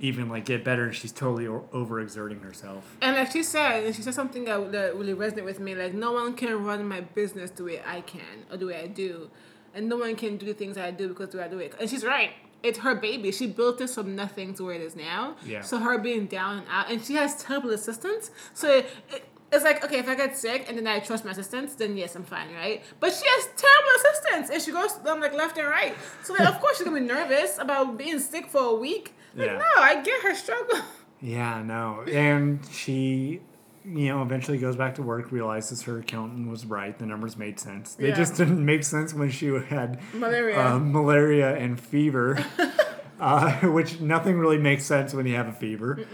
even 0.00 0.28
like 0.28 0.44
get 0.46 0.64
better. 0.64 0.84
And 0.84 0.94
she's 0.94 1.12
totally 1.12 1.44
overexerting 1.44 2.42
herself. 2.42 2.96
And 3.02 3.16
like 3.16 3.30
she 3.32 3.42
said, 3.42 3.84
and 3.84 3.94
she 3.94 4.02
said 4.02 4.14
something 4.14 4.44
that, 4.46 4.72
that 4.72 4.96
really 4.96 5.14
resonated 5.14 5.44
with 5.44 5.60
me. 5.60 5.74
Like 5.74 5.94
no 5.94 6.12
one 6.12 6.34
can 6.34 6.64
run 6.64 6.86
my 6.88 7.02
business 7.02 7.50
the 7.50 7.64
way 7.64 7.82
I 7.86 8.00
can 8.00 8.44
or 8.50 8.56
the 8.56 8.66
way 8.66 8.80
I 8.80 8.86
do, 8.86 9.30
and 9.74 9.88
no 9.88 9.96
one 9.96 10.16
can 10.16 10.36
do 10.38 10.46
the 10.46 10.54
things 10.54 10.78
I 10.78 10.90
do 10.90 11.08
because 11.08 11.30
the 11.30 11.38
way 11.38 11.44
I 11.44 11.48
do 11.48 11.58
it. 11.58 11.74
And 11.80 11.88
she's 11.90 12.04
right. 12.04 12.30
It's 12.62 12.78
her 12.78 12.94
baby. 12.94 13.30
She 13.30 13.46
built 13.46 13.76
this 13.76 13.94
from 13.94 14.16
nothing 14.16 14.54
to 14.54 14.64
where 14.64 14.74
it 14.74 14.80
is 14.80 14.96
now. 14.96 15.36
Yeah. 15.44 15.60
So 15.60 15.76
her 15.78 15.98
being 15.98 16.24
down 16.24 16.58
and 16.60 16.66
out, 16.70 16.90
and 16.90 17.04
she 17.04 17.12
has 17.14 17.36
terrible 17.36 17.68
assistants. 17.70 18.30
So 18.54 18.78
it, 18.78 18.86
it, 19.10 19.24
it's 19.52 19.64
like 19.64 19.84
okay, 19.84 19.98
if 19.98 20.08
I 20.08 20.14
get 20.14 20.36
sick 20.36 20.66
and 20.68 20.76
then 20.76 20.86
I 20.86 20.98
trust 21.00 21.24
my 21.24 21.30
assistants, 21.30 21.74
then 21.74 21.96
yes, 21.96 22.16
I'm 22.16 22.24
fine, 22.24 22.52
right? 22.54 22.82
But 23.00 23.12
she 23.12 23.24
has 23.26 23.48
terrible 23.56 23.90
assistants, 23.98 24.50
and 24.50 24.60
she 24.62 24.72
goes 24.72 24.98
um, 25.06 25.20
like 25.20 25.34
left 25.34 25.56
and 25.58 25.68
right. 25.68 25.94
So 26.24 26.34
then 26.36 26.46
of 26.46 26.60
course 26.60 26.78
she's 26.78 26.84
gonna 26.86 27.00
be 27.00 27.06
nervous 27.06 27.58
about 27.58 27.96
being 27.98 28.18
sick 28.18 28.46
for 28.48 28.62
a 28.62 28.74
week. 28.74 29.14
Like 29.36 29.48
Yeah. 29.50 29.58
no, 29.58 29.82
I 29.82 30.02
get 30.02 30.22
her 30.22 30.34
struggle. 30.34 30.78
Yeah, 31.20 31.62
no. 31.62 32.02
And 32.10 32.60
she, 32.70 33.40
you 33.84 34.08
know, 34.08 34.20
eventually 34.22 34.58
goes 34.58 34.76
back 34.76 34.96
to 34.96 35.02
work, 35.02 35.32
realizes 35.32 35.82
her 35.82 35.98
accountant 36.00 36.50
was 36.50 36.66
right. 36.66 36.98
The 36.98 37.06
numbers 37.06 37.36
made 37.36 37.58
sense. 37.58 37.94
They 37.94 38.08
Yeah. 38.08 38.14
just 38.14 38.36
didn't 38.36 38.62
make 38.64 38.84
sense 38.84 39.14
when 39.14 39.30
she 39.30 39.46
had 39.48 40.00
Malaria. 40.12 40.60
um, 40.60 40.92
malaria 40.92 41.56
and 41.56 41.80
fever, 41.80 42.44
uh, 43.20 43.52
which 43.60 44.00
nothing 44.00 44.38
really 44.38 44.58
makes 44.58 44.84
sense 44.84 45.14
when 45.14 45.26
you 45.26 45.34
have 45.36 45.48
a 45.48 45.52
fever. 45.52 46.04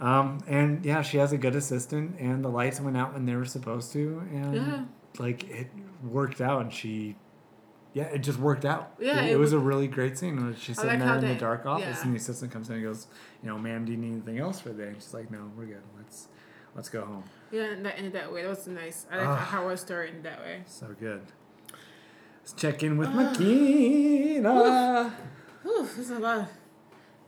Um, 0.00 0.38
and 0.46 0.84
yeah, 0.84 1.02
she 1.02 1.18
has 1.18 1.32
a 1.32 1.38
good 1.38 1.54
assistant, 1.54 2.18
and 2.18 2.42
the 2.44 2.48
lights 2.48 2.80
went 2.80 2.96
out 2.96 3.12
when 3.12 3.26
they 3.26 3.34
were 3.36 3.44
supposed 3.44 3.92
to, 3.92 4.22
and 4.32 4.54
Yeah. 4.54 4.84
like 5.18 5.44
it 5.50 5.68
worked 6.02 6.40
out, 6.40 6.62
and 6.62 6.72
she. 6.72 7.16
Yeah, 7.92 8.04
it 8.04 8.20
just 8.20 8.38
worked 8.38 8.64
out. 8.64 8.92
Yeah, 9.00 9.20
it, 9.22 9.32
it 9.32 9.36
was 9.36 9.52
a 9.52 9.58
really 9.58 9.88
great 9.88 10.16
scene. 10.16 10.36
When 10.36 10.54
she's 10.54 10.76
sitting 10.76 11.00
like 11.00 11.08
there 11.08 11.16
in 11.18 11.28
the 11.28 11.34
dark 11.34 11.66
office, 11.66 11.84
yeah. 11.98 12.02
and 12.04 12.12
the 12.12 12.16
assistant 12.18 12.52
comes 12.52 12.68
in 12.70 12.76
and 12.76 12.84
goes, 12.84 13.08
"You 13.42 13.48
know, 13.48 13.58
ma'am, 13.58 13.84
do 13.84 13.90
you 13.92 13.98
need 13.98 14.12
anything 14.12 14.38
else 14.38 14.60
for 14.60 14.68
the 14.68 14.82
day?" 14.84 14.88
And 14.90 14.96
she's 14.96 15.12
like, 15.12 15.28
"No, 15.30 15.50
we're 15.56 15.66
good. 15.66 15.82
Let's 15.98 16.28
let's 16.76 16.88
go 16.88 17.04
home." 17.04 17.24
Yeah, 17.50 17.64
and 17.64 17.84
that 17.84 17.96
ended 17.98 18.12
that 18.12 18.32
way. 18.32 18.42
That 18.42 18.48
was 18.50 18.66
nice. 18.68 19.06
I 19.10 19.16
like 19.18 19.26
Ah. 19.28 19.34
how 19.36 19.64
our 19.64 19.76
story 19.76 20.08
ended 20.08 20.22
that 20.22 20.38
way. 20.40 20.62
So 20.66 20.94
good. 21.00 21.22
Let's 22.38 22.52
check 22.52 22.82
in 22.84 22.96
with 22.96 23.08
Ah. 23.08 23.12
Makena. 23.34 25.12
This 25.64 25.98
is 25.98 26.10
a 26.10 26.18
lot. 26.20 26.48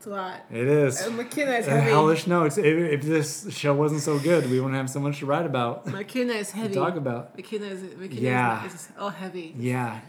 It's 0.03 0.09
a 0.09 0.11
lot. 0.11 0.41
It 0.51 0.67
is. 0.67 1.01
And 1.07 1.17
Makena 1.17 1.61
is 1.61 1.67
heavy. 1.67 1.91
hellish 1.91 2.27
notes. 2.27 2.59
If, 2.59 2.67
if 2.67 3.03
this 3.03 3.47
show 3.55 3.73
wasn't 3.73 4.01
so 4.01 4.19
good, 4.19 4.51
we 4.51 4.59
wouldn't 4.59 4.75
have 4.75 4.91
so 4.91 4.99
much 4.99 5.21
to 5.21 5.27
write 5.27 5.47
about, 5.47 5.87
Makena 5.87 6.35
is 6.41 6.51
to 6.51 6.57
heavy. 6.57 6.75
talk 6.75 6.97
about. 6.97 7.37
Makena 7.39 7.71
is 7.71 7.83
Makena 7.83 8.21
Yeah. 8.21 8.67
is, 8.67 8.75
is 8.75 8.89
all 8.99 9.11
heavy. 9.11 9.55
Yeah. 9.57 10.01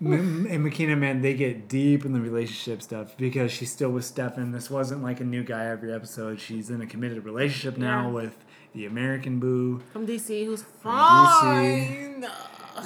M- 0.00 0.46
and 0.48 0.64
Makena, 0.66 0.96
man, 0.96 1.20
they 1.20 1.34
get 1.34 1.68
deep 1.68 2.06
in 2.06 2.14
the 2.14 2.20
relationship 2.22 2.80
stuff 2.80 3.14
because 3.18 3.52
she's 3.52 3.70
still 3.70 3.90
with 3.90 4.06
Stefan. 4.06 4.52
This 4.52 4.70
wasn't 4.70 5.02
like 5.02 5.20
a 5.20 5.24
new 5.24 5.44
guy 5.44 5.66
every 5.66 5.92
episode. 5.92 6.40
She's 6.40 6.70
in 6.70 6.80
a 6.80 6.86
committed 6.86 7.22
relationship 7.26 7.76
now 7.76 8.06
Yeah. 8.06 8.12
with 8.14 8.38
the 8.72 8.86
American 8.86 9.38
boo, 9.38 9.82
From 9.92 10.06
DC, 10.06 10.46
who's 10.46 10.62
DC. 10.62 10.66
fine. 10.82 12.26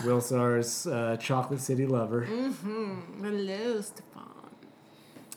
Will 0.04 0.20
Sar's 0.20 0.88
uh, 0.88 1.16
chocolate 1.20 1.60
city 1.60 1.86
lover, 1.86 2.26
Mm-hmm. 2.28 3.22
Hello, 3.24 3.80
Stefan. 3.80 4.22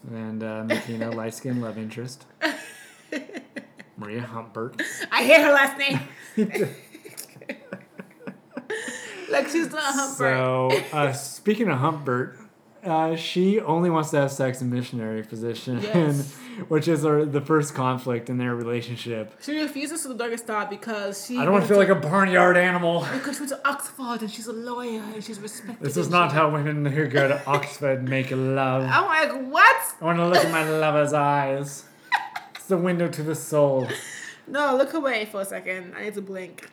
And 0.08 0.42
uh, 0.42 0.64
Makena, 0.64 1.14
light 1.14 1.34
skinned 1.34 1.62
love 1.62 1.78
interest. 1.78 2.26
Maria 3.98 4.22
Humbert. 4.22 4.82
I 5.12 5.24
hate 5.24 5.42
her 5.42 5.52
last 5.52 5.78
name. 5.78 6.00
like 9.30 9.50
she's 9.50 9.72
not 9.72 9.94
Humbert. 9.96 10.18
So, 10.18 10.72
uh, 10.94 11.12
speaking 11.14 11.68
of 11.70 11.80
Humpert, 11.80 12.38
uh, 12.88 13.16
she 13.16 13.60
only 13.60 13.90
wants 13.90 14.10
to 14.12 14.18
have 14.18 14.32
sex 14.32 14.62
in 14.62 14.70
missionary 14.72 15.22
position, 15.24 15.80
Yes. 15.82 16.34
which 16.70 16.88
is 16.88 17.06
our, 17.06 17.26
the 17.26 17.42
first 17.42 17.76
conflict 17.76 18.30
in 18.30 18.38
their 18.40 18.56
relationship. 18.56 19.34
she 19.42 19.60
refuses 19.60 20.02
to 20.04 20.08
the 20.08 20.16
doggy 20.16 20.38
style 20.38 20.66
because 20.68 21.26
she. 21.26 21.38
I 21.38 21.44
don't 21.44 21.54
want 21.54 21.66
to 21.66 21.68
feel 21.68 21.78
like 21.78 21.90
a 21.90 21.96
barnyard 21.96 22.58
animal. 22.58 23.06
Because 23.14 23.36
she 23.36 23.42
went 23.42 23.50
to 23.52 23.68
Oxford 23.70 24.22
and 24.22 24.32
she's 24.32 24.48
a 24.48 24.54
lawyer 24.54 25.02
and 25.14 25.24
she's 25.24 25.40
respected. 25.40 25.86
This 25.86 25.98
is 25.98 26.10
not 26.10 26.32
she- 26.32 26.36
how 26.38 26.50
women 26.50 26.86
who 26.86 27.08
go 27.08 27.28
to 27.28 27.46
Oxford 27.56 28.08
make 28.10 28.32
love. 28.32 28.84
I'm 28.90 29.06
like, 29.06 29.52
what? 29.52 29.82
I 30.02 30.06
want 30.06 30.18
to 30.20 30.28
look 30.28 30.44
at 30.44 30.52
my 30.52 30.68
lover's 30.68 31.14
eyes. 31.14 31.84
It's 32.56 32.66
the 32.68 32.78
window 32.78 33.08
to 33.08 33.22
the 33.24 33.36
soul. 33.36 33.88
No, 34.48 34.76
look 34.78 34.94
away 34.94 35.26
for 35.26 35.42
a 35.42 35.46
second. 35.46 35.94
I 35.98 36.04
need 36.06 36.14
to 36.16 36.22
blink. 36.22 36.66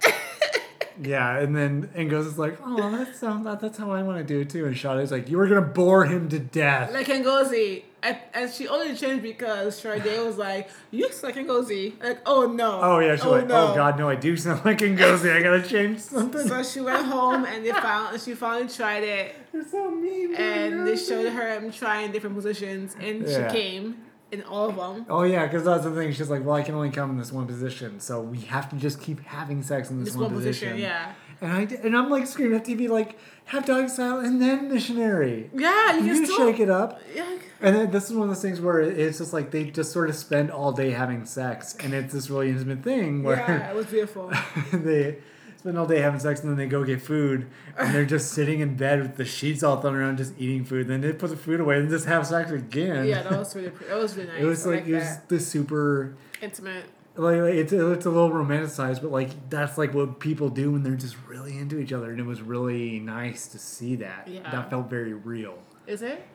Yeah, 1.02 1.38
and 1.38 1.54
then 1.56 1.88
Ingos 1.96 2.26
is 2.26 2.38
like, 2.38 2.58
"Oh, 2.64 2.90
that's 2.96 3.20
how, 3.20 3.42
that, 3.42 3.60
that's 3.60 3.78
how 3.78 3.90
I 3.90 4.02
want 4.02 4.18
to 4.18 4.24
do 4.24 4.40
it 4.40 4.50
too." 4.50 4.66
And 4.66 4.76
Shawty's 4.76 5.10
like, 5.10 5.28
"You 5.28 5.38
were 5.38 5.48
gonna 5.48 5.60
bore 5.62 6.04
him 6.04 6.28
to 6.28 6.38
death." 6.38 6.92
like 6.92 7.06
Ngozi. 7.06 7.82
And, 8.02 8.18
and 8.34 8.50
she 8.52 8.68
only 8.68 8.94
changed 8.94 9.22
because 9.22 9.78
Sade 9.78 10.04
was 10.26 10.36
like, 10.36 10.68
you 10.90 11.04
look 11.04 11.22
like 11.22 11.36
Ngozi. 11.36 12.02
Like, 12.02 12.20
oh 12.26 12.46
no. 12.46 12.78
oh 12.82 12.98
yeah, 12.98 13.16
she's 13.16 13.24
oh, 13.24 13.30
like, 13.30 13.44
oh, 13.44 13.46
no. 13.46 13.72
"Oh 13.72 13.74
God, 13.74 13.98
no, 13.98 14.10
I 14.10 14.14
do 14.14 14.36
sound 14.36 14.62
like 14.64 14.78
Ngozi. 14.78 15.34
I 15.34 15.42
gotta 15.42 15.62
change 15.66 16.00
something." 16.14 16.46
So 16.46 16.62
she 16.62 16.80
went 16.82 17.06
home 17.06 17.44
and 17.46 17.64
they 17.64 17.72
found 17.72 18.20
she 18.20 18.34
finally 18.34 18.68
tried 18.68 19.04
it 19.04 19.34
You're 19.54 19.64
so 19.64 19.90
mean. 19.90 20.34
and 20.36 20.86
they 20.86 20.96
showed 20.96 21.32
her 21.32 21.58
him 21.58 21.72
trying 21.72 22.12
different 22.12 22.36
positions 22.36 22.94
and 23.00 23.26
Yeah. 23.26 23.50
she 23.50 23.56
came 23.58 23.96
in 24.34 24.42
all 24.44 24.68
of 24.68 24.76
them. 24.76 25.06
Oh 25.08 25.22
yeah, 25.22 25.46
because 25.46 25.64
that's 25.64 25.84
the 25.84 25.90
thing. 25.92 26.12
She's 26.12 26.28
like, 26.30 26.44
"Well, 26.44 26.54
I 26.54 26.62
can 26.62 26.74
only 26.74 26.90
come 26.90 27.10
in 27.10 27.18
this 27.18 27.32
one 27.32 27.46
position, 27.46 28.00
so 28.00 28.20
we 28.20 28.40
have 28.42 28.68
to 28.70 28.76
just 28.76 29.00
keep 29.00 29.20
having 29.20 29.62
sex 29.62 29.90
in 29.90 30.00
this, 30.00 30.10
This 30.10 30.16
one, 30.16 30.26
one 30.26 30.34
position, 30.34 30.70
position." 30.72 30.90
yeah. 30.90 31.12
And 31.40 31.52
I 31.52 31.60
and 31.82 31.96
I'm 31.96 32.10
like 32.10 32.26
screaming 32.26 32.56
at 32.58 32.64
TV 32.64 32.88
like, 32.88 33.18
"Have 33.46 33.64
dog 33.66 33.88
style 33.88 34.18
and 34.20 34.40
then 34.40 34.68
missionary." 34.72 35.50
Yeah, 35.54 35.96
you 35.96 36.04
You 36.04 36.14
can 36.14 36.26
still 36.26 36.38
shake 36.50 36.60
it 36.60 36.70
up. 36.70 37.00
Yeah. 37.14 37.38
And 37.60 37.74
then 37.76 37.90
this 37.90 38.10
is 38.10 38.12
one 38.16 38.28
of 38.28 38.34
those 38.34 38.42
things 38.42 38.60
where 38.60 38.80
it's 38.80 39.18
just 39.18 39.32
like 39.32 39.50
they 39.50 39.64
just 39.64 39.90
sort 39.92 40.08
of 40.10 40.16
spend 40.16 40.50
all 40.50 40.72
day 40.72 40.90
having 40.90 41.24
sex, 41.24 41.76
and 41.80 41.94
it's 41.94 42.12
this 42.12 42.28
really 42.30 42.50
intimate 42.50 42.82
thing 42.82 43.22
where 43.22 43.36
Yeah, 43.36 43.70
it 43.70 43.74
was 43.76 43.86
beautiful. 43.86 44.30
they 44.72 45.18
spend 45.64 45.78
all 45.78 45.86
day 45.86 45.98
having 46.02 46.20
sex, 46.20 46.40
and 46.40 46.50
then 46.50 46.58
they 46.58 46.66
go 46.66 46.84
get 46.84 47.00
food, 47.00 47.48
and 47.78 47.94
they're 47.94 48.04
just 48.04 48.32
sitting 48.32 48.60
in 48.60 48.76
bed 48.76 49.00
with 49.00 49.16
the 49.16 49.24
sheets 49.24 49.62
all 49.62 49.80
thrown 49.80 49.94
around, 49.94 50.18
just 50.18 50.34
eating 50.38 50.62
food. 50.62 50.88
Then 50.88 51.00
they 51.00 51.10
put 51.14 51.30
the 51.30 51.38
food 51.38 51.58
away 51.58 51.78
and 51.78 51.88
just 51.88 52.04
have 52.04 52.26
sex 52.26 52.50
again. 52.50 53.06
yeah, 53.06 53.22
that 53.22 53.32
was 53.38 53.56
really 53.56 53.70
that 53.88 53.96
was 53.96 54.14
really 54.14 54.28
nice. 54.28 54.40
it 54.42 54.44
was 54.44 54.66
I 54.66 54.70
like, 54.70 54.86
it 54.86 54.94
was 54.94 55.18
the 55.28 55.40
super 55.40 56.16
intimate. 56.42 56.84
like, 57.16 57.40
like 57.40 57.54
it's 57.54 57.72
it's 57.72 58.04
a 58.04 58.10
little 58.10 58.28
romanticized, 58.28 59.00
but 59.00 59.10
like 59.10 59.48
that's 59.48 59.78
like 59.78 59.94
what 59.94 60.20
people 60.20 60.50
do 60.50 60.70
when 60.70 60.82
they're 60.82 60.96
just 60.96 61.16
really 61.26 61.56
into 61.56 61.78
each 61.78 61.94
other, 61.94 62.10
and 62.10 62.20
it 62.20 62.26
was 62.26 62.42
really 62.42 63.00
nice 63.00 63.46
to 63.48 63.58
see 63.58 63.96
that. 63.96 64.28
Yeah. 64.28 64.50
That 64.50 64.68
felt 64.68 64.90
very 64.90 65.14
real. 65.14 65.56
Is 65.86 66.02
it? 66.02 66.26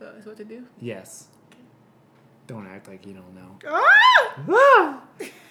So 0.00 0.06
what 0.24 0.38
they 0.38 0.44
do? 0.44 0.64
Yes. 0.80 1.26
Don't 2.46 2.66
act 2.66 2.88
like 2.88 3.04
you 3.04 3.12
don't 3.12 3.34
know. 3.34 3.58
Ah! 4.48 5.02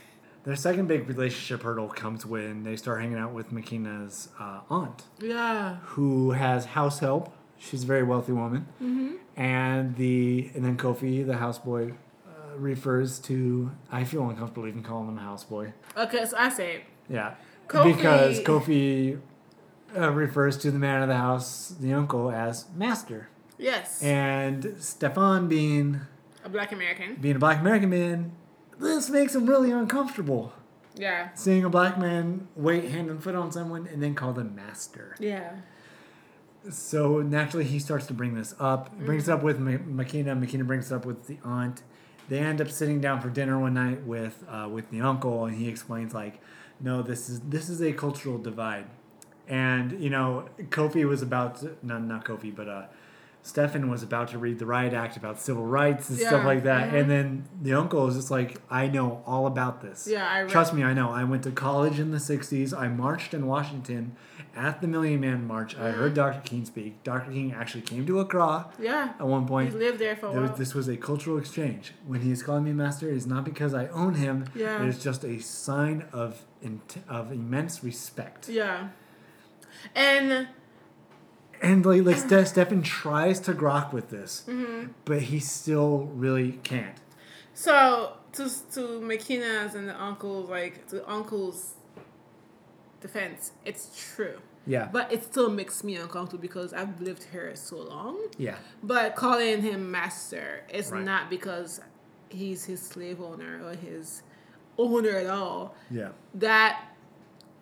Their 0.47 0.55
second 0.55 0.87
big 0.87 1.09
relationship 1.09 1.63
hurdle 1.63 1.89
comes 1.89 2.25
when 2.25 2.63
they 2.63 2.77
start 2.77 3.01
hanging 3.01 3.17
out 3.17 3.33
with 3.33 3.51
Makena's 3.51 4.29
uh, 4.39 4.61
aunt, 4.69 5.03
Yeah. 5.19 5.75
who 5.83 6.31
has 6.31 6.63
house 6.63 6.99
help. 6.99 7.33
She's 7.57 7.83
a 7.83 7.85
very 7.85 8.03
wealthy 8.03 8.31
woman, 8.31 8.65
Mm-hmm. 8.81 9.15
and 9.35 9.95
the 9.97 10.49
and 10.55 10.63
then 10.63 10.77
Kofi, 10.77 11.25
the 11.27 11.33
houseboy, 11.33 11.91
uh, 11.91 12.57
refers 12.57 13.19
to. 13.27 13.71
I 13.91 14.05
feel 14.05 14.29
uncomfortable 14.29 14.69
even 14.69 14.83
calling 14.83 15.09
him 15.09 15.17
a 15.17 15.21
houseboy. 15.21 15.73
Okay, 15.97 16.23
so 16.23 16.37
I 16.37 16.47
say 16.47 16.83
Yeah, 17.09 17.35
Kofi- 17.67 17.95
because 17.97 18.39
Kofi 18.39 19.19
uh, 19.97 20.11
refers 20.11 20.57
to 20.59 20.71
the 20.71 20.79
man 20.79 21.01
of 21.01 21.09
the 21.09 21.17
house, 21.17 21.75
the 21.77 21.91
uncle, 21.91 22.31
as 22.31 22.67
master, 22.73 23.27
yes. 23.57 24.01
and 24.01 24.75
Stefan 24.79 25.49
being 25.49 25.99
a 26.45 26.49
black 26.49 26.71
American. 26.71 27.15
being 27.19 27.35
a 27.35 27.39
black 27.39 27.59
American 27.59 27.89
man, 27.89 28.31
this 28.79 29.09
makes 29.09 29.35
him 29.35 29.45
really 29.45 29.71
uncomfortable. 29.71 30.53
Yeah. 30.95 31.29
Seeing 31.35 31.63
a 31.63 31.69
black 31.69 31.97
man 31.97 32.47
wait 32.55 32.85
hand 32.85 33.09
and 33.09 33.21
foot 33.21 33.35
on 33.35 33.51
someone 33.51 33.87
and 33.87 34.01
then 34.01 34.15
call 34.15 34.33
them 34.33 34.55
master. 34.55 35.15
Yeah. 35.19 35.57
So 36.69 37.21
naturally, 37.21 37.65
he 37.65 37.79
starts 37.79 38.07
to 38.07 38.13
bring 38.13 38.33
this 38.33 38.53
up. 38.59 38.97
Brings 38.99 39.29
it 39.29 39.31
up 39.31 39.43
with 39.43 39.59
Ma- 39.59 40.03
Makena. 40.03 40.37
Makena 40.37 40.65
brings 40.65 40.91
it 40.91 40.95
up 40.95 41.05
with 41.05 41.27
the 41.27 41.37
aunt. 41.43 41.83
They 42.29 42.39
end 42.39 42.59
up 42.59 42.69
sitting 42.69 42.99
down 42.99 43.21
for 43.21 43.29
dinner 43.29 43.57
one 43.57 43.75
night 43.75 44.03
with 44.03 44.43
uh, 44.49 44.67
with 44.69 44.89
the 44.91 44.99
uncle, 45.01 45.45
and 45.45 45.55
he 45.57 45.69
explains 45.69 46.13
like, 46.13 46.41
no, 46.81 47.01
this 47.01 47.29
is 47.29 47.39
this 47.41 47.69
is 47.69 47.81
a 47.81 47.93
cultural 47.93 48.37
divide, 48.37 48.87
and 49.47 50.03
you 50.03 50.09
know, 50.09 50.49
Kofi 50.63 51.07
was 51.07 51.21
about 51.21 51.61
to, 51.61 51.77
no, 51.83 51.99
not 51.99 52.25
Kofi, 52.25 52.53
but 52.53 52.67
uh, 52.67 52.85
Stefan 53.47 53.89
was 53.89 54.03
about 54.03 54.27
to 54.29 54.37
read 54.37 54.59
the 54.59 54.65
riot 54.65 54.93
act 54.93 55.15
about 55.15 55.39
civil 55.39 55.65
rights 55.65 56.09
and 56.09 56.19
Yeah, 56.19 56.27
stuff 56.27 56.45
like 56.45 56.63
that, 56.63 56.91
mhm. 56.91 56.99
and 57.01 57.09
then 57.09 57.45
the 57.61 57.73
uncle 57.73 58.05
is 58.07 58.15
just 58.15 58.29
like, 58.29 58.59
I 58.69 58.87
know 58.87 59.23
all 59.25 59.47
about 59.47 59.81
this. 59.81 60.07
Yeah, 60.09 60.27
I 60.29 60.41
read- 60.41 60.49
trust 60.49 60.73
me, 60.73 60.83
I 60.83 60.93
know. 60.93 61.09
I 61.11 61.23
went 61.23 61.43
to 61.43 61.51
college 61.51 61.97
in 61.99 62.11
the 62.11 62.19
'60s. 62.19 62.73
I 62.73 62.87
marched 62.89 63.33
in 63.33 63.47
Washington 63.47 64.15
at 64.55 64.81
the 64.81 64.87
Million 64.87 65.21
Man 65.21 65.47
March. 65.47 65.77
I 65.77 65.91
heard 65.91 66.13
Dr. 66.13 66.41
King 66.41 66.65
speak. 66.65 67.03
Dr. 67.03 67.31
King 67.31 67.53
actually 67.53 67.83
came 67.83 68.05
to 68.07 68.19
Accra 68.19 68.67
Yeah. 68.79 69.13
at 69.19 69.25
one 69.27 69.45
point. 69.47 69.71
He 69.71 69.77
lived 69.77 69.99
there 69.99 70.15
for 70.15 70.27
a 70.27 70.31
There 70.31 70.41
while. 70.41 70.55
this 70.55 70.73
was 70.75 70.87
a 70.89 70.97
cultural 70.97 71.37
exchange. 71.37 71.93
When 72.05 72.21
he 72.21 72.31
is 72.31 72.43
calling 72.43 72.63
me 72.65 72.73
master, 72.73 73.09
it's 73.09 73.25
not 73.25 73.43
because 73.45 73.73
I 73.73 73.87
own 73.87 74.15
him. 74.15 74.45
Yeah. 74.55 74.81
It 74.83 74.87
is 74.89 75.01
just 75.01 75.23
a 75.23 75.39
sign 75.39 76.05
of 76.11 76.41
of 77.07 77.31
immense 77.31 77.83
respect. 77.83 78.49
Yeah. 78.49 78.87
And 79.95 80.47
And 81.61 81.85
like, 81.85 82.03
like 82.03 82.17
Ste- 82.17 82.47
Stefan 82.47 82.81
tries 82.83 83.39
to 83.41 83.53
grok 83.53 83.91
with 83.93 84.09
this, 84.09 84.43
Mm-hmm. 84.47 84.91
but 85.05 85.21
he 85.23 85.39
still 85.39 86.09
really 86.13 86.53
can't. 86.63 86.97
so 87.53 88.13
to 88.33 88.43
to 88.73 88.81
Makena's 89.01 89.73
and 89.73 89.87
the 89.89 89.99
uncle's 90.01 90.49
like 90.49 90.87
the 90.87 91.07
uncle's 91.09 91.73
defense, 93.01 93.51
it's 93.65 94.13
true. 94.15 94.37
Yeah. 94.65 94.89
But 94.91 95.11
it 95.13 95.23
still 95.23 95.49
makes 95.49 95.83
me 95.83 95.95
uncomfortable 95.95 96.41
because 96.41 96.73
I've 96.73 96.99
lived 96.99 97.23
here 97.31 97.55
so 97.55 97.77
long. 97.77 98.17
Yeah. 98.37 98.57
But 98.83 99.15
calling 99.15 99.61
him 99.61 99.89
master 99.89 100.63
is 100.69 100.91
Right. 100.91 101.03
not 101.03 101.29
because 101.29 101.79
he's 102.29 102.65
his 102.65 102.81
slave 102.81 103.21
owner 103.21 103.61
or 103.65 103.73
his 103.75 104.23
owner 104.77 105.11
at 105.11 105.27
all. 105.27 105.73
Yeah. 105.89 106.09
That 106.33 106.83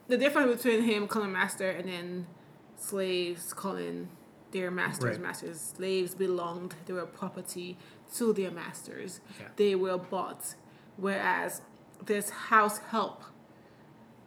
the 0.07 0.17
difference 0.17 0.61
between 0.63 0.81
him 0.83 1.07
calling 1.07 1.31
master 1.31 1.69
and 1.69 1.87
then 1.87 2.27
slaves 2.89 3.53
calling 3.53 4.09
their 4.51 4.71
masters 4.71 5.17
Right. 5.17 5.21
masters. 5.21 5.59
Slaves 5.75 6.15
belonged, 6.15 6.75
they 6.85 6.93
were 6.93 7.05
property 7.05 7.77
to 8.15 8.31
their 8.33 8.51
masters. 8.51 9.19
Yeah. 9.39 9.47
They 9.55 9.75
were 9.75 9.97
bought. 9.97 10.55
Whereas 10.97 11.61
this 12.05 12.29
house 12.29 12.77
help, 12.93 13.23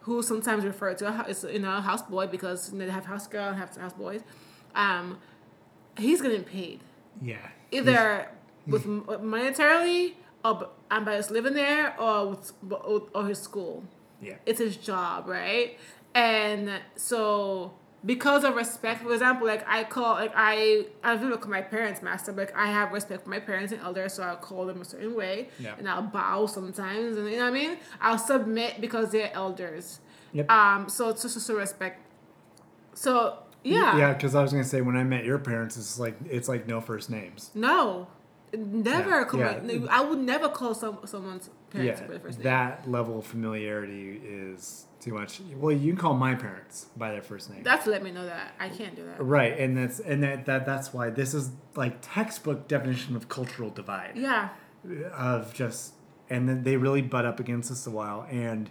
who 0.01 0.23
sometimes 0.23 0.65
referred 0.65 0.99
to 0.99 1.09
a, 1.09 1.13
hou- 1.13 1.31
is 1.31 1.45
you 1.45 1.59
know 1.59 1.77
a 1.77 1.81
house 1.81 2.03
boy 2.03 2.27
because 2.27 2.73
you 2.73 2.79
know, 2.79 2.87
they 2.87 2.91
have 2.93 3.07
house 3.07 3.27
girl 3.27 3.49
and 3.49 3.57
have 3.59 3.75
house 3.77 3.93
boys, 3.93 4.23
um, 4.75 5.19
he's 5.99 6.21
getting 6.21 6.45
paid 6.45 6.81
Yeah. 7.23 7.37
either 7.71 8.29
with 8.67 8.85
m- 8.87 9.03
monetarily 9.05 10.15
or 10.45 10.69
and 10.91 11.05
by 11.05 11.17
just 11.17 11.31
living 11.31 11.55
there 11.55 11.99
or 12.01 12.29
with 12.31 12.53
or 13.15 13.27
his 13.27 13.39
school. 13.39 13.85
Yeah. 14.21 14.37
It's 14.47 14.59
his 14.59 14.77
job, 14.77 15.27
right? 15.29 15.79
And 16.15 16.81
so 16.97 17.75
because 18.05 18.45
of 18.45 18.55
respect, 18.55 19.03
for 19.03 19.13
example, 19.13 19.47
like 19.47 19.67
I 19.69 19.85
call 19.85 20.15
like 20.15 20.33
I 20.35 20.87
I've 21.03 21.21
never 21.21 21.37
called 21.37 21.51
my 21.51 21.63
parents 21.63 22.03
master, 22.03 22.33
but 22.33 22.49
like, 22.49 22.57
I 22.57 22.67
have 22.67 22.93
respect 22.93 23.25
for 23.25 23.31
my 23.31 23.41
parents 23.41 23.73
and 23.73 23.83
elders, 23.83 24.15
so 24.15 24.23
I'll 24.23 24.37
call 24.37 24.67
them 24.67 24.81
a 24.81 24.85
certain 24.85 25.17
way. 25.17 25.49
Yeah. 25.59 25.75
And 25.79 25.89
I'll 25.89 26.03
bow 26.03 26.47
sometimes 26.47 27.17
and 27.17 27.29
you 27.29 27.37
know 27.37 27.45
what 27.45 27.49
I 27.49 27.51
mean? 27.51 27.79
I'll 28.01 28.19
submit 28.19 28.81
because 28.81 29.11
they're 29.11 29.33
elders. 29.33 30.01
Yep. 30.33 30.51
Um 30.51 30.89
so 30.89 31.09
it's 31.09 31.23
just 31.23 31.49
a 31.49 31.55
respect. 31.55 32.01
So 32.95 33.39
yeah. 33.65 33.97
Yeah, 33.99 34.13
because 34.13 34.35
I 34.35 34.43
was 34.43 34.53
gonna 34.53 34.65
say 34.65 34.81
when 34.81 34.97
I 34.97 35.03
met 35.03 35.25
your 35.25 35.39
parents, 35.39 35.77
it's 35.77 35.99
like 35.99 36.17
it's 36.31 36.49
like 36.49 36.69
no 36.69 36.81
first 36.81 37.11
names. 37.11 37.51
No, 37.55 38.07
never. 38.57 39.29
Yeah, 39.37 39.61
yeah. 39.65 39.87
I 39.91 40.01
would 40.03 40.19
never 40.19 40.49
call 40.49 40.75
some 40.75 40.99
someone's 41.05 41.51
parents 41.71 42.01
yeah, 42.01 42.07
by 42.07 42.13
their 42.13 42.21
first 42.21 42.39
name. 42.39 42.45
that 42.45 42.91
level 42.91 43.19
of 43.19 43.27
familiarity 43.27 44.21
is 44.25 44.87
too 45.01 45.15
much. 45.15 45.41
Well, 45.57 45.73
you 45.73 45.93
can 45.93 46.01
call 46.01 46.15
my 46.15 46.35
parents 46.35 46.87
by 46.97 47.13
their 47.13 47.23
first 47.23 47.51
name. 47.51 47.63
That's 47.63 47.87
let 47.87 48.03
me 48.03 48.11
know 48.11 48.25
that 48.27 48.55
I 48.59 48.69
can't 48.69 48.97
do 48.97 49.05
that. 49.05 49.23
Right, 49.23 49.59
and 49.59 49.77
that's 49.77 50.01
and 50.01 50.23
that, 50.23 50.47
that 50.47 50.67
that's 50.67 50.93
why 50.93 51.11
this 51.11 51.35
is 51.35 51.51
like 51.77 51.99
textbook 52.01 52.69
definition 52.69 53.17
of 53.17 53.29
cultural 53.29 53.71
divide 53.71 54.13
Yeah, 54.17 54.49
of 55.13 55.55
just 55.55 55.95
and 56.31 56.49
then 56.49 56.63
they 56.63 56.77
really 56.77 57.03
butt 57.03 57.25
up 57.25 57.41
against 57.41 57.71
us 57.71 57.87
a 57.87 57.91
while 57.91 58.27
and 58.31 58.71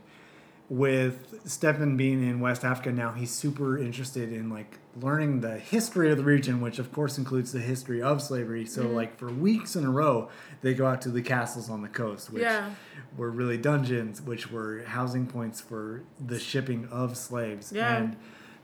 with 0.69 1.39
Stefan 1.49 1.95
being 1.95 2.21
in 2.27 2.39
West 2.41 2.65
Africa 2.65 2.91
now 2.91 3.11
he's 3.13 3.31
super 3.31 3.77
interested 3.77 4.33
in 4.33 4.49
like 4.49 4.77
learning 4.99 5.39
the 5.41 5.57
history 5.57 6.11
of 6.11 6.17
the 6.17 6.23
region 6.23 6.59
which 6.59 6.77
of 6.77 6.91
course 6.91 7.17
includes 7.17 7.53
the 7.53 7.59
history 7.59 8.01
of 8.01 8.21
slavery 8.21 8.65
so 8.65 8.83
Mm-hmm. 8.83 8.95
like 8.95 9.17
for 9.17 9.31
weeks 9.31 9.75
in 9.77 9.85
a 9.85 9.89
row 9.89 10.29
they 10.61 10.73
go 10.73 10.85
out 10.87 11.01
to 11.03 11.09
the 11.09 11.21
castles 11.21 11.69
on 11.69 11.81
the 11.83 11.87
coast 11.87 12.31
which 12.31 12.41
Yeah. 12.43 12.71
were 13.15 13.29
really 13.31 13.57
dungeons 13.57 14.21
which 14.21 14.51
were 14.51 14.83
housing 14.85 15.25
points 15.25 15.61
for 15.61 16.03
the 16.19 16.37
shipping 16.39 16.87
of 16.91 17.15
slaves 17.15 17.71
Yeah. 17.71 17.95
and 17.97 18.17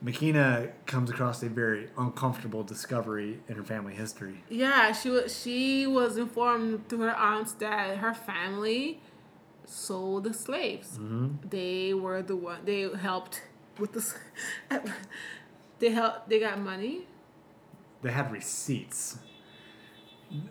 Makena 0.03 0.71
comes 0.85 1.09
across 1.09 1.41
a 1.43 1.47
very 1.47 1.87
uncomfortable 1.97 2.61
discovery 2.63 3.39
in 3.47 3.55
her 3.55 3.63
family 3.63 3.93
history. 3.93 4.43
yeah. 4.49 4.91
She 4.91 5.09
was 5.09 5.41
she 5.41 5.87
was 5.87 6.17
informed 6.17 6.89
through 6.89 6.99
her 7.07 7.15
aunts 7.15 7.53
that 7.53 7.99
her 7.99 8.13
family 8.13 8.99
sold 9.65 10.23
the 10.25 10.33
slaves. 10.33 10.97
Mm-hmm. 10.97 11.47
They 11.49 11.93
were 11.93 12.21
the 12.21 12.35
one. 12.35 12.59
They 12.65 12.89
helped 12.97 13.41
with 13.79 13.93
this. 13.93 14.15
they 15.79 15.89
helped. 15.89 16.29
They 16.29 16.39
got 16.39 16.59
money. 16.59 17.07
They 18.01 18.11
had 18.11 18.31
receipts. 18.31 19.17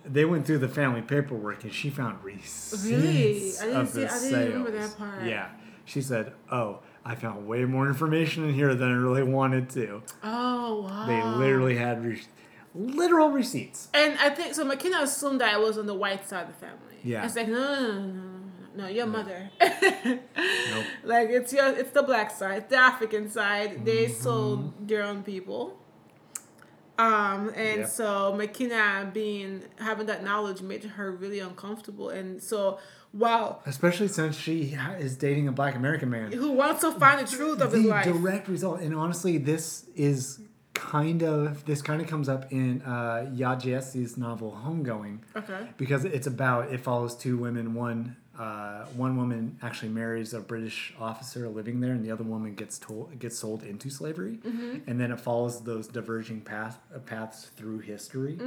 They 0.04 0.24
went 0.24 0.46
through 0.46 0.58
the 0.58 0.68
family 0.68 1.02
paperwork 1.02 1.64
and 1.64 1.72
she 1.72 1.90
found 1.90 2.22
receipts 2.22 2.84
Really? 2.86 3.52
I 3.60 3.64
didn't 3.66 3.76
of 3.76 3.88
see- 3.88 4.00
the 4.00 4.12
I 4.12 4.18
didn't 4.20 4.48
remember 4.48 4.70
that 4.70 4.96
part. 4.96 5.24
Yeah. 5.24 5.48
She 5.84 6.00
said, 6.00 6.32
"Oh, 6.50 6.78
I 7.04 7.16
found 7.16 7.48
way 7.48 7.64
more 7.64 7.88
information 7.88 8.44
in 8.48 8.54
here 8.54 8.74
than 8.74 8.88
I 8.90 8.94
really 8.94 9.24
wanted 9.24 9.68
to." 9.70 10.02
Oh 10.22 10.82
wow. 10.82 11.06
They 11.06 11.20
literally 11.22 11.76
had 11.76 12.04
re- 12.04 12.22
literal 12.74 13.30
receipts. 13.30 13.88
And 13.92 14.16
I 14.20 14.30
think 14.30 14.54
so. 14.54 14.64
Makena 14.64 15.02
assumed 15.02 15.40
that 15.40 15.54
it 15.54 15.60
was 15.60 15.76
on 15.78 15.86
the 15.86 15.94
white 15.94 16.28
side 16.28 16.42
of 16.42 16.48
the 16.48 16.54
family. 16.54 16.98
Yeah. 17.02 17.24
It's 17.24 17.34
like 17.34 17.48
no, 17.48 17.54
no, 17.54 17.90
no, 17.90 18.06
no, 18.06 18.31
no, 18.74 18.82
no, 18.82 18.84
no 18.84 18.88
your 18.88 19.06
mother. 19.06 19.50
Nope. 20.04 20.84
Like 21.04 21.28
it's 21.30 21.52
your, 21.52 21.68
it's 21.68 21.90
the 21.92 22.02
black 22.02 22.30
side, 22.30 22.68
the 22.70 22.76
African 22.76 23.30
side. 23.30 23.84
They 23.84 24.06
Mm-hmm. 24.06 24.22
sold 24.22 24.88
their 24.88 25.02
own 25.02 25.22
people. 25.22 25.78
Um, 26.98 27.50
and 27.56 27.80
Yep. 27.80 27.88
so 27.88 28.32
Makena 28.38 29.12
being 29.12 29.62
having 29.78 30.06
that 30.06 30.22
knowledge 30.22 30.60
made 30.62 30.84
her 30.84 31.10
really 31.10 31.40
uncomfortable. 31.40 32.10
And 32.10 32.40
so, 32.42 32.78
wow, 33.12 33.60
Especially 33.66 34.08
since 34.08 34.36
she 34.36 34.76
is 34.98 35.16
dating 35.16 35.48
a 35.48 35.52
black 35.52 35.74
American 35.74 36.10
man. 36.10 36.32
who 36.32 36.52
wants 36.52 36.82
to 36.82 36.92
find 36.92 37.26
the 37.26 37.30
truth 37.36 37.60
of 37.60 37.72
his 37.72 37.84
life? 37.84 38.04
direct 38.04 38.48
result 38.48 38.80
and 38.80 38.94
honestly 38.94 39.38
this 39.38 39.86
is 39.94 40.40
kind 40.74 41.22
of 41.22 41.64
this 41.66 41.82
kind 41.82 42.00
of 42.00 42.08
comes 42.08 42.28
up 42.28 42.50
in 42.52 42.80
uh 42.82 43.26
Yaa 43.34 43.60
Gyasi's 43.60 44.16
novel 44.16 44.58
homegoing 44.64 45.18
Okay. 45.36 45.68
because 45.76 46.04
it's 46.04 46.26
about 46.26 46.72
it 46.72 46.80
follows 46.80 47.14
two 47.16 47.36
women 47.36 47.74
one 47.74 48.16
uh, 48.38 48.86
one 48.96 49.16
woman 49.16 49.58
actually 49.62 49.90
marries 49.90 50.32
a 50.34 50.40
British 50.40 50.94
officer 50.98 51.48
living 51.48 51.80
there, 51.80 51.92
and 51.92 52.04
the 52.04 52.10
other 52.10 52.24
woman 52.24 52.54
gets 52.54 52.78
told 52.78 53.18
gets 53.18 53.38
sold 53.38 53.62
into 53.62 53.90
slavery, 53.90 54.38
and 54.86 54.98
then 55.00 55.10
it 55.12 55.20
follows 55.20 55.62
those 55.64 55.86
diverging 55.86 56.40
path 56.40 56.78
uh, 56.94 56.98
paths 56.98 57.50
through 57.56 57.80
history 57.80 58.38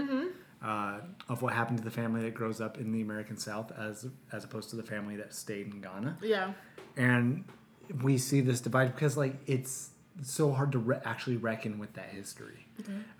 uh, 0.63 0.99
of 1.29 1.41
what 1.41 1.53
happened 1.53 1.77
to 1.77 1.83
the 1.83 1.91
family 1.91 2.21
that 2.23 2.33
grows 2.33 2.59
up 2.59 2.77
in 2.79 2.91
the 2.91 3.01
American 3.01 3.37
South 3.37 3.71
as 3.77 4.07
as 4.31 4.43
opposed 4.43 4.69
to 4.71 4.75
the 4.75 4.83
family 4.83 5.15
that 5.17 5.33
stayed 5.33 5.67
in 5.73 5.81
Ghana. 5.81 6.17
Yeah. 6.21 6.53
and 6.97 7.43
we 8.01 8.17
see 8.17 8.41
this 8.41 8.61
divide 8.61 8.95
because 8.95 9.15
like 9.15 9.35
it's 9.45 9.91
so 10.23 10.51
hard 10.51 10.71
to 10.71 10.79
re- 10.79 10.99
actually 11.05 11.37
reckon 11.37 11.77
with 11.77 11.93
that 11.93 12.09
history. 12.09 12.65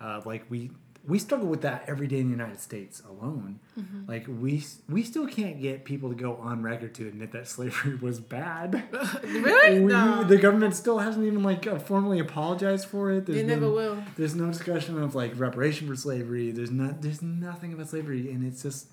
Uh, 0.02 0.22
like 0.26 0.46
we 0.50 0.72
we 1.08 1.20
struggle 1.20 1.48
with 1.48 1.62
that 1.62 1.84
every 1.88 2.08
day 2.08 2.20
in 2.20 2.26
the 2.26 2.32
united 2.32 2.60
states 2.60 3.02
alone 3.10 3.60
like 4.08 4.26
we 4.28 4.64
we 4.90 5.04
still 5.04 5.28
can't 5.28 5.62
get 5.62 5.84
people 5.86 6.10
to 6.10 6.16
go 6.16 6.36
on 6.38 6.64
record 6.64 6.94
to 6.96 7.08
admit 7.08 7.32
that 7.32 7.48
slavery 7.48 7.96
was 8.02 8.20
bad 8.20 8.84
Really? 9.24 9.80
We- 9.82 9.86
no. 9.92 10.24
the 10.24 10.38
government 10.38 10.76
still 10.76 11.00
hasn't 11.00 11.26
even 11.26 11.44
like 11.44 11.68
uh, 11.68 11.78
formally 11.80 12.20
apologized 12.20 12.88
for 12.88 13.12
it 13.12 13.26
there's 13.26 13.38
They 13.40 13.44
never 13.46 13.62
no, 13.68 13.72
will. 13.72 14.04
there's 14.18 14.36
no 14.36 14.48
discussion 14.48 15.02
of 15.02 15.14
like 15.16 15.34
reparation 15.38 15.88
for 15.88 15.96
slavery 15.96 16.52
there's 16.52 16.72
not 16.72 17.02
there's 17.02 17.22
nothing 17.22 17.74
about 17.74 17.90
slavery 17.90 18.32
and 18.32 18.46
it's 18.46 18.64
just 18.64 18.88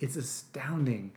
it's 0.00 0.16
astounding 0.16 1.12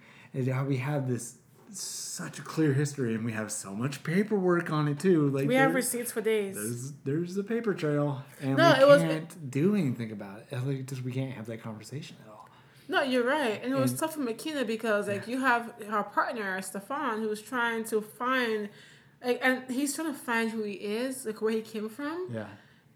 how 0.54 0.64
we 0.66 0.78
have 0.78 1.08
this 1.08 1.38
such 1.82 2.40
a 2.40 2.42
clear 2.42 2.74
history 2.74 3.14
and 3.16 3.24
we 3.24 3.32
have 3.34 3.52
so 3.52 3.74
much 3.76 4.04
paperwork 4.04 4.72
on 4.72 4.88
it 4.88 5.00
too. 5.00 5.30
Like 5.30 5.48
we 5.48 5.56
have 5.56 5.74
receipts 5.76 6.12
for 6.12 6.22
days. 6.22 6.56
there's 6.56 6.92
there's 7.04 7.38
a 7.38 7.44
paper 7.44 7.74
trail 7.74 8.24
and 8.42 8.58
No, 8.58 8.74
we 8.88 8.94
it 8.96 9.10
can't 9.10 9.52
do 9.52 9.76
anything 9.76 10.12
about 10.12 10.42
it. 10.52 10.66
Like 10.66 10.86
just 10.88 11.04
we 11.04 11.12
can't 11.12 11.32
have 11.34 11.46
that 11.48 11.62
conversation 11.62 12.18
at 12.26 12.32
all. 12.32 12.50
No, 12.90 13.02
you're 13.02 13.26
right, 13.26 13.62
and 13.64 13.74
it 13.74 13.78
was 13.78 13.92
And- 13.92 14.00
tough 14.00 14.14
for 14.14 14.22
Makena 14.22 14.66
because 14.66 15.08
like 15.08 15.28
you 15.28 15.40
have 15.42 15.74
her 15.90 16.04
partner 16.04 16.62
Stefan 16.62 17.20
who's 17.22 17.42
trying 17.42 17.84
to 17.86 18.00
find, 18.02 18.70
like, 19.24 19.40
and 19.44 19.70
he's 19.70 19.94
trying 19.94 20.14
to 20.14 20.18
find 20.18 20.52
who 20.52 20.64
he 20.64 20.74
is, 20.74 21.26
like 21.26 21.42
where 21.42 21.52
he 21.52 21.62
came 21.62 21.90
from, 21.90 22.30
yeah. 22.32 22.48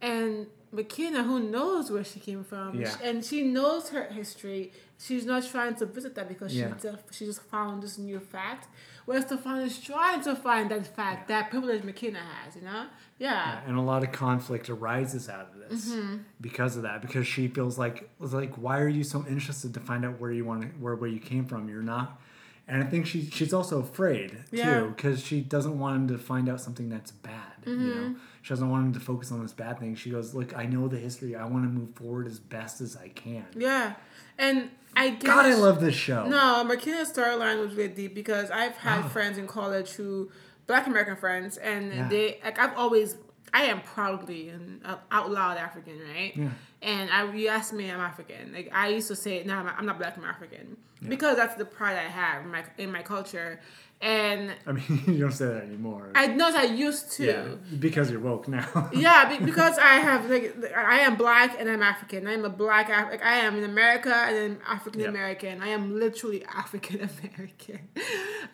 And 0.02 0.48
Makena, 0.74 1.26
who 1.26 1.40
knows 1.40 1.92
where 1.92 2.04
she 2.04 2.20
came 2.20 2.44
from, 2.44 2.80
Yeah. 2.80 2.96
and 3.04 3.24
she 3.26 3.44
knows 3.44 3.90
her 3.90 4.06
history. 4.06 4.72
She's 4.98 5.26
not 5.26 5.44
trying 5.46 5.76
to 5.76 5.86
visit 5.86 6.16
that 6.16 6.28
because 6.30 6.54
Yeah. 6.56 6.76
she 6.78 6.82
just, 6.88 6.98
she 7.14 7.26
just 7.26 7.42
found 7.44 7.84
this 7.84 7.98
new 7.98 8.20
fact. 8.20 8.68
Whereas 9.06 9.26
Stefan 9.26 9.60
is 9.62 9.80
trying 9.80 10.22
to 10.24 10.36
find 10.36 10.70
that 10.72 10.86
fact, 10.96 11.28
that 11.28 11.50
privilege 11.50 11.82
Makena 11.82 12.20
has. 12.20 12.56
You 12.56 12.62
know, 12.62 12.86
yeah, 13.18 13.62
and 13.68 13.76
a 13.78 13.82
lot 13.82 14.04
of 14.04 14.12
conflict 14.12 14.70
arises 14.70 15.28
out 15.28 15.50
of 15.54 15.70
this 15.70 15.92
Mm-hmm. 15.92 16.18
because 16.40 16.78
of 16.78 16.84
that 16.84 17.02
because 17.02 17.26
she 17.28 17.48
feels 17.48 17.78
like 17.80 18.10
was 18.20 18.34
like 18.34 18.54
why 18.56 18.80
are 18.80 18.88
you 18.88 19.04
so 19.04 19.26
interested 19.28 19.74
to 19.74 19.80
find 19.80 20.06
out 20.06 20.20
where 20.20 20.32
you 20.32 20.46
want 20.46 20.62
to 20.62 20.68
where 20.80 20.96
where 20.96 21.10
you 21.10 21.20
came 21.20 21.46
from 21.46 21.70
you're 21.70 21.82
not 21.82 22.20
and 22.68 22.84
i 22.84 22.86
think 22.86 23.06
she 23.06 23.26
she's 23.30 23.54
also 23.54 23.80
afraid 23.80 24.32
Mm-hmm. 24.52 24.58
too 24.58 24.94
because 24.96 25.24
she 25.24 25.40
doesn't 25.42 25.80
want 25.80 25.96
him 25.96 26.08
to 26.10 26.18
find 26.18 26.50
out 26.50 26.60
something 26.62 26.90
that's 26.90 27.12
bad 27.12 27.54
you 27.66 27.76
know 27.78 28.16
she 28.42 28.50
doesn't 28.50 28.70
want 28.70 28.86
him 28.88 28.94
to 28.94 29.00
focus 29.00 29.32
on 29.32 29.42
this 29.42 29.54
bad 29.54 29.80
thing 29.80 29.96
she 29.96 30.10
goes 30.10 30.34
look 30.34 30.56
i 30.58 30.66
know 30.66 30.88
the 30.88 30.98
history 30.98 31.36
i 31.36 31.44
want 31.46 31.64
to 31.64 31.70
move 31.70 31.94
forward 31.96 32.26
as 32.28 32.40
best 32.40 32.82
as 32.82 32.96
i 32.98 33.08
can 33.10 33.46
yeah, 33.56 33.94
and 34.38 34.70
I 34.96 35.10
guess 35.12 35.24
god 35.24 35.46
i 35.46 35.54
love 35.56 35.80
this 35.80 35.96
show 35.96 36.28
No, 36.28 36.64
Makena's 36.68 37.12
storyline 37.14 37.60
was 37.60 37.76
really 37.76 37.94
deep 37.94 38.14
because 38.16 38.50
I've 38.52 38.76
had 38.78 39.06
Oh. 39.06 39.08
friends 39.10 39.38
in 39.38 39.48
college 39.48 39.92
who, 39.92 40.30
Black 40.68 40.86
American 40.88 41.16
friends, 41.16 41.58
and 41.58 41.94
Yeah. 41.94 42.08
they 42.10 42.40
like 42.44 42.60
I've 42.60 42.76
always 42.78 43.16
I 43.54 43.64
am 43.64 43.82
proudly 43.82 44.50
and 44.50 44.82
uh, 44.86 44.96
out 45.12 45.30
loud 45.32 45.58
African, 45.58 46.00
right? 46.14 46.34
Yeah. 46.36 46.50
And 46.82 47.10
I 47.12 47.32
you 47.34 47.48
asked 47.50 47.74
me, 47.74 47.90
I'm 47.92 48.00
African. 48.00 48.54
Like 48.54 48.70
I 48.74 48.88
used 48.90 49.08
to 49.10 49.16
say, 49.16 49.44
no, 49.46 49.56
I'm 49.56 49.66
not, 49.66 49.76
I'm 49.78 49.86
not 49.86 49.98
Black, 49.98 50.18
I'm 50.18 50.24
African, 50.26 50.78
because 51.08 51.36
that's 51.38 51.56
the 51.56 51.66
pride 51.66 51.98
I 51.98 52.10
have 52.10 52.44
in 52.44 52.52
my 52.52 52.64
in 52.78 52.92
my 52.92 53.02
culture, 53.02 53.60
and 54.02 54.52
i 54.66 54.72
mean 54.72 55.04
you 55.08 55.20
don't 55.20 55.32
say 55.32 55.46
that 55.46 55.64
anymore 55.64 56.10
I 56.16 56.28
know 56.28 56.52
that 56.52 56.62
I 56.62 56.74
used 56.74 57.12
to. 57.14 57.26
yeah 57.26 57.78
because 57.80 58.10
you're 58.12 58.20
woke 58.20 58.48
now 58.48 58.68
Yeah, 58.94 59.30
be- 59.38 59.46
because 59.46 59.78
I 59.78 59.96
have 60.08 60.30
like 60.30 60.56
I 60.76 61.00
am 61.00 61.16
black 61.16 61.56
and 61.60 61.70
I'm 61.70 61.82
African. 61.84 62.28
I 62.28 62.34
am 62.34 62.44
a 62.46 62.50
black 62.50 62.90
Af- 62.90 63.10
like 63.12 63.24
I 63.24 63.36
am 63.48 63.58
in 63.58 63.64
America 63.64 64.14
and 64.14 64.36
I'm 64.38 64.60
African 64.68 65.06
American. 65.06 65.62
I 65.62 65.70
am 65.70 65.84
literally 66.00 66.44
African 66.64 66.98
American. 67.12 67.80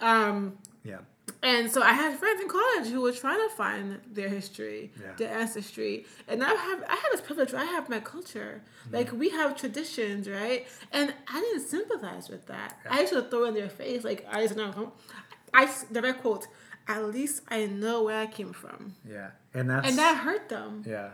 um, 0.02 0.58
yeah 0.84 1.00
and 1.44 1.70
so 1.70 1.82
I 1.82 1.92
had 1.94 2.18
friends 2.18 2.42
in 2.42 2.48
college 2.50 2.88
who 2.88 3.02
were 3.02 3.12
trying 3.12 3.38
to 3.48 3.54
find 3.56 4.00
their 4.12 4.30
history, 4.30 4.92
Yeah. 5.00 5.14
their 5.18 5.38
ancestry, 5.38 6.06
and 6.28 6.44
I 6.44 6.50
have 6.68 6.84
I 6.88 6.96
have 7.04 7.12
this 7.12 7.22
privilege. 7.22 7.52
where 7.54 7.62
I 7.62 7.66
have 7.66 7.90
my 7.90 8.00
culture. 8.00 8.54
Mm-hmm. 8.64 8.96
Like 8.96 9.12
we 9.12 9.30
have 9.30 9.56
traditions, 9.56 10.28
right? 10.30 10.66
And 10.92 11.14
I 11.28 11.40
didn't 11.42 11.68
sympathize 11.68 12.30
with 12.30 12.46
that. 12.48 12.78
I 12.90 13.02
used 13.02 13.14
to 13.14 13.22
throw 13.24 13.44
in 13.46 13.54
their 13.54 13.70
face 13.70 14.04
like 14.04 14.26
I 14.32 14.44
just 14.44 14.56
know. 14.56 14.94
I 15.58 15.70
direct 15.92 16.22
quote. 16.22 16.48
At 16.88 17.04
least 17.18 17.42
I 17.50 17.66
know 17.66 18.04
where 18.04 18.20
I 18.20 18.28
came 18.28 18.54
from, 18.54 18.94
yeah 19.06 19.32
and 19.54 19.70
that's 19.70 19.88
and 19.90 19.98
that 19.98 20.16
hurt 20.26 20.48
them. 20.48 20.84
Yeah, 20.88 21.10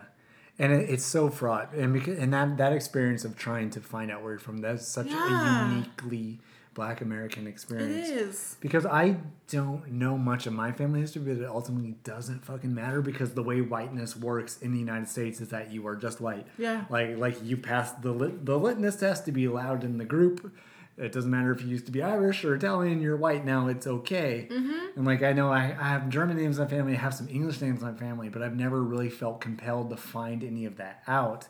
and 0.59 0.71
it, 0.71 0.89
it's 0.89 1.03
so 1.05 1.29
fraught, 1.29 1.73
and 1.73 1.93
because 1.93 2.19
and 2.19 2.31
that 2.33 2.57
that 2.57 2.73
experience 2.73 3.25
of 3.25 3.35
trying 3.35 3.69
to 3.71 3.79
find 3.81 4.11
out 4.11 4.21
where 4.21 4.33
you're 4.33 4.39
from 4.39 4.57
that's 4.59 4.87
such 4.87 5.07
Yeah. 5.07 5.65
a 5.65 5.69
uniquely 5.69 6.39
Black 6.75 7.01
American 7.01 7.45
experience. 7.47 8.09
is. 8.09 8.57
Because 8.59 8.85
I 8.85 9.17
don't 9.49 9.91
know 9.91 10.17
much 10.17 10.47
of 10.47 10.53
my 10.53 10.71
family 10.71 11.01
history, 11.01 11.21
but 11.21 11.37
it 11.43 11.45
ultimately 11.47 11.95
doesn't 12.03 12.43
fucking 12.45 12.73
matter 12.73 12.99
because 13.01 13.33
the 13.35 13.43
way 13.43 13.61
whiteness 13.61 14.15
works 14.17 14.59
in 14.59 14.73
the 14.73 14.79
United 14.79 15.07
States 15.07 15.39
is 15.39 15.49
that 15.49 15.71
you 15.71 15.85
are 15.87 15.95
just 15.95 16.19
white. 16.19 16.47
Yeah. 16.57 16.85
Like 16.89 17.17
like 17.17 17.43
you 17.43 17.57
pass 17.57 17.91
the 17.91 18.11
lit, 18.11 18.45
the 18.45 18.59
litness 18.59 18.99
test 18.99 19.25
to 19.25 19.31
be 19.31 19.45
allowed 19.45 19.83
in 19.83 19.97
the 19.97 20.05
group. 20.05 20.51
It 20.95 21.11
doesn't 21.11 21.31
matter 21.31 21.51
if 21.51 21.61
you 21.61 21.69
used 21.69 21.87
to 21.87 21.91
be 21.91 22.03
Irish 22.03 22.45
or 22.45 22.53
Italian, 22.53 23.01
you're 23.01 23.17
white 23.17 23.43
now, 23.43 23.67
it's 23.67 23.87
okay. 23.87 24.47
Mm-hmm. 24.51 24.97
And 24.97 25.05
like 25.05 25.23
I 25.23 25.33
know 25.33 25.51
I, 25.51 25.75
I 25.79 25.87
have 25.89 26.07
German 26.09 26.37
names 26.37 26.59
in 26.59 26.65
my 26.65 26.69
family, 26.69 26.93
I 26.93 26.97
have 26.97 27.15
some 27.15 27.27
English 27.29 27.61
names 27.61 27.81
in 27.81 27.87
my 27.87 27.95
family, 27.95 28.29
but 28.29 28.43
I've 28.43 28.55
never 28.55 28.83
really 28.83 29.09
felt 29.09 29.41
compelled 29.41 29.89
to 29.89 29.97
find 29.97 30.43
any 30.43 30.65
of 30.65 30.77
that 30.77 31.01
out. 31.07 31.47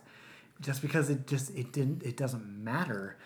Just 0.62 0.82
because 0.82 1.10
it 1.10 1.28
just 1.28 1.54
it 1.58 1.74
didn't 1.74 2.04
it 2.04 2.16
doesn't 2.16 2.46
matter 2.64 3.18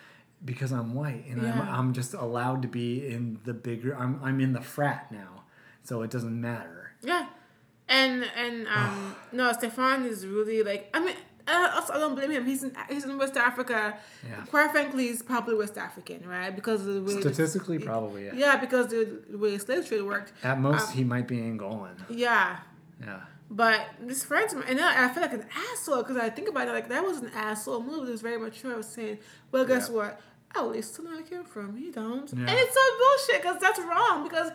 because 0.44 0.72
I'm 0.72 0.92
white 0.94 1.24
and 1.26 1.42
Yeah. 1.42 1.52
I'm 1.52 1.68
I'm 1.68 1.92
just 1.92 2.14
allowed 2.14 2.62
to 2.62 2.68
be 2.68 3.06
in 3.06 3.38
the 3.44 3.54
bigger 3.54 3.96
I'm 3.96 4.18
I'm 4.22 4.40
in 4.40 4.54
the 4.54 4.60
frat 4.60 5.12
now. 5.12 5.44
So 5.84 6.02
it 6.02 6.10
doesn't 6.10 6.40
matter. 6.40 6.94
Yeah, 7.00 7.26
and 7.88 8.24
and 8.36 8.66
um 8.66 9.14
no, 9.32 9.52
Stefan 9.52 10.04
is 10.04 10.26
really 10.26 10.64
like 10.64 10.90
I 10.92 10.98
mean. 10.98 11.14
Uh, 11.48 11.70
also, 11.76 11.94
I 11.94 11.98
don't 11.98 12.14
blame 12.14 12.30
him. 12.30 12.44
He's 12.44 12.62
in 12.62 12.72
he's 12.90 13.04
in 13.04 13.16
West 13.16 13.36
Africa. 13.36 13.96
Yeah. 14.28 14.44
Quite 14.50 14.70
frankly, 14.70 15.08
he's 15.08 15.22
probably 15.22 15.54
West 15.54 15.78
African, 15.78 16.28
right? 16.28 16.54
Because 16.54 16.86
of 16.86 16.94
the 16.94 17.02
way 17.02 17.20
Statistically 17.20 17.78
probably 17.78 18.26
yeah. 18.26 18.32
yeah, 18.34 18.56
because 18.56 18.88
the, 18.88 19.20
the 19.30 19.38
way 19.38 19.56
slave 19.58 19.88
trade 19.88 20.02
worked. 20.02 20.32
At 20.44 20.60
most 20.60 20.88
Um, 20.88 20.92
he 20.94 21.04
might 21.04 21.26
be 21.26 21.38
Angolan. 21.38 21.96
Yeah, 22.10 22.58
Yeah. 23.00 23.20
but 23.50 23.80
this 24.00 24.24
friend, 24.24 24.48
and 24.68 24.78
I, 24.80 25.06
I 25.06 25.08
feel 25.08 25.22
like 25.22 25.32
an 25.32 25.46
asshole 25.72 26.02
because 26.02 26.16
I 26.18 26.28
think 26.28 26.48
about 26.48 26.68
it 26.68 26.72
like 26.72 26.88
that 26.90 27.02
was 27.02 27.18
an 27.18 27.30
asshole 27.34 27.82
move. 27.82 28.08
It 28.08 28.12
was 28.12 28.20
very 28.20 28.38
mature. 28.38 28.74
I 28.74 28.76
was 28.76 28.86
saying, 28.88 29.18
well, 29.50 29.64
guess 29.64 29.88
Yeah. 29.88 29.94
what? 29.96 30.20
At 30.56 30.66
least 30.68 30.96
to 30.96 31.02
know 31.02 31.10
where 31.10 31.20
I 31.20 31.22
came 31.22 31.44
from. 31.44 31.76
You 31.78 31.92
don't, 31.92 32.30
Yeah. 32.32 32.40
and 32.40 32.50
it's 32.58 32.74
so 32.74 32.80
bullshit 33.00 33.42
because 33.42 33.60
that's 33.60 33.80
wrong 33.80 34.22
because. 34.22 34.50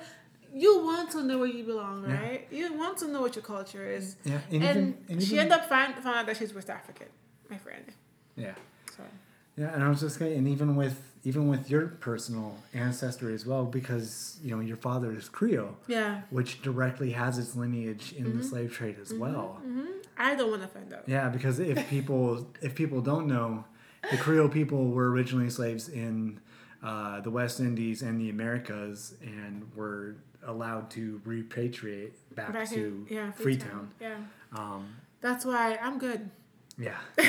You 0.54 0.84
want 0.84 1.10
to 1.12 1.24
know 1.24 1.40
where 1.40 1.48
you 1.48 1.64
belong, 1.64 2.04
Yeah. 2.08 2.22
right? 2.22 2.48
You 2.52 2.74
want 2.74 2.98
to 3.00 3.08
know 3.08 3.22
what 3.22 3.36
your 3.36 3.44
culture 3.44 3.86
is. 3.90 4.16
Yeah, 4.24 4.40
And, 4.52 4.64
and 4.64 4.78
even- 4.78 5.06
and 5.10 5.24
she 5.24 5.34
even- 5.36 5.40
ended 5.46 5.60
up 5.60 5.68
find, 5.70 5.96
found 5.96 6.18
out 6.20 6.26
that 6.28 6.38
she's 6.38 6.54
West 6.54 6.70
African, 6.70 7.08
my 7.50 7.58
friend. 7.58 7.86
Yeah. 8.36 8.56
So 8.96 9.04
Yeah, 9.58 9.74
and 9.74 9.84
I 9.84 9.90
was 9.90 10.00
just 10.02 10.20
going 10.20 10.34
and 10.38 10.48
even 10.48 10.76
with 10.76 11.10
even 11.26 11.48
with 11.48 11.70
your 11.70 11.88
personal 11.88 12.58
ancestry 12.74 13.34
as 13.34 13.46
well, 13.46 13.66
because 13.66 14.38
you 14.44 14.54
know 14.54 14.60
your 14.62 14.76
father 14.76 15.12
is 15.14 15.30
Creole, 15.30 15.78
yeah, 15.88 16.22
which 16.32 16.62
directly 16.62 17.12
has 17.12 17.38
its 17.38 17.56
lineage 17.56 18.12
in 18.14 18.26
Mm-hmm. 18.26 18.38
the 18.40 18.44
slave 18.44 18.74
trade 18.74 18.98
as 19.02 19.14
well. 19.14 19.62
I 20.18 20.36
don't 20.36 20.50
want 20.50 20.64
to 20.64 20.68
find 20.68 20.94
out. 20.94 21.04
Yeah, 21.08 21.30
because 21.30 21.60
if 21.60 21.88
people 21.96 22.48
if 22.62 22.76
people 22.76 23.00
don't 23.02 23.28
know, 23.28 23.64
the 24.12 24.18
Creole 24.18 24.50
people 24.50 24.90
were 24.92 25.10
originally 25.12 25.50
slaves 25.50 25.88
in 25.88 26.40
uh, 26.82 27.22
the 27.22 27.32
West 27.32 27.60
Indies 27.62 28.02
and 28.02 28.20
the 28.20 28.30
Americas, 28.30 29.16
and 29.22 29.72
were 29.76 30.16
allowed 30.46 30.90
to 30.92 31.22
repatriate 31.26 32.12
back, 32.36 32.54
Back 32.54 32.70
to 32.70 32.76
in, 32.76 33.08
yeah, 33.10 33.32
Freetown. 33.32 33.92
Yeah, 34.00 34.18
Um, 34.54 34.88
that's 35.22 35.46
why 35.46 35.78
I'm 35.82 35.98
good. 36.00 36.30
yeah, 36.78 36.98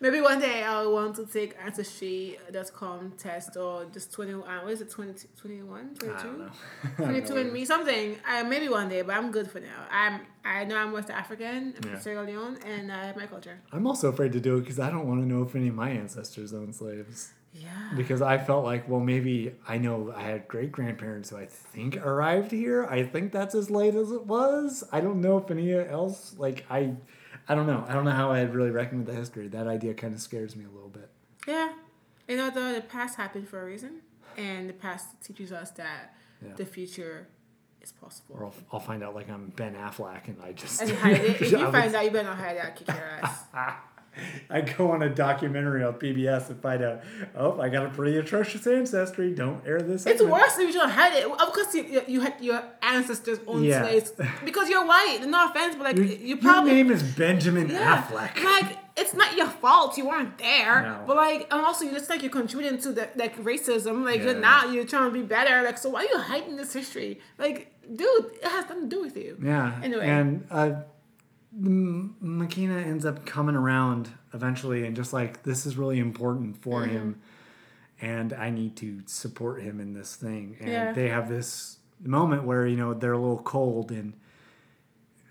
Maybe 0.00 0.20
one 0.20 0.40
day 0.40 0.64
I'll 0.64 0.92
want 0.92 1.14
to 1.16 1.26
take 1.26 1.54
ancestry.com 1.64 3.12
test 3.18 3.56
or 3.56 3.84
just 3.92 4.12
20, 4.12 4.32
uh, 4.32 4.38
what 4.62 4.72
is 4.72 4.80
it, 4.80 4.90
20, 4.90 5.28
21, 5.36 5.90
I 6.02 6.04
22? 6.04 6.22
don't 6.26 6.38
know. 6.38 6.50
22 6.96 7.36
and 7.36 7.52
me, 7.52 7.64
something. 7.64 8.16
Uh, 8.28 8.42
maybe 8.44 8.68
one 8.68 8.88
day, 8.88 9.02
but 9.02 9.14
I'm 9.14 9.30
good 9.30 9.48
for 9.50 9.60
now. 9.60 9.86
I'm, 9.90 10.22
I 10.44 10.64
know 10.64 10.76
I'm 10.76 10.90
West 10.92 11.10
African, 11.10 11.74
I'm 11.84 11.88
Yeah. 11.90 11.98
Sierra 12.00 12.24
Leone, 12.24 12.58
and 12.66 12.90
I 12.90 13.04
have 13.06 13.16
my 13.16 13.26
culture. 13.26 13.60
I'm 13.70 13.86
also 13.86 14.08
afraid 14.08 14.32
to 14.32 14.40
do 14.40 14.56
it 14.56 14.60
because 14.60 14.80
I 14.80 14.90
don't 14.90 15.06
want 15.06 15.20
to 15.20 15.26
know 15.28 15.42
if 15.42 15.54
any 15.54 15.68
of 15.68 15.74
my 15.76 15.90
ancestors 15.90 16.52
owned 16.52 16.74
slaves. 16.74 17.32
Yeah. 17.54 17.68
because 17.96 18.22
I 18.22 18.38
felt 18.38 18.64
like, 18.64 18.88
well, 18.88 19.00
maybe 19.00 19.54
I 19.68 19.76
know 19.78 20.12
I 20.16 20.22
had 20.22 20.48
great 20.48 20.72
grandparents 20.72 21.30
who 21.30 21.36
I 21.36 21.46
think 21.46 21.96
arrived 21.98 22.50
here. 22.50 22.86
I 22.86 23.02
think 23.04 23.30
that's 23.32 23.54
as 23.54 23.70
late 23.70 23.94
as 23.94 24.10
it 24.10 24.26
was. 24.26 24.82
I 24.90 25.00
don't 25.00 25.20
know 25.20 25.36
if 25.38 25.50
any 25.50 25.72
else, 25.74 26.34
like, 26.38 26.64
I, 26.70 26.94
I 27.48 27.54
don't 27.54 27.66
know. 27.66 27.84
I 27.86 27.92
don't 27.92 28.04
know 28.06 28.10
how 28.12 28.30
I'd 28.32 28.54
really 28.54 28.70
reckon 28.70 28.98
with 28.98 29.06
the 29.08 29.14
history. 29.14 29.48
That 29.48 29.66
idea 29.66 29.92
kind 29.94 30.14
of 30.14 30.20
scares 30.20 30.56
me 30.56 30.64
a 30.64 30.70
little 30.70 30.88
bit. 30.88 31.10
Yeah. 31.46 31.72
You 32.28 32.36
know, 32.38 32.48
the, 32.50 32.74
the 32.76 32.84
past 32.88 33.16
happened 33.16 33.48
for 33.48 33.60
a 33.60 33.64
reason, 33.66 34.00
and 34.38 34.68
the 34.68 34.74
past 34.74 35.08
teaches 35.22 35.52
us 35.52 35.70
that 35.72 36.14
Yeah. 36.42 36.54
the 36.56 36.64
future 36.64 37.26
is 37.82 37.92
possible. 37.92 38.36
Or 38.38 38.44
I'll, 38.46 38.54
I'll 38.72 38.80
find 38.80 39.02
out 39.02 39.14
like 39.14 39.28
I'm 39.28 39.52
Ben 39.56 39.74
Affleck 39.74 40.28
and 40.28 40.36
I 40.42 40.52
just. 40.52 40.80
And 40.80 40.92
hide 40.92 41.16
it. 41.20 41.40
If 41.42 41.50
you 41.52 41.70
find 41.70 41.94
out, 41.94 42.04
you 42.04 42.10
better 42.12 42.28
not 42.28 42.38
hide 42.38 42.56
it. 42.56 42.64
I'll 42.64 42.72
kick 42.72 42.88
your 42.88 42.96
ass. 42.96 43.44
I 44.50 44.60
go 44.60 44.90
on 44.90 45.02
a 45.02 45.08
documentary 45.08 45.82
on 45.82 45.94
PBS 45.94 46.50
and 46.50 46.60
find 46.60 46.82
out, 46.82 47.02
oh, 47.34 47.60
I 47.60 47.68
got 47.68 47.86
a 47.86 47.88
pretty 47.90 48.18
atrocious 48.18 48.66
ancestry. 48.66 49.32
Don't 49.34 49.66
air 49.66 49.80
this. 49.80 50.06
It's 50.06 50.18
segment." 50.20 50.30
worse 50.30 50.58
if 50.58 50.66
you 50.68 50.72
don't 50.80 50.90
hide 50.90 51.14
it. 51.14 51.24
Of 51.24 51.38
course, 51.52 51.74
you, 51.74 51.84
you, 51.84 52.02
you 52.06 52.20
had 52.20 52.34
your 52.40 52.62
ancestors 52.82 53.38
owned 53.46 53.64
Yeah. 53.64 53.82
slaves 53.82 54.12
because 54.44 54.68
you're 54.68 54.84
white. 54.86 55.18
No 55.26 55.46
offense, 55.48 55.74
but 55.76 55.84
like 55.84 55.96
Your, 55.96 56.06
you 56.06 56.36
your 56.36 56.64
name 56.64 56.90
is 56.90 57.02
Benjamin 57.02 57.68
yeah. 57.70 58.02
Affleck. 58.02 58.42
Like 58.42 58.78
it's 58.94 59.14
not 59.14 59.34
your 59.36 59.46
fault 59.46 59.96
you 59.96 60.06
weren't 60.06 60.36
there, 60.36 60.82
No. 60.82 61.04
but 61.06 61.16
like 61.16 61.48
and 61.50 61.62
also 61.62 61.86
it's 61.86 62.10
like 62.10 62.22
you're 62.22 62.30
contributing 62.30 62.78
to 62.80 62.92
the 62.92 63.08
like 63.16 63.36
racism. 63.42 64.04
Like 64.04 64.18
Yeah. 64.18 64.24
you're 64.32 64.40
not. 64.40 64.72
You're 64.72 64.84
trying 64.84 65.10
to 65.10 65.18
be 65.18 65.22
better. 65.22 65.62
Like 65.62 65.78
so, 65.78 65.88
why 65.90 66.00
are 66.04 66.08
you 66.12 66.18
hiding 66.18 66.56
this 66.56 66.74
history? 66.74 67.20
Like, 67.38 67.72
dude, 67.88 68.26
it 68.42 68.44
has 68.44 68.64
nothing 68.68 68.90
to 68.90 68.96
do 68.96 69.00
with 69.02 69.16
you. 69.16 69.38
Yeah. 69.42 69.80
Anyway. 69.82 70.06
And 70.06 70.46
uh, 70.50 70.72
Makena 71.60 72.84
ends 72.84 73.04
up 73.04 73.26
coming 73.26 73.54
around 73.54 74.10
eventually 74.32 74.86
and 74.86 74.96
just 74.96 75.12
like, 75.12 75.42
this 75.42 75.66
is 75.66 75.76
really 75.76 75.98
important 75.98 76.56
for 76.62 76.80
Mm-hmm. 76.82 76.90
him. 76.92 77.20
And 78.00 78.32
I 78.32 78.50
need 78.50 78.76
to 78.78 79.00
support 79.06 79.62
him 79.62 79.78
in 79.78 79.92
this 79.94 80.16
thing. 80.16 80.56
And 80.60 80.68
Yeah. 80.70 80.92
they 80.92 81.08
have 81.08 81.28
this 81.28 81.78
moment 82.00 82.44
where, 82.44 82.66
you 82.66 82.76
know, 82.76 82.94
they're 82.94 83.12
a 83.12 83.18
little 83.18 83.38
cold 83.42 83.92
and 83.92 84.14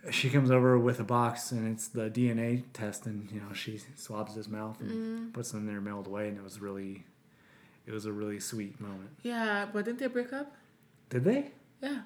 she 0.10 0.30
comes 0.30 0.50
over 0.50 0.80
with 0.80 1.00
a 1.00 1.04
box 1.04 1.52
and 1.52 1.68
it's 1.72 1.88
the 1.90 2.10
DNA 2.10 2.64
test 2.72 3.06
and, 3.08 3.30
you 3.32 3.42
know, 3.42 3.52
she 3.54 3.80
swabs 3.96 4.36
his 4.36 4.48
mouth 4.48 4.80
and 4.80 4.90
Mm-hmm. 4.92 5.30
puts 5.32 5.54
it 5.54 5.58
in 5.58 5.66
there, 5.68 5.82
mailed 5.82 6.08
away. 6.08 6.28
And 6.30 6.38
it 6.38 6.44
was 6.44 6.62
really, 6.62 7.04
it 7.86 7.92
was 7.92 8.06
a 8.06 8.12
really 8.14 8.40
sweet 8.40 8.80
moment. 8.80 9.10
Yeah, 9.22 9.66
but 9.74 9.84
didn't 9.86 10.00
they 10.00 10.08
break 10.08 10.32
up? 10.32 10.56
Did 11.10 11.24
they? 11.26 11.52
Yeah, 11.82 12.02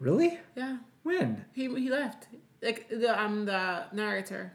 Really? 0.00 0.38
yeah. 0.56 0.78
When? 1.02 1.44
He 1.52 1.64
he 1.74 1.90
left. 1.90 2.28
Like 2.62 2.88
the 2.88 3.20
um 3.20 3.44
the 3.46 3.84
narrator. 3.92 4.52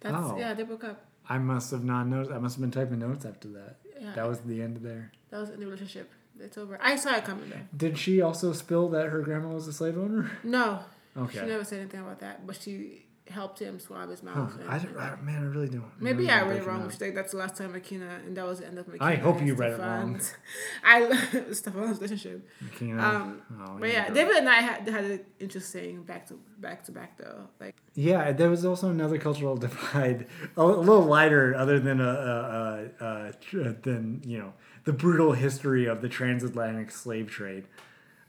That's 0.00 0.16
Oh. 0.16 0.36
yeah, 0.38 0.54
they 0.54 0.62
broke 0.64 0.84
up. 0.84 1.04
I 1.28 1.38
must 1.38 1.70
have 1.70 1.84
not 1.84 2.06
noticed. 2.06 2.30
I 2.32 2.38
must 2.38 2.56
have 2.56 2.60
been 2.60 2.70
typing 2.70 2.98
notes 2.98 3.24
after 3.24 3.48
that. 3.48 3.76
Yeah. 4.00 4.12
That 4.14 4.28
was 4.28 4.40
the 4.40 4.60
end 4.62 4.76
of 4.76 4.82
there. 4.82 5.12
That 5.30 5.40
was 5.40 5.50
in 5.50 5.60
the 5.60 5.66
relationship. 5.66 6.10
It's 6.38 6.58
over. 6.58 6.78
I 6.82 6.96
saw 6.96 7.14
it 7.16 7.24
coming 7.24 7.48
though. 7.48 7.56
Did 7.76 7.96
she 7.98 8.20
also 8.20 8.52
spill 8.52 8.88
that 8.90 9.06
her 9.06 9.20
grandma 9.22 9.48
was 9.50 9.66
a 9.68 9.72
slave 9.72 9.96
owner? 9.96 10.30
No, 10.42 10.80
Okay. 11.16 11.38
she 11.40 11.46
never 11.46 11.64
said 11.64 11.80
anything 11.80 12.00
about 12.00 12.18
that, 12.20 12.46
but 12.46 12.56
she 12.60 13.03
helped 13.30 13.58
him 13.58 13.80
swab 13.80 14.10
his 14.10 14.22
mouth. 14.22 14.54
and- 14.60 14.68
I, 14.70 14.76
I- 14.76 15.20
man, 15.22 15.42
I 15.42 15.46
really 15.46 15.68
don't. 15.68 15.90
Maybe 15.98 16.28
I 16.28 16.42
read 16.42 16.58
it 16.58 16.66
wrong. 16.66 16.90
like, 17.00 17.14
that's 17.14 17.32
the 17.32 17.38
last 17.38 17.56
time 17.56 17.72
Makena, 17.72 18.18
and 18.26 18.36
that 18.36 18.44
was 18.46 18.60
the 18.60 18.66
end 18.66 18.78
of 18.78 18.86
Makena. 18.86 19.00
I 19.00 19.14
hope 19.16 19.40
you 19.42 19.54
read 19.54 19.72
it 19.72 19.76
Stefan's- 19.76 20.34
I 20.84 21.16
Stefan's 21.52 21.96
relationship. 22.00 22.46
Keenan. 22.78 23.00
Um, 23.00 23.42
Oh, 23.60 23.76
but 23.80 23.90
yeah. 23.90 24.10
David 24.10 24.36
and 24.36 24.48
I 24.48 24.56
had, 24.56 24.86
had 24.88 25.04
an 25.04 25.20
interesting 25.40 26.02
back 26.02 26.26
to 26.28 26.38
back 26.58 26.84
to 26.84 26.92
back 26.92 27.16
though. 27.16 27.48
Like, 27.60 27.76
Yeah, 27.94 28.32
there 28.32 28.50
was 28.50 28.64
also 28.66 28.90
another 28.90 29.16
cultural 29.18 29.56
divide, 29.66 30.26
a, 30.56 30.62
a 30.62 30.64
little 30.64 31.00
lighter, 31.02 31.54
other 31.54 31.80
than 31.80 32.00
a, 32.00 32.04
a, 32.04 33.04
a, 33.04 33.06
a 33.28 33.32
tr- 33.40 33.60
uh, 33.62 33.72
than 33.82 34.20
you 34.26 34.38
know 34.38 34.52
the 34.84 34.92
brutal 34.92 35.32
history 35.32 35.86
of 35.86 36.02
the 36.02 36.10
transatlantic 36.10 36.90
slave 36.90 37.30
trade. 37.30 37.64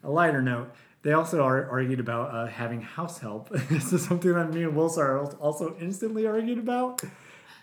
A 0.05 0.09
lighter 0.09 0.41
note. 0.41 0.71
They 1.05 1.13
also 1.13 1.43
are 1.43 1.69
argued 1.69 1.99
about 1.99 2.33
uh, 2.33 2.47
having 2.47 2.81
house 2.81 3.19
help. 3.19 3.49
this 3.69 3.93
is 3.93 4.03
something 4.03 4.33
that 4.33 4.51
me 4.51 4.63
and 4.63 4.75
Wilson 4.75 5.03
are 5.03 5.19
also 5.35 5.75
instantly 5.79 6.25
argued 6.25 6.57
about. 6.57 7.03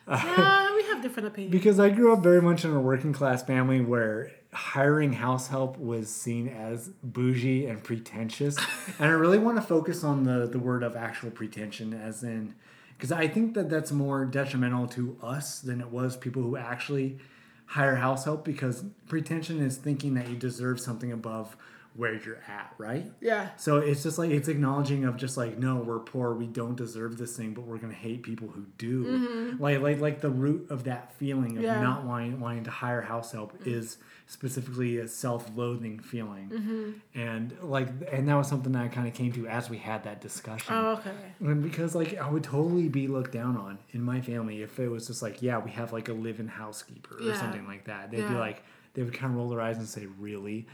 yeah, 0.07 0.73
we 0.77 0.85
have 0.85 1.03
different 1.03 1.27
opinions. 1.27 1.51
Because 1.51 1.81
I 1.81 1.91
grew 1.91 2.13
up 2.13 2.23
very 2.23 2.41
much 2.41 2.65
in 2.65 2.71
a 2.71 2.79
working 2.79 3.13
class 3.13 3.43
family 3.43 3.81
where 3.81 4.31
hiring 4.53 5.15
house 5.15 5.49
help 5.49 5.77
was 5.77 6.09
seen 6.09 6.47
as 6.47 6.91
bougie 7.03 7.67
and 7.67 7.83
pretentious. 7.83 8.57
and 9.01 9.11
I 9.11 9.15
really 9.15 9.41
want 9.41 9.57
to 9.57 9.63
focus 9.63 10.05
on 10.05 10.23
the, 10.23 10.47
the 10.47 10.61
word 10.61 10.85
of 10.85 10.95
actual 10.95 11.33
pretension, 11.33 11.95
as 11.95 12.23
in, 12.23 12.55
because 12.97 13.11
I 13.11 13.27
think 13.27 13.55
that 13.55 13.69
that's 13.69 13.91
more 13.91 14.25
detrimental 14.25 14.87
to 14.91 15.19
us 15.21 15.59
than 15.59 15.81
it 15.81 15.89
was 15.89 16.17
people 16.17 16.43
who 16.43 16.57
actually 16.57 17.19
hire 17.67 17.97
house 17.97 18.25
help, 18.25 18.45
because 18.45 18.85
pretension 19.09 19.59
is 19.59 19.79
thinking 19.79 20.15
that 20.15 20.29
you 20.29 20.37
deserve 20.37 20.79
something 20.79 21.11
above 21.11 21.57
where 21.95 22.15
you're 22.15 22.41
at, 22.49 22.73
right? 22.79 23.05
Yeah, 23.21 23.51
So 23.57 23.77
it's 23.77 24.03
just 24.03 24.17
like 24.19 24.31
it's 24.31 24.49
acknowledging 24.49 25.05
of 25.05 25.17
just 25.19 25.37
like 25.37 25.59
no, 25.59 25.77
we're 25.77 25.99
poor, 25.99 26.33
we 26.35 26.47
don't 26.47 26.75
deserve 26.77 27.19
this 27.19 27.37
thing, 27.37 27.53
but 27.53 27.63
we're 27.67 27.77
gonna 27.79 27.93
hate 27.93 28.23
people 28.23 28.49
who 28.49 28.65
do. 28.79 29.57
Like 29.59 29.81
like 29.81 30.01
like 30.01 30.21
the 30.21 30.31
root 30.31 30.71
of 30.71 30.85
that 30.85 31.15
feeling 31.19 31.59
of 31.59 31.63
Mm-hmm. 31.63 31.65
Yeah. 31.65 31.81
not 31.83 32.05
wanting 32.05 32.41
wanting 32.41 32.65
to 32.65 32.71
hire 32.71 33.03
house 33.03 33.33
help 33.33 33.53
is 33.67 33.99
specifically 34.27 34.97
a 34.99 35.07
self-loathing 35.09 35.99
feeling, 36.01 36.49
Mm-hmm. 36.49 37.19
and 37.21 37.55
like 37.63 37.89
and 38.11 38.27
that 38.29 38.35
was 38.37 38.49
something 38.49 38.73
that 38.73 38.83
I 38.85 38.89
kind 38.89 39.07
of 39.07 39.13
came 39.15 39.33
to 39.33 39.47
as 39.47 39.69
we 39.69 39.77
had 39.79 40.05
that 40.05 40.21
discussion. 40.23 40.75
Oh, 40.75 40.93
okay. 40.93 41.13
And 41.41 41.63
because 41.63 41.95
like 41.95 42.17
I 42.19 42.31
would 42.31 42.45
totally 42.45 42.89
be 42.89 43.07
looked 43.09 43.33
down 43.33 43.57
on 43.57 43.79
in 43.91 44.03
my 44.03 44.21
family 44.23 44.63
if 44.63 44.79
it 44.81 44.89
was 44.89 45.07
just 45.07 45.21
like 45.23 45.43
yeah 45.43 45.59
we 45.59 45.71
have 45.73 45.93
like 45.93 46.09
a 46.09 46.13
live-in 46.15 46.49
housekeeper 46.49 47.19
or 47.21 47.35
something 47.35 47.67
like 47.67 47.85
that. 47.85 48.11
They'd 48.11 48.27
be 48.29 48.35
like 48.35 48.63
they 48.95 49.03
would 49.03 49.15
kind 49.15 49.33
of 49.33 49.37
roll 49.39 49.49
their 49.49 49.61
eyes 49.61 49.79
and 49.79 49.89
say 49.89 50.07
really, 50.19 50.67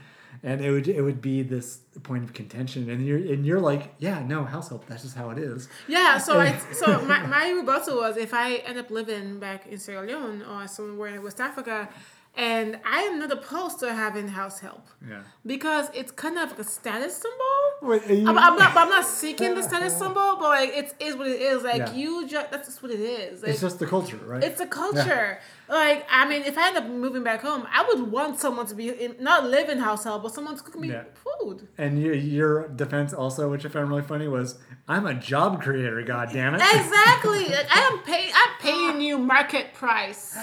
and 0.43 0.61
it 0.61 0.71
would 0.71 0.87
it 0.87 1.01
would 1.01 1.21
be 1.21 1.41
this 1.43 1.79
point 2.03 2.23
of 2.23 2.33
contention 2.33 2.89
and 2.89 3.05
you're 3.05 3.17
and 3.17 3.45
you're 3.45 3.59
like 3.59 3.93
yeah 3.99 4.23
no 4.25 4.43
house 4.45 4.69
help 4.69 4.85
that's 4.87 5.03
just 5.03 5.15
how 5.15 5.29
it 5.31 5.37
is. 5.37 5.67
Yeah, 5.87 6.17
so 6.17 6.39
it's, 6.39 6.79
so 6.81 7.01
my, 7.05 7.25
my 7.25 7.49
rebuttal 7.51 7.97
was 7.97 8.15
if 8.17 8.33
I 8.33 8.55
end 8.57 8.77
up 8.79 8.89
living 8.89 9.39
back 9.39 9.67
in 9.67 9.77
Sierra 9.77 10.05
Leone 10.05 10.41
or 10.43 10.67
somewhere 10.67 11.15
in 11.15 11.23
West 11.23 11.39
Africa, 11.41 11.89
and 12.37 12.79
I 12.85 12.99
am 13.01 13.19
not 13.19 13.31
opposed 13.31 13.79
to 13.79 13.91
having 13.93 14.27
house 14.29 14.59
help 14.59 14.87
Yeah. 15.07 15.23
because 15.45 15.87
it's 15.93 16.11
kind 16.11 16.37
of 16.37 16.51
like 16.51 16.59
a 16.59 16.63
status 16.63 17.15
symbol. 17.17 17.89
Wait, 17.89 18.07
you- 18.07 18.27
I'm, 18.29 18.37
I'm 18.37 18.55
not, 18.57 18.75
I'm 18.77 18.89
not 18.89 19.05
seeking 19.05 19.55
the 19.55 19.63
status 19.71 19.97
symbol, 19.97 20.37
but 20.39 20.49
like 20.49 20.69
it 20.69 20.93
is 20.99 21.15
what 21.15 21.27
it 21.27 21.41
is. 21.41 21.63
Like 21.63 21.77
Yeah. 21.79 21.93
you 21.93 22.27
just 22.27 22.51
that's 22.51 22.67
just 22.67 22.81
what 22.83 22.91
it 22.91 22.99
is. 23.01 23.41
Like, 23.41 23.51
It's 23.51 23.61
just 23.61 23.79
the 23.79 23.87
culture, 23.87 24.17
right? 24.25 24.43
It's 24.43 24.61
a 24.61 24.67
culture. 24.67 25.39
Like, 25.69 26.05
I 26.09 26.27
mean, 26.27 26.41
if 26.43 26.57
I 26.57 26.69
end 26.69 26.77
up 26.77 26.87
moving 26.87 27.23
back 27.23 27.41
home, 27.41 27.67
I 27.71 27.85
would 27.87 28.11
want 28.11 28.39
someone 28.39 28.65
to 28.67 28.75
be 28.75 28.89
in, 28.89 29.15
not 29.19 29.45
live 29.45 29.69
in 29.69 29.77
house 29.77 30.03
help, 30.03 30.23
but 30.23 30.33
someone 30.33 30.57
to 30.57 30.63
cook 30.63 30.79
me 30.79 30.89
Yeah. 30.89 31.03
food. 31.13 31.67
and 31.77 32.01
your, 32.01 32.15
your 32.15 32.67
defense 32.69 33.13
also, 33.13 33.49
which 33.51 33.65
I 33.65 33.69
found 33.69 33.87
really 33.89 34.01
funny, 34.01 34.27
was 34.27 34.57
I'm 34.87 35.05
a 35.05 35.13
job 35.13 35.61
creator. 35.61 36.01
God 36.01 36.29
damn 36.33 36.55
it! 36.55 36.61
Exactly. 36.61 37.45
like, 37.49 37.67
I 37.69 37.89
am 37.91 37.99
paying. 37.99 38.31
I'm 38.33 38.53
paying 38.59 39.01
you 39.01 39.17
market 39.19 39.73
price 39.75 40.35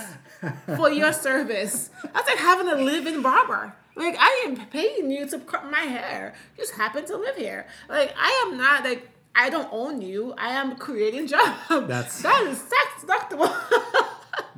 for 0.77 0.91
your 0.91 1.13
service. 1.13 1.91
That's 2.15 2.29
like 2.29 2.39
having 2.39 2.69
a 2.69 2.77
live-in 2.77 3.21
barber. 3.23 3.75
Like 3.97 4.17
I 4.19 4.45
am 4.47 4.57
paying 4.69 5.11
you 5.11 5.27
to 5.29 5.39
cut 5.41 5.69
my 5.71 5.81
hair. 5.81 6.35
You 6.57 6.63
just 6.65 6.75
happen 6.75 7.05
to 7.07 7.17
live 7.17 7.35
here. 7.37 7.67
Like 7.89 8.15
I 8.17 8.45
am 8.47 8.57
not 8.57 8.85
like. 8.85 9.09
I 9.39 9.51
don't 9.51 9.69
own 9.71 10.01
you. 10.01 10.33
I 10.39 10.51
am 10.51 10.77
creating 10.77 11.27
jobs. 11.27 11.59
That's- 11.69 12.23
that 12.23 12.43
is 12.49 12.59
tax 12.63 13.05
deductible. 13.05 13.53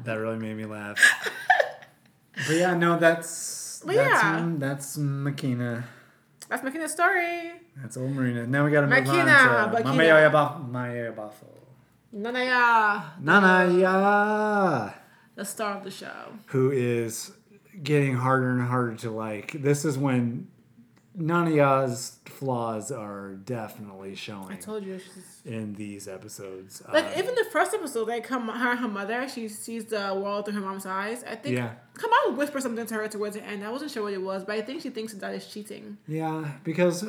That 0.08 0.14
really 0.14 0.38
made 0.38 0.56
me 0.56 0.64
laugh. 0.64 0.96
but 2.46 2.56
yeah, 2.56 2.72
no, 2.72 2.98
that's 2.98 3.82
But 3.84 3.96
that's 3.96 4.22
yeah. 4.22 4.40
mm, 4.40 4.58
that's 4.58 4.96
Makena. 4.96 5.84
That's 6.48 6.62
making 6.62 6.80
a 6.80 6.88
story. 6.88 7.52
That's 7.76 7.98
old 7.98 8.12
Marina. 8.12 8.46
Now 8.46 8.64
we 8.64 8.70
got 8.70 8.80
to 8.80 8.86
move 8.86 9.00
Makena, 9.04 9.64
on 9.64 9.70
to 9.70 9.82
Makena. 9.82 9.84
Mamaya 9.84 10.30
Baf- 10.30 10.70
Maya 10.70 11.12
Bafo. 11.12 11.44
Nana 12.10 12.38
Yaa, 12.38 13.02
Nanaya, 13.22 14.94
the 15.34 15.44
star 15.44 15.76
of 15.76 15.84
the 15.84 15.90
show. 15.90 16.32
who 16.46 16.70
is 16.70 17.32
getting 17.82 18.14
harder 18.14 18.48
and 18.52 18.62
harder 18.66 18.94
to 18.94 19.10
like. 19.10 19.52
This 19.62 19.84
is 19.84 19.98
when 19.98 20.48
Nana 21.18 21.50
Yaa's 21.50 22.18
flaws 22.26 22.92
are 22.92 23.34
definitely 23.34 24.14
showing 24.14 24.52
I 24.52 24.56
told 24.56 24.84
you 24.84 24.98
she's 24.98 25.42
in 25.44 25.74
these 25.74 26.06
episodes. 26.06 26.82
like 26.92 27.04
Uh, 27.04 27.18
even 27.18 27.34
the 27.34 27.46
first 27.50 27.74
episode, 27.74 28.06
like 28.06 28.26
her, 28.28 28.38
her, 28.38 28.76
her 28.76 28.88
mother, 28.88 29.28
she 29.28 29.48
sees 29.48 29.86
the 29.86 30.14
world 30.14 30.44
through 30.44 30.54
her 30.54 30.60
mom's 30.60 30.86
eyes. 30.86 31.24
I 31.24 31.34
think. 31.34 31.56
Yeah. 31.56 31.72
Come 31.94 32.10
on, 32.10 32.36
whisper 32.36 32.60
something 32.60 32.86
to 32.86 32.94
her 32.94 33.08
towards 33.08 33.34
the 33.34 33.42
end. 33.42 33.64
I 33.64 33.70
wasn't 33.70 33.90
sure 33.90 34.04
what 34.04 34.12
it 34.12 34.22
was, 34.22 34.44
but 34.44 34.54
I 34.54 34.62
think 34.62 34.82
she 34.82 34.90
thinks 34.90 35.12
that 35.14 35.34
is 35.34 35.46
cheating. 35.46 35.98
Yeah, 36.06 36.48
because 36.62 37.04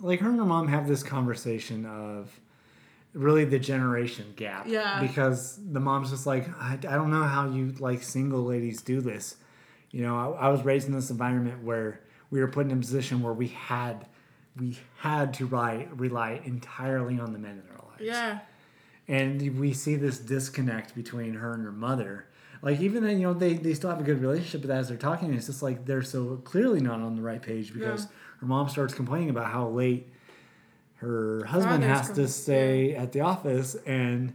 like 0.00 0.20
her 0.20 0.30
and 0.30 0.38
her 0.38 0.44
mom 0.46 0.68
have 0.68 0.88
this 0.88 1.02
conversation 1.02 1.84
of 1.84 2.40
really 3.12 3.44
the 3.44 3.58
generation 3.58 4.32
gap. 4.36 4.66
Yeah. 4.66 5.00
Because 5.00 5.58
the 5.62 5.80
mom's 5.80 6.10
just 6.10 6.26
like, 6.26 6.48
I, 6.58 6.74
I 6.74 6.94
don't 6.96 7.10
know 7.10 7.24
how 7.24 7.48
you 7.50 7.74
like 7.78 8.02
single 8.02 8.42
ladies 8.44 8.80
do 8.80 9.00
this. 9.00 9.36
You 9.90 10.02
know, 10.02 10.16
I, 10.16 10.46
I 10.46 10.48
was 10.48 10.64
raised 10.64 10.88
in 10.88 10.94
this 10.94 11.10
environment 11.10 11.62
where 11.62 12.00
we 12.32 12.40
were 12.40 12.48
put 12.48 12.66
in 12.66 12.72
a 12.72 12.76
position 12.76 13.22
where 13.22 13.32
we 13.34 13.48
had 13.48 14.06
we 14.58 14.76
had 14.98 15.32
to 15.34 15.46
rely 15.46 15.86
rely 15.94 16.40
entirely 16.44 17.20
on 17.20 17.32
the 17.32 17.38
men 17.38 17.62
in 17.64 17.76
our 17.76 17.88
lives. 17.90 18.02
Yeah. 18.02 18.40
And 19.06 19.58
we 19.58 19.72
see 19.72 19.94
this 19.96 20.18
disconnect 20.18 20.94
between 20.94 21.34
her 21.34 21.52
and 21.52 21.64
her 21.64 21.72
mother. 21.72 22.26
Like 22.62 22.80
even 22.80 23.02
then, 23.04 23.18
you 23.20 23.26
know, 23.26 23.34
they, 23.34 23.54
they 23.54 23.74
still 23.74 23.90
have 23.90 23.98
a 24.00 24.04
good 24.04 24.20
relationship, 24.20 24.62
but 24.62 24.70
as 24.70 24.88
they're 24.88 24.96
talking, 24.96 25.34
it's 25.34 25.46
just 25.46 25.62
like 25.62 25.84
they're 25.84 26.02
so 26.02 26.36
clearly 26.44 26.80
not 26.80 27.00
on 27.00 27.16
the 27.16 27.22
right 27.22 27.42
page 27.42 27.72
because 27.72 28.02
Yeah. 28.04 28.10
her 28.40 28.46
mom 28.46 28.68
starts 28.68 28.94
complaining 28.94 29.30
about 29.30 29.50
how 29.50 29.68
late 29.68 30.08
her 30.96 31.44
husband 31.44 31.82
Father's 31.82 32.06
has 32.06 32.16
to 32.16 32.28
stay 32.28 32.94
at 32.94 33.10
the 33.12 33.20
office 33.20 33.74
and 33.86 34.32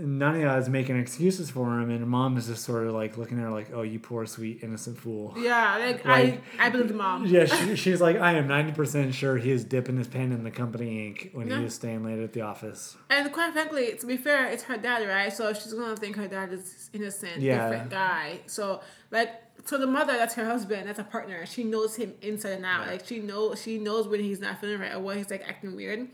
Nana 0.00 0.38
Yaa 0.38 0.58
is 0.58 0.68
making 0.68 0.98
excuses 0.98 1.50
for 1.50 1.78
him 1.80 1.90
and 1.90 2.06
mom 2.06 2.36
is 2.36 2.46
just 2.46 2.64
sort 2.64 2.86
of 2.86 2.94
like 2.94 3.16
looking 3.18 3.38
at 3.38 3.42
her 3.44 3.50
like, 3.50 3.70
Oh, 3.72 3.82
you 3.82 3.98
poor 3.98 4.24
sweet 4.26 4.62
innocent 4.62 4.98
fool. 4.98 5.34
Yeah. 5.36 5.76
Like, 5.78 6.04
Like- 6.04 6.40
I, 6.58 6.66
I 6.66 6.70
believe 6.70 6.88
the 6.88 6.94
mom. 6.94 7.26
Yeah, 7.26 7.44
she, 7.44 7.76
she's 7.76 8.00
like, 8.00 8.16
I 8.16 8.32
am 8.32 8.48
ninety 8.48 8.72
percent 8.72 9.14
sure 9.14 9.36
he 9.36 9.50
is 9.50 9.64
dipping 9.64 9.96
his 9.96 10.08
pen 10.08 10.32
in 10.32 10.42
the 10.44 10.50
company 10.50 11.06
ink 11.06 11.30
when 11.32 11.48
Yeah. 11.48 11.58
he 11.58 11.64
is 11.66 11.74
staying 11.74 12.04
late 12.04 12.18
at 12.18 12.32
the 12.32 12.40
office. 12.40 12.96
And 13.10 13.30
quite 13.32 13.52
frankly, 13.52 13.94
to 13.98 14.06
be 14.06 14.16
fair, 14.16 14.46
it's 14.46 14.62
her 14.64 14.76
dad, 14.76 15.06
right? 15.08 15.32
So 15.32 15.52
she's 15.52 15.72
gonna 15.74 15.96
think 15.96 16.16
her 16.16 16.28
dad 16.28 16.52
is 16.52 16.90
innocent, 16.92 17.40
Yeah. 17.40 17.68
different 17.68 17.90
guy. 17.90 18.40
So 18.46 18.80
like, 19.10 19.30
so 19.66 19.76
the 19.76 19.86
mother, 19.86 20.14
that's 20.14 20.34
her 20.34 20.44
husband, 20.46 20.88
that's 20.88 20.98
a 20.98 21.04
partner. 21.04 21.44
She 21.44 21.64
knows 21.64 21.94
him 21.96 22.14
inside 22.22 22.52
and 22.52 22.64
out. 22.64 22.80
Right. 22.86 22.92
Like 22.92 23.06
she 23.06 23.18
knows, 23.18 23.60
she 23.60 23.78
knows 23.78 24.08
when 24.08 24.20
he's 24.20 24.40
not 24.40 24.60
feeling 24.60 24.80
right 24.80 24.94
or 24.94 25.00
when 25.00 25.18
he's 25.18 25.30
like 25.30 25.44
acting 25.46 25.76
weird. 25.76 26.08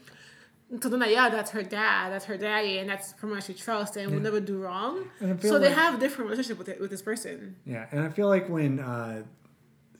So 0.81 0.89
then, 0.89 0.99
like, 0.99 1.13
yeah, 1.13 1.29
that's 1.29 1.53
her 1.53 1.63
dad, 1.63 2.13
that's 2.13 2.25
her 2.25 2.37
daddy, 2.37 2.79
and 2.79 2.91
that's 2.91 3.15
someone 3.21 3.41
she 3.41 3.55
trusts 3.55 3.97
and 3.97 4.11
will 4.11 4.21
never 4.21 4.41
do 4.41 4.59
wrong. 4.59 5.05
And 5.21 5.33
I 5.33 5.37
feel 5.37 5.53
So 5.53 5.59
they 5.61 5.71
have 5.73 5.95
a 5.95 5.99
different 5.99 6.29
relationship 6.29 6.59
with 6.59 6.69
it, 6.69 6.81
with 6.81 6.91
this 6.91 7.03
person. 7.03 7.55
Yeah, 7.65 7.87
and 7.93 8.01
I 8.01 8.09
feel 8.09 8.27
like 8.27 8.49
when 8.49 8.81
uh, 8.81 9.23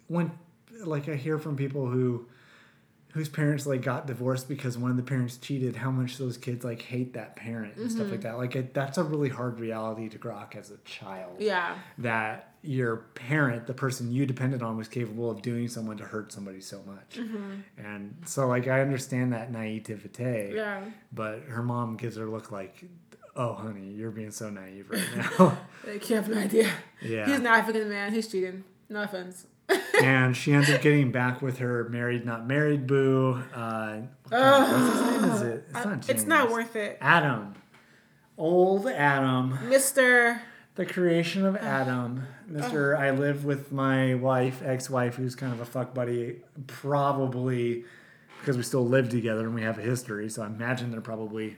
when 0.09 0.33
like 0.85 1.09
I 1.09 1.15
hear 1.15 1.39
from 1.39 1.57
people 1.57 1.87
who 1.87 2.27
whose 3.17 3.29
parents 3.31 3.65
like 3.65 3.81
got 3.81 4.07
divorced 4.07 4.47
because 4.47 4.77
one 4.77 4.91
of 4.91 4.99
the 4.99 5.03
parents 5.03 5.39
cheated, 5.39 5.75
how 5.75 5.91
much 5.91 6.19
those 6.19 6.37
kids 6.37 6.65
like 6.65 6.83
hate 6.83 7.15
that 7.15 7.35
parent 7.35 7.75
and 7.77 7.91
stuff 7.91 8.11
like 8.11 8.21
that. 8.21 8.37
Like 8.37 8.55
it, 8.55 8.75
that's 8.75 8.99
a 8.99 9.03
really 9.05 9.31
hard 9.31 9.59
reality 9.59 10.11
to 10.11 10.19
grok 10.19 10.55
as 10.55 10.71
a 10.71 10.77
child. 10.85 11.37
Yeah. 11.39 11.79
That 11.97 12.56
your 12.67 12.97
parent, 13.15 13.67
the 13.67 13.75
person 13.75 14.11
you 14.13 14.27
depended 14.27 14.63
on, 14.63 14.77
was 14.77 14.89
capable 14.89 15.31
of 15.31 15.43
doing 15.43 15.69
someone 15.69 15.97
to 15.99 16.05
hurt 16.05 16.33
somebody 16.33 16.61
so 16.61 16.81
much. 16.87 17.19
And 17.79 18.17
so 18.27 18.47
like 18.49 18.69
I 18.69 18.81
understand 18.81 19.33
that 19.33 19.51
naivete. 19.53 20.53
Yeah. 20.55 20.85
But 21.13 21.43
her 21.49 21.63
mom 21.63 21.97
gives 21.97 22.17
her 22.17 22.27
a 22.27 22.31
look 22.31 22.51
like, 22.51 22.85
"Oh, 23.35 23.55
honey, 23.55 23.91
you're 23.93 24.11
being 24.11 24.31
so 24.31 24.51
naive 24.51 24.91
right 24.91 25.03
now." 25.39 25.59
Like 25.87 26.09
you 26.11 26.17
have 26.17 26.29
no 26.29 26.39
idea. 26.39 26.71
Yeah. 27.03 27.27
He's 27.27 27.39
an 27.39 27.47
African 27.47 27.89
man. 27.89 28.13
He's 28.13 28.29
cheating. 28.29 28.65
No 28.89 29.03
offense. 29.03 29.47
and 30.03 30.37
she 30.37 30.53
ends 30.53 30.71
up 30.71 30.81
getting 30.81 31.11
back 31.11 31.43
with 31.43 31.59
her 31.59 31.89
married, 31.89 32.25
not 32.25 32.47
married 32.47 32.87
boo. 32.87 33.43
Uh, 33.53 33.99
what's 34.29 34.93
his 34.93 35.01
name? 35.23 35.31
Is 35.31 35.43
it? 35.43 35.65
It's 35.69 35.85
not. 35.85 36.09
It's 36.09 36.25
not 36.25 36.51
worth 36.51 36.77
it. 36.77 36.99
Adam. 37.01 37.55
Old 38.39 38.87
Adam, 38.87 39.59
Mr. 39.65 40.39
the 40.75 40.85
creation 40.85 41.47
of 41.47 41.57
Adam, 41.57 42.25
Mister. 42.47 42.97
Oh. 42.97 43.01
I 43.01 43.11
live 43.11 43.45
with 43.45 43.73
my 43.73 44.15
wife, 44.15 44.63
ex-wife, 44.65 45.17
who's 45.17 45.35
kind 45.35 45.53
of 45.53 45.61
a 45.61 45.65
fuck 45.65 45.95
buddy. 45.95 46.43
Probably 46.67 47.85
because 48.41 48.57
we 48.57 48.63
still 48.63 48.87
live 48.87 49.09
together 49.09 49.47
and 49.47 49.55
we 49.55 49.63
have 49.63 49.79
a 49.79 49.83
history. 49.83 50.29
So 50.29 50.43
I 50.43 50.47
imagine 50.47 50.91
they're 50.91 51.01
probably 51.01 51.57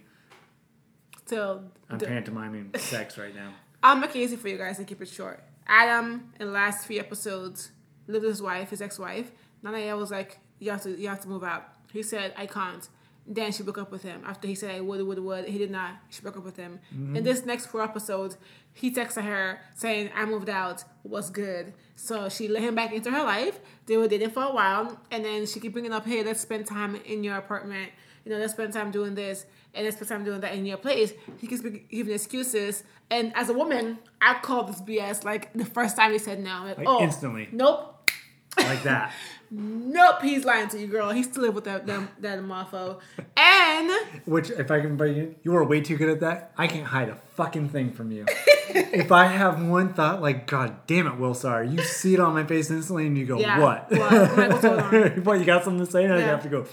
Still, 1.26 1.64
I'm 1.90 1.98
d- 1.98 2.06
pantomiming 2.06 2.70
sex 2.78 3.18
right 3.18 3.34
now. 3.34 3.52
I'll 3.82 3.96
make 3.96 4.16
it 4.16 4.18
easy 4.20 4.36
for 4.36 4.48
you 4.48 4.56
guys 4.56 4.78
to 4.78 4.84
keep 4.84 5.02
it 5.02 5.08
short. 5.08 5.44
Adam, 5.66 6.32
in 6.40 6.46
the 6.46 6.52
last 6.52 6.86
three 6.86 6.98
episodes, 6.98 7.70
lived 8.06 8.24
with 8.24 8.32
his 8.32 8.42
wife, 8.42 8.70
his 8.70 8.80
ex-wife. 8.80 9.30
Nana 9.62 9.94
was 9.96 10.10
like, 10.10 10.38
"You 10.58 10.70
have 10.70 10.82
to, 10.84 10.98
you 10.98 11.08
have 11.08 11.20
to 11.20 11.28
move 11.28 11.44
out." 11.44 11.68
He 11.92 12.02
said, 12.02 12.32
"I 12.36 12.46
can't." 12.46 12.88
Then 13.30 13.52
she 13.52 13.62
broke 13.62 13.76
up 13.76 13.92
with 13.92 14.02
him 14.02 14.22
after 14.26 14.48
he 14.48 14.54
said, 14.54 14.74
"I 14.74 14.80
would, 14.80 15.02
would, 15.06 15.18
would." 15.18 15.44
He 15.44 15.58
did 15.58 15.70
not. 15.70 15.92
She 16.08 16.22
broke 16.22 16.38
up 16.38 16.44
with 16.44 16.56
him. 16.56 16.80
Mm-hmm. 16.94 17.16
In 17.16 17.24
this 17.24 17.44
next 17.44 17.66
four 17.66 17.82
episodes, 17.82 18.38
he 18.72 18.90
texted 18.90 19.24
her 19.24 19.60
saying, 19.74 20.10
"I 20.14 20.24
moved 20.24 20.48
out. 20.48 20.82
What's 21.02 21.28
good?" 21.28 21.74
So 21.94 22.30
she 22.30 22.48
let 22.48 22.62
him 22.62 22.74
back 22.74 22.92
into 22.92 23.10
her 23.10 23.22
life. 23.22 23.60
They 23.84 23.98
were 23.98 24.08
dating 24.08 24.30
for 24.30 24.44
a 24.44 24.52
while, 24.52 24.98
and 25.10 25.24
then 25.24 25.44
she 25.46 25.60
keep 25.60 25.74
bringing 25.74 25.92
up, 25.92 26.06
"Hey, 26.06 26.24
let's 26.24 26.40
spend 26.40 26.66
time 26.66 26.96
in 27.04 27.22
your 27.22 27.36
apartment. 27.36 27.92
You 28.24 28.32
know, 28.32 28.38
let's 28.38 28.54
spend 28.54 28.72
time 28.72 28.90
doing 28.90 29.14
this." 29.14 29.44
And 29.74 29.84
let's 29.84 29.96
spend 29.96 30.08
time 30.08 30.24
doing 30.24 30.40
that 30.40 30.54
in 30.54 30.64
your 30.64 30.78
place. 30.78 31.12
He 31.38 31.46
keeps 31.46 31.60
giving 31.60 32.14
excuses. 32.14 32.82
And 33.10 33.32
as 33.36 33.50
a 33.50 33.52
woman, 33.52 33.98
I 34.20 34.38
called 34.40 34.68
this 34.68 34.80
BS 34.80 35.24
like 35.24 35.52
the 35.52 35.66
first 35.66 35.94
time 35.96 36.12
he 36.12 36.18
said 36.18 36.42
no. 36.42 36.64
Like, 36.64 36.78
Like, 36.78 36.88
oh, 36.88 37.02
instantly. 37.02 37.48
Nope. 37.52 38.10
Like 38.56 38.82
that. 38.84 39.12
Nope, 39.50 40.22
he's 40.22 40.44
lying 40.44 40.68
to 40.68 40.78
you, 40.78 40.86
girl. 40.86 41.10
He 41.10 41.22
still 41.22 41.42
live 41.42 41.54
with 41.54 41.64
that 41.64 41.86
that, 41.86 42.20
that 42.20 42.38
mofo. 42.40 42.98
And 43.36 43.90
Which, 44.26 44.50
if 44.50 44.70
I 44.70 44.80
can 44.80 44.96
break 44.96 45.16
it, 45.16 45.38
you 45.42 45.56
are 45.56 45.64
way 45.64 45.80
too 45.80 45.96
good 45.96 46.10
at 46.10 46.20
that. 46.20 46.52
I 46.58 46.66
can't 46.66 46.86
hide 46.86 47.08
a 47.08 47.16
fucking 47.34 47.70
thing 47.70 47.92
from 47.92 48.10
you. 48.12 48.26
if 48.68 49.10
I 49.10 49.26
have 49.26 49.64
one 49.64 49.94
thought, 49.94 50.20
like, 50.20 50.46
God 50.46 50.86
damn 50.86 51.06
it, 51.06 51.14
Wilsar, 51.14 51.70
you 51.70 51.82
see 51.82 52.14
it 52.14 52.20
on 52.20 52.34
my 52.34 52.44
face 52.44 52.70
instantly 52.70 53.06
and 53.06 53.16
you 53.16 53.24
go, 53.24 53.38
Yeah, 53.38 53.58
what? 53.58 53.90
what? 53.90 54.12
Like, 54.12 54.50
what's 54.50 54.62
going 54.62 54.80
on? 54.80 55.10
what, 55.24 55.38
you 55.38 55.44
got 55.46 55.64
something 55.64 55.84
to 55.84 55.90
say? 55.90 56.04
And 56.04 56.12
I 56.12 56.20
have 56.20 56.42
to 56.42 56.48
go, 56.48 56.66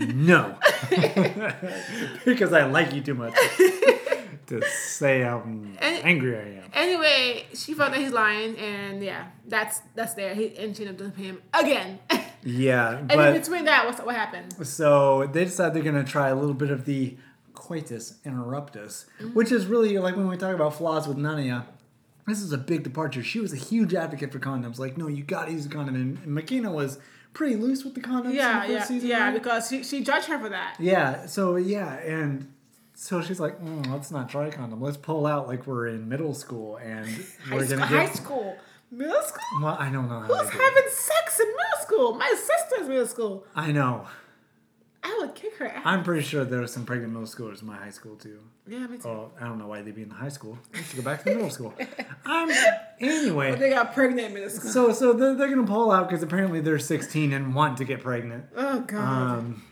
no. 0.00 0.56
because 2.24 2.52
I 2.52 2.64
like 2.66 2.92
you 2.92 3.00
too 3.00 3.14
much 3.14 3.34
to 4.46 4.62
say 4.62 5.22
how 5.22 5.42
angry 5.80 6.36
I 6.36 6.62
am. 6.62 6.70
anyway, 6.72 7.46
she 7.54 7.74
found 7.74 7.94
that 7.94 8.00
he's 8.00 8.12
lying, 8.12 8.56
and 8.58 9.02
yeah, 9.02 9.28
that's 9.46 9.80
that's 9.94 10.14
there. 10.14 10.34
He 10.34 10.56
and 10.56 10.76
she 10.76 10.86
ended 10.86 11.00
up 11.00 11.06
dumping 11.06 11.24
him 11.24 11.42
again. 11.52 11.98
Yeah, 12.42 12.98
and 12.98 13.12
in 13.12 13.40
between 13.40 13.64
that, 13.64 13.86
what's 13.86 14.00
what 14.00 14.14
happened? 14.14 14.66
so 14.66 15.26
they 15.32 15.44
decide 15.44 15.74
they're 15.74 15.82
going 15.82 16.02
to 16.02 16.10
try 16.10 16.28
a 16.28 16.34
little 16.34 16.54
bit 16.54 16.70
of 16.70 16.84
the 16.84 17.16
coitus 17.54 18.18
interruptus, 18.26 19.06
mm. 19.20 19.32
which 19.34 19.50
is 19.50 19.66
really 19.66 19.96
like 19.98 20.16
when 20.16 20.28
we 20.28 20.36
talk 20.36 20.54
about 20.54 20.74
flaws 20.74 21.08
with 21.08 21.16
Nana 21.16 21.42
Yaa. 21.42 21.64
This 22.26 22.40
is 22.40 22.52
a 22.52 22.58
big 22.58 22.82
departure. 22.82 23.22
She 23.22 23.40
was 23.40 23.52
a 23.52 23.56
huge 23.56 23.94
advocate 23.94 24.32
for 24.32 24.38
condoms. 24.38 24.78
Like, 24.78 24.96
no, 24.96 25.08
you 25.08 25.22
got 25.22 25.46
to 25.46 25.52
use 25.52 25.66
a 25.66 25.68
condom. 25.68 25.94
And, 25.94 26.18
and 26.18 26.28
Makena 26.28 26.72
was 26.72 26.98
pretty 27.34 27.56
loose 27.56 27.84
with 27.84 27.94
the 27.94 28.00
condoms. 28.00 28.32
Yeah, 28.34 28.66
the 28.66 28.72
yeah, 28.72 28.84
season, 28.84 29.08
yeah. 29.08 29.24
right? 29.24 29.34
Because 29.34 29.68
she 29.68 29.84
she 29.84 30.02
judged 30.02 30.26
her 30.28 30.38
for 30.38 30.48
that. 30.48 30.76
Yeah. 30.78 31.26
So 31.26 31.56
yeah, 31.56 31.94
and 31.96 32.52
so 32.94 33.20
she's 33.20 33.40
like, 33.40 33.60
mm, 33.60 33.90
let's 33.92 34.10
not 34.10 34.28
try 34.28 34.46
a 34.46 34.52
condom. 34.52 34.80
Let's 34.80 34.96
pull 34.96 35.26
out 35.26 35.46
like 35.48 35.66
we're 35.66 35.88
in 35.88 36.08
middle 36.08 36.32
school 36.34 36.76
and 36.76 37.06
we're 37.50 37.66
gonna 37.66 37.84
high 37.84 38.06
get. 38.06 38.16
school, 38.16 38.56
middle 38.90 39.22
school. 39.22 39.42
Well, 39.60 39.76
I 39.78 39.90
don't 39.90 40.08
know 40.08 40.20
how 40.20 40.26
Who's 40.26 40.46
they 40.50 40.56
do 40.56 40.58
it. 40.58 40.62
having 40.62 40.90
sex 40.90 41.40
in 41.40 41.46
middle 41.48 41.82
school? 41.82 42.14
My 42.14 42.34
sister's 42.36 42.88
middle 42.88 43.06
school. 43.06 43.46
I 43.54 43.72
know. 43.72 44.06
I 45.06 45.18
would 45.20 45.34
kick 45.34 45.54
her 45.58 45.66
ass. 45.66 45.82
I'm 45.84 46.02
pretty 46.02 46.22
sure 46.22 46.44
there 46.44 46.60
were 46.60 46.66
some 46.66 46.86
pregnant 46.86 47.12
middle 47.12 47.28
schoolers 47.28 47.60
in 47.60 47.66
my 47.68 47.76
high 47.76 47.90
school 47.90 48.16
too. 48.16 48.40
yeah, 48.66 48.86
me 48.86 48.96
too. 48.96 49.06
Oh, 49.08 49.30
I 49.38 49.44
don't 49.44 49.58
know 49.58 49.66
why 49.66 49.82
they'd 49.82 49.94
be 49.94 50.02
in 50.02 50.08
the 50.08 50.14
high 50.14 50.30
school. 50.30 50.58
They 50.72 50.82
should 50.82 50.96
go 50.96 51.02
back 51.02 51.18
to 51.22 51.24
the 51.26 51.34
middle 51.36 51.50
school. 51.50 51.74
I'm 52.24 52.50
anyway. 53.00 53.54
They 53.56 53.68
got 53.70 53.92
pregnant 53.94 54.28
in 54.28 54.34
middle 54.34 54.48
school. 54.50 54.70
So 54.70 54.92
so 54.92 55.12
they're, 55.12 55.34
they're 55.34 55.48
gonna 55.50 55.66
pull 55.66 55.90
out 55.92 56.08
because 56.08 56.22
apparently 56.22 56.60
they're 56.60 56.78
16 56.78 57.32
and 57.32 57.54
want 57.54 57.76
to 57.78 57.84
get 57.84 58.02
pregnant. 58.02 58.46
oh 58.56 58.80
god. 58.80 59.38
Um, 59.38 59.62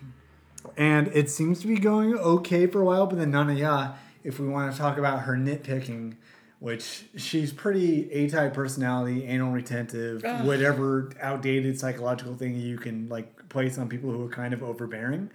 and 0.77 1.09
it 1.09 1.31
seems 1.31 1.61
to 1.61 1.67
be 1.67 1.77
going 1.79 2.15
okay 2.15 2.67
for 2.67 2.81
a 2.81 2.85
while, 2.85 3.07
but 3.07 3.19
then 3.19 3.31
Nana 3.31 3.53
Yaa, 3.55 3.95
if 4.23 4.39
we 4.39 4.47
want 4.49 4.73
to 4.73 4.79
talk 4.79 4.97
about 4.99 5.21
her 5.21 5.35
nitpicking, 5.35 6.17
which 6.61 7.05
she's 7.17 7.53
pretty 7.53 8.11
A-type 8.13 8.55
personality, 8.55 9.25
anal 9.25 9.51
retentive, 9.51 10.25
Ugh. 10.25 10.47
whatever 10.47 11.11
outdated 11.21 11.79
psychological 11.81 12.37
thing 12.37 12.55
you 12.55 12.77
can 12.79 13.09
like 13.09 13.42
place 13.53 13.79
on 13.79 13.89
people 13.89 14.11
who 14.11 14.25
are 14.27 14.29
kind 14.31 14.53
of 14.53 14.63
overbearing. 14.63 15.31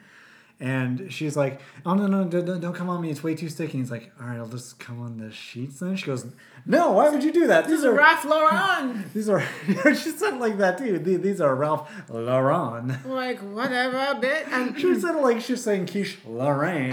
And 0.60 1.14
she's 1.14 1.38
like, 1.38 1.62
"Oh 1.86 1.94
no, 1.94 2.08
no, 2.08 2.24
don't, 2.24 2.60
don't- 2.60 2.74
come 2.74 2.90
on 2.90 3.00
me! 3.00 3.12
It's 3.12 3.22
way 3.24 3.36
too 3.36 3.48
sticky." 3.48 3.78
He's 3.78 3.92
like, 3.92 4.12
"All 4.20 4.26
right, 4.28 4.38
I'll 4.40 4.48
just 4.48 4.80
come 4.80 5.00
on 5.00 5.20
the 5.20 5.32
sheets." 5.32 5.80
Then 5.82 5.96
she 5.96 6.08
goes, 6.08 6.26
"No, 6.66 6.94
why 6.94 7.10
would 7.12 7.24
you 7.24 7.32
do 7.32 7.46
that? 7.46 7.68
These 7.68 7.84
are 7.86 7.94
Ralph 7.94 8.26
Lauren. 8.26 9.06
these 9.14 9.30
are." 9.30 9.44
she 9.94 10.10
said 10.10 10.40
like 10.40 10.58
that 10.58 10.80
too. 10.80 10.98
These 10.98 11.20
these 11.22 11.42
are 11.42 11.54
Ralph 11.54 11.88
Lauren. 12.10 12.98
Like 13.06 13.38
whatever, 13.42 14.20
bit. 14.20 14.48
And 14.52 14.76
She 14.80 15.00
said 15.00 15.14
it 15.16 15.22
like 15.22 15.42
she's 15.42 15.64
saying 15.64 15.86
quiche 15.86 16.18
Lorraine. 16.26 16.92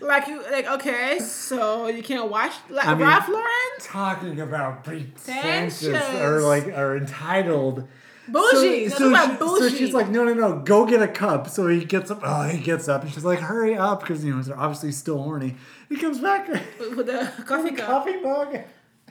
like 0.00 0.28
you, 0.28 0.40
like 0.52 0.66
okay, 0.68 1.18
so 1.18 1.88
you 1.88 2.04
can't 2.04 2.30
watch 2.30 2.52
like 2.70 2.86
I 2.86 2.94
mean- 2.94 3.08
Ralph 3.08 3.28
Lauren. 3.28 3.48
Talking 3.80 4.40
about 4.40 4.84
pretentious 4.84 5.82
Pretentious. 5.82 6.20
or 6.20 6.40
like 6.42 6.68
or 6.68 6.96
entitled. 6.96 7.88
Bougie. 8.32 8.88
So, 8.88 8.96
So, 8.96 8.98
so, 9.04 9.08
about 9.10 9.30
she- 9.32 9.36
bougie. 9.38 9.68
so 9.70 9.76
she's 9.76 9.94
like, 9.94 10.08
no, 10.08 10.24
no, 10.24 10.34
no, 10.34 10.58
go 10.60 10.86
get 10.86 11.02
a 11.02 11.08
cup. 11.08 11.48
So 11.48 11.66
he 11.68 11.84
gets 11.84 12.10
up. 12.10 12.20
Oh, 12.22 12.42
he 12.42 12.58
gets 12.58 12.88
up, 12.88 13.02
and 13.02 13.12
she's 13.12 13.24
like, 13.24 13.40
hurry 13.40 13.76
up, 13.76 14.00
because 14.00 14.24
you 14.24 14.34
know 14.34 14.42
they're 14.42 14.58
obviously 14.58 14.92
still 14.92 15.22
horny. 15.22 15.56
He 15.88 15.96
comes 15.96 16.18
back 16.20 16.48
with 16.78 16.96
with 16.96 17.06
the 17.06 17.30
coffee 17.46 17.68
a 17.70 17.76
cup. 17.76 17.86
coffee 17.86 18.20
mug. 18.20 18.58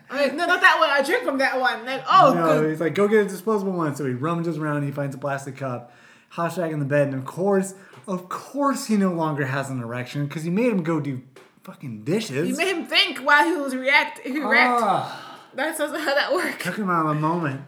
Like, 0.09 0.35
no, 0.35 0.45
not 0.45 0.61
that 0.61 0.77
one. 0.79 0.89
I 0.89 1.01
drink 1.01 1.23
from 1.25 1.37
that 1.39 1.59
one. 1.59 1.85
Like, 1.85 2.01
oh, 2.09 2.33
no, 2.33 2.61
good. 2.61 2.69
he's 2.69 2.79
like, 2.79 2.95
go 2.95 3.07
get 3.09 3.25
a 3.25 3.27
disposable 3.27 3.73
one. 3.73 3.93
So 3.95 4.05
he 4.05 4.13
rummages 4.13 4.57
around 4.57 4.77
and 4.77 4.85
he 4.85 4.91
finds 4.91 5.13
a 5.15 5.19
plastic 5.19 5.57
cup. 5.57 5.91
Hashag 6.33 6.71
in 6.71 6.79
the 6.79 6.85
bed, 6.85 7.07
and 7.07 7.15
of 7.15 7.25
course, 7.25 7.73
of 8.07 8.29
course, 8.29 8.87
he 8.87 8.95
no 8.97 9.11
longer 9.13 9.45
has 9.45 9.69
an 9.69 9.81
erection 9.81 10.27
because 10.27 10.43
he 10.43 10.49
made 10.49 10.71
him 10.71 10.83
go 10.83 10.99
do 11.01 11.21
fucking 11.63 12.03
dishes. 12.03 12.47
You 12.49 12.55
made 12.55 12.73
him 12.75 12.85
think 12.85 13.19
while 13.19 13.43
he 13.45 13.55
was 13.59 13.75
react. 13.75 14.19
He 14.19 14.39
react. 14.39 14.81
Ah. 14.83 15.23
That's 15.53 15.79
how 15.79 15.87
that 15.87 16.31
works. 16.33 16.63
took 16.63 16.75
him 16.77 16.89
out 16.89 17.05
of 17.07 17.15
the 17.15 17.21
moment. 17.21 17.61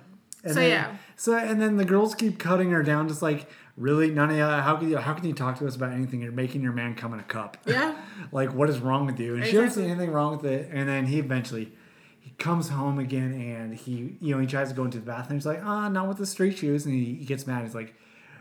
And 0.43 0.53
So, 0.53 0.59
then, 0.59 0.69
yeah. 0.69 0.95
So 1.15 1.35
and 1.37 1.61
then 1.61 1.77
the 1.77 1.85
girls 1.85 2.15
keep 2.15 2.39
cutting 2.39 2.71
her 2.71 2.83
down, 2.83 3.07
just 3.07 3.21
like 3.21 3.47
really, 3.77 4.09
none 4.11 4.29
of 4.29 4.37
you. 4.37 4.43
How 4.43 4.75
can 4.77 4.89
you? 4.89 4.97
How 4.97 5.13
can 5.13 5.25
you 5.25 5.33
talk 5.33 5.57
to 5.59 5.67
us 5.67 5.75
about 5.75 5.91
anything? 5.91 6.21
You're 6.21 6.31
making 6.31 6.61
your 6.61 6.71
man 6.73 6.95
come 6.95 7.13
in 7.13 7.19
a 7.19 7.23
cup. 7.23 7.57
Yeah. 7.67 7.95
like 8.31 8.53
what 8.53 8.69
is 8.69 8.79
wrong 8.79 9.05
with 9.05 9.19
you? 9.19 9.35
And 9.35 9.45
she 9.45 9.53
doesn't 9.53 9.71
see 9.71 9.89
anything 9.89 10.11
wrong 10.11 10.37
with 10.37 10.45
it. 10.45 10.69
And 10.71 10.87
then 10.87 11.05
he 11.07 11.19
eventually. 11.19 11.71
He 12.21 12.31
comes 12.31 12.69
home 12.69 12.99
again 12.99 13.33
and 13.33 13.73
he, 13.73 14.15
you 14.21 14.35
know, 14.35 14.39
he 14.41 14.45
tries 14.45 14.69
to 14.69 14.75
go 14.75 14.83
into 14.83 14.99
the 14.99 15.05
bathroom. 15.05 15.39
He's 15.39 15.45
like, 15.45 15.61
ah, 15.63 15.87
not 15.87 16.07
with 16.07 16.17
the 16.17 16.25
street 16.25 16.57
shoes. 16.57 16.85
And 16.85 16.93
he, 16.93 17.15
he 17.15 17.25
gets 17.25 17.47
mad. 17.47 17.63
He's 17.63 17.73
like, 17.73 17.95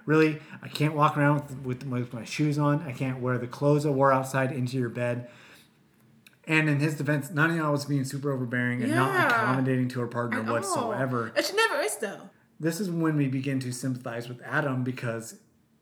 really? 0.04 0.40
I 0.62 0.68
can't 0.68 0.94
walk 0.94 1.16
around 1.16 1.44
with, 1.64 1.82
with, 1.82 1.86
with 1.86 2.12
my 2.12 2.24
shoes 2.24 2.58
on. 2.58 2.82
I 2.82 2.92
can't 2.92 3.20
wear 3.20 3.38
the 3.38 3.46
clothes 3.46 3.86
I 3.86 3.90
wore 3.90 4.12
outside 4.12 4.50
into 4.52 4.76
your 4.76 4.88
bed. 4.88 5.28
And 6.48 6.68
in 6.68 6.80
his 6.80 6.96
defense, 6.96 7.30
Nana 7.30 7.54
Yaa 7.62 7.70
was 7.70 7.84
being 7.84 8.04
super 8.04 8.32
overbearing 8.32 8.82
and 8.82 8.92
not 8.94 9.30
accommodating 9.30 9.86
to 9.88 10.00
her 10.00 10.06
partner 10.08 10.42
Oh. 10.48 10.52
whatsoever. 10.54 11.30
And 11.36 11.44
she 11.44 11.54
never 11.54 11.80
is 11.80 11.96
though. 11.98 12.30
This 12.58 12.80
is 12.80 12.90
when 12.90 13.16
we 13.16 13.28
begin 13.28 13.60
to 13.60 13.70
sympathize 13.72 14.28
with 14.28 14.40
Adam 14.42 14.82
because 14.82 15.36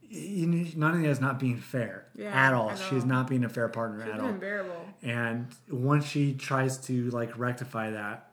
you 0.09 0.47
Nana 0.77 0.99
Yaa 0.99 1.07
is 1.07 1.21
not 1.21 1.39
being 1.39 1.57
fair 1.59 2.07
Yeah, 2.15 2.31
at 2.31 2.53
all. 2.53 2.71
at 2.71 2.79
She's 2.79 3.03
all. 3.03 3.09
not 3.09 3.29
being 3.29 3.45
a 3.45 3.49
fair 3.49 3.69
partner 3.69 4.03
It's 4.05 4.15
at 4.15 4.21
all. 4.21 4.29
unbearable. 4.29 4.87
And 5.03 5.47
once 5.71 6.05
she 6.05 6.35
tries 6.35 6.79
to 6.87 7.11
like 7.11 7.37
rectify 7.39 7.91
that, 7.93 8.31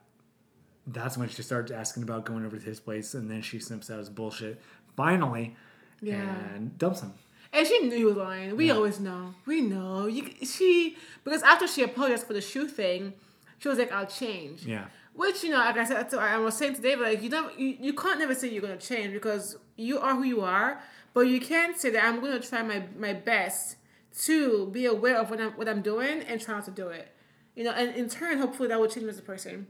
that's 0.88 1.18
when 1.18 1.30
she 1.30 1.42
starts 1.44 1.72
asking 1.72 2.04
about 2.04 2.26
going 2.26 2.46
over 2.46 2.58
to 2.58 2.64
his 2.66 2.80
place, 2.80 3.14
and 3.14 3.30
then 3.32 3.42
she 3.42 3.60
simps 3.60 3.90
out 3.90 4.00
his 4.00 4.10
bullshit 4.10 4.62
finally, 4.98 5.56
Yeah. 6.02 6.16
and 6.56 6.78
dumps 6.78 7.02
him. 7.02 7.14
And 7.54 7.68
she 7.68 7.80
knew 7.80 7.96
he 7.96 8.04
was 8.04 8.18
lying. 8.18 8.58
We 8.58 8.72
always 8.72 9.00
know. 9.00 9.36
We 9.46 9.62
know. 9.62 10.08
You, 10.08 10.28
she 10.44 10.98
because 11.24 11.44
after 11.44 11.68
she 11.68 11.84
apologized 11.84 12.26
for 12.26 12.34
the 12.34 12.42
shoe 12.42 12.68
thing, 12.68 13.14
she 13.60 13.70
was 13.70 13.78
like, 13.78 13.92
"I'll 13.92 14.08
change." 14.08 14.66
Yeah. 14.66 14.86
Which 15.14 15.44
you 15.44 15.52
know, 15.52 15.58
like 15.58 15.78
I 15.78 15.86
said, 15.86 16.14
I 16.16 16.40
was 16.40 16.58
saying 16.58 16.76
today, 16.76 16.96
but 16.96 17.04
like 17.04 17.22
you 17.22 17.30
don't, 17.30 17.58
you, 17.60 17.78
you 17.80 17.94
can't 17.94 18.18
never 18.18 18.34
say 18.34 18.50
you're 18.50 18.64
gonna 18.64 18.78
change 18.78 19.14
because 19.14 19.58
you 19.76 20.00
are 20.00 20.16
who 20.16 20.24
you 20.24 20.42
are. 20.42 20.82
But 21.14 21.28
you 21.28 21.40
can 21.40 21.78
say 21.78 21.92
that 21.92 22.04
I'm 22.04 22.20
gonna 22.20 22.40
try 22.40 22.64
my 22.64 22.84
my 22.98 23.14
best 23.14 23.76
to 24.24 24.68
be 24.68 24.86
aware 24.86 25.18
of 25.18 25.30
what 25.30 25.40
I'm 25.40 25.52
what 25.52 25.70
I'm 25.70 25.84
doing 25.84 26.22
and 26.22 26.42
try 26.42 26.56
not 26.56 26.66
to 26.66 26.72
do 26.72 26.88
it. 26.88 27.10
You 27.56 27.66
know, 27.66 27.72
and 27.72 27.96
in 27.96 28.10
turn, 28.10 28.40
hopefully 28.40 28.70
that 28.70 28.80
will 28.80 28.88
change 28.88 29.04
me 29.04 29.10
as 29.12 29.20
a 29.20 29.22
person. 29.22 29.68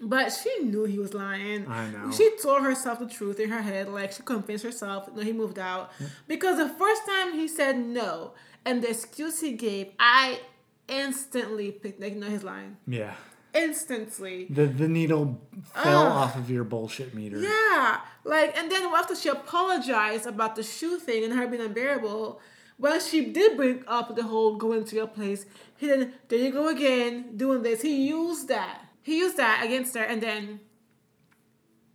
But 0.00 0.30
she 0.30 0.64
knew 0.64 0.84
he 0.84 0.98
was 0.98 1.12
lying. 1.12 1.66
I 1.68 1.90
know. 1.90 2.10
She 2.10 2.30
told 2.42 2.62
herself 2.62 3.00
the 3.00 3.06
truth 3.06 3.38
in 3.38 3.50
her 3.50 3.60
head. 3.60 3.88
Like 3.88 4.12
she 4.12 4.22
convinced 4.22 4.64
herself. 4.64 5.14
No, 5.14 5.22
he 5.22 5.32
moved 5.32 5.58
out 5.58 5.92
because 6.26 6.56
the 6.56 6.68
first 6.68 7.02
time 7.06 7.34
he 7.34 7.46
said 7.46 7.78
no, 7.78 8.32
and 8.64 8.82
the 8.82 8.90
excuse 8.90 9.40
he 9.40 9.52
gave, 9.52 9.88
I 9.98 10.40
instantly 10.88 11.70
picked 11.70 12.00
like 12.00 12.16
no, 12.16 12.28
he's 12.28 12.42
lying. 12.42 12.78
Yeah. 12.86 13.14
Instantly. 13.52 14.46
The 14.48 14.66
the 14.66 14.88
needle 14.88 15.40
fell 15.74 16.06
Ugh. 16.06 16.12
off 16.12 16.36
of 16.36 16.48
your 16.48 16.64
bullshit 16.64 17.14
meter. 17.14 17.38
Yeah, 17.40 18.00
like, 18.24 18.56
and 18.56 18.70
then 18.70 18.84
after 18.94 19.16
she 19.16 19.28
apologized 19.28 20.26
about 20.26 20.54
the 20.54 20.62
shoe 20.62 20.98
thing 20.98 21.24
and 21.24 21.32
her 21.32 21.48
being 21.48 21.60
unbearable, 21.60 22.40
when 22.76 23.00
she 23.00 23.26
did 23.26 23.56
bring 23.56 23.82
up 23.88 24.14
the 24.14 24.22
whole 24.22 24.54
going 24.56 24.84
to 24.84 24.96
your 24.96 25.08
place, 25.08 25.46
he 25.76 25.88
then 25.88 26.14
there 26.28 26.38
you 26.38 26.52
go 26.52 26.68
again 26.68 27.36
doing 27.36 27.62
this. 27.62 27.82
He 27.82 28.06
used 28.06 28.48
that. 28.48 28.82
He 29.02 29.18
used 29.18 29.36
that 29.36 29.62
against 29.64 29.96
her, 29.96 30.02
and 30.04 30.22
then 30.22 30.60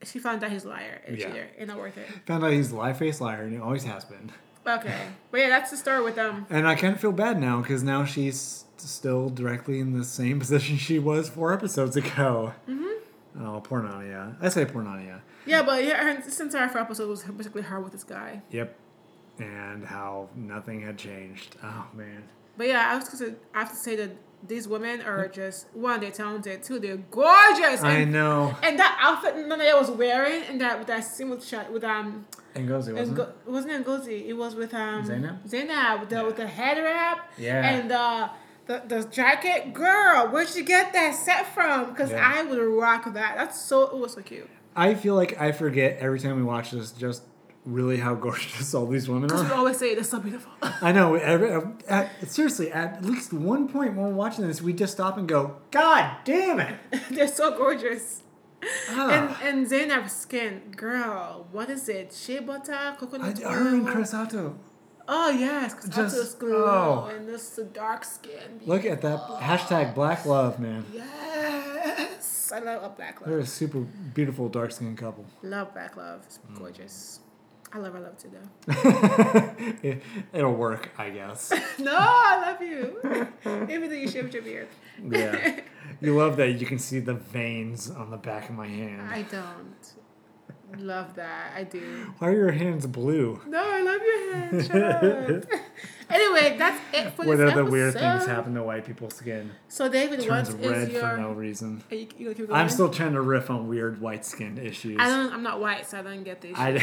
she 0.04 0.20
found 0.20 0.44
out 0.44 0.52
he's 0.52 0.66
a 0.66 0.70
liar 0.70 1.02
and 1.08 1.18
Yeah. 1.18 1.28
cheater, 1.28 1.48
and 1.58 1.68
not 1.68 1.78
worth 1.78 1.98
it. 1.98 2.08
Found 2.26 2.44
out 2.44 2.52
he's 2.52 2.72
a 2.72 2.76
lie 2.76 2.94
face 2.94 3.22
liar, 3.22 3.44
and 3.44 3.54
he 3.54 3.60
always 3.60 3.84
has 3.86 4.06
been. 4.06 4.32
Okay, 4.68 5.08
but 5.30 5.40
yeah, 5.40 5.50
that's 5.50 5.70
the 5.72 5.78
story 5.78 6.04
with 6.04 6.16
them. 6.16 6.48
And 6.50 6.68
I 6.68 6.74
kind 6.76 6.94
of 6.96 7.00
feel 7.00 7.12
bad 7.12 7.40
now 7.40 7.62
because 7.62 7.84
now 7.84 8.04
she's 8.04 8.66
still 8.78 9.30
directly 9.30 9.80
in 9.80 9.98
the 9.98 10.04
same 10.04 10.40
position 10.46 10.78
she 10.78 10.98
was 11.00 11.30
four 11.30 11.54
episodes 11.54 11.96
ago. 11.96 12.54
Mm-hmm. 12.68 13.44
Oh, 13.46 13.62
poor 13.62 13.82
Nadia. 13.84 14.36
I 14.42 14.50
say 14.50 14.66
poor 14.66 14.82
Nadia. 14.82 15.22
Yeah, 15.46 15.62
but 15.62 15.84
yeah, 15.84 16.04
her, 16.04 16.22
this 16.22 16.40
entire 16.40 16.68
four 16.68 16.82
episode 16.82 17.10
was 17.10 17.24
basically 17.24 17.62
her 17.64 17.80
with 17.80 17.92
this 17.92 18.04
guy. 18.04 18.42
Yep. 18.50 18.76
And 19.40 19.86
how 19.86 20.30
nothing 20.36 20.82
had 20.82 20.98
changed. 20.98 21.58
Oh, 21.62 21.86
man. 21.94 22.24
But 22.58 22.68
yeah, 22.68 22.90
I 22.92 22.96
was 22.98 23.08
gonna, 23.10 23.36
I 23.54 23.60
have 23.60 23.70
to 23.70 23.76
say 23.76 23.96
that 23.98 24.12
these 24.48 24.68
women 24.68 25.02
are 25.02 25.28
just 25.28 25.68
one, 25.74 26.00
they're 26.00 26.12
talented, 26.12 26.64
two, 26.64 26.80
they're 26.80 26.98
gorgeous. 26.98 27.82
I 27.84 27.92
And, 27.94 28.12
know. 28.14 28.56
and 28.64 28.78
that 28.80 28.98
outfit 29.02 29.36
Nadia 29.48 29.76
was 29.76 29.92
wearing, 29.92 30.44
and 30.44 30.60
that 30.62 30.78
with 30.80 30.88
that 30.88 31.02
scene 31.04 31.30
with 31.30 31.44
shot 31.46 31.72
with 31.72 31.84
um, 31.84 32.26
And 32.56 32.68
goes, 32.68 32.88
it 32.88 32.92
it, 32.92 33.00
wasn't 33.00 33.18
go, 33.18 33.24
it 33.24 33.52
wasn't 33.52 33.86
Ngozi, 33.86 34.28
it 34.28 34.34
was 34.34 34.56
with 34.56 34.74
um 34.74 35.06
Zainab? 35.06 35.48
Zainab 35.48 36.00
with 36.02 36.10
the 36.10 36.24
with 36.26 36.36
the 36.38 36.48
head 36.48 36.78
wrap. 36.84 37.32
Yeah. 37.38 37.68
And 37.70 37.92
uh, 37.92 38.30
the 38.68 38.82
the 38.88 39.04
jacket, 39.06 39.74
girl, 39.74 40.28
where'd 40.30 40.54
you 40.56 40.64
get 40.64 40.94
that 40.94 41.16
set 41.16 41.54
from? 41.54 41.90
Because 41.92 42.12
Yeah. 42.12 42.34
I 42.36 42.44
would 42.44 42.58
rock 42.60 43.06
that. 43.14 43.36
That's 43.38 43.60
so 43.62 43.84
it 43.84 43.98
was 43.98 44.14
so 44.14 44.22
cute. 44.22 44.50
I 44.76 44.94
feel 44.96 45.16
like 45.16 45.40
I 45.40 45.52
forget 45.52 45.98
every 46.00 46.20
time 46.20 46.36
we 46.36 46.44
watch 46.44 46.72
this 46.72 46.92
just 46.92 47.24
really 47.66 47.98
how 47.98 48.14
gorgeous 48.16 48.74
all 48.74 48.86
these 48.86 49.08
women 49.10 49.28
Because 49.28 49.44
we 49.44 49.52
always 49.52 49.78
say 49.78 49.96
they're 49.96 50.04
so 50.04 50.20
beautiful. 50.20 50.52
I 50.62 50.92
know. 50.92 51.16
Every, 51.16 51.52
at, 51.88 52.30
seriously, 52.32 52.72
at 52.72 53.04
least 53.04 53.34
one 53.34 53.68
point 53.68 53.96
when 53.96 54.06
we're 54.08 54.14
watching 54.14 54.48
this, 54.48 54.62
we 54.62 54.72
just 54.74 54.94
stop 54.94 55.18
and 55.18 55.28
go, 55.28 55.58
God 55.72 56.18
damn 56.26 56.60
it. 56.60 56.76
they're 57.12 57.28
so 57.28 57.58
gorgeous. 57.58 58.22
Ah. 58.90 59.38
And 59.44 59.58
and 59.60 59.68
Zainab's 59.68 60.14
skin, 60.14 60.74
girl, 60.76 61.48
what 61.52 61.70
is 61.70 61.88
it? 61.88 62.12
Shea 62.14 62.40
butter, 62.40 62.96
coconut 62.98 63.40
oil. 63.44 63.52
her 63.52 63.68
and 63.76 63.88
Chris 63.88 64.14
Attoh. 64.14 64.56
Oh 65.08 65.30
yes, 65.30 65.76
Just- 65.88 66.38
oh. 66.42 67.12
and 67.14 67.28
this 67.28 67.52
the 67.52 67.64
dark 67.66 68.04
skin. 68.04 68.60
Look 68.66 68.86
at 68.86 69.02
that 69.04 69.20
hashtag 69.20 69.94
black 69.94 70.26
love, 70.26 70.60
man. 70.60 70.84
Yes, 70.92 72.52
I 72.52 72.60
love 72.60 72.82
a 72.84 72.90
black 72.90 73.22
love. 73.22 73.30
They're 73.30 73.40
a 73.40 73.46
super 73.46 73.82
beautiful 73.82 74.50
dark 74.50 74.72
skinned 74.72 74.98
couple. 74.98 75.26
Love 75.44 75.74
black 75.74 75.96
love. 75.96 76.22
It's 76.26 76.40
Mm. 76.40 76.58
I 77.76 77.78
love 77.78 77.92
her 77.94 78.00
love 78.00 78.18
too 78.18 78.32
though. 78.32 79.78
it, 79.84 80.02
it'll 80.32 80.54
work, 80.54 80.92
I 80.98 81.10
guess. 81.10 81.52
no, 81.78 81.94
I 81.94 82.42
love 82.42 82.62
you. 82.62 83.28
Even 83.70 83.90
though 83.90 83.98
you 83.98 84.08
shaved 84.08 84.34
your 84.34 84.44
beard. 84.44 84.70
Yeah. 85.08 85.60
You 86.02 86.18
love 86.18 86.36
that 86.38 86.60
you 86.60 86.66
can 86.66 86.80
see 86.80 87.00
the 87.00 87.14
veins 87.14 87.90
on 87.92 88.10
the 88.10 88.18
back 88.18 88.50
of 88.50 88.56
my 88.56 88.68
hand. 88.68 89.08
I 89.08 89.22
don't. 89.22 89.85
Love 90.80 91.16
that. 91.16 91.54
I 91.56 91.64
do. 91.64 92.14
Why 92.20 92.30
are 92.30 92.36
your 92.36 92.52
hands 92.52 92.86
blue? 92.88 93.42
No, 93.48 93.64
I 93.64 93.82
love 93.82 94.02
your 94.02 94.34
hands. 94.34 94.68
Shut 94.68 94.84
up. 94.84 95.46
anyway, 96.10 96.58
that's 96.58 96.82
it 96.94 97.12
for 97.12 97.26
What 97.26 97.38
this 97.38 97.52
other 97.52 97.66
weird 97.66 97.94
things 97.94 98.26
happen 98.26 98.54
to 98.56 98.64
white 98.64 98.86
people's 98.86 99.16
skin? 99.16 99.52
So 99.68 99.90
David, 99.90 100.20
what 100.20 100.28
Turns 100.28 100.50
is 100.50 100.56
red 100.56 100.92
your? 100.92 101.02
for 101.02 101.18
no 101.18 101.32
reason. 101.32 101.84
Are 101.92 101.96
you, 101.96 102.08
you 102.18 102.34
gonna 102.34 102.54
I'm 102.54 102.70
still 102.70 102.90
trying 102.90 103.14
to 103.14 103.22
riff 103.22 103.50
on 103.50 103.68
weird 103.68 104.02
white 104.02 104.26
skin 104.26 104.58
issues. 104.58 104.98
I 105.00 105.08
don't. 105.08 105.34
I'm 105.34 105.44
not 105.44 105.60
white, 105.60 105.86
so 105.88 106.00
I 106.00 106.02
don't 106.02 106.24
get 106.24 106.42
this. 106.42 106.58
I, 106.58 106.80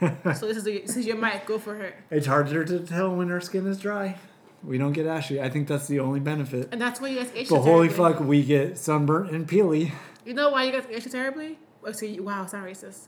so 0.34 0.46
this 0.48 0.56
is 0.56 0.64
the, 0.64 0.80
this 0.80 0.96
is 0.96 1.06
your 1.06 1.16
mic. 1.16 1.46
Go 1.46 1.58
for 1.58 1.74
her. 1.74 1.94
it's 2.10 2.26
harder 2.26 2.64
to 2.64 2.80
tell 2.80 3.14
when 3.14 3.30
our 3.30 3.40
skin 3.40 3.66
is 3.66 3.78
dry. 3.78 4.16
We 4.62 4.76
don't 4.76 4.92
get 4.92 5.06
ashy. 5.06 5.40
I 5.40 5.48
think 5.50 5.68
that's 5.68 5.86
the 5.86 6.00
only 6.00 6.20
benefit. 6.20 6.68
And 6.72 6.80
that's 6.80 7.00
why 7.00 7.08
you 7.08 7.18
guys 7.18 7.30
age 7.34 7.48
But 7.48 7.56
so 7.56 7.62
holy 7.62 7.88
terribly. 7.88 8.12
fuck, 8.14 8.20
we 8.20 8.42
get 8.42 8.76
sunburnt 8.76 9.30
and 9.30 9.46
peely. 9.48 9.92
You 10.24 10.34
know 10.34 10.50
why 10.50 10.64
you 10.64 10.72
guys 10.72 11.04
so 11.04 11.10
terribly? 11.10 11.58
You, 12.02 12.24
wow, 12.24 12.44
sound 12.46 12.66
racist. 12.66 13.06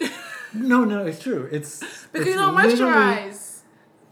No, 0.54 0.84
no, 0.84 1.04
it's 1.04 1.22
true. 1.22 1.48
It's 1.52 1.80
Because 1.80 2.26
it's 2.26 2.26
you 2.28 2.34
don't 2.34 2.54
moisturize. 2.56 3.60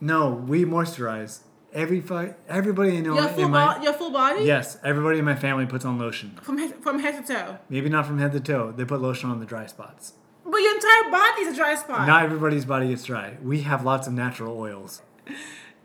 No, 0.01 0.31
we 0.31 0.65
moisturize. 0.65 1.41
Every 1.73 2.01
fi- 2.01 2.35
everybody 2.49 2.99
I 2.99 3.01
know 3.01 3.15
Your 3.15 3.29
full, 3.29 3.45
in 3.47 3.51
my 3.51 3.77
bo- 3.79 3.83
your 3.83 3.93
full 3.95 4.11
body? 4.11 4.45
yes, 4.45 4.79
everybody 4.85 5.19
in 5.21 5.25
my 5.25 5.35
family 5.37 5.67
puts 5.67 5.85
on 5.85 5.99
lotion. 5.99 6.39
From 6.43 6.59
head, 6.59 6.75
from 6.83 6.99
head 6.99 7.25
to 7.27 7.33
toe. 7.35 7.59
Maybe 7.69 7.89
not 7.89 8.07
from 8.07 8.19
head 8.19 8.33
to 8.33 8.41
toe. 8.41 8.73
They 8.77 8.85
put 8.85 9.01
lotion 9.01 9.31
on 9.31 9.41
the 9.41 9.47
dry 9.47 9.67
spots. 9.67 10.15
But 10.45 10.59
your 10.59 10.75
entire 10.75 11.11
body's 11.11 11.49
a 11.49 11.57
dry 11.57 11.75
spot. 11.77 12.07
Not 12.07 12.23
everybody's 12.25 12.65
body 12.67 12.89
gets 12.89 13.05
dry. 13.05 13.39
We 13.43 13.63
have 13.63 13.85
lots 13.85 14.07
of 14.07 14.13
natural 14.13 14.59
oils. 14.59 15.01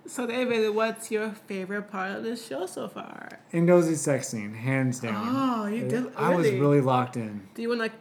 So 0.05 0.27
David, 0.27 0.75
what's 0.75 1.09
your 1.11 1.31
favorite 1.31 1.83
part 1.89 2.11
of 2.11 2.23
this 2.23 2.45
show 2.45 2.65
so 2.65 2.87
far? 2.89 3.39
Ngozi's 3.53 4.01
sex 4.01 4.27
scene, 4.27 4.53
hands 4.53 4.99
down. 4.99 5.27
Oh, 5.29 5.67
you 5.67 5.87
did 5.87 6.11
I 6.15 6.35
was 6.35 6.45
really? 6.47 6.59
really 6.59 6.81
locked 6.81 7.15
in. 7.15 7.47
Do 7.55 7.61
you 7.61 7.69
want 7.69 7.81
to 7.83 7.91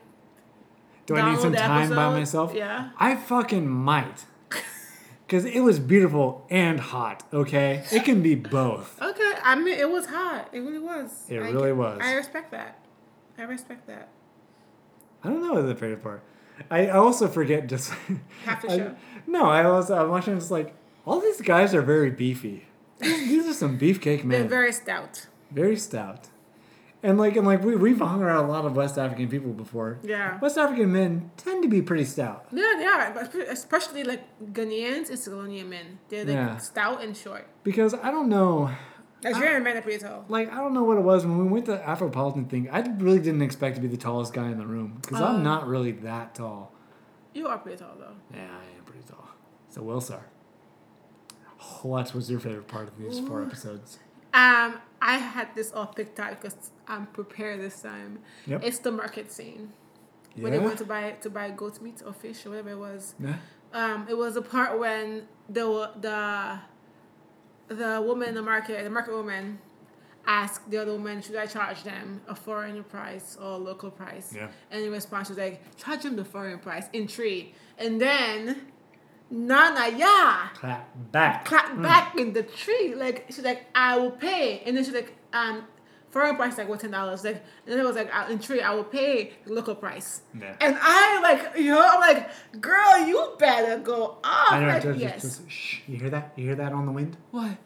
Do 1.09 1.17
I 1.17 1.31
need 1.33 1.41
some 1.41 1.55
time 1.55 1.89
by 1.91 2.11
myself? 2.11 2.53
Yeah. 2.55 2.91
I 2.99 3.17
fucking 3.17 3.67
might. 3.69 4.27
Because 5.27 5.45
it 5.45 5.61
was 5.61 5.79
beautiful 5.79 6.47
and 6.49 6.79
hot, 6.81 7.23
okay? 7.35 7.85
It 7.93 8.05
can 8.05 8.23
be 8.23 8.35
both. 8.35 9.01
Okay, 9.03 9.33
I 9.43 9.57
mean 9.57 9.79
it 9.79 9.91
was 9.91 10.07
hot. 10.07 10.49
It 10.53 10.61
really 10.61 10.79
was. 10.79 11.27
It 11.29 11.37
I- 11.43 11.51
really 11.51 11.73
was. 11.73 12.01
I 12.03 12.13
respect 12.15 12.51
that. 12.53 12.79
I 13.37 13.43
respect 13.43 13.87
that. 13.89 14.09
I 15.25 15.29
don't 15.29 15.43
know 15.43 15.53
what 15.55 15.63
the 15.67 15.75
favorite 15.75 16.03
part. 16.03 16.23
I, 16.71 16.87
I 16.87 16.91
also 16.91 17.29
forget 17.29 17.67
just. 17.69 17.93
Half 18.45 18.63
the 18.63 18.71
I- 18.73 18.77
show. 18.79 18.95
no, 19.27 19.45
I 19.47 19.67
was 19.69 19.91
I'm 19.91 20.09
watching. 20.09 20.37
It's 20.37 20.51
like 20.51 20.75
all 21.07 21.21
these 21.21 21.41
guys 21.43 21.75
are 21.75 21.83
very 21.83 22.11
beefy. 22.11 22.65
These 23.01 23.47
are 23.47 23.53
some 23.55 23.79
beefcake 23.79 24.19
They're 24.29 24.41
men. 24.41 24.49
very 24.49 24.73
stout. 24.73 25.27
very 25.51 25.77
stout. 25.77 26.29
And 27.03 27.17
like 27.17 27.37
and 27.37 27.47
like 27.47 27.63
we 27.63 27.77
we've 27.77 27.99
hung 28.01 28.23
around 28.23 28.45
a 28.47 28.49
lot 28.49 28.65
of 28.65 28.75
West 28.75 28.99
African 28.99 29.29
people 29.29 29.53
before. 29.53 29.99
Yeah. 30.03 30.39
West 30.41 30.59
African 30.59 30.91
men 30.93 31.31
tend 31.37 31.63
to 31.63 31.69
be 31.69 31.81
pretty 31.81 32.05
stout. 32.05 32.47
Yeah. 32.53 33.13
But 33.15 33.33
especially 33.49 34.03
like 34.03 34.23
Ghanaians 34.53 35.09
and 35.09 35.19
Sicilian 35.19 35.69
men. 35.69 35.99
They're 36.09 36.25
like 36.25 36.35
Yeah. 36.35 36.57
stout 36.57 37.03
and 37.05 37.17
short. 37.17 37.47
Because 37.63 37.95
I 37.95 38.11
don't 38.11 38.29
know. 38.29 38.71
Nigerian 39.23 39.63
men 39.65 39.77
are 39.77 39.83
pretty 39.83 39.99
tall. 40.05 40.25
Like 40.29 40.51
I 40.53 40.57
don't 40.57 40.75
know 40.75 40.83
what 40.83 40.97
it 40.99 41.03
was 41.05 41.25
when 41.25 41.39
we 41.39 41.45
went 41.45 41.67
to 41.67 41.73
the 41.73 41.79
Afropolitan 41.79 42.49
thing. 42.51 42.69
I 42.71 42.81
really 42.81 43.21
didn't 43.21 43.43
expect 43.43 43.77
to 43.77 43.81
be 43.81 43.89
the 43.89 43.97
tallest 43.97 44.33
guy 44.33 44.49
in 44.51 44.59
the 44.59 44.67
room 44.67 44.99
because 45.01 45.21
Uh. 45.21 45.27
I'm 45.27 45.45
not 45.45 45.69
really 45.69 45.93
that 45.93 46.35
tall. 46.35 46.73
You 47.33 47.47
are 47.47 47.59
pretty 47.59 47.79
tall 47.79 47.95
though. 47.97 48.15
Yeah, 48.35 48.41
I 48.43 48.77
am 48.77 48.85
pretty 48.85 49.05
tall. 49.09 49.29
So 49.71 49.83
Will, 49.83 50.01
Wilsar. 50.01 50.23
What 51.83 52.15
was 52.15 52.31
your 52.31 52.41
favorite 52.41 52.67
part 52.69 52.89
of 52.89 52.99
these 52.99 53.21
four 53.21 53.43
episodes? 53.43 53.99
Um, 54.35 54.75
I 55.03 55.19
had 55.19 55.55
this 55.55 55.73
all 55.73 55.87
picked 55.87 56.19
out 56.21 56.31
because 56.41 56.71
I'm 56.89 57.07
prepared 57.07 57.61
this 57.61 57.83
time. 57.83 58.21
Yep. 58.47 58.65
It's 58.65 58.79
the 58.79 58.91
market 58.93 59.31
scene 59.31 59.73
Yeah. 60.35 60.43
when 60.45 60.53
they 60.53 60.59
went 60.59 60.79
to 60.79 60.85
buy 60.85 61.11
to 61.21 61.31
buy 61.31 61.51
goat 61.51 61.81
meat 61.83 62.03
or 62.07 62.13
fish 62.13 62.45
or 62.47 62.51
whatever 62.51 62.71
it 62.71 62.79
was. 62.79 63.15
yeah. 63.21 63.37
Um, 63.73 64.07
it 64.09 64.17
was 64.17 64.37
a 64.37 64.43
part 64.43 64.79
when 64.79 65.29
the 65.49 65.91
the 66.01 66.59
the 67.69 68.03
woman 68.03 68.29
in 68.31 68.35
the 68.35 68.43
market, 68.43 68.83
the 68.83 68.89
market 68.91 69.13
woman, 69.13 69.59
asked 70.27 70.71
the 70.71 70.79
other 70.79 70.93
woman, 70.93 71.21
"Should 71.21 71.37
I 71.37 71.45
charge 71.47 71.83
them 71.85 72.23
a 72.27 72.35
foreign 72.35 72.83
price 72.85 73.37
or 73.41 73.53
a 73.53 73.57
local 73.59 73.91
price?" 73.91 74.33
Yeah. 74.35 74.49
And 74.71 74.83
in 74.85 74.91
response, 74.91 75.29
she 75.29 75.33
was 75.33 75.39
like, 75.39 75.77
"Charge 75.77 76.03
them 76.05 76.17
the 76.17 76.25
foreign 76.25 76.59
price 76.61 76.87
in 76.95 77.07
Twi." 77.09 77.53
And 77.77 78.01
then 78.01 78.63
Nana, 79.31 79.91
yeah, 79.95 80.49
Clap 80.55 80.89
back. 81.13 81.45
Clap 81.45 81.83
back 81.83 82.17
in 82.19 82.33
the 82.33 82.45
Twi. 82.45 82.95
Like 82.97 83.27
she's 83.29 83.45
like, 83.45 83.67
"I 83.75 83.99
will 83.99 84.13
pay," 84.13 84.63
and 84.65 84.75
then 84.77 84.85
she's 84.85 84.95
like, 84.95 85.13
"Um." 85.35 85.65
Foreign 86.11 86.37
price 86.37 86.57
like 86.57 86.69
what 86.69 86.81
ten 86.81 86.91
dollars 86.91 87.23
like 87.23 87.45
and 87.67 87.79
it 87.79 87.83
was 87.85 87.95
like 87.97 88.13
"I- 88.15 88.31
in 88.31 88.39
Twi 88.39 88.61
I 88.61 88.75
will 88.75 88.85
pay 88.85 89.33
the 89.45 89.53
local 89.53 89.75
price 89.75 90.23
Yeah. 90.39 90.55
and 90.61 90.77
I 90.81 91.21
like 91.21 91.59
you 91.59 91.71
know 91.73 91.85
I'm 91.87 92.01
like 92.01 92.31
girl 92.61 93.07
you 93.07 93.35
better 93.39 93.79
go 93.79 94.19
off 94.25 94.53
I 94.53 94.61
know. 94.61 94.67
like, 94.69 94.83
just, 94.85 94.99
yes 94.99 95.23
just, 95.23 95.51
shh. 95.51 95.81
You 95.87 95.99
hear 95.99 96.11
that? 96.11 96.33
You 96.37 96.45
hear 96.47 96.55
that 96.57 96.73
on 96.73 96.87
the 96.87 96.93
wind? 96.93 97.17
what 97.31 97.57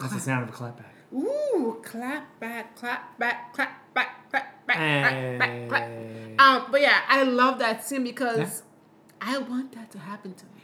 That's 0.00 0.14
the 0.14 0.20
sound 0.20 0.42
of 0.44 0.48
a 0.48 0.52
clap 0.52 0.76
back. 0.76 0.92
Ooh, 1.14 1.80
clap 1.84 2.38
back, 2.40 2.76
clap 2.76 3.16
back, 3.18 3.54
clap 3.54 3.94
back, 3.94 4.28
clap 4.30 4.66
back, 4.66 4.76
clap 4.76 5.38
back, 5.38 5.68
clap. 5.68 5.88
Hey. 5.88 6.34
Um, 6.38 6.66
but 6.70 6.80
yeah, 6.80 7.00
I 7.08 7.22
love 7.22 7.58
that 7.60 7.84
scene 7.86 8.02
because 8.04 8.62
I 9.20 9.38
want 9.38 9.72
that 9.72 9.90
to 9.92 9.98
happen 9.98 10.34
to 10.34 10.44
me. 10.46 10.55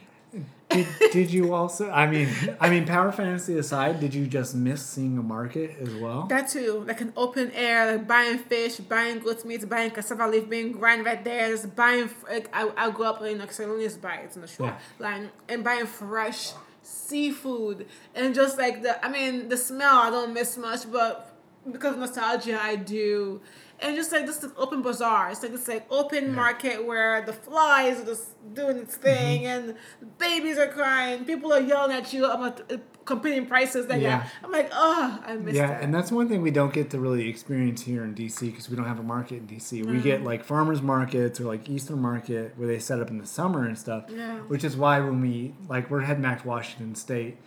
Did, 0.73 0.87
did 1.11 1.31
you 1.31 1.53
also? 1.53 1.89
I 1.89 2.07
mean, 2.07 2.27
I 2.59 2.69
mean, 2.69 2.85
power 2.85 3.11
fantasy 3.11 3.57
aside, 3.57 3.99
did 3.99 4.13
you 4.13 4.25
just 4.27 4.55
miss 4.55 4.85
seeing 4.85 5.17
a 5.17 5.23
market 5.23 5.77
as 5.79 5.93
well? 5.95 6.23
That 6.27 6.49
too, 6.49 6.83
like 6.87 7.01
an 7.01 7.13
open 7.15 7.51
air, 7.51 7.91
like 7.91 8.07
buying 8.07 8.37
fish, 8.39 8.77
buying 8.77 9.19
goat 9.19 9.45
meat, 9.45 9.67
buying 9.69 9.91
cassava 9.91 10.27
leaf 10.27 10.49
being 10.49 10.71
grind 10.71 11.05
right 11.05 11.23
there, 11.23 11.49
just 11.49 11.75
buying. 11.75 12.09
Like 12.29 12.49
I, 12.53 12.69
I 12.75 12.91
grew 12.91 13.05
up 13.05 13.21
in 13.21 13.37
like 13.39 13.51
Salonius 13.51 13.99
buy 14.01 14.15
it's 14.25 14.35
in 14.35 14.41
the 14.41 14.47
shore 14.47 14.67
Yeah. 14.67 14.77
like 14.99 15.29
and 15.49 15.63
buying 15.63 15.85
fresh 15.85 16.51
seafood 16.81 17.85
and 18.15 18.33
just 18.35 18.57
like 18.57 18.81
the. 18.81 19.03
I 19.05 19.09
mean, 19.09 19.49
the 19.49 19.57
smell 19.57 19.95
I 19.99 20.09
don't 20.09 20.33
miss 20.33 20.57
much, 20.57 20.91
but 20.91 21.29
because 21.71 21.93
of 21.93 21.99
nostalgia, 21.99 22.59
I 22.61 22.75
do. 22.75 23.41
And 23.83 23.95
just 23.95 24.11
like 24.11 24.25
this 24.25 24.41
like 24.41 24.57
open 24.57 24.81
bazaar, 24.81 25.29
it's 25.31 25.41
like 25.43 25.51
this 25.51 25.67
like 25.67 25.85
open 25.91 26.33
market 26.33 26.85
where 26.85 27.21
the 27.21 27.33
flies 27.33 27.99
are 28.01 28.05
just 28.05 28.27
doing 28.53 28.77
its 28.77 28.95
thing, 28.95 29.41
Mm-hmm. 29.43 29.69
and 29.69 29.75
babies 30.17 30.57
are 30.57 30.67
crying, 30.67 31.25
people 31.25 31.51
are 31.53 31.59
yelling 31.59 31.91
at 31.95 32.13
you 32.13 32.25
about 32.25 32.61
uh, 32.71 32.77
competing 33.05 33.45
prices. 33.45 33.87
That 33.87 33.99
Yeah. 33.99 34.09
yeah. 34.23 34.29
I'm 34.43 34.51
like, 34.51 34.69
oh, 34.71 35.19
I 35.25 35.35
missed 35.35 35.55
Yeah, 35.57 35.67
that. 35.67 35.81
and 35.83 35.93
that's 35.93 36.11
one 36.11 36.29
thing 36.29 36.41
we 36.41 36.51
don't 36.51 36.73
get 36.73 36.89
to 36.91 36.99
really 36.99 37.27
experience 37.27 37.81
here 37.81 38.03
in 38.05 38.15
DC 38.15 38.39
because 38.41 38.69
we 38.69 38.75
don't 38.77 38.85
have 38.87 38.99
a 38.99 39.03
market 39.03 39.37
in 39.39 39.47
DC. 39.47 39.85
We 39.85 39.99
get 39.99 40.23
like 40.23 40.43
farmers 40.45 40.81
markets 40.81 41.39
or 41.41 41.45
like 41.45 41.69
Eastern 41.69 41.99
market 42.01 42.53
where 42.57 42.67
they 42.67 42.79
set 42.79 42.99
up 43.01 43.09
in 43.09 43.17
the 43.17 43.27
summer 43.27 43.65
and 43.65 43.77
stuff. 43.77 44.05
Yeah. 44.09 44.37
Which 44.51 44.63
is 44.63 44.77
why 44.77 44.99
when 45.01 45.19
we 45.19 45.53
like 45.67 45.89
we're 45.91 46.01
heading 46.01 46.23
back 46.23 46.41
to 46.43 46.47
Washington 46.47 46.95
State 46.95 47.37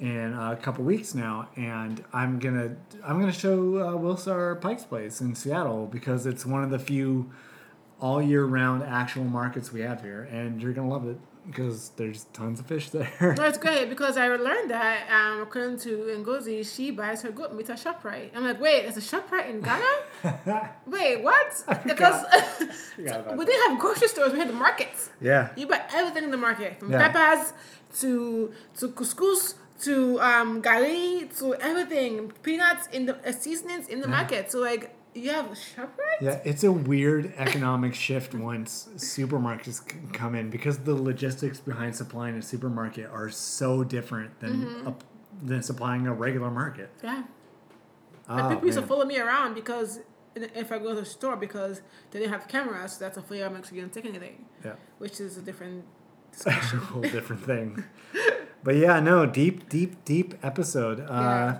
in 0.00 0.32
a 0.34 0.56
couple 0.60 0.84
weeks 0.84 1.14
now, 1.14 1.48
and 1.56 2.02
I'm 2.12 2.38
gonna 2.38 2.76
I'm 3.04 3.20
gonna 3.20 3.32
show 3.32 3.76
uh, 3.78 3.92
Wilsar 3.92 4.60
Pike's 4.60 4.84
Place 4.84 5.20
in 5.20 5.34
Seattle 5.34 5.86
because 5.86 6.26
it's 6.26 6.44
one 6.44 6.64
of 6.64 6.70
the 6.70 6.78
few 6.78 7.30
all 8.00 8.20
year 8.20 8.44
round 8.44 8.82
actual 8.82 9.24
markets 9.24 9.72
we 9.72 9.80
have 9.82 10.02
here, 10.02 10.22
and 10.30 10.60
you're 10.60 10.72
gonna 10.72 10.88
love 10.88 11.06
it 11.08 11.16
because 11.46 11.90
there's 11.96 12.24
tons 12.32 12.58
of 12.58 12.66
fish 12.66 12.88
there. 12.96 13.36
It's 13.38 13.58
great 13.58 13.88
because 13.88 14.16
I 14.16 14.28
learned 14.28 14.70
that 14.70 15.08
um, 15.10 15.42
according 15.42 15.78
to 15.80 15.88
Ngozi, 16.24 16.64
she 16.74 16.90
buys 16.90 17.22
her 17.22 17.30
goat 17.30 17.52
meat 17.54 17.68
at 17.70 17.78
ShopRite. 17.78 18.30
I'm 18.34 18.44
like, 18.44 18.60
wait, 18.60 18.82
there's 18.82 18.96
a 18.96 19.00
ShopRite 19.16 19.50
in 19.50 19.60
Ghana? 19.60 20.70
wait, 20.86 21.22
what? 21.22 21.64
Because 21.84 22.24
we 22.98 23.04
didn't 23.44 23.70
have 23.70 23.78
grocery 23.78 24.08
stores, 24.08 24.32
we 24.32 24.38
had 24.38 24.48
the 24.48 24.54
markets. 24.54 25.10
yeah. 25.20 25.50
You 25.56 25.66
buy 25.66 25.82
everything 25.94 26.24
in 26.24 26.30
the 26.30 26.36
market, 26.38 26.80
from 26.80 26.90
Yeah. 26.90 27.08
peppers 27.10 27.52
to 28.00 28.52
to 28.78 28.88
couscous 28.88 29.54
to 29.82 30.20
um 30.20 30.62
gari 30.62 31.36
to 31.38 31.54
everything, 31.56 32.32
peanuts 32.42 32.86
in 32.92 33.06
the 33.06 33.16
uh, 33.28 33.32
seasonings 33.32 33.88
in 33.88 34.00
the 34.00 34.08
market. 34.08 34.50
So 34.50 34.60
like 34.60 34.94
you 35.14 35.30
have 35.30 35.46
ShopRite. 35.46 36.20
Yeah, 36.20 36.40
it's 36.44 36.64
a 36.64 36.72
weird 36.72 37.32
economic 37.36 37.94
shift 37.94 38.34
once 38.34 38.88
supermarkets 38.96 39.80
come 40.12 40.34
in 40.34 40.50
because 40.50 40.78
the 40.78 40.94
logistics 40.94 41.60
behind 41.60 41.94
supplying 41.94 42.34
a 42.36 42.42
supermarket 42.42 43.08
are 43.10 43.30
so 43.30 43.84
different 43.84 44.40
than 44.40 44.64
Mm-hmm. 44.64 44.88
a, 44.88 44.94
than 45.42 45.62
supplying 45.62 46.06
a 46.06 46.12
regular 46.12 46.50
market. 46.50 46.90
Yeah. 47.02 47.24
Oh, 48.28 48.36
And 48.36 48.48
people 48.50 48.66
used 48.66 48.78
to 48.78 48.86
follow 48.86 49.04
me 49.04 49.18
around 49.18 49.54
because 49.54 50.00
if 50.34 50.72
I 50.72 50.78
go 50.78 50.90
to 50.94 51.00
the 51.00 51.04
store 51.04 51.36
because 51.36 51.82
they 52.10 52.18
didn't 52.20 52.32
have 52.32 52.48
cameras, 52.48 52.92
so 52.94 53.04
that's 53.04 53.16
a 53.16 53.22
flea 53.22 53.42
I'm 53.42 53.54
actually 53.56 53.78
gonna 53.80 53.92
take 53.92 54.06
anything, 54.06 54.44
Yeah, 54.64 54.74
which 54.98 55.20
is 55.20 55.36
a 55.36 55.42
different. 55.42 55.84
a 56.46 56.50
whole 56.50 57.02
different 57.02 57.44
thing. 57.44 57.84
But 58.64 58.76
yeah, 58.76 58.98
no, 58.98 59.26
deep, 59.26 59.68
deep, 59.68 60.04
deep 60.06 60.34
episode. 60.42 61.00
Uh, 61.00 61.58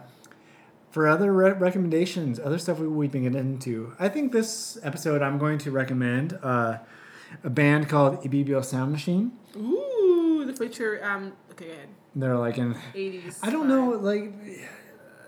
For 0.90 1.06
other 1.06 1.32
re- 1.32 1.52
recommendations, 1.52 2.40
other 2.40 2.58
stuff 2.58 2.78
we, 2.78 2.88
we've 2.88 3.12
been 3.12 3.24
getting 3.24 3.38
into, 3.38 3.94
I 4.00 4.08
think 4.08 4.32
this 4.32 4.78
episode 4.82 5.20
I'm 5.22 5.38
going 5.38 5.58
to 5.58 5.70
recommend 5.70 6.38
uh, 6.42 6.78
a 7.42 7.50
band 7.50 7.88
called 7.90 8.22
Ibibio 8.24 8.64
Sound 8.64 8.90
Machine. 8.90 9.32
Ooh, 9.56 10.44
the 10.46 10.54
future. 10.54 11.00
Um. 11.04 11.32
Okay, 11.52 11.66
go 11.66 11.72
ahead. 11.72 11.88
They're 12.16 12.38
like 12.38 12.58
in 12.58 12.74
80s. 12.94 13.38
I 13.42 13.50
don't 13.50 13.68
know, 13.68 13.90
like, 13.90 14.32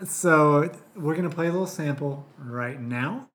so 0.05 0.71
we're 0.97 1.15
gonna 1.15 1.31
play 1.31 1.49
a 1.49 1.53
little 1.53 1.67
sample 1.67 2.27
right 2.39 2.81
now. 2.81 3.29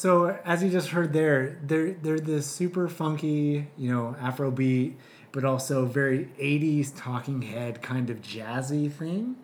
So 0.00 0.38
as 0.46 0.62
you 0.62 0.70
just 0.70 0.88
heard 0.88 1.12
there, 1.12 1.58
they're 1.62 1.92
they're 1.92 2.18
this 2.18 2.46
super 2.46 2.88
funky, 2.88 3.68
you 3.76 3.92
know, 3.92 4.16
Afrobeat, 4.18 4.94
but 5.30 5.44
also 5.44 5.84
very 5.84 6.30
'80s 6.40 6.90
talking 6.96 7.42
head 7.42 7.82
kind 7.82 8.08
of 8.08 8.22
jazzy 8.22 8.90
thing 8.90 9.36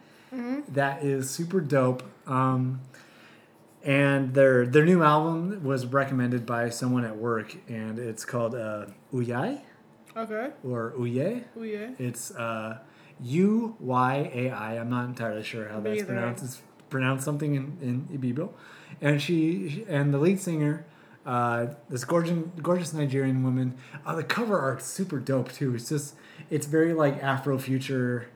that 0.68 1.04
is 1.04 1.28
super 1.28 1.60
dope. 1.60 2.02
Um, 2.26 2.80
and 3.84 4.32
their 4.32 4.66
their 4.66 4.86
new 4.86 5.02
album 5.02 5.62
was 5.62 5.84
recommended 5.84 6.46
by 6.46 6.70
someone 6.70 7.04
at 7.04 7.18
work, 7.18 7.54
and 7.68 7.98
it's 7.98 8.24
called 8.24 8.54
uh, 8.54 8.86
Uyai 9.12 9.60
Okay. 10.16 10.52
or 10.64 10.94
Uye. 10.98 11.44
Yeah. 11.60 11.90
It's 11.98 12.30
uh, 12.30 12.78
U 13.20 13.76
Y 13.78 14.30
A 14.32 14.50
I. 14.52 14.78
I'm 14.78 14.88
not 14.88 15.04
entirely 15.04 15.42
sure 15.42 15.68
how 15.68 15.80
Me 15.80 15.90
that's 15.90 16.04
pronounced. 16.04 16.44
It's 16.44 16.62
pronounced 16.88 17.26
something 17.26 17.54
in, 17.56 17.76
in 17.82 18.18
Ibibio. 18.18 18.48
And 19.00 19.20
she, 19.20 19.84
and 19.88 20.12
the 20.12 20.18
lead 20.18 20.40
singer, 20.40 20.86
uh, 21.24 21.66
this 21.88 22.04
gorgeous 22.04 22.38
gorgeous 22.62 22.92
Nigerian 22.92 23.42
woman. 23.42 23.76
Uh, 24.04 24.14
the 24.14 24.24
cover 24.24 24.58
art's 24.58 24.86
super 24.86 25.18
dope 25.18 25.52
too. 25.52 25.74
It's 25.74 25.88
just 25.88 26.14
it's 26.50 26.66
very 26.66 26.92
like 26.94 27.20
Afrofuture. 27.20 28.26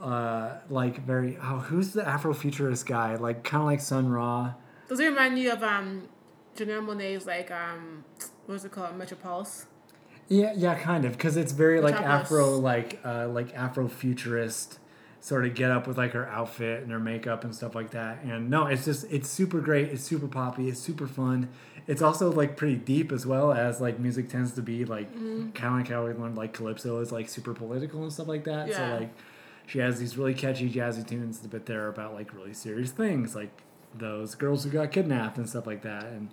Uh, 0.00 0.58
like 0.68 1.06
very 1.06 1.38
oh 1.40 1.58
who's 1.58 1.92
the 1.92 2.02
Afrofuturist 2.02 2.86
guy 2.86 3.14
like 3.14 3.44
kind 3.44 3.60
of 3.60 3.66
like 3.66 3.78
Sun 3.78 4.10
Ra 4.10 4.54
Does 4.88 4.98
it 4.98 5.04
remind 5.04 5.38
you 5.38 5.52
of 5.52 5.62
um, 5.62 6.08
Janelle 6.56 6.84
Monae's 6.84 7.24
like 7.24 7.52
um, 7.52 8.04
what's 8.46 8.64
it 8.64 8.72
called, 8.72 8.96
Metropolis? 8.96 9.66
Yeah, 10.28 10.52
yeah, 10.56 10.78
kind 10.78 11.04
of, 11.04 11.12
because 11.12 11.36
it's 11.36 11.52
very 11.52 11.80
like 11.80 11.94
Afro, 11.94 12.56
like 12.58 13.00
uh, 13.04 13.28
like 13.28 13.54
Afro 13.54 13.88
futurist 13.88 14.78
sort 15.24 15.46
of 15.46 15.54
get 15.54 15.70
up 15.70 15.86
with 15.86 15.96
like 15.96 16.10
her 16.12 16.26
outfit 16.28 16.82
and 16.82 16.90
her 16.90 16.98
makeup 16.98 17.44
and 17.44 17.54
stuff 17.54 17.74
like 17.76 17.92
that. 17.92 18.22
And 18.24 18.50
no, 18.50 18.66
it's 18.66 18.84
just 18.84 19.06
it's 19.10 19.28
super 19.28 19.60
great. 19.60 19.88
It's 19.88 20.02
super 20.02 20.26
poppy. 20.26 20.68
It's 20.68 20.80
super 20.80 21.06
fun. 21.06 21.48
It's 21.86 22.02
also 22.02 22.30
like 22.30 22.56
pretty 22.56 22.74
deep 22.76 23.12
as 23.12 23.24
well 23.24 23.52
as 23.52 23.80
like 23.80 23.98
music 24.00 24.28
tends 24.28 24.52
to 24.52 24.62
be 24.62 24.84
like 24.84 25.10
Mm-hmm. 25.14 25.50
kind 25.52 25.74
of 25.74 25.80
like 25.80 25.88
how 25.88 26.04
we 26.04 26.12
learned 26.12 26.36
like 26.36 26.52
calypso 26.52 26.98
is 27.00 27.12
like 27.12 27.28
super 27.28 27.54
political 27.54 28.02
and 28.02 28.12
stuff 28.12 28.26
like 28.28 28.44
that. 28.44 28.66
Yeah. 28.68 28.76
So 28.76 29.00
like 29.00 29.14
she 29.66 29.78
has 29.78 30.00
these 30.00 30.18
really 30.18 30.34
catchy 30.34 30.68
jazzy 30.68 31.06
tunes, 31.06 31.38
but 31.38 31.66
they're 31.66 31.88
about 31.88 32.14
like 32.14 32.34
really 32.34 32.52
serious 32.52 32.90
things 32.90 33.36
like 33.36 33.50
those 33.94 34.34
girls 34.34 34.64
who 34.64 34.70
got 34.70 34.90
kidnapped 34.90 35.38
and 35.38 35.48
stuff 35.48 35.66
like 35.68 35.82
that. 35.82 36.04
And 36.06 36.30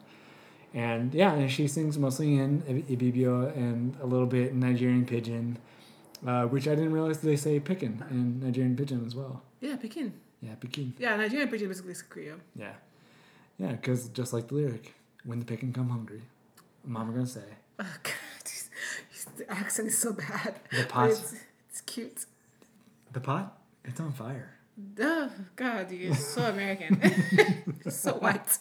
and 0.74 1.14
yeah, 1.14 1.34
and 1.34 1.52
she 1.52 1.68
sings 1.68 1.98
mostly 2.00 2.38
in 2.38 2.62
Ibibio 2.64 3.56
and 3.56 3.96
a 4.02 4.06
little 4.06 4.28
bit 4.28 4.52
in 4.52 4.60
Nigerian 4.60 5.06
pidgin, 5.06 5.58
uh, 6.26 6.44
which 6.46 6.68
I 6.68 6.76
didn't 6.76 6.94
realize 6.94 7.20
they 7.20 7.36
say 7.36 7.60
pickin 7.60 8.04
in 8.10 8.40
Nigerian 8.40 8.76
pidgin 8.76 9.06
as 9.06 9.16
well. 9.16 9.42
Yeah, 9.62 9.76
Pekin. 9.76 10.14
Yeah, 10.42 10.56
pickin. 10.56 10.94
Yeah, 10.98 11.16
Nigerian 11.18 11.50
pidgin 11.50 11.68
basically 11.68 11.92
is 11.92 12.02
Creole. 12.02 12.38
Yeah, 12.56 12.74
yeah, 13.58 13.72
because 13.74 14.08
just 14.10 14.32
like 14.34 14.48
the 14.48 14.56
lyric, 14.56 14.94
when 15.26 15.40
the 15.40 15.46
pickin 15.46 15.74
come 15.74 15.90
hungry, 15.90 16.22
mama 16.86 17.12
gonna 17.12 17.26
say. 17.28 17.44
Oh 17.80 17.86
God, 18.04 18.14
the 19.38 19.52
accent 19.52 19.90
is 19.90 19.98
so 19.98 20.14
bad. 20.14 20.60
The 20.72 20.86
pot- 20.86 21.10
It's, 21.10 21.36
it's 21.70 21.82
cute. 21.82 22.26
The 23.12 23.20
pot, 23.20 23.58
it's 23.84 24.00
on 24.00 24.14
fire. 24.14 24.56
Oh 25.02 25.30
God, 25.58 25.92
you're 25.92 26.16
so 26.16 26.44
American. 26.44 27.02
so 27.90 28.14
white. 28.14 28.60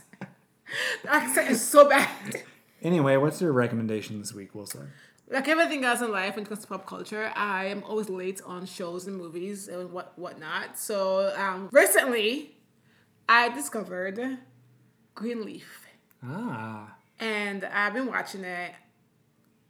The 1.05 1.13
accent 1.15 1.51
is 1.51 1.65
so 1.67 1.89
bad. 1.89 2.43
Anyway, 2.83 3.17
what's 3.17 3.41
your 3.41 3.53
recommendation 3.53 4.19
this 4.19 4.33
week, 4.33 4.55
Wilson? 4.55 4.91
Like 5.31 5.47
everything 5.49 5.85
else 5.85 6.01
in 6.01 6.11
life 6.11 6.37
when 6.37 6.45
it 6.45 6.49
comes 6.49 6.63
to 6.63 6.67
pop 6.69 6.87
culture, 6.87 7.31
I 7.37 7.67
am 7.67 7.83
always 7.85 8.09
late 8.09 8.41
on 8.47 8.65
shows 8.65 9.07
and 9.07 9.17
movies 9.17 9.69
and 9.69 9.93
what 9.93 10.19
whatnot. 10.19 10.79
So 10.79 11.33
um, 11.37 11.69
recently, 11.71 12.57
I 13.29 13.51
discovered 13.51 14.39
Greenleaf, 15.15 15.87
Ah, 16.25 16.95
and 17.21 17.63
I've 17.65 17.93
been 17.93 18.07
watching 18.07 18.43
it 18.45 18.73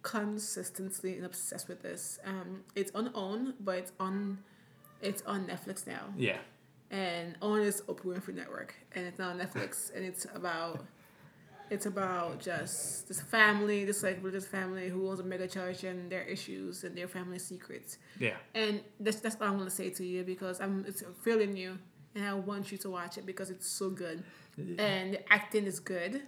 consistently 0.02 1.16
and 1.16 1.26
obsessed 1.26 1.68
with 1.68 1.82
this. 1.82 2.18
Um, 2.24 2.64
it's 2.74 2.92
on 2.94 3.10
OWN, 3.14 3.54
but 3.60 3.76
it's 3.78 3.92
on 3.98 4.38
it's 5.00 5.22
on 5.26 5.46
Netflix 5.46 5.86
now. 5.86 6.04
yeah. 6.16 6.38
and 6.90 7.36
OWN 7.42 7.62
is 7.62 7.82
Oprah 7.82 8.04
Winfrey 8.16 8.34
Network, 8.34 8.74
and 8.94 9.06
it's 9.06 9.18
now 9.18 9.30
on 9.30 9.38
Netflix, 9.38 9.94
and 9.94 10.04
it's 10.04 10.26
about 10.34 10.84
it's 11.70 11.86
about 11.86 12.40
just 12.40 13.08
this 13.08 13.20
family, 13.20 13.84
this 13.84 14.02
like 14.02 14.18
religious 14.22 14.46
family 14.46 14.88
who 14.88 15.08
owns 15.08 15.20
a 15.20 15.24
mega 15.24 15.46
church 15.48 15.84
and 15.84 16.10
their 16.10 16.22
issues 16.22 16.84
and 16.84 16.96
their 16.96 17.08
family 17.08 17.38
secrets, 17.38 17.98
Yeah. 18.18 18.36
and 18.54 18.80
that's 19.00 19.20
that's 19.20 19.36
all 19.40 19.48
I'm 19.48 19.58
gonna 19.58 19.70
say 19.70 19.90
to 19.90 20.04
you 20.04 20.24
because 20.24 20.60
I'm 20.60 20.84
it's 20.88 21.02
fairly 21.24 21.46
new, 21.46 21.78
and 22.14 22.24
I 22.26 22.34
want 22.34 22.70
you 22.72 22.78
to 22.78 22.90
watch 22.90 23.18
it 23.18 23.26
because 23.26 23.50
it's 23.50 23.66
so 23.68 23.90
good, 23.90 24.22
and 24.78 25.14
the 25.14 25.32
acting 25.32 25.64
is 25.64 25.78
good, 25.80 26.22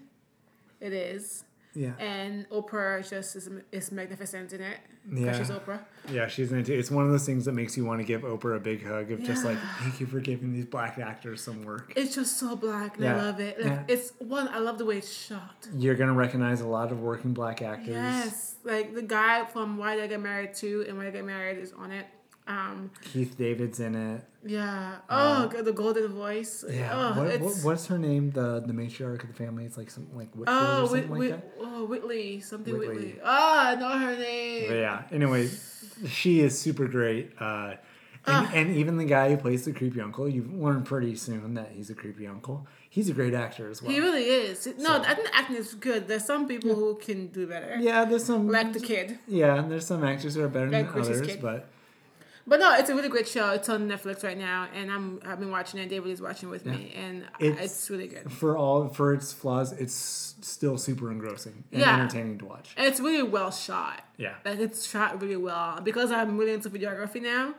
it 0.80 0.92
is. 0.92 1.44
Yeah. 1.74 1.92
And 1.98 2.48
Oprah 2.50 3.08
just 3.08 3.36
is, 3.36 3.48
is 3.70 3.92
magnificent 3.92 4.52
in 4.52 4.60
it. 4.60 4.78
Yeah. 5.12 5.26
Yeah. 5.26 5.38
She's 5.38 5.50
Oprah. 5.50 5.80
Yeah, 6.10 6.26
she's 6.26 6.50
in 6.52 6.58
it. 6.58 6.68
It's 6.68 6.90
one 6.90 7.04
of 7.04 7.10
those 7.12 7.24
things 7.24 7.44
that 7.44 7.52
makes 7.52 7.76
you 7.76 7.84
want 7.84 8.00
to 8.00 8.04
give 8.04 8.22
Oprah 8.22 8.56
a 8.56 8.60
big 8.60 8.84
hug 8.86 9.10
of 9.12 9.22
just 9.22 9.44
like, 9.44 9.56
thank 9.78 10.00
you 10.00 10.06
for 10.06 10.20
giving 10.20 10.52
these 10.52 10.66
black 10.66 10.98
actors 10.98 11.42
some 11.42 11.64
work. 11.64 11.92
It's 11.96 12.14
just 12.14 12.38
so 12.38 12.56
black, 12.56 12.96
and 12.96 13.04
Yeah. 13.04 13.14
I 13.16 13.22
love 13.22 13.40
it. 13.40 13.58
Like, 13.60 13.66
Yeah. 13.70 13.82
It's 13.88 14.12
one. 14.18 14.48
I 14.48 14.58
love 14.58 14.78
the 14.78 14.84
way 14.84 14.98
it's 14.98 15.12
shot. 15.12 15.68
You're 15.74 15.94
gonna 15.94 16.12
recognize 16.14 16.60
a 16.60 16.66
lot 16.68 16.90
of 16.92 17.00
working 17.00 17.32
black 17.32 17.62
actors. 17.62 17.88
Yes, 17.88 18.56
like 18.64 18.94
the 18.94 19.02
guy 19.02 19.44
from 19.46 19.78
Why 19.78 19.94
Did 19.94 20.04
I 20.04 20.06
Get 20.08 20.20
Married 20.20 20.54
to 20.56 20.84
and 20.88 20.96
Why 20.98 21.04
Did 21.04 21.14
I 21.14 21.16
Get 21.18 21.24
Married 21.24 21.58
is 21.58 21.72
on 21.72 21.92
it. 21.92 22.06
Um, 22.50 22.90
Keith 23.02 23.36
David's 23.38 23.78
in 23.80 23.94
it. 23.94 24.22
yeah. 24.44 24.96
Oh, 25.08 25.46
God, 25.48 25.64
the 25.64 25.72
golden 25.72 26.08
voice. 26.08 26.64
Uh, 26.68 26.72
Yeah. 26.72 26.90
Oh, 27.16 27.22
what, 27.22 27.40
what, 27.40 27.54
what's 27.62 27.86
her 27.86 27.98
name? 27.98 28.30
The 28.32 28.60
the 28.66 28.72
matriarch 28.72 29.22
of 29.22 29.28
the 29.28 29.34
family. 29.44 29.64
It's 29.64 29.76
like 29.76 29.90
something 29.90 30.16
like 30.16 30.28
or 30.36 30.44
Oh, 30.46 30.86
something 30.86 31.08
Whit, 31.08 31.10
like 31.10 31.18
Whit, 31.20 31.30
that. 31.30 31.64
oh, 31.66 31.84
Whitley, 31.84 32.40
something 32.40 32.76
Whitley. 32.76 32.96
Whitley. 32.96 33.20
Ah, 33.24 33.70
I 33.70 33.74
know 33.76 33.88
her 34.06 34.16
name. 34.16 34.68
But 34.68 34.74
yeah. 34.86 35.02
Anyway, 35.12 35.48
she 36.08 36.40
is 36.40 36.58
super 36.58 36.86
great. 36.88 37.32
Uh, 37.38 37.74
and, 38.26 38.46
Ah. 38.46 38.50
and 38.52 38.76
even 38.76 38.96
the 38.98 39.06
guy 39.06 39.30
who 39.30 39.36
plays 39.38 39.64
the 39.64 39.72
creepy 39.72 40.00
uncle, 40.00 40.28
you 40.28 40.42
learn 40.52 40.82
pretty 40.82 41.14
soon 41.16 41.54
that 41.54 41.70
he's 41.72 41.88
a 41.88 41.94
creepy 41.94 42.26
uncle. 42.26 42.66
He's 42.90 43.08
a 43.08 43.14
great 43.14 43.32
actor 43.34 43.70
as 43.70 43.80
well. 43.82 43.92
He 43.92 44.00
really 44.00 44.24
is. 44.24 44.66
No, 44.78 44.84
So- 44.84 45.02
I 45.10 45.14
think 45.14 45.28
acting 45.32 45.56
is 45.56 45.74
good. 45.74 46.06
There's 46.08 46.24
some 46.26 46.46
people 46.48 46.74
who 46.74 46.96
can 46.96 47.28
do 47.28 47.46
better. 47.46 47.76
yeah, 47.80 48.04
there's 48.04 48.24
some 48.24 48.48
Like 48.48 48.72
the 48.72 48.80
kid. 48.80 49.18
Yeah, 49.28 49.62
there's 49.68 49.86
some 49.86 50.02
actors 50.04 50.34
who 50.34 50.42
are 50.42 50.48
better 50.48 50.68
Like 50.70 50.84
than 50.86 50.92
Chris's 50.92 51.18
others, 51.20 51.26
kid. 51.34 51.40
but 51.42 51.68
But 52.50 52.58
no, 52.58 52.74
it's 52.74 52.90
a 52.90 52.94
really 52.96 53.08
great 53.08 53.28
show. 53.28 53.50
It's 53.50 53.68
on 53.68 53.88
Netflix 53.88 54.24
right 54.24 54.36
now, 54.36 54.66
and 54.74 54.90
I'm 54.90 55.20
I've 55.24 55.38
been 55.38 55.52
watching 55.52 55.78
it. 55.78 55.82
And 55.82 55.90
David 55.90 56.10
is 56.10 56.20
watching 56.20 56.48
with 56.50 56.66
me, 56.66 56.92
and 56.96 57.22
It's- 57.38 57.64
it's, 57.64 57.88
really 57.90 58.08
good. 58.08 58.30
for 58.32 58.56
all 58.58 58.88
for 58.88 59.14
its 59.14 59.32
flaws, 59.32 59.70
it's 59.72 59.94
still 60.42 60.76
super 60.76 61.12
engrossing 61.12 61.62
and 61.70 61.80
Yeah. 61.80 61.94
entertaining 61.94 62.38
to 62.38 62.46
watch. 62.46 62.74
And 62.76 62.88
it's 62.88 62.98
really 62.98 63.22
well 63.22 63.52
shot. 63.52 64.02
Yeah. 64.16 64.34
Like 64.44 64.58
it's 64.58 64.84
shot 64.84 65.22
really 65.22 65.36
well. 65.36 65.80
Because 65.80 66.10
I'm 66.10 66.36
really 66.38 66.52
into 66.54 66.68
videography 66.70 67.22
now, 67.22 67.54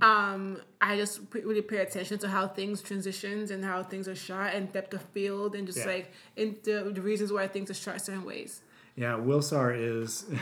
um, 0.00 0.60
I 0.80 0.96
just 0.96 1.20
really 1.32 1.62
pay 1.62 1.78
attention 1.78 2.18
to 2.18 2.28
how 2.28 2.46
things 2.46 2.82
transitions 2.82 3.50
and 3.50 3.64
how 3.64 3.82
things 3.82 4.06
are 4.06 4.14
shot 4.14 4.54
and 4.54 4.70
depth 4.72 4.94
of 4.94 5.02
field 5.14 5.56
and 5.56 5.66
just 5.66 5.78
Yeah. 5.80 5.86
like 5.86 6.12
in 6.36 6.56
the, 6.62 6.92
the 6.94 7.02
reasons 7.02 7.32
why 7.32 7.48
things 7.48 7.68
are 7.68 7.74
shot 7.74 8.00
certain 8.00 8.24
ways. 8.24 8.62
Yeah, 8.94 9.16
Will 9.16 9.40
Wilsar 9.40 9.74
is. 9.76 10.26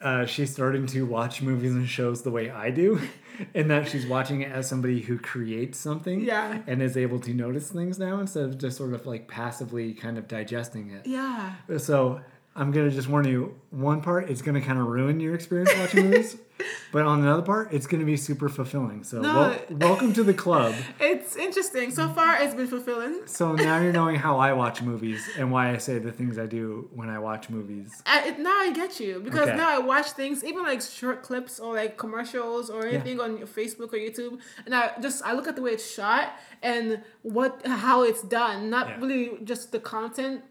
Uh, 0.00 0.24
she's 0.24 0.50
starting 0.50 0.86
to 0.86 1.04
watch 1.04 1.42
movies 1.42 1.72
and 1.72 1.86
shows 1.88 2.22
the 2.22 2.30
way 2.30 2.48
I 2.50 2.70
do, 2.70 3.00
in 3.54 3.68
that 3.68 3.86
she's 3.88 4.06
watching 4.06 4.40
it 4.40 4.50
as 4.50 4.66
somebody 4.66 5.00
who 5.02 5.18
creates 5.18 5.78
something, 5.78 6.20
Yeah. 6.20 6.62
and 6.66 6.80
is 6.82 6.96
able 6.96 7.20
to 7.20 7.34
notice 7.34 7.70
things 7.70 7.98
now 7.98 8.18
instead 8.18 8.44
of 8.44 8.56
just 8.58 8.78
sort 8.78 8.94
of 8.94 9.04
like 9.04 9.28
passively 9.28 9.92
kind 9.92 10.16
of 10.16 10.26
digesting 10.26 10.90
it. 10.90 11.06
Yeah. 11.06 11.52
So 11.76 12.20
I'm 12.56 12.72
gonna 12.72 12.90
just 12.90 13.08
warn 13.08 13.26
you: 13.26 13.54
one 13.70 14.00
part 14.02 14.28
it's 14.28 14.42
gonna 14.42 14.60
kind 14.60 14.78
of 14.78 14.86
ruin 14.86 15.20
your 15.20 15.34
experience 15.34 15.70
watching 15.78 16.02
movies, 16.10 16.36
but 16.92 17.06
on 17.06 17.20
another 17.22 17.42
part 17.42 17.72
it's 17.72 17.86
gonna 17.86 18.04
be 18.04 18.16
super 18.16 18.48
fulfilling. 18.48 19.04
So 19.04 19.22
No. 19.22 19.34
wel- 19.34 19.60
welcome 19.88 20.12
to 20.14 20.24
the 20.24 20.34
club. 20.34 20.74
It's 20.98 21.36
interesting. 21.36 21.92
So 21.92 22.08
far, 22.08 22.42
it's 22.42 22.54
been 22.54 22.66
fulfilling. 22.66 23.20
So 23.26 23.52
now 23.54 23.80
you're 23.80 23.92
knowing 23.92 24.16
how 24.16 24.38
I 24.38 24.52
watch 24.52 24.82
movies 24.90 25.30
and 25.38 25.52
why 25.52 25.70
I 25.70 25.76
say 25.76 25.98
the 26.00 26.10
things 26.10 26.38
I 26.38 26.46
do 26.46 26.90
when 26.92 27.08
I 27.08 27.20
watch 27.20 27.50
movies. 27.50 28.02
I, 28.04 28.28
it, 28.30 28.38
now 28.40 28.50
I 28.58 28.72
get 28.72 28.98
you 28.98 29.20
because 29.20 29.46
Okay. 29.48 29.56
now 29.56 29.70
I 29.70 29.78
watch 29.78 30.10
things, 30.10 30.42
even 30.44 30.64
like 30.64 30.82
short 30.82 31.22
clips 31.22 31.60
or 31.60 31.76
like 31.76 31.96
commercials 31.98 32.68
or 32.68 32.84
anything 32.84 33.20
on 33.20 33.38
your 33.38 33.46
Facebook 33.46 33.92
or 33.92 33.98
YouTube, 33.98 34.40
and 34.66 34.74
I 34.74 34.90
just 35.00 35.22
I 35.24 35.34
look 35.34 35.46
at 35.46 35.54
the 35.54 35.62
way 35.62 35.70
it's 35.70 35.88
shot 35.88 36.32
and 36.64 37.00
what 37.22 37.64
how 37.64 38.02
it's 38.02 38.22
done, 38.22 38.70
not 38.70 38.88
Yeah. 38.88 38.96
really 39.00 39.38
just 39.44 39.70
the 39.70 39.78
content 39.78 40.42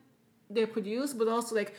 they 0.49 0.65
produce, 0.65 1.13
but 1.13 1.27
also 1.27 1.55
like 1.55 1.73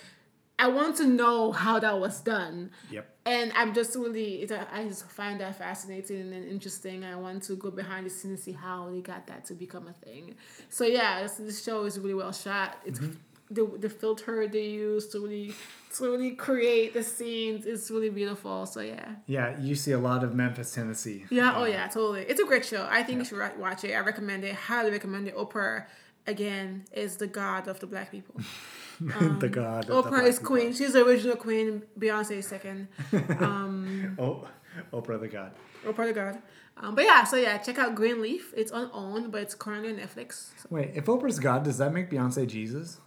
I 0.59 0.69
want 0.69 0.97
to 0.97 1.07
know 1.07 1.53
how 1.53 1.79
that 1.79 1.99
was 1.99 2.21
done. 2.21 2.71
Yep. 2.91 3.09
And 3.25 3.51
I'm 3.57 3.73
just 3.73 3.97
really, 3.97 4.43
it, 4.43 4.53
I 4.73 4.85
just 4.85 5.09
find 5.11 5.41
that 5.41 5.57
fascinating 5.57 6.33
and 6.35 6.45
interesting. 6.47 7.03
I 7.03 7.17
want 7.17 7.43
to 7.45 7.57
go 7.57 7.71
behind 7.71 8.05
the 8.05 8.11
scenes 8.11 8.25
and 8.25 8.39
see 8.39 8.53
how 8.53 8.91
they 8.91 9.01
got 9.01 9.27
that 9.29 9.47
to 9.47 9.55
become 9.55 9.89
a 9.89 9.95
thing. 10.05 10.35
So 10.69 10.85
yeah, 10.85 11.23
this, 11.23 11.37
this 11.37 11.65
show 11.65 11.85
is 11.85 11.99
really 11.99 12.15
well 12.15 12.33
shot. 12.33 12.77
It's 12.85 12.99
Mm-hmm. 13.01 13.15
the 13.57 13.65
the 13.79 13.89
filter 13.89 14.47
they 14.47 14.67
use 14.69 15.09
to 15.09 15.21
really 15.25 15.55
to 15.97 16.05
really 16.05 16.33
create 16.33 16.93
the 16.93 17.03
scenes. 17.03 17.65
It's 17.67 17.91
really 17.91 18.11
beautiful. 18.11 18.67
So 18.67 18.81
yeah, 18.81 19.09
Yeah, 19.27 19.59
you 19.59 19.75
see 19.75 19.93
a 19.93 19.99
lot 19.99 20.23
of 20.23 20.35
Memphis, 20.35 20.73
Tennessee. 20.75 21.25
yeah, 21.31 21.55
oh 21.57 21.65
yeah, 21.65 21.89
totally. 21.89 22.23
It's 22.31 22.39
a 22.41 22.45
great 22.45 22.65
show. 22.67 22.87
I 22.91 23.03
think 23.03 23.19
you 23.21 23.25
should 23.25 23.59
watch 23.59 23.83
it. 23.85 23.93
I 23.95 24.01
recommend 24.01 24.45
it. 24.45 24.55
Highly 24.55 24.91
recommend 24.91 25.27
it. 25.29 25.35
Oprah 25.37 25.87
again 26.27 26.85
is 26.93 27.17
the 27.17 27.27
god 27.27 27.69
of 27.69 27.81
the 27.81 27.87
black 27.87 28.11
people. 28.11 28.37
the 29.01 29.49
god. 29.49 29.89
of 29.91 30.05
the 30.05 30.11
Oprah 30.11 30.25
is 30.27 30.39
queen. 30.39 30.73
She's 30.73 30.93
the 30.93 31.05
original 31.05 31.37
queen. 31.37 31.83
Beyonce 31.99 32.33
is 32.39 32.47
second. 32.47 32.89
Um, 33.41 34.15
people. 34.17 34.49
Oh, 34.93 35.01
Oprah 35.01 35.21
the 35.21 35.29
god. 35.29 35.53
Oprah 35.85 36.07
the 36.07 36.13
god. 36.13 36.43
Um, 36.77 36.95
but 36.95 37.05
yeah, 37.05 37.25
so 37.25 37.37
yeah, 37.37 37.59
check 37.59 37.79
out 37.79 37.95
Greenleaf. 37.95 38.53
It's 38.57 38.73
on 38.73 38.91
unowned, 38.95 39.33
but 39.33 39.43
it's 39.43 39.55
currently 39.55 39.91
on 39.91 39.99
Netflix. 39.99 40.51
So 40.61 40.69
Wait, 40.71 40.93
if 40.95 41.07
Oprah's 41.07 41.39
god, 41.39 41.65
does 41.65 41.79
that 41.79 41.93
make 41.93 42.11
Beyonce 42.11 42.47
Jesus? 42.47 42.99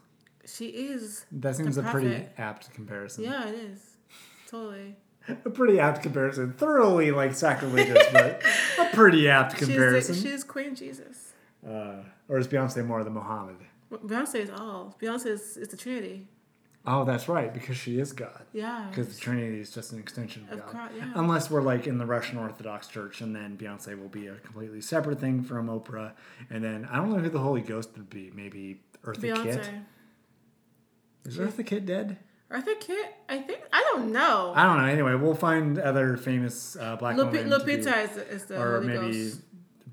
she 0.46 0.68
is. 0.68 1.26
That 1.32 1.56
seems 1.56 1.78
a 1.78 1.84
pretty 1.84 2.26
apt 2.38 2.74
comparison. 2.74 3.24
Yeah, 3.24 3.48
it 3.48 3.56
is. 3.56 3.98
Totally. 4.48 4.96
A 5.28 5.50
pretty 5.50 5.80
apt 5.80 6.04
comparison. 6.04 6.54
Thoroughly 6.54 7.12
like 7.12 7.34
sacrilegious, 7.34 8.06
but 8.12 8.44
a 8.80 8.90
pretty 8.94 9.30
apt 9.30 9.58
She's, 9.58 9.68
comparison. 9.68 10.16
the, 10.16 10.22
she's 10.22 10.44
Queen 10.44 10.76
Jesus. 10.76 11.23
Uh, 11.68 12.04
or 12.30 12.38
is 12.38 12.48
Beyonce 12.48 12.86
more 12.86 13.00
of 13.00 13.06
the 13.06 13.12
Muhammad? 13.12 13.58
Beyonce 13.92 14.36
is 14.36 14.50
all. 14.50 14.96
Beyonce 15.02 15.28
is, 15.28 15.58
is 15.58 15.68
the 15.70 15.78
Trinity. 15.78 16.28
Oh, 16.86 17.06
that's 17.06 17.30
right, 17.30 17.54
because 17.54 17.78
she 17.78 17.98
is 17.98 18.12
God. 18.12 18.42
Yeah. 18.52 18.88
Because 18.90 19.16
the 19.16 19.22
Trinity 19.22 19.62
is 19.62 19.72
just 19.72 19.94
an 19.94 20.00
extension 20.00 20.46
of, 20.52 20.60
Of 20.60 20.66
God. 20.66 20.74
God, 20.74 20.92
yeah. 20.98 21.12
Unless 21.16 21.50
we're 21.50 21.62
like 21.62 21.88
in 21.88 21.98
the 21.98 22.06
Russian 22.06 22.38
Orthodox 22.38 22.88
Church, 22.88 23.22
and 23.22 23.34
then 23.34 23.58
Beyonce 23.58 23.98
will 23.98 24.10
be 24.10 24.28
a 24.28 24.36
completely 24.36 24.82
separate 24.82 25.20
thing 25.20 25.44
from 25.44 25.68
Oprah. 25.68 26.12
And 26.50 26.62
then 26.64 26.88
I 26.92 26.98
don't 26.98 27.10
know 27.12 27.20
who 27.20 27.30
the 27.30 27.40
Holy 27.40 27.62
Ghost 27.62 27.92
would 27.96 28.10
be. 28.10 28.32
Maybe 28.36 28.82
Eartha 29.06 29.34
Beyonce. 29.34 29.44
Kitt. 29.44 29.70
Is 31.26 31.38
Eartha 31.38 31.66
Kitt 31.66 31.86
dead? 31.86 32.18
Arthur 32.52 32.76
Kitt? 32.76 33.16
I 33.30 33.40
think. 33.40 33.62
I 33.72 33.82
don't 33.92 34.12
know. 34.12 34.54
I 34.56 34.64
don't 34.66 34.78
know. 34.78 34.86
Anyway, 34.86 35.16
we'll 35.16 35.34
find 35.36 35.80
other 35.80 36.18
famous 36.18 36.76
uh, 36.76 36.96
black 36.98 37.16
Lupi- 37.16 37.46
women. 37.46 37.50
Lupita 37.50 38.04
is 38.04 38.10
the, 38.12 38.28
is 38.30 38.46
the 38.46 38.62
or 38.62 38.82
Holy 38.82 38.88
maybe 38.88 39.24
Ghost. 39.24 39.42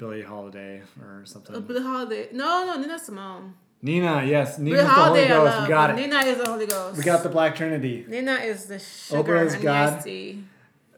Billie 0.00 0.22
Holiday 0.22 0.80
or 1.02 1.26
something. 1.26 1.54
Uh, 1.54 1.60
Billie 1.60 1.82
Holiday. 1.82 2.28
No, 2.32 2.64
no, 2.64 2.80
Nina 2.80 2.98
Simone. 2.98 3.52
Nina, 3.82 4.24
yes, 4.24 4.58
Nina's 4.58 4.84
the 4.84 4.88
Holy 4.88 5.28
Ghost. 5.28 5.60
We 5.60 5.68
got 5.68 5.90
it. 5.90 5.96
Nina 5.96 6.16
is 6.20 6.38
the 6.38 6.46
Holy 6.50 6.66
Ghost. 6.66 6.96
We 6.96 7.04
got 7.04 7.22
the 7.22 7.28
Black 7.28 7.54
Trinity. 7.54 8.06
Nina 8.08 8.36
is 8.36 8.64
the 8.64 8.78
sugar 8.78 9.34
Oprah 9.34 9.46
is 9.46 9.54
and 9.54 9.62
God. 9.62 10.02
tea. 10.02 10.42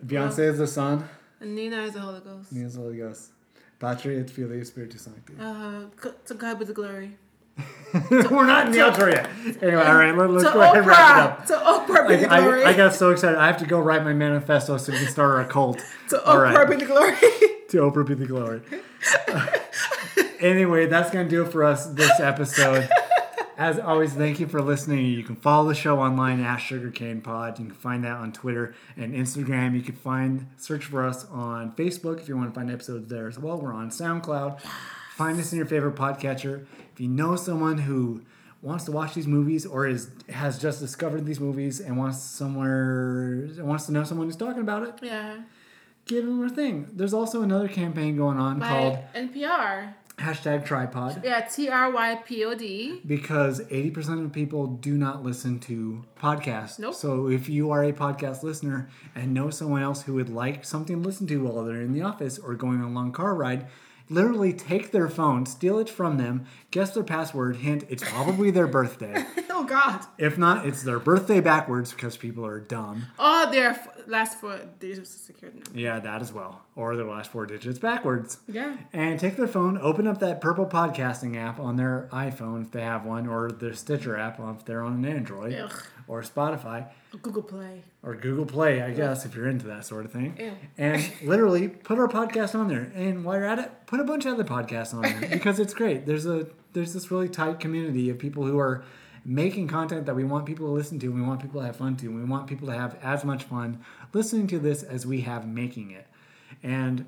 Beyonce 0.07 0.39
is 0.51 0.59
the 0.59 0.69
Son. 0.69 1.09
And 1.41 1.57
Nina 1.57 1.83
is 1.83 1.95
the 1.95 2.01
Holy 2.01 2.21
Ghost. 2.21 2.53
Nina's 2.53 2.75
the 2.75 2.81
Holy 2.81 2.97
Ghost. 2.99 3.31
Patria 3.81 4.21
et 4.21 4.31
Filii 4.31 4.65
Spiritus 4.65 5.03
Sancti. 5.03 5.35
Uh, 5.41 5.87
to 6.27 6.35
God 6.35 6.61
be 6.61 6.65
the 6.65 6.73
glory. 6.73 7.17
We're 8.11 8.47
not 8.47 8.67
in 8.67 8.73
the 8.73 8.79
outro 8.79 9.13
yet. 9.13 9.29
Anyway, 9.61 9.83
all 9.83 9.97
right, 9.97 10.17
let, 10.17 10.31
us 10.31 10.45
go 10.45 10.61
ahead 10.61 10.77
and 10.77 10.87
wrap 10.87 11.41
Oprah. 11.41 11.47
To 11.47 11.55
Oprah 11.55 12.09
be 12.09 12.15
it 12.15 12.21
the 12.21 12.31
up. 12.33 12.41
glory. 12.41 12.65
I, 12.65 12.71
I 12.71 12.73
got 12.73 12.95
so 12.95 13.11
excited. 13.11 13.37
I 13.37 13.49
have 13.49 13.59
to 13.59 13.67
go 13.67 13.81
write 13.81 14.05
my 14.05 14.13
manifesto 14.13 14.77
so 14.77 14.93
we 14.93 14.99
can 14.99 15.09
start 15.09 15.33
our 15.33 15.45
cult. 15.45 15.85
to 16.11 16.23
All 16.25 16.37
Oprah 16.37 16.55
right. 16.55 16.71
be 16.71 16.77
the 16.77 16.87
glory. 16.87 17.17
to 17.69 17.79
Oprah 17.79 18.07
be 18.07 18.15
the 18.15 18.27
glory. 18.27 18.63
anyway, 20.41 20.87
that's 20.87 21.11
going 21.11 21.27
to 21.27 21.31
do 21.31 21.45
it 21.45 21.53
for 21.53 21.65
us 21.65 21.87
this 21.87 22.21
episode. 22.21 22.89
As 23.57 23.79
always, 23.79 24.13
thank 24.13 24.41
you 24.41 24.47
for 24.47 24.61
listening. 24.61 25.07
You 25.07 25.23
can 25.23 25.37
follow 25.37 25.69
the 25.69 25.75
show 25.75 26.01
online 26.01 26.43
at 26.43 26.57
Sugarcane 26.57 27.21
Pod. 27.21 27.59
You 27.59 27.67
can 27.67 27.75
find 27.75 28.03
that 28.05 28.17
on 28.17 28.33
Twitter 28.33 28.75
and 28.97 29.15
Instagram. 29.15 29.75
You 29.75 29.83
can 29.83 29.95
find 29.95 30.49
search 30.57 30.87
for 30.87 31.05
us 31.07 31.27
on 31.27 31.73
Facebook 31.73 32.19
if 32.19 32.29
you 32.29 32.37
want 32.37 32.53
to 32.53 32.59
find 32.59 32.71
episodes 32.71 33.09
there 33.09 33.29
as 33.29 33.39
well. 33.39 33.61
We're 33.61 33.73
on 33.73 33.91
SoundCloud. 33.91 34.61
Find 35.17 35.39
us 35.39 35.53
in 35.53 35.59
your 35.59 35.67
favorite 35.67 35.95
podcatcher. 35.95 36.67
If 36.93 37.01
you 37.01 37.09
know 37.09 37.37
someone 37.37 37.79
who 37.79 38.23
wants 38.63 38.85
to 38.85 38.93
watch 38.93 39.15
these 39.15 39.27
movies 39.27 39.67
or 39.67 39.87
is 39.87 40.11
has 40.31 40.59
just 40.59 40.81
discovered 40.81 41.27
these 41.27 41.41
movies 41.41 41.81
and 41.81 41.99
wants 41.99 42.23
somewhere 42.23 43.49
wants 43.59 43.87
to 43.87 43.93
know 43.93 44.05
someone 44.05 44.27
who's 44.27 44.37
talking 44.37 44.63
about 44.63 44.85
it, 44.85 44.95
yeah. 45.03 45.41
Give 46.07 46.25
them 46.25 46.43
a 46.45 46.49
thing. 46.51 46.89
There's 46.93 47.15
also 47.15 47.43
another 47.43 47.69
campaign 47.69 48.17
going 48.17 48.39
on 48.39 48.61
called 48.61 48.99
NPR. 49.15 49.95
hashtag 50.19 50.65
tripod 50.65 51.23
Yeah, 51.25 51.41
T 51.41 51.69
R 51.69 51.91
Y 51.91 52.17
P 52.25 52.45
O 52.45 52.55
D. 52.55 53.01
because 53.07 53.61
80% 53.61 54.25
of 54.25 54.33
people 54.33 54.67
do 54.67 54.97
not 54.97 55.23
listen 55.23 55.59
to 55.61 56.05
podcasts. 56.21 56.79
Nope. 56.79 56.95
So 56.95 57.29
if 57.29 57.49
you 57.49 57.71
are 57.71 57.83
a 57.85 57.93
podcast 57.93 58.43
listener 58.43 58.89
and 59.15 59.33
know 59.35 59.51
someone 59.51 59.83
else 59.83 60.03
who 60.03 60.15
would 60.15 60.29
like 60.29 60.65
something 60.65 61.03
to 61.03 61.09
listen 61.09 61.27
to 61.29 61.43
while 61.43 61.65
they're 61.65 61.81
in 61.81 61.93
the 61.93 62.03
office 62.03 62.39
or 62.39 62.55
going 62.55 62.81
on 62.81 62.91
a 62.91 62.95
long 62.95 63.13
car 63.13 63.35
ride, 63.35 63.67
literally 64.11 64.53
take 64.53 64.91
their 64.91 65.09
phone, 65.09 65.47
steal 65.47 65.79
it 65.79 65.89
from 65.89 66.19
them, 66.19 66.45
guess 66.71 66.93
their 66.93 67.03
password, 67.05 67.57
hint, 67.57 67.85
it's 67.89 68.03
probably 68.05 68.51
their 68.51 68.67
birthday. 68.67 69.25
Oh 69.55 69.65
God. 69.65 70.01
If 70.19 70.39
not, 70.39 70.67
it's 70.67 70.83
their 70.83 70.99
birthday 70.99 71.39
backwards 71.39 71.93
because 71.93 72.17
people 72.17 72.45
are 72.45 72.59
dumb. 72.59 73.05
Oh, 73.17 73.49
their 73.53 73.71
f- 73.71 73.89
last 74.07 74.41
four 74.41 74.59
digits 74.81 75.15
are 75.15 75.19
secured 75.19 75.55
now. 75.55 75.63
Yeah, 75.75 76.01
that 76.01 76.21
as 76.23 76.33
well. 76.33 76.63
Or 76.77 76.97
their 76.97 77.07
last 77.07 77.31
four 77.31 77.47
digits 77.47 77.79
backwards. 77.79 78.39
Yeah. 78.49 78.77
And 78.93 79.19
take 79.21 79.37
their 79.37 79.47
phone, 79.47 79.79
open 79.79 80.07
up 80.07 80.21
that 80.21 80.41
purple 80.41 80.67
podcasting 80.67 81.37
app 81.37 81.59
on 81.61 81.77
their 81.77 82.09
iPhone 82.13 82.63
if 82.67 82.71
they 82.73 82.83
have 82.83 83.05
one, 83.05 83.27
or 83.27 83.51
their 83.51 83.75
Stitcher 83.75 84.17
app 84.17 84.39
if 84.41 84.65
they're 84.65 84.83
on 84.83 84.95
an 84.95 85.05
Android, 85.05 85.55
Ugh. 85.55 85.73
or 86.09 86.23
Spotify, 86.23 86.89
Google 87.23 87.43
Play. 87.43 87.83
or 88.03 88.15
Google 88.15 88.47
Play, 88.47 88.81
I 88.83 88.93
guess, 88.93 89.25
if 89.25 89.35
you're 89.35 89.49
into 89.49 89.67
that 89.67 89.85
sort 89.85 90.05
of 90.05 90.13
thing. 90.13 90.37
Ew. 90.39 90.53
And 90.79 91.13
literally 91.25 91.69
put 91.69 91.99
our 91.99 92.09
podcast 92.09 92.55
on 92.59 92.69
there. 92.69 92.91
And 92.95 93.25
while 93.25 93.37
you're 93.37 93.47
at 93.47 93.59
it, 93.59 93.71
put 93.87 94.01
a 94.01 94.05
bunch 94.05 94.25
of 94.27 94.35
other 94.35 94.45
podcasts 94.45 94.95
on 94.95 95.03
there 95.03 95.29
because 95.31 95.59
it's 95.61 95.75
great. 95.75 96.07
There's 96.07 96.27
a 96.27 96.47
there's 96.73 96.95
this 96.95 97.11
really 97.11 97.29
tight 97.29 97.61
community 97.61 98.09
of 98.09 98.19
people 98.19 98.47
who 98.47 98.59
are 98.59 98.83
making 99.25 99.69
content 99.69 100.07
that 100.07 100.17
we 100.17 100.25
want 100.25 100.47
people 100.47 100.67
to 100.67 100.73
listen 100.73 100.99
to 100.99 101.07
and 101.07 101.15
we 101.15 101.23
want 101.23 101.41
people 101.41 101.61
to 101.61 101.67
have 101.67 101.77
fun 101.77 101.97
to. 101.97 102.07
And 102.07 102.17
we 102.17 102.25
want 102.25 102.47
people 102.47 102.69
to 102.69 102.75
have 102.75 102.99
as 103.03 103.25
much 103.25 103.45
fun 103.45 103.85
listening 104.13 104.47
to 104.49 104.59
this 104.59 104.83
as 104.83 105.07
we 105.07 105.21
have 105.23 105.47
making 105.47 105.91
it. 105.93 106.07
And 106.63 107.07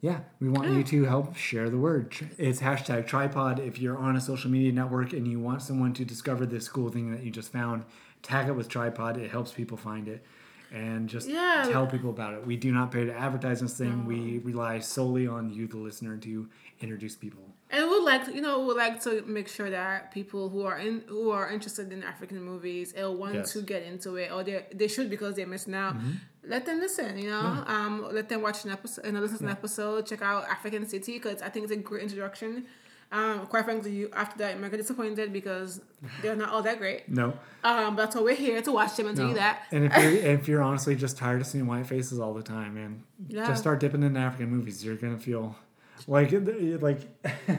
yeah, 0.00 0.20
we 0.40 0.48
want 0.48 0.70
you 0.70 0.84
to 0.84 1.04
help 1.06 1.34
share 1.34 1.68
the 1.70 1.76
word. 1.78 2.14
It's 2.38 2.60
hashtag 2.60 3.08
tripod. 3.08 3.58
If 3.58 3.80
you're 3.80 3.98
on 3.98 4.14
a 4.14 4.20
social 4.20 4.48
media 4.50 4.70
network 4.70 5.12
and 5.12 5.26
you 5.26 5.40
want 5.40 5.60
someone 5.62 5.92
to 5.94 6.04
discover 6.04 6.46
this 6.46 6.68
cool 6.68 6.88
thing 6.88 7.10
that 7.10 7.24
you 7.24 7.32
just 7.32 7.50
found, 7.50 7.84
tag 8.22 8.46
it 8.48 8.52
with 8.52 8.68
tripod. 8.68 9.16
It 9.16 9.30
helps 9.30 9.50
people 9.52 9.76
find 9.76 10.06
it. 10.06 10.24
And 10.72 11.08
just 11.08 11.28
Yeah. 11.28 11.66
tell 11.68 11.86
people 11.86 12.10
about 12.10 12.34
it. 12.34 12.46
We 12.46 12.56
do 12.56 12.70
not 12.70 12.92
pay 12.92 13.06
to 13.06 13.12
advertise 13.12 13.60
this 13.60 13.76
thing. 13.76 14.04
We 14.06 14.38
rely 14.38 14.78
solely 14.80 15.26
on 15.26 15.50
you, 15.50 15.66
the 15.66 15.78
listener, 15.78 16.16
to 16.18 16.48
introduce 16.80 17.16
people. 17.16 17.47
And 17.70 17.90
we'd 17.90 18.02
like 18.02 18.24
to, 18.26 18.34
you 18.34 18.40
know, 18.40 18.64
we'd 18.64 18.76
like 18.78 19.02
to 19.02 19.22
make 19.26 19.46
sure 19.48 19.68
that 19.68 20.10
people 20.10 20.48
who 20.48 20.62
are 20.62 20.78
in 20.78 21.02
who 21.06 21.30
are 21.30 21.50
interested 21.50 21.92
in 21.92 22.02
African 22.02 22.42
movies 22.42 22.94
or 22.96 23.10
want 23.14 23.34
Yes. 23.34 23.52
to 23.52 23.62
get 23.62 23.82
into 23.82 24.16
it 24.16 24.32
or 24.32 24.42
they 24.42 24.66
they 24.74 24.88
should 24.88 25.10
because 25.10 25.34
they're 25.36 25.46
missing 25.46 25.74
out. 25.74 25.94
Let 26.44 26.64
them 26.64 26.78
listen, 26.80 27.18
you 27.18 27.28
know. 27.28 27.62
Um, 27.66 28.08
let 28.10 28.28
them 28.30 28.40
watch 28.40 28.64
an 28.64 28.70
episode, 28.70 29.04
and 29.04 29.20
listen 29.20 29.38
to 29.38 29.44
an 29.44 29.50
episode. 29.50 30.06
Check 30.06 30.22
out 30.22 30.48
African 30.48 30.88
City 30.88 31.14
because 31.18 31.42
I 31.42 31.50
think 31.50 31.64
it's 31.64 31.72
a 31.72 31.76
great 31.76 32.04
introduction. 32.04 32.64
Um, 33.10 33.46
quite 33.46 33.64
frankly, 33.64 33.90
you 33.92 34.10
after 34.14 34.38
that, 34.38 34.54
you 34.54 34.60
might 34.60 34.70
get 34.70 34.78
disappointed 34.78 35.30
because 35.32 35.80
they're 36.22 36.36
not 36.36 36.48
all 36.50 36.62
that 36.62 36.78
great. 36.78 37.08
No. 37.08 37.34
Um, 37.64 37.96
but 37.96 38.02
that's 38.04 38.16
why 38.16 38.22
we're 38.22 38.34
here 38.34 38.60
to 38.62 38.72
watch 38.72 38.96
them 38.96 39.08
and 39.08 39.18
no. 39.18 39.28
do 39.28 39.34
that. 39.34 39.62
And 39.72 39.84
if 39.86 39.92
you're 39.96 40.12
if 40.34 40.48
you're 40.48 40.62
honestly 40.62 40.94
just 40.96 41.18
tired 41.18 41.40
of 41.42 41.46
seeing 41.46 41.66
white 41.66 41.86
faces 41.86 42.18
all 42.18 42.32
the 42.32 42.42
time, 42.42 42.74
man, 42.74 43.02
Yeah. 43.26 43.46
just 43.46 43.60
start 43.60 43.80
dipping 43.80 44.02
into 44.02 44.18
African 44.20 44.48
movies. 44.50 44.82
You're 44.84 44.96
gonna 44.96 45.18
feel 45.18 45.54
like 46.06 46.32
like 46.80 47.00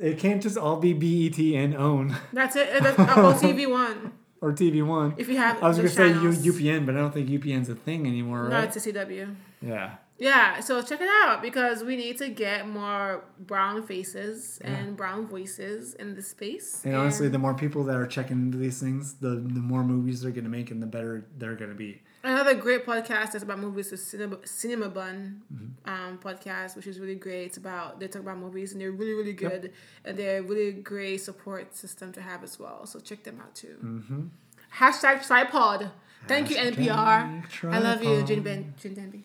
it 0.00 0.18
can't 0.18 0.42
just 0.42 0.56
all 0.56 0.76
be 0.78 0.92
BET 0.92 1.38
and 1.38 1.74
OWN 1.76 2.16
That's 2.32 2.56
it. 2.56 2.82
That's 2.82 2.98
oh, 2.98 3.26
all 3.26 3.32
TV 3.34 3.68
one. 3.70 4.12
or 4.40 4.52
TV 4.52 4.86
One. 4.86 5.14
If 5.18 5.28
you 5.28 5.36
have, 5.36 5.62
I 5.62 5.68
was 5.68 5.76
gonna 5.78 5.88
say 5.88 6.12
channels. 6.12 6.44
U- 6.44 6.52
UPN, 6.52 6.86
but 6.86 6.94
I 6.94 6.98
don't 6.98 7.12
think 7.12 7.28
UPN's 7.28 7.68
a 7.68 7.74
thing 7.74 8.06
anymore, 8.06 8.48
No, 8.48 8.56
right? 8.56 8.64
it's 8.64 8.76
a 8.86 8.92
CW. 8.92 9.34
yeah. 9.60 9.96
Yeah, 10.20 10.58
so 10.58 10.82
check 10.82 11.00
it 11.00 11.08
out 11.08 11.42
because 11.42 11.84
we 11.84 11.94
need 11.96 12.18
to 12.18 12.28
get 12.28 12.66
more 12.68 13.22
brown 13.38 13.86
faces 13.86 14.58
and 14.64 14.96
brown 14.96 15.28
voices 15.28 15.94
in 15.94 16.16
the 16.16 16.22
space. 16.22 16.82
And 16.84 16.96
honestly, 16.96 17.28
the 17.28 17.38
more 17.38 17.54
people 17.54 17.84
that 17.84 17.94
are 17.94 18.04
checking 18.06 18.38
into 18.38 18.58
these 18.58 18.80
things, 18.80 19.14
the 19.14 19.28
the 19.28 19.60
more 19.60 19.84
movies 19.84 20.20
they're 20.22 20.32
gonna 20.32 20.48
make, 20.48 20.72
and 20.72 20.82
the 20.82 20.88
better 20.88 21.24
they're 21.36 21.54
gonna 21.54 21.74
be. 21.76 22.02
Another 22.24 22.54
great 22.54 22.84
podcast 22.84 23.32
that's 23.32 23.42
about 23.44 23.58
movies 23.60 23.92
is 23.92 24.04
Cinema, 24.04 24.38
Cinema 24.44 24.88
Bun 24.88 25.42
Mm-hmm. 25.54 25.88
um, 25.90 26.18
podcast, 26.18 26.74
which 26.76 26.86
is 26.86 26.98
really 26.98 27.14
great. 27.14 27.44
It's 27.46 27.56
about 27.58 28.00
they 28.00 28.08
talk 28.08 28.22
about 28.22 28.38
movies 28.38 28.72
and 28.72 28.80
they're 28.80 28.90
really 28.90 29.14
really 29.14 29.32
good 29.32 29.72
and 30.04 30.16
they're 30.18 30.38
a 30.40 30.42
really 30.42 30.72
great 30.72 31.18
support 31.18 31.76
system 31.76 32.12
to 32.12 32.20
have 32.20 32.42
as 32.42 32.58
well. 32.58 32.86
So 32.86 32.98
check 33.00 33.22
them 33.22 33.40
out 33.40 33.54
too. 33.54 33.76
Mm-hmm. 33.82 34.22
Hashtag 34.82 35.26
tripod. 35.26 35.90
Thank 36.26 36.50
you 36.50 36.56
Hashtag 36.56 36.74
NPR. 36.74 37.72
I 37.72 37.78
love 37.78 38.02
you, 38.02 38.08
tripod. 38.22 38.26
Jin 38.26 38.42
Ben 38.42 38.74
Gene 38.80 38.94
Demby. 38.96 39.22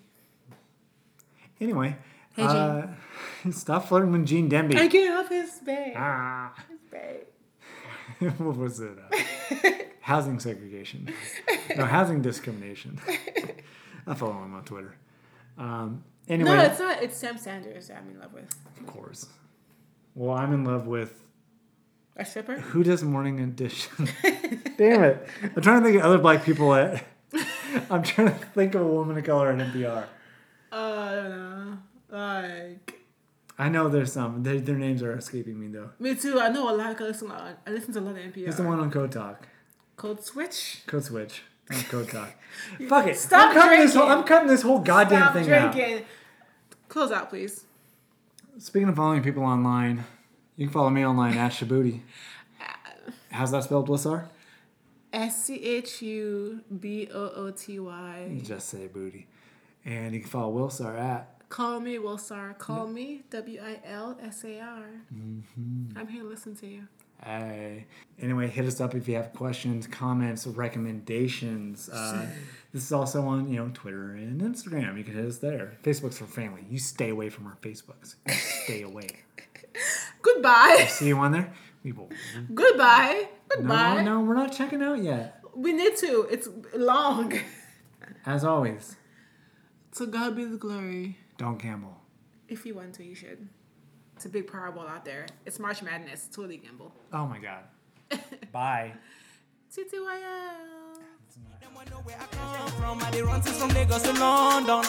Anyway, 1.60 1.98
Hey, 2.36 2.44
uh, 2.44 2.88
stop 3.52 3.88
flirting 3.88 4.11
with 4.11 4.26
Gene 4.26 4.49
Demby. 4.49 4.76
I 4.76 4.88
get 4.88 5.11
off 5.11 5.30
his 5.30 5.52
bed. 5.60 5.94
ah. 5.98 6.53
His 6.70 6.80
bed. 6.91 7.26
what 8.40 8.57
was 8.57 8.80
it? 8.80 8.98
Uh, 9.11 9.70
housing 10.03 10.39
segregation. 10.39 11.09
No, 11.77 11.85
housing 11.85 12.21
discrimination. 12.21 12.99
I 14.07 14.13
follow 14.13 14.34
him 14.43 14.53
on 14.53 14.63
Twitter. 14.65 14.93
Um, 15.57 16.03
anyway, 16.27 16.49
No, 16.55 16.61
it's 16.63 16.80
not. 16.80 17.01
It's 17.01 17.17
Sam 17.17 17.38
Sanders 17.38 17.88
that 17.88 17.97
I'm 17.97 18.09
in 18.09 18.19
love 18.19 18.34
with. 18.34 18.53
of 18.80 18.85
course. 18.85 19.27
Well, 20.13 20.35
I'm 20.38 20.53
in 20.53 20.65
love 20.65 20.85
with 20.88 21.23
A 22.17 22.25
stripper? 22.25 22.55
who 22.59 22.84
does 22.84 23.01
morning 23.03 23.39
edition. 23.39 24.07
Damn 24.77 25.03
it! 25.03 25.27
I'm 25.55 25.61
trying 25.61 25.81
to 25.81 25.85
think 25.85 25.97
of 25.97 26.03
other 26.03 26.17
black 26.19 26.43
people 26.43 26.73
at. 26.75 27.03
I'm 27.89 28.03
trying 28.03 28.27
to 28.27 28.34
think 28.53 28.75
of 28.75 28.81
a 28.81 28.88
woman 28.88 29.17
of 29.17 29.23
color 29.23 29.49
at 29.51 29.57
NPR. 29.57 30.05
Uh, 30.71 30.75
I 30.75 31.15
don't 31.15 31.30
know. 31.31 31.77
Like, 32.11 32.99
I 33.57 33.69
know 33.69 33.88
there's 33.89 34.11
some. 34.13 34.43
Their, 34.43 34.59
their 34.59 34.77
names 34.77 35.01
are 35.01 35.15
escaping 35.17 35.59
me 35.59 35.67
though. 35.67 35.89
me 35.97 36.13
too. 36.15 36.39
I 36.39 36.49
know 36.49 36.69
a 36.69 36.75
lot. 36.75 36.99
I 37.01 37.03
listen, 37.03 37.30
lot- 37.30 37.57
I 37.65 37.71
listen 37.71 37.93
to 37.93 37.99
a 37.99 38.01
lot 38.01 38.11
of 38.17 38.17
NPR. 38.17 38.43
There's 38.43 38.57
the 38.57 38.63
one 38.63 38.80
on 38.80 38.91
Code 38.91 39.11
Talk. 39.11 39.47
Code 39.95 40.24
Switch. 40.24 40.82
Code 40.88 41.03
Switch. 41.03 41.44
Not 41.70 41.86
Code 41.86 42.10
Talk. 42.10 42.34
Fuck 42.90 43.07
it. 43.07 43.18
Stop 43.18 43.49
I'm 43.49 43.53
cutting 43.56 43.80
this 43.80 43.94
whole. 43.95 44.06
drinking. 44.06 44.22
I'm 44.22 44.28
cutting 44.28 44.48
this 44.48 44.61
whole 44.61 44.80
goddamn 44.80 45.22
Stop 45.22 45.34
thing 45.74 45.98
out. 45.98 46.03
Close 46.90 47.11
out, 47.11 47.30
please. 47.30 47.65
Speaking 48.60 48.90
of 48.90 48.95
following 48.95 49.24
people 49.24 49.44
online, 49.44 50.03
you 50.57 50.68
can 50.68 50.74
follow 50.74 50.90
me 50.90 51.06
online 51.06 51.38
at 51.38 51.52
Shabuti. 51.52 52.02
How's 53.32 53.52
that 53.52 53.64
spelled, 53.64 53.88
Blissar? 53.88 54.26
S 55.11 55.45
C 55.45 55.56
H 55.64 56.02
U 56.02 56.61
B 56.80 57.07
O 57.14 57.30
O 57.36 57.52
T 57.52 57.80
Y. 57.80 58.41
Just 58.44 58.70
say 58.70 58.88
booty. 58.88 59.28
And 59.86 60.14
you 60.14 60.22
can 60.22 60.30
follow 60.30 60.68
Wilsar 60.68 60.98
at. 60.99 61.30
Call 61.49 61.80
me 61.80 61.98
Wilsar. 61.98 62.57
Call 62.57 62.88
me 62.88 63.22
W 63.30 63.61
I 63.64 63.80
L 63.86 64.18
S 64.22 64.44
A 64.44 64.60
R. 64.60 64.86
Mm-hmm. 65.14 65.98
I'm 65.98 66.07
here 66.07 66.24
to 66.24 66.28
listen 66.30 66.56
to 66.57 66.68
you. 66.68 66.88
Hey. 67.23 67.85
Anyway, 68.21 68.47
hit 68.47 68.65
us 68.65 68.81
up 68.81 68.95
if 68.95 69.07
you 69.07 69.15
have 69.15 69.33
questions, 69.33 69.87
comments, 69.87 70.45
recommendations. 70.45 71.89
Uh, 71.89 72.25
this 72.73 72.83
is 72.83 72.91
also 72.91 73.23
on 73.23 73.47
you 73.49 73.57
know 73.57 73.71
Twitter 73.73 74.11
and 74.11 74.41
Instagram. 74.41 74.97
You 74.97 75.03
can 75.03 75.15
hit 75.15 75.25
us 75.25 75.37
there. 75.37 75.77
Facebook's 75.83 76.17
for 76.17 76.25
family. 76.25 76.65
You 76.69 76.79
stay 76.79 77.09
away 77.09 77.29
from 77.29 77.47
our 77.47 77.55
Facebooks. 77.61 78.15
You 78.27 78.33
stay 78.33 78.81
away. 78.91 79.07
Goodbye. 80.21 80.87
See 80.89 81.07
you 81.07 81.17
on 81.17 81.31
there. 81.31 81.51
We 81.83 81.91
will. 81.91 82.09
Goodbye. 82.53 83.27
No, 83.51 83.57
Goodbye. 83.57 84.03
no, 84.03 84.21
we're 84.21 84.35
not 84.35 84.51
checking 84.53 84.81
out 84.81 85.01
yet. 85.03 85.41
We 85.55 85.73
need 85.73 85.95
to. 85.97 86.27
It's 86.31 86.47
long. 86.75 87.33
As 88.25 88.43
always, 88.43 88.95
To 89.95 90.05
God 90.07 90.35
be 90.35 90.45
the 90.45 90.57
glory. 90.57 91.17
don't 91.37 91.61
gamble. 91.61 91.99
If 92.47 92.65
you 92.65 92.75
want 92.75 92.93
to, 92.95 93.03
you 93.03 93.15
should. 93.15 93.49
It's 94.15 94.26
a 94.26 94.30
big 94.30 94.48
Powerball 94.48 94.88
out 94.90 95.06
there. 95.06 95.26
It's 95.45 95.60
March 95.60 95.81
Madness. 95.81 96.30
Totally 96.31 96.57
gamble. 96.57 96.94
Oh 97.11 97.26
my 97.26 97.40
God. 97.40 97.64
Bye. 98.52 98.94
TTYL. 99.72 101.02
Them 101.60 101.73
wanna 101.73 101.90
know 101.90 101.98
where 102.03 102.15
I 102.19 102.26
come 102.27 102.68
from. 102.80 103.02
I 103.03 103.10
dey 103.11 103.22
run 103.23 103.41
from 103.41 103.69
Lagos 103.69 104.03
to 104.03 104.14
London. 104.14 104.85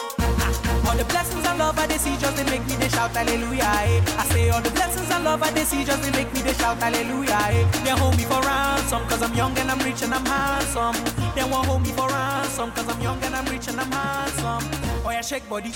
All 0.86 0.96
the 0.96 1.04
blessings 1.08 1.46
and 1.46 1.58
love 1.58 1.78
I 1.78 1.86
dey 1.86 1.96
see 1.96 2.16
just 2.18 2.36
they 2.36 2.44
make 2.44 2.66
me 2.66 2.76
they 2.76 2.88
shout 2.88 3.10
hallelujah. 3.16 3.64
Eh. 3.64 4.02
I 4.18 4.24
say 4.28 4.50
all 4.50 4.60
the 4.60 4.70
blessings 4.70 5.10
and 5.10 5.24
love 5.24 5.42
I 5.42 5.50
dey 5.52 5.64
see 5.64 5.84
just 5.84 6.02
they 6.02 6.10
make 6.12 6.32
me 6.34 6.42
they 6.42 6.52
shout 6.52 6.76
hallelujah. 6.76 7.38
Eh. 7.48 7.64
They 7.84 7.90
hold 7.90 8.16
me 8.18 8.24
for 8.24 8.40
ransom 8.42 9.06
cause 9.08 9.22
I'm 9.22 9.34
young 9.34 9.56
and 9.58 9.70
I'm 9.70 9.78
rich 9.78 10.02
and 10.02 10.12
I'm 10.12 10.24
handsome. 10.26 10.96
They 11.34 11.44
won't 11.44 11.66
hold 11.66 11.82
me 11.82 11.90
for 11.92 12.08
ransom 12.08 12.70
cause 12.72 12.88
I'm 12.88 13.00
young 13.00 13.22
and 13.24 13.34
I'm 13.34 13.46
rich 13.46 13.68
and 13.68 13.80
I'm 13.80 13.90
handsome. 13.90 14.68
Oh 15.06 15.10
yeah, 15.10 15.22
shake 15.22 15.48
body. 15.48 15.72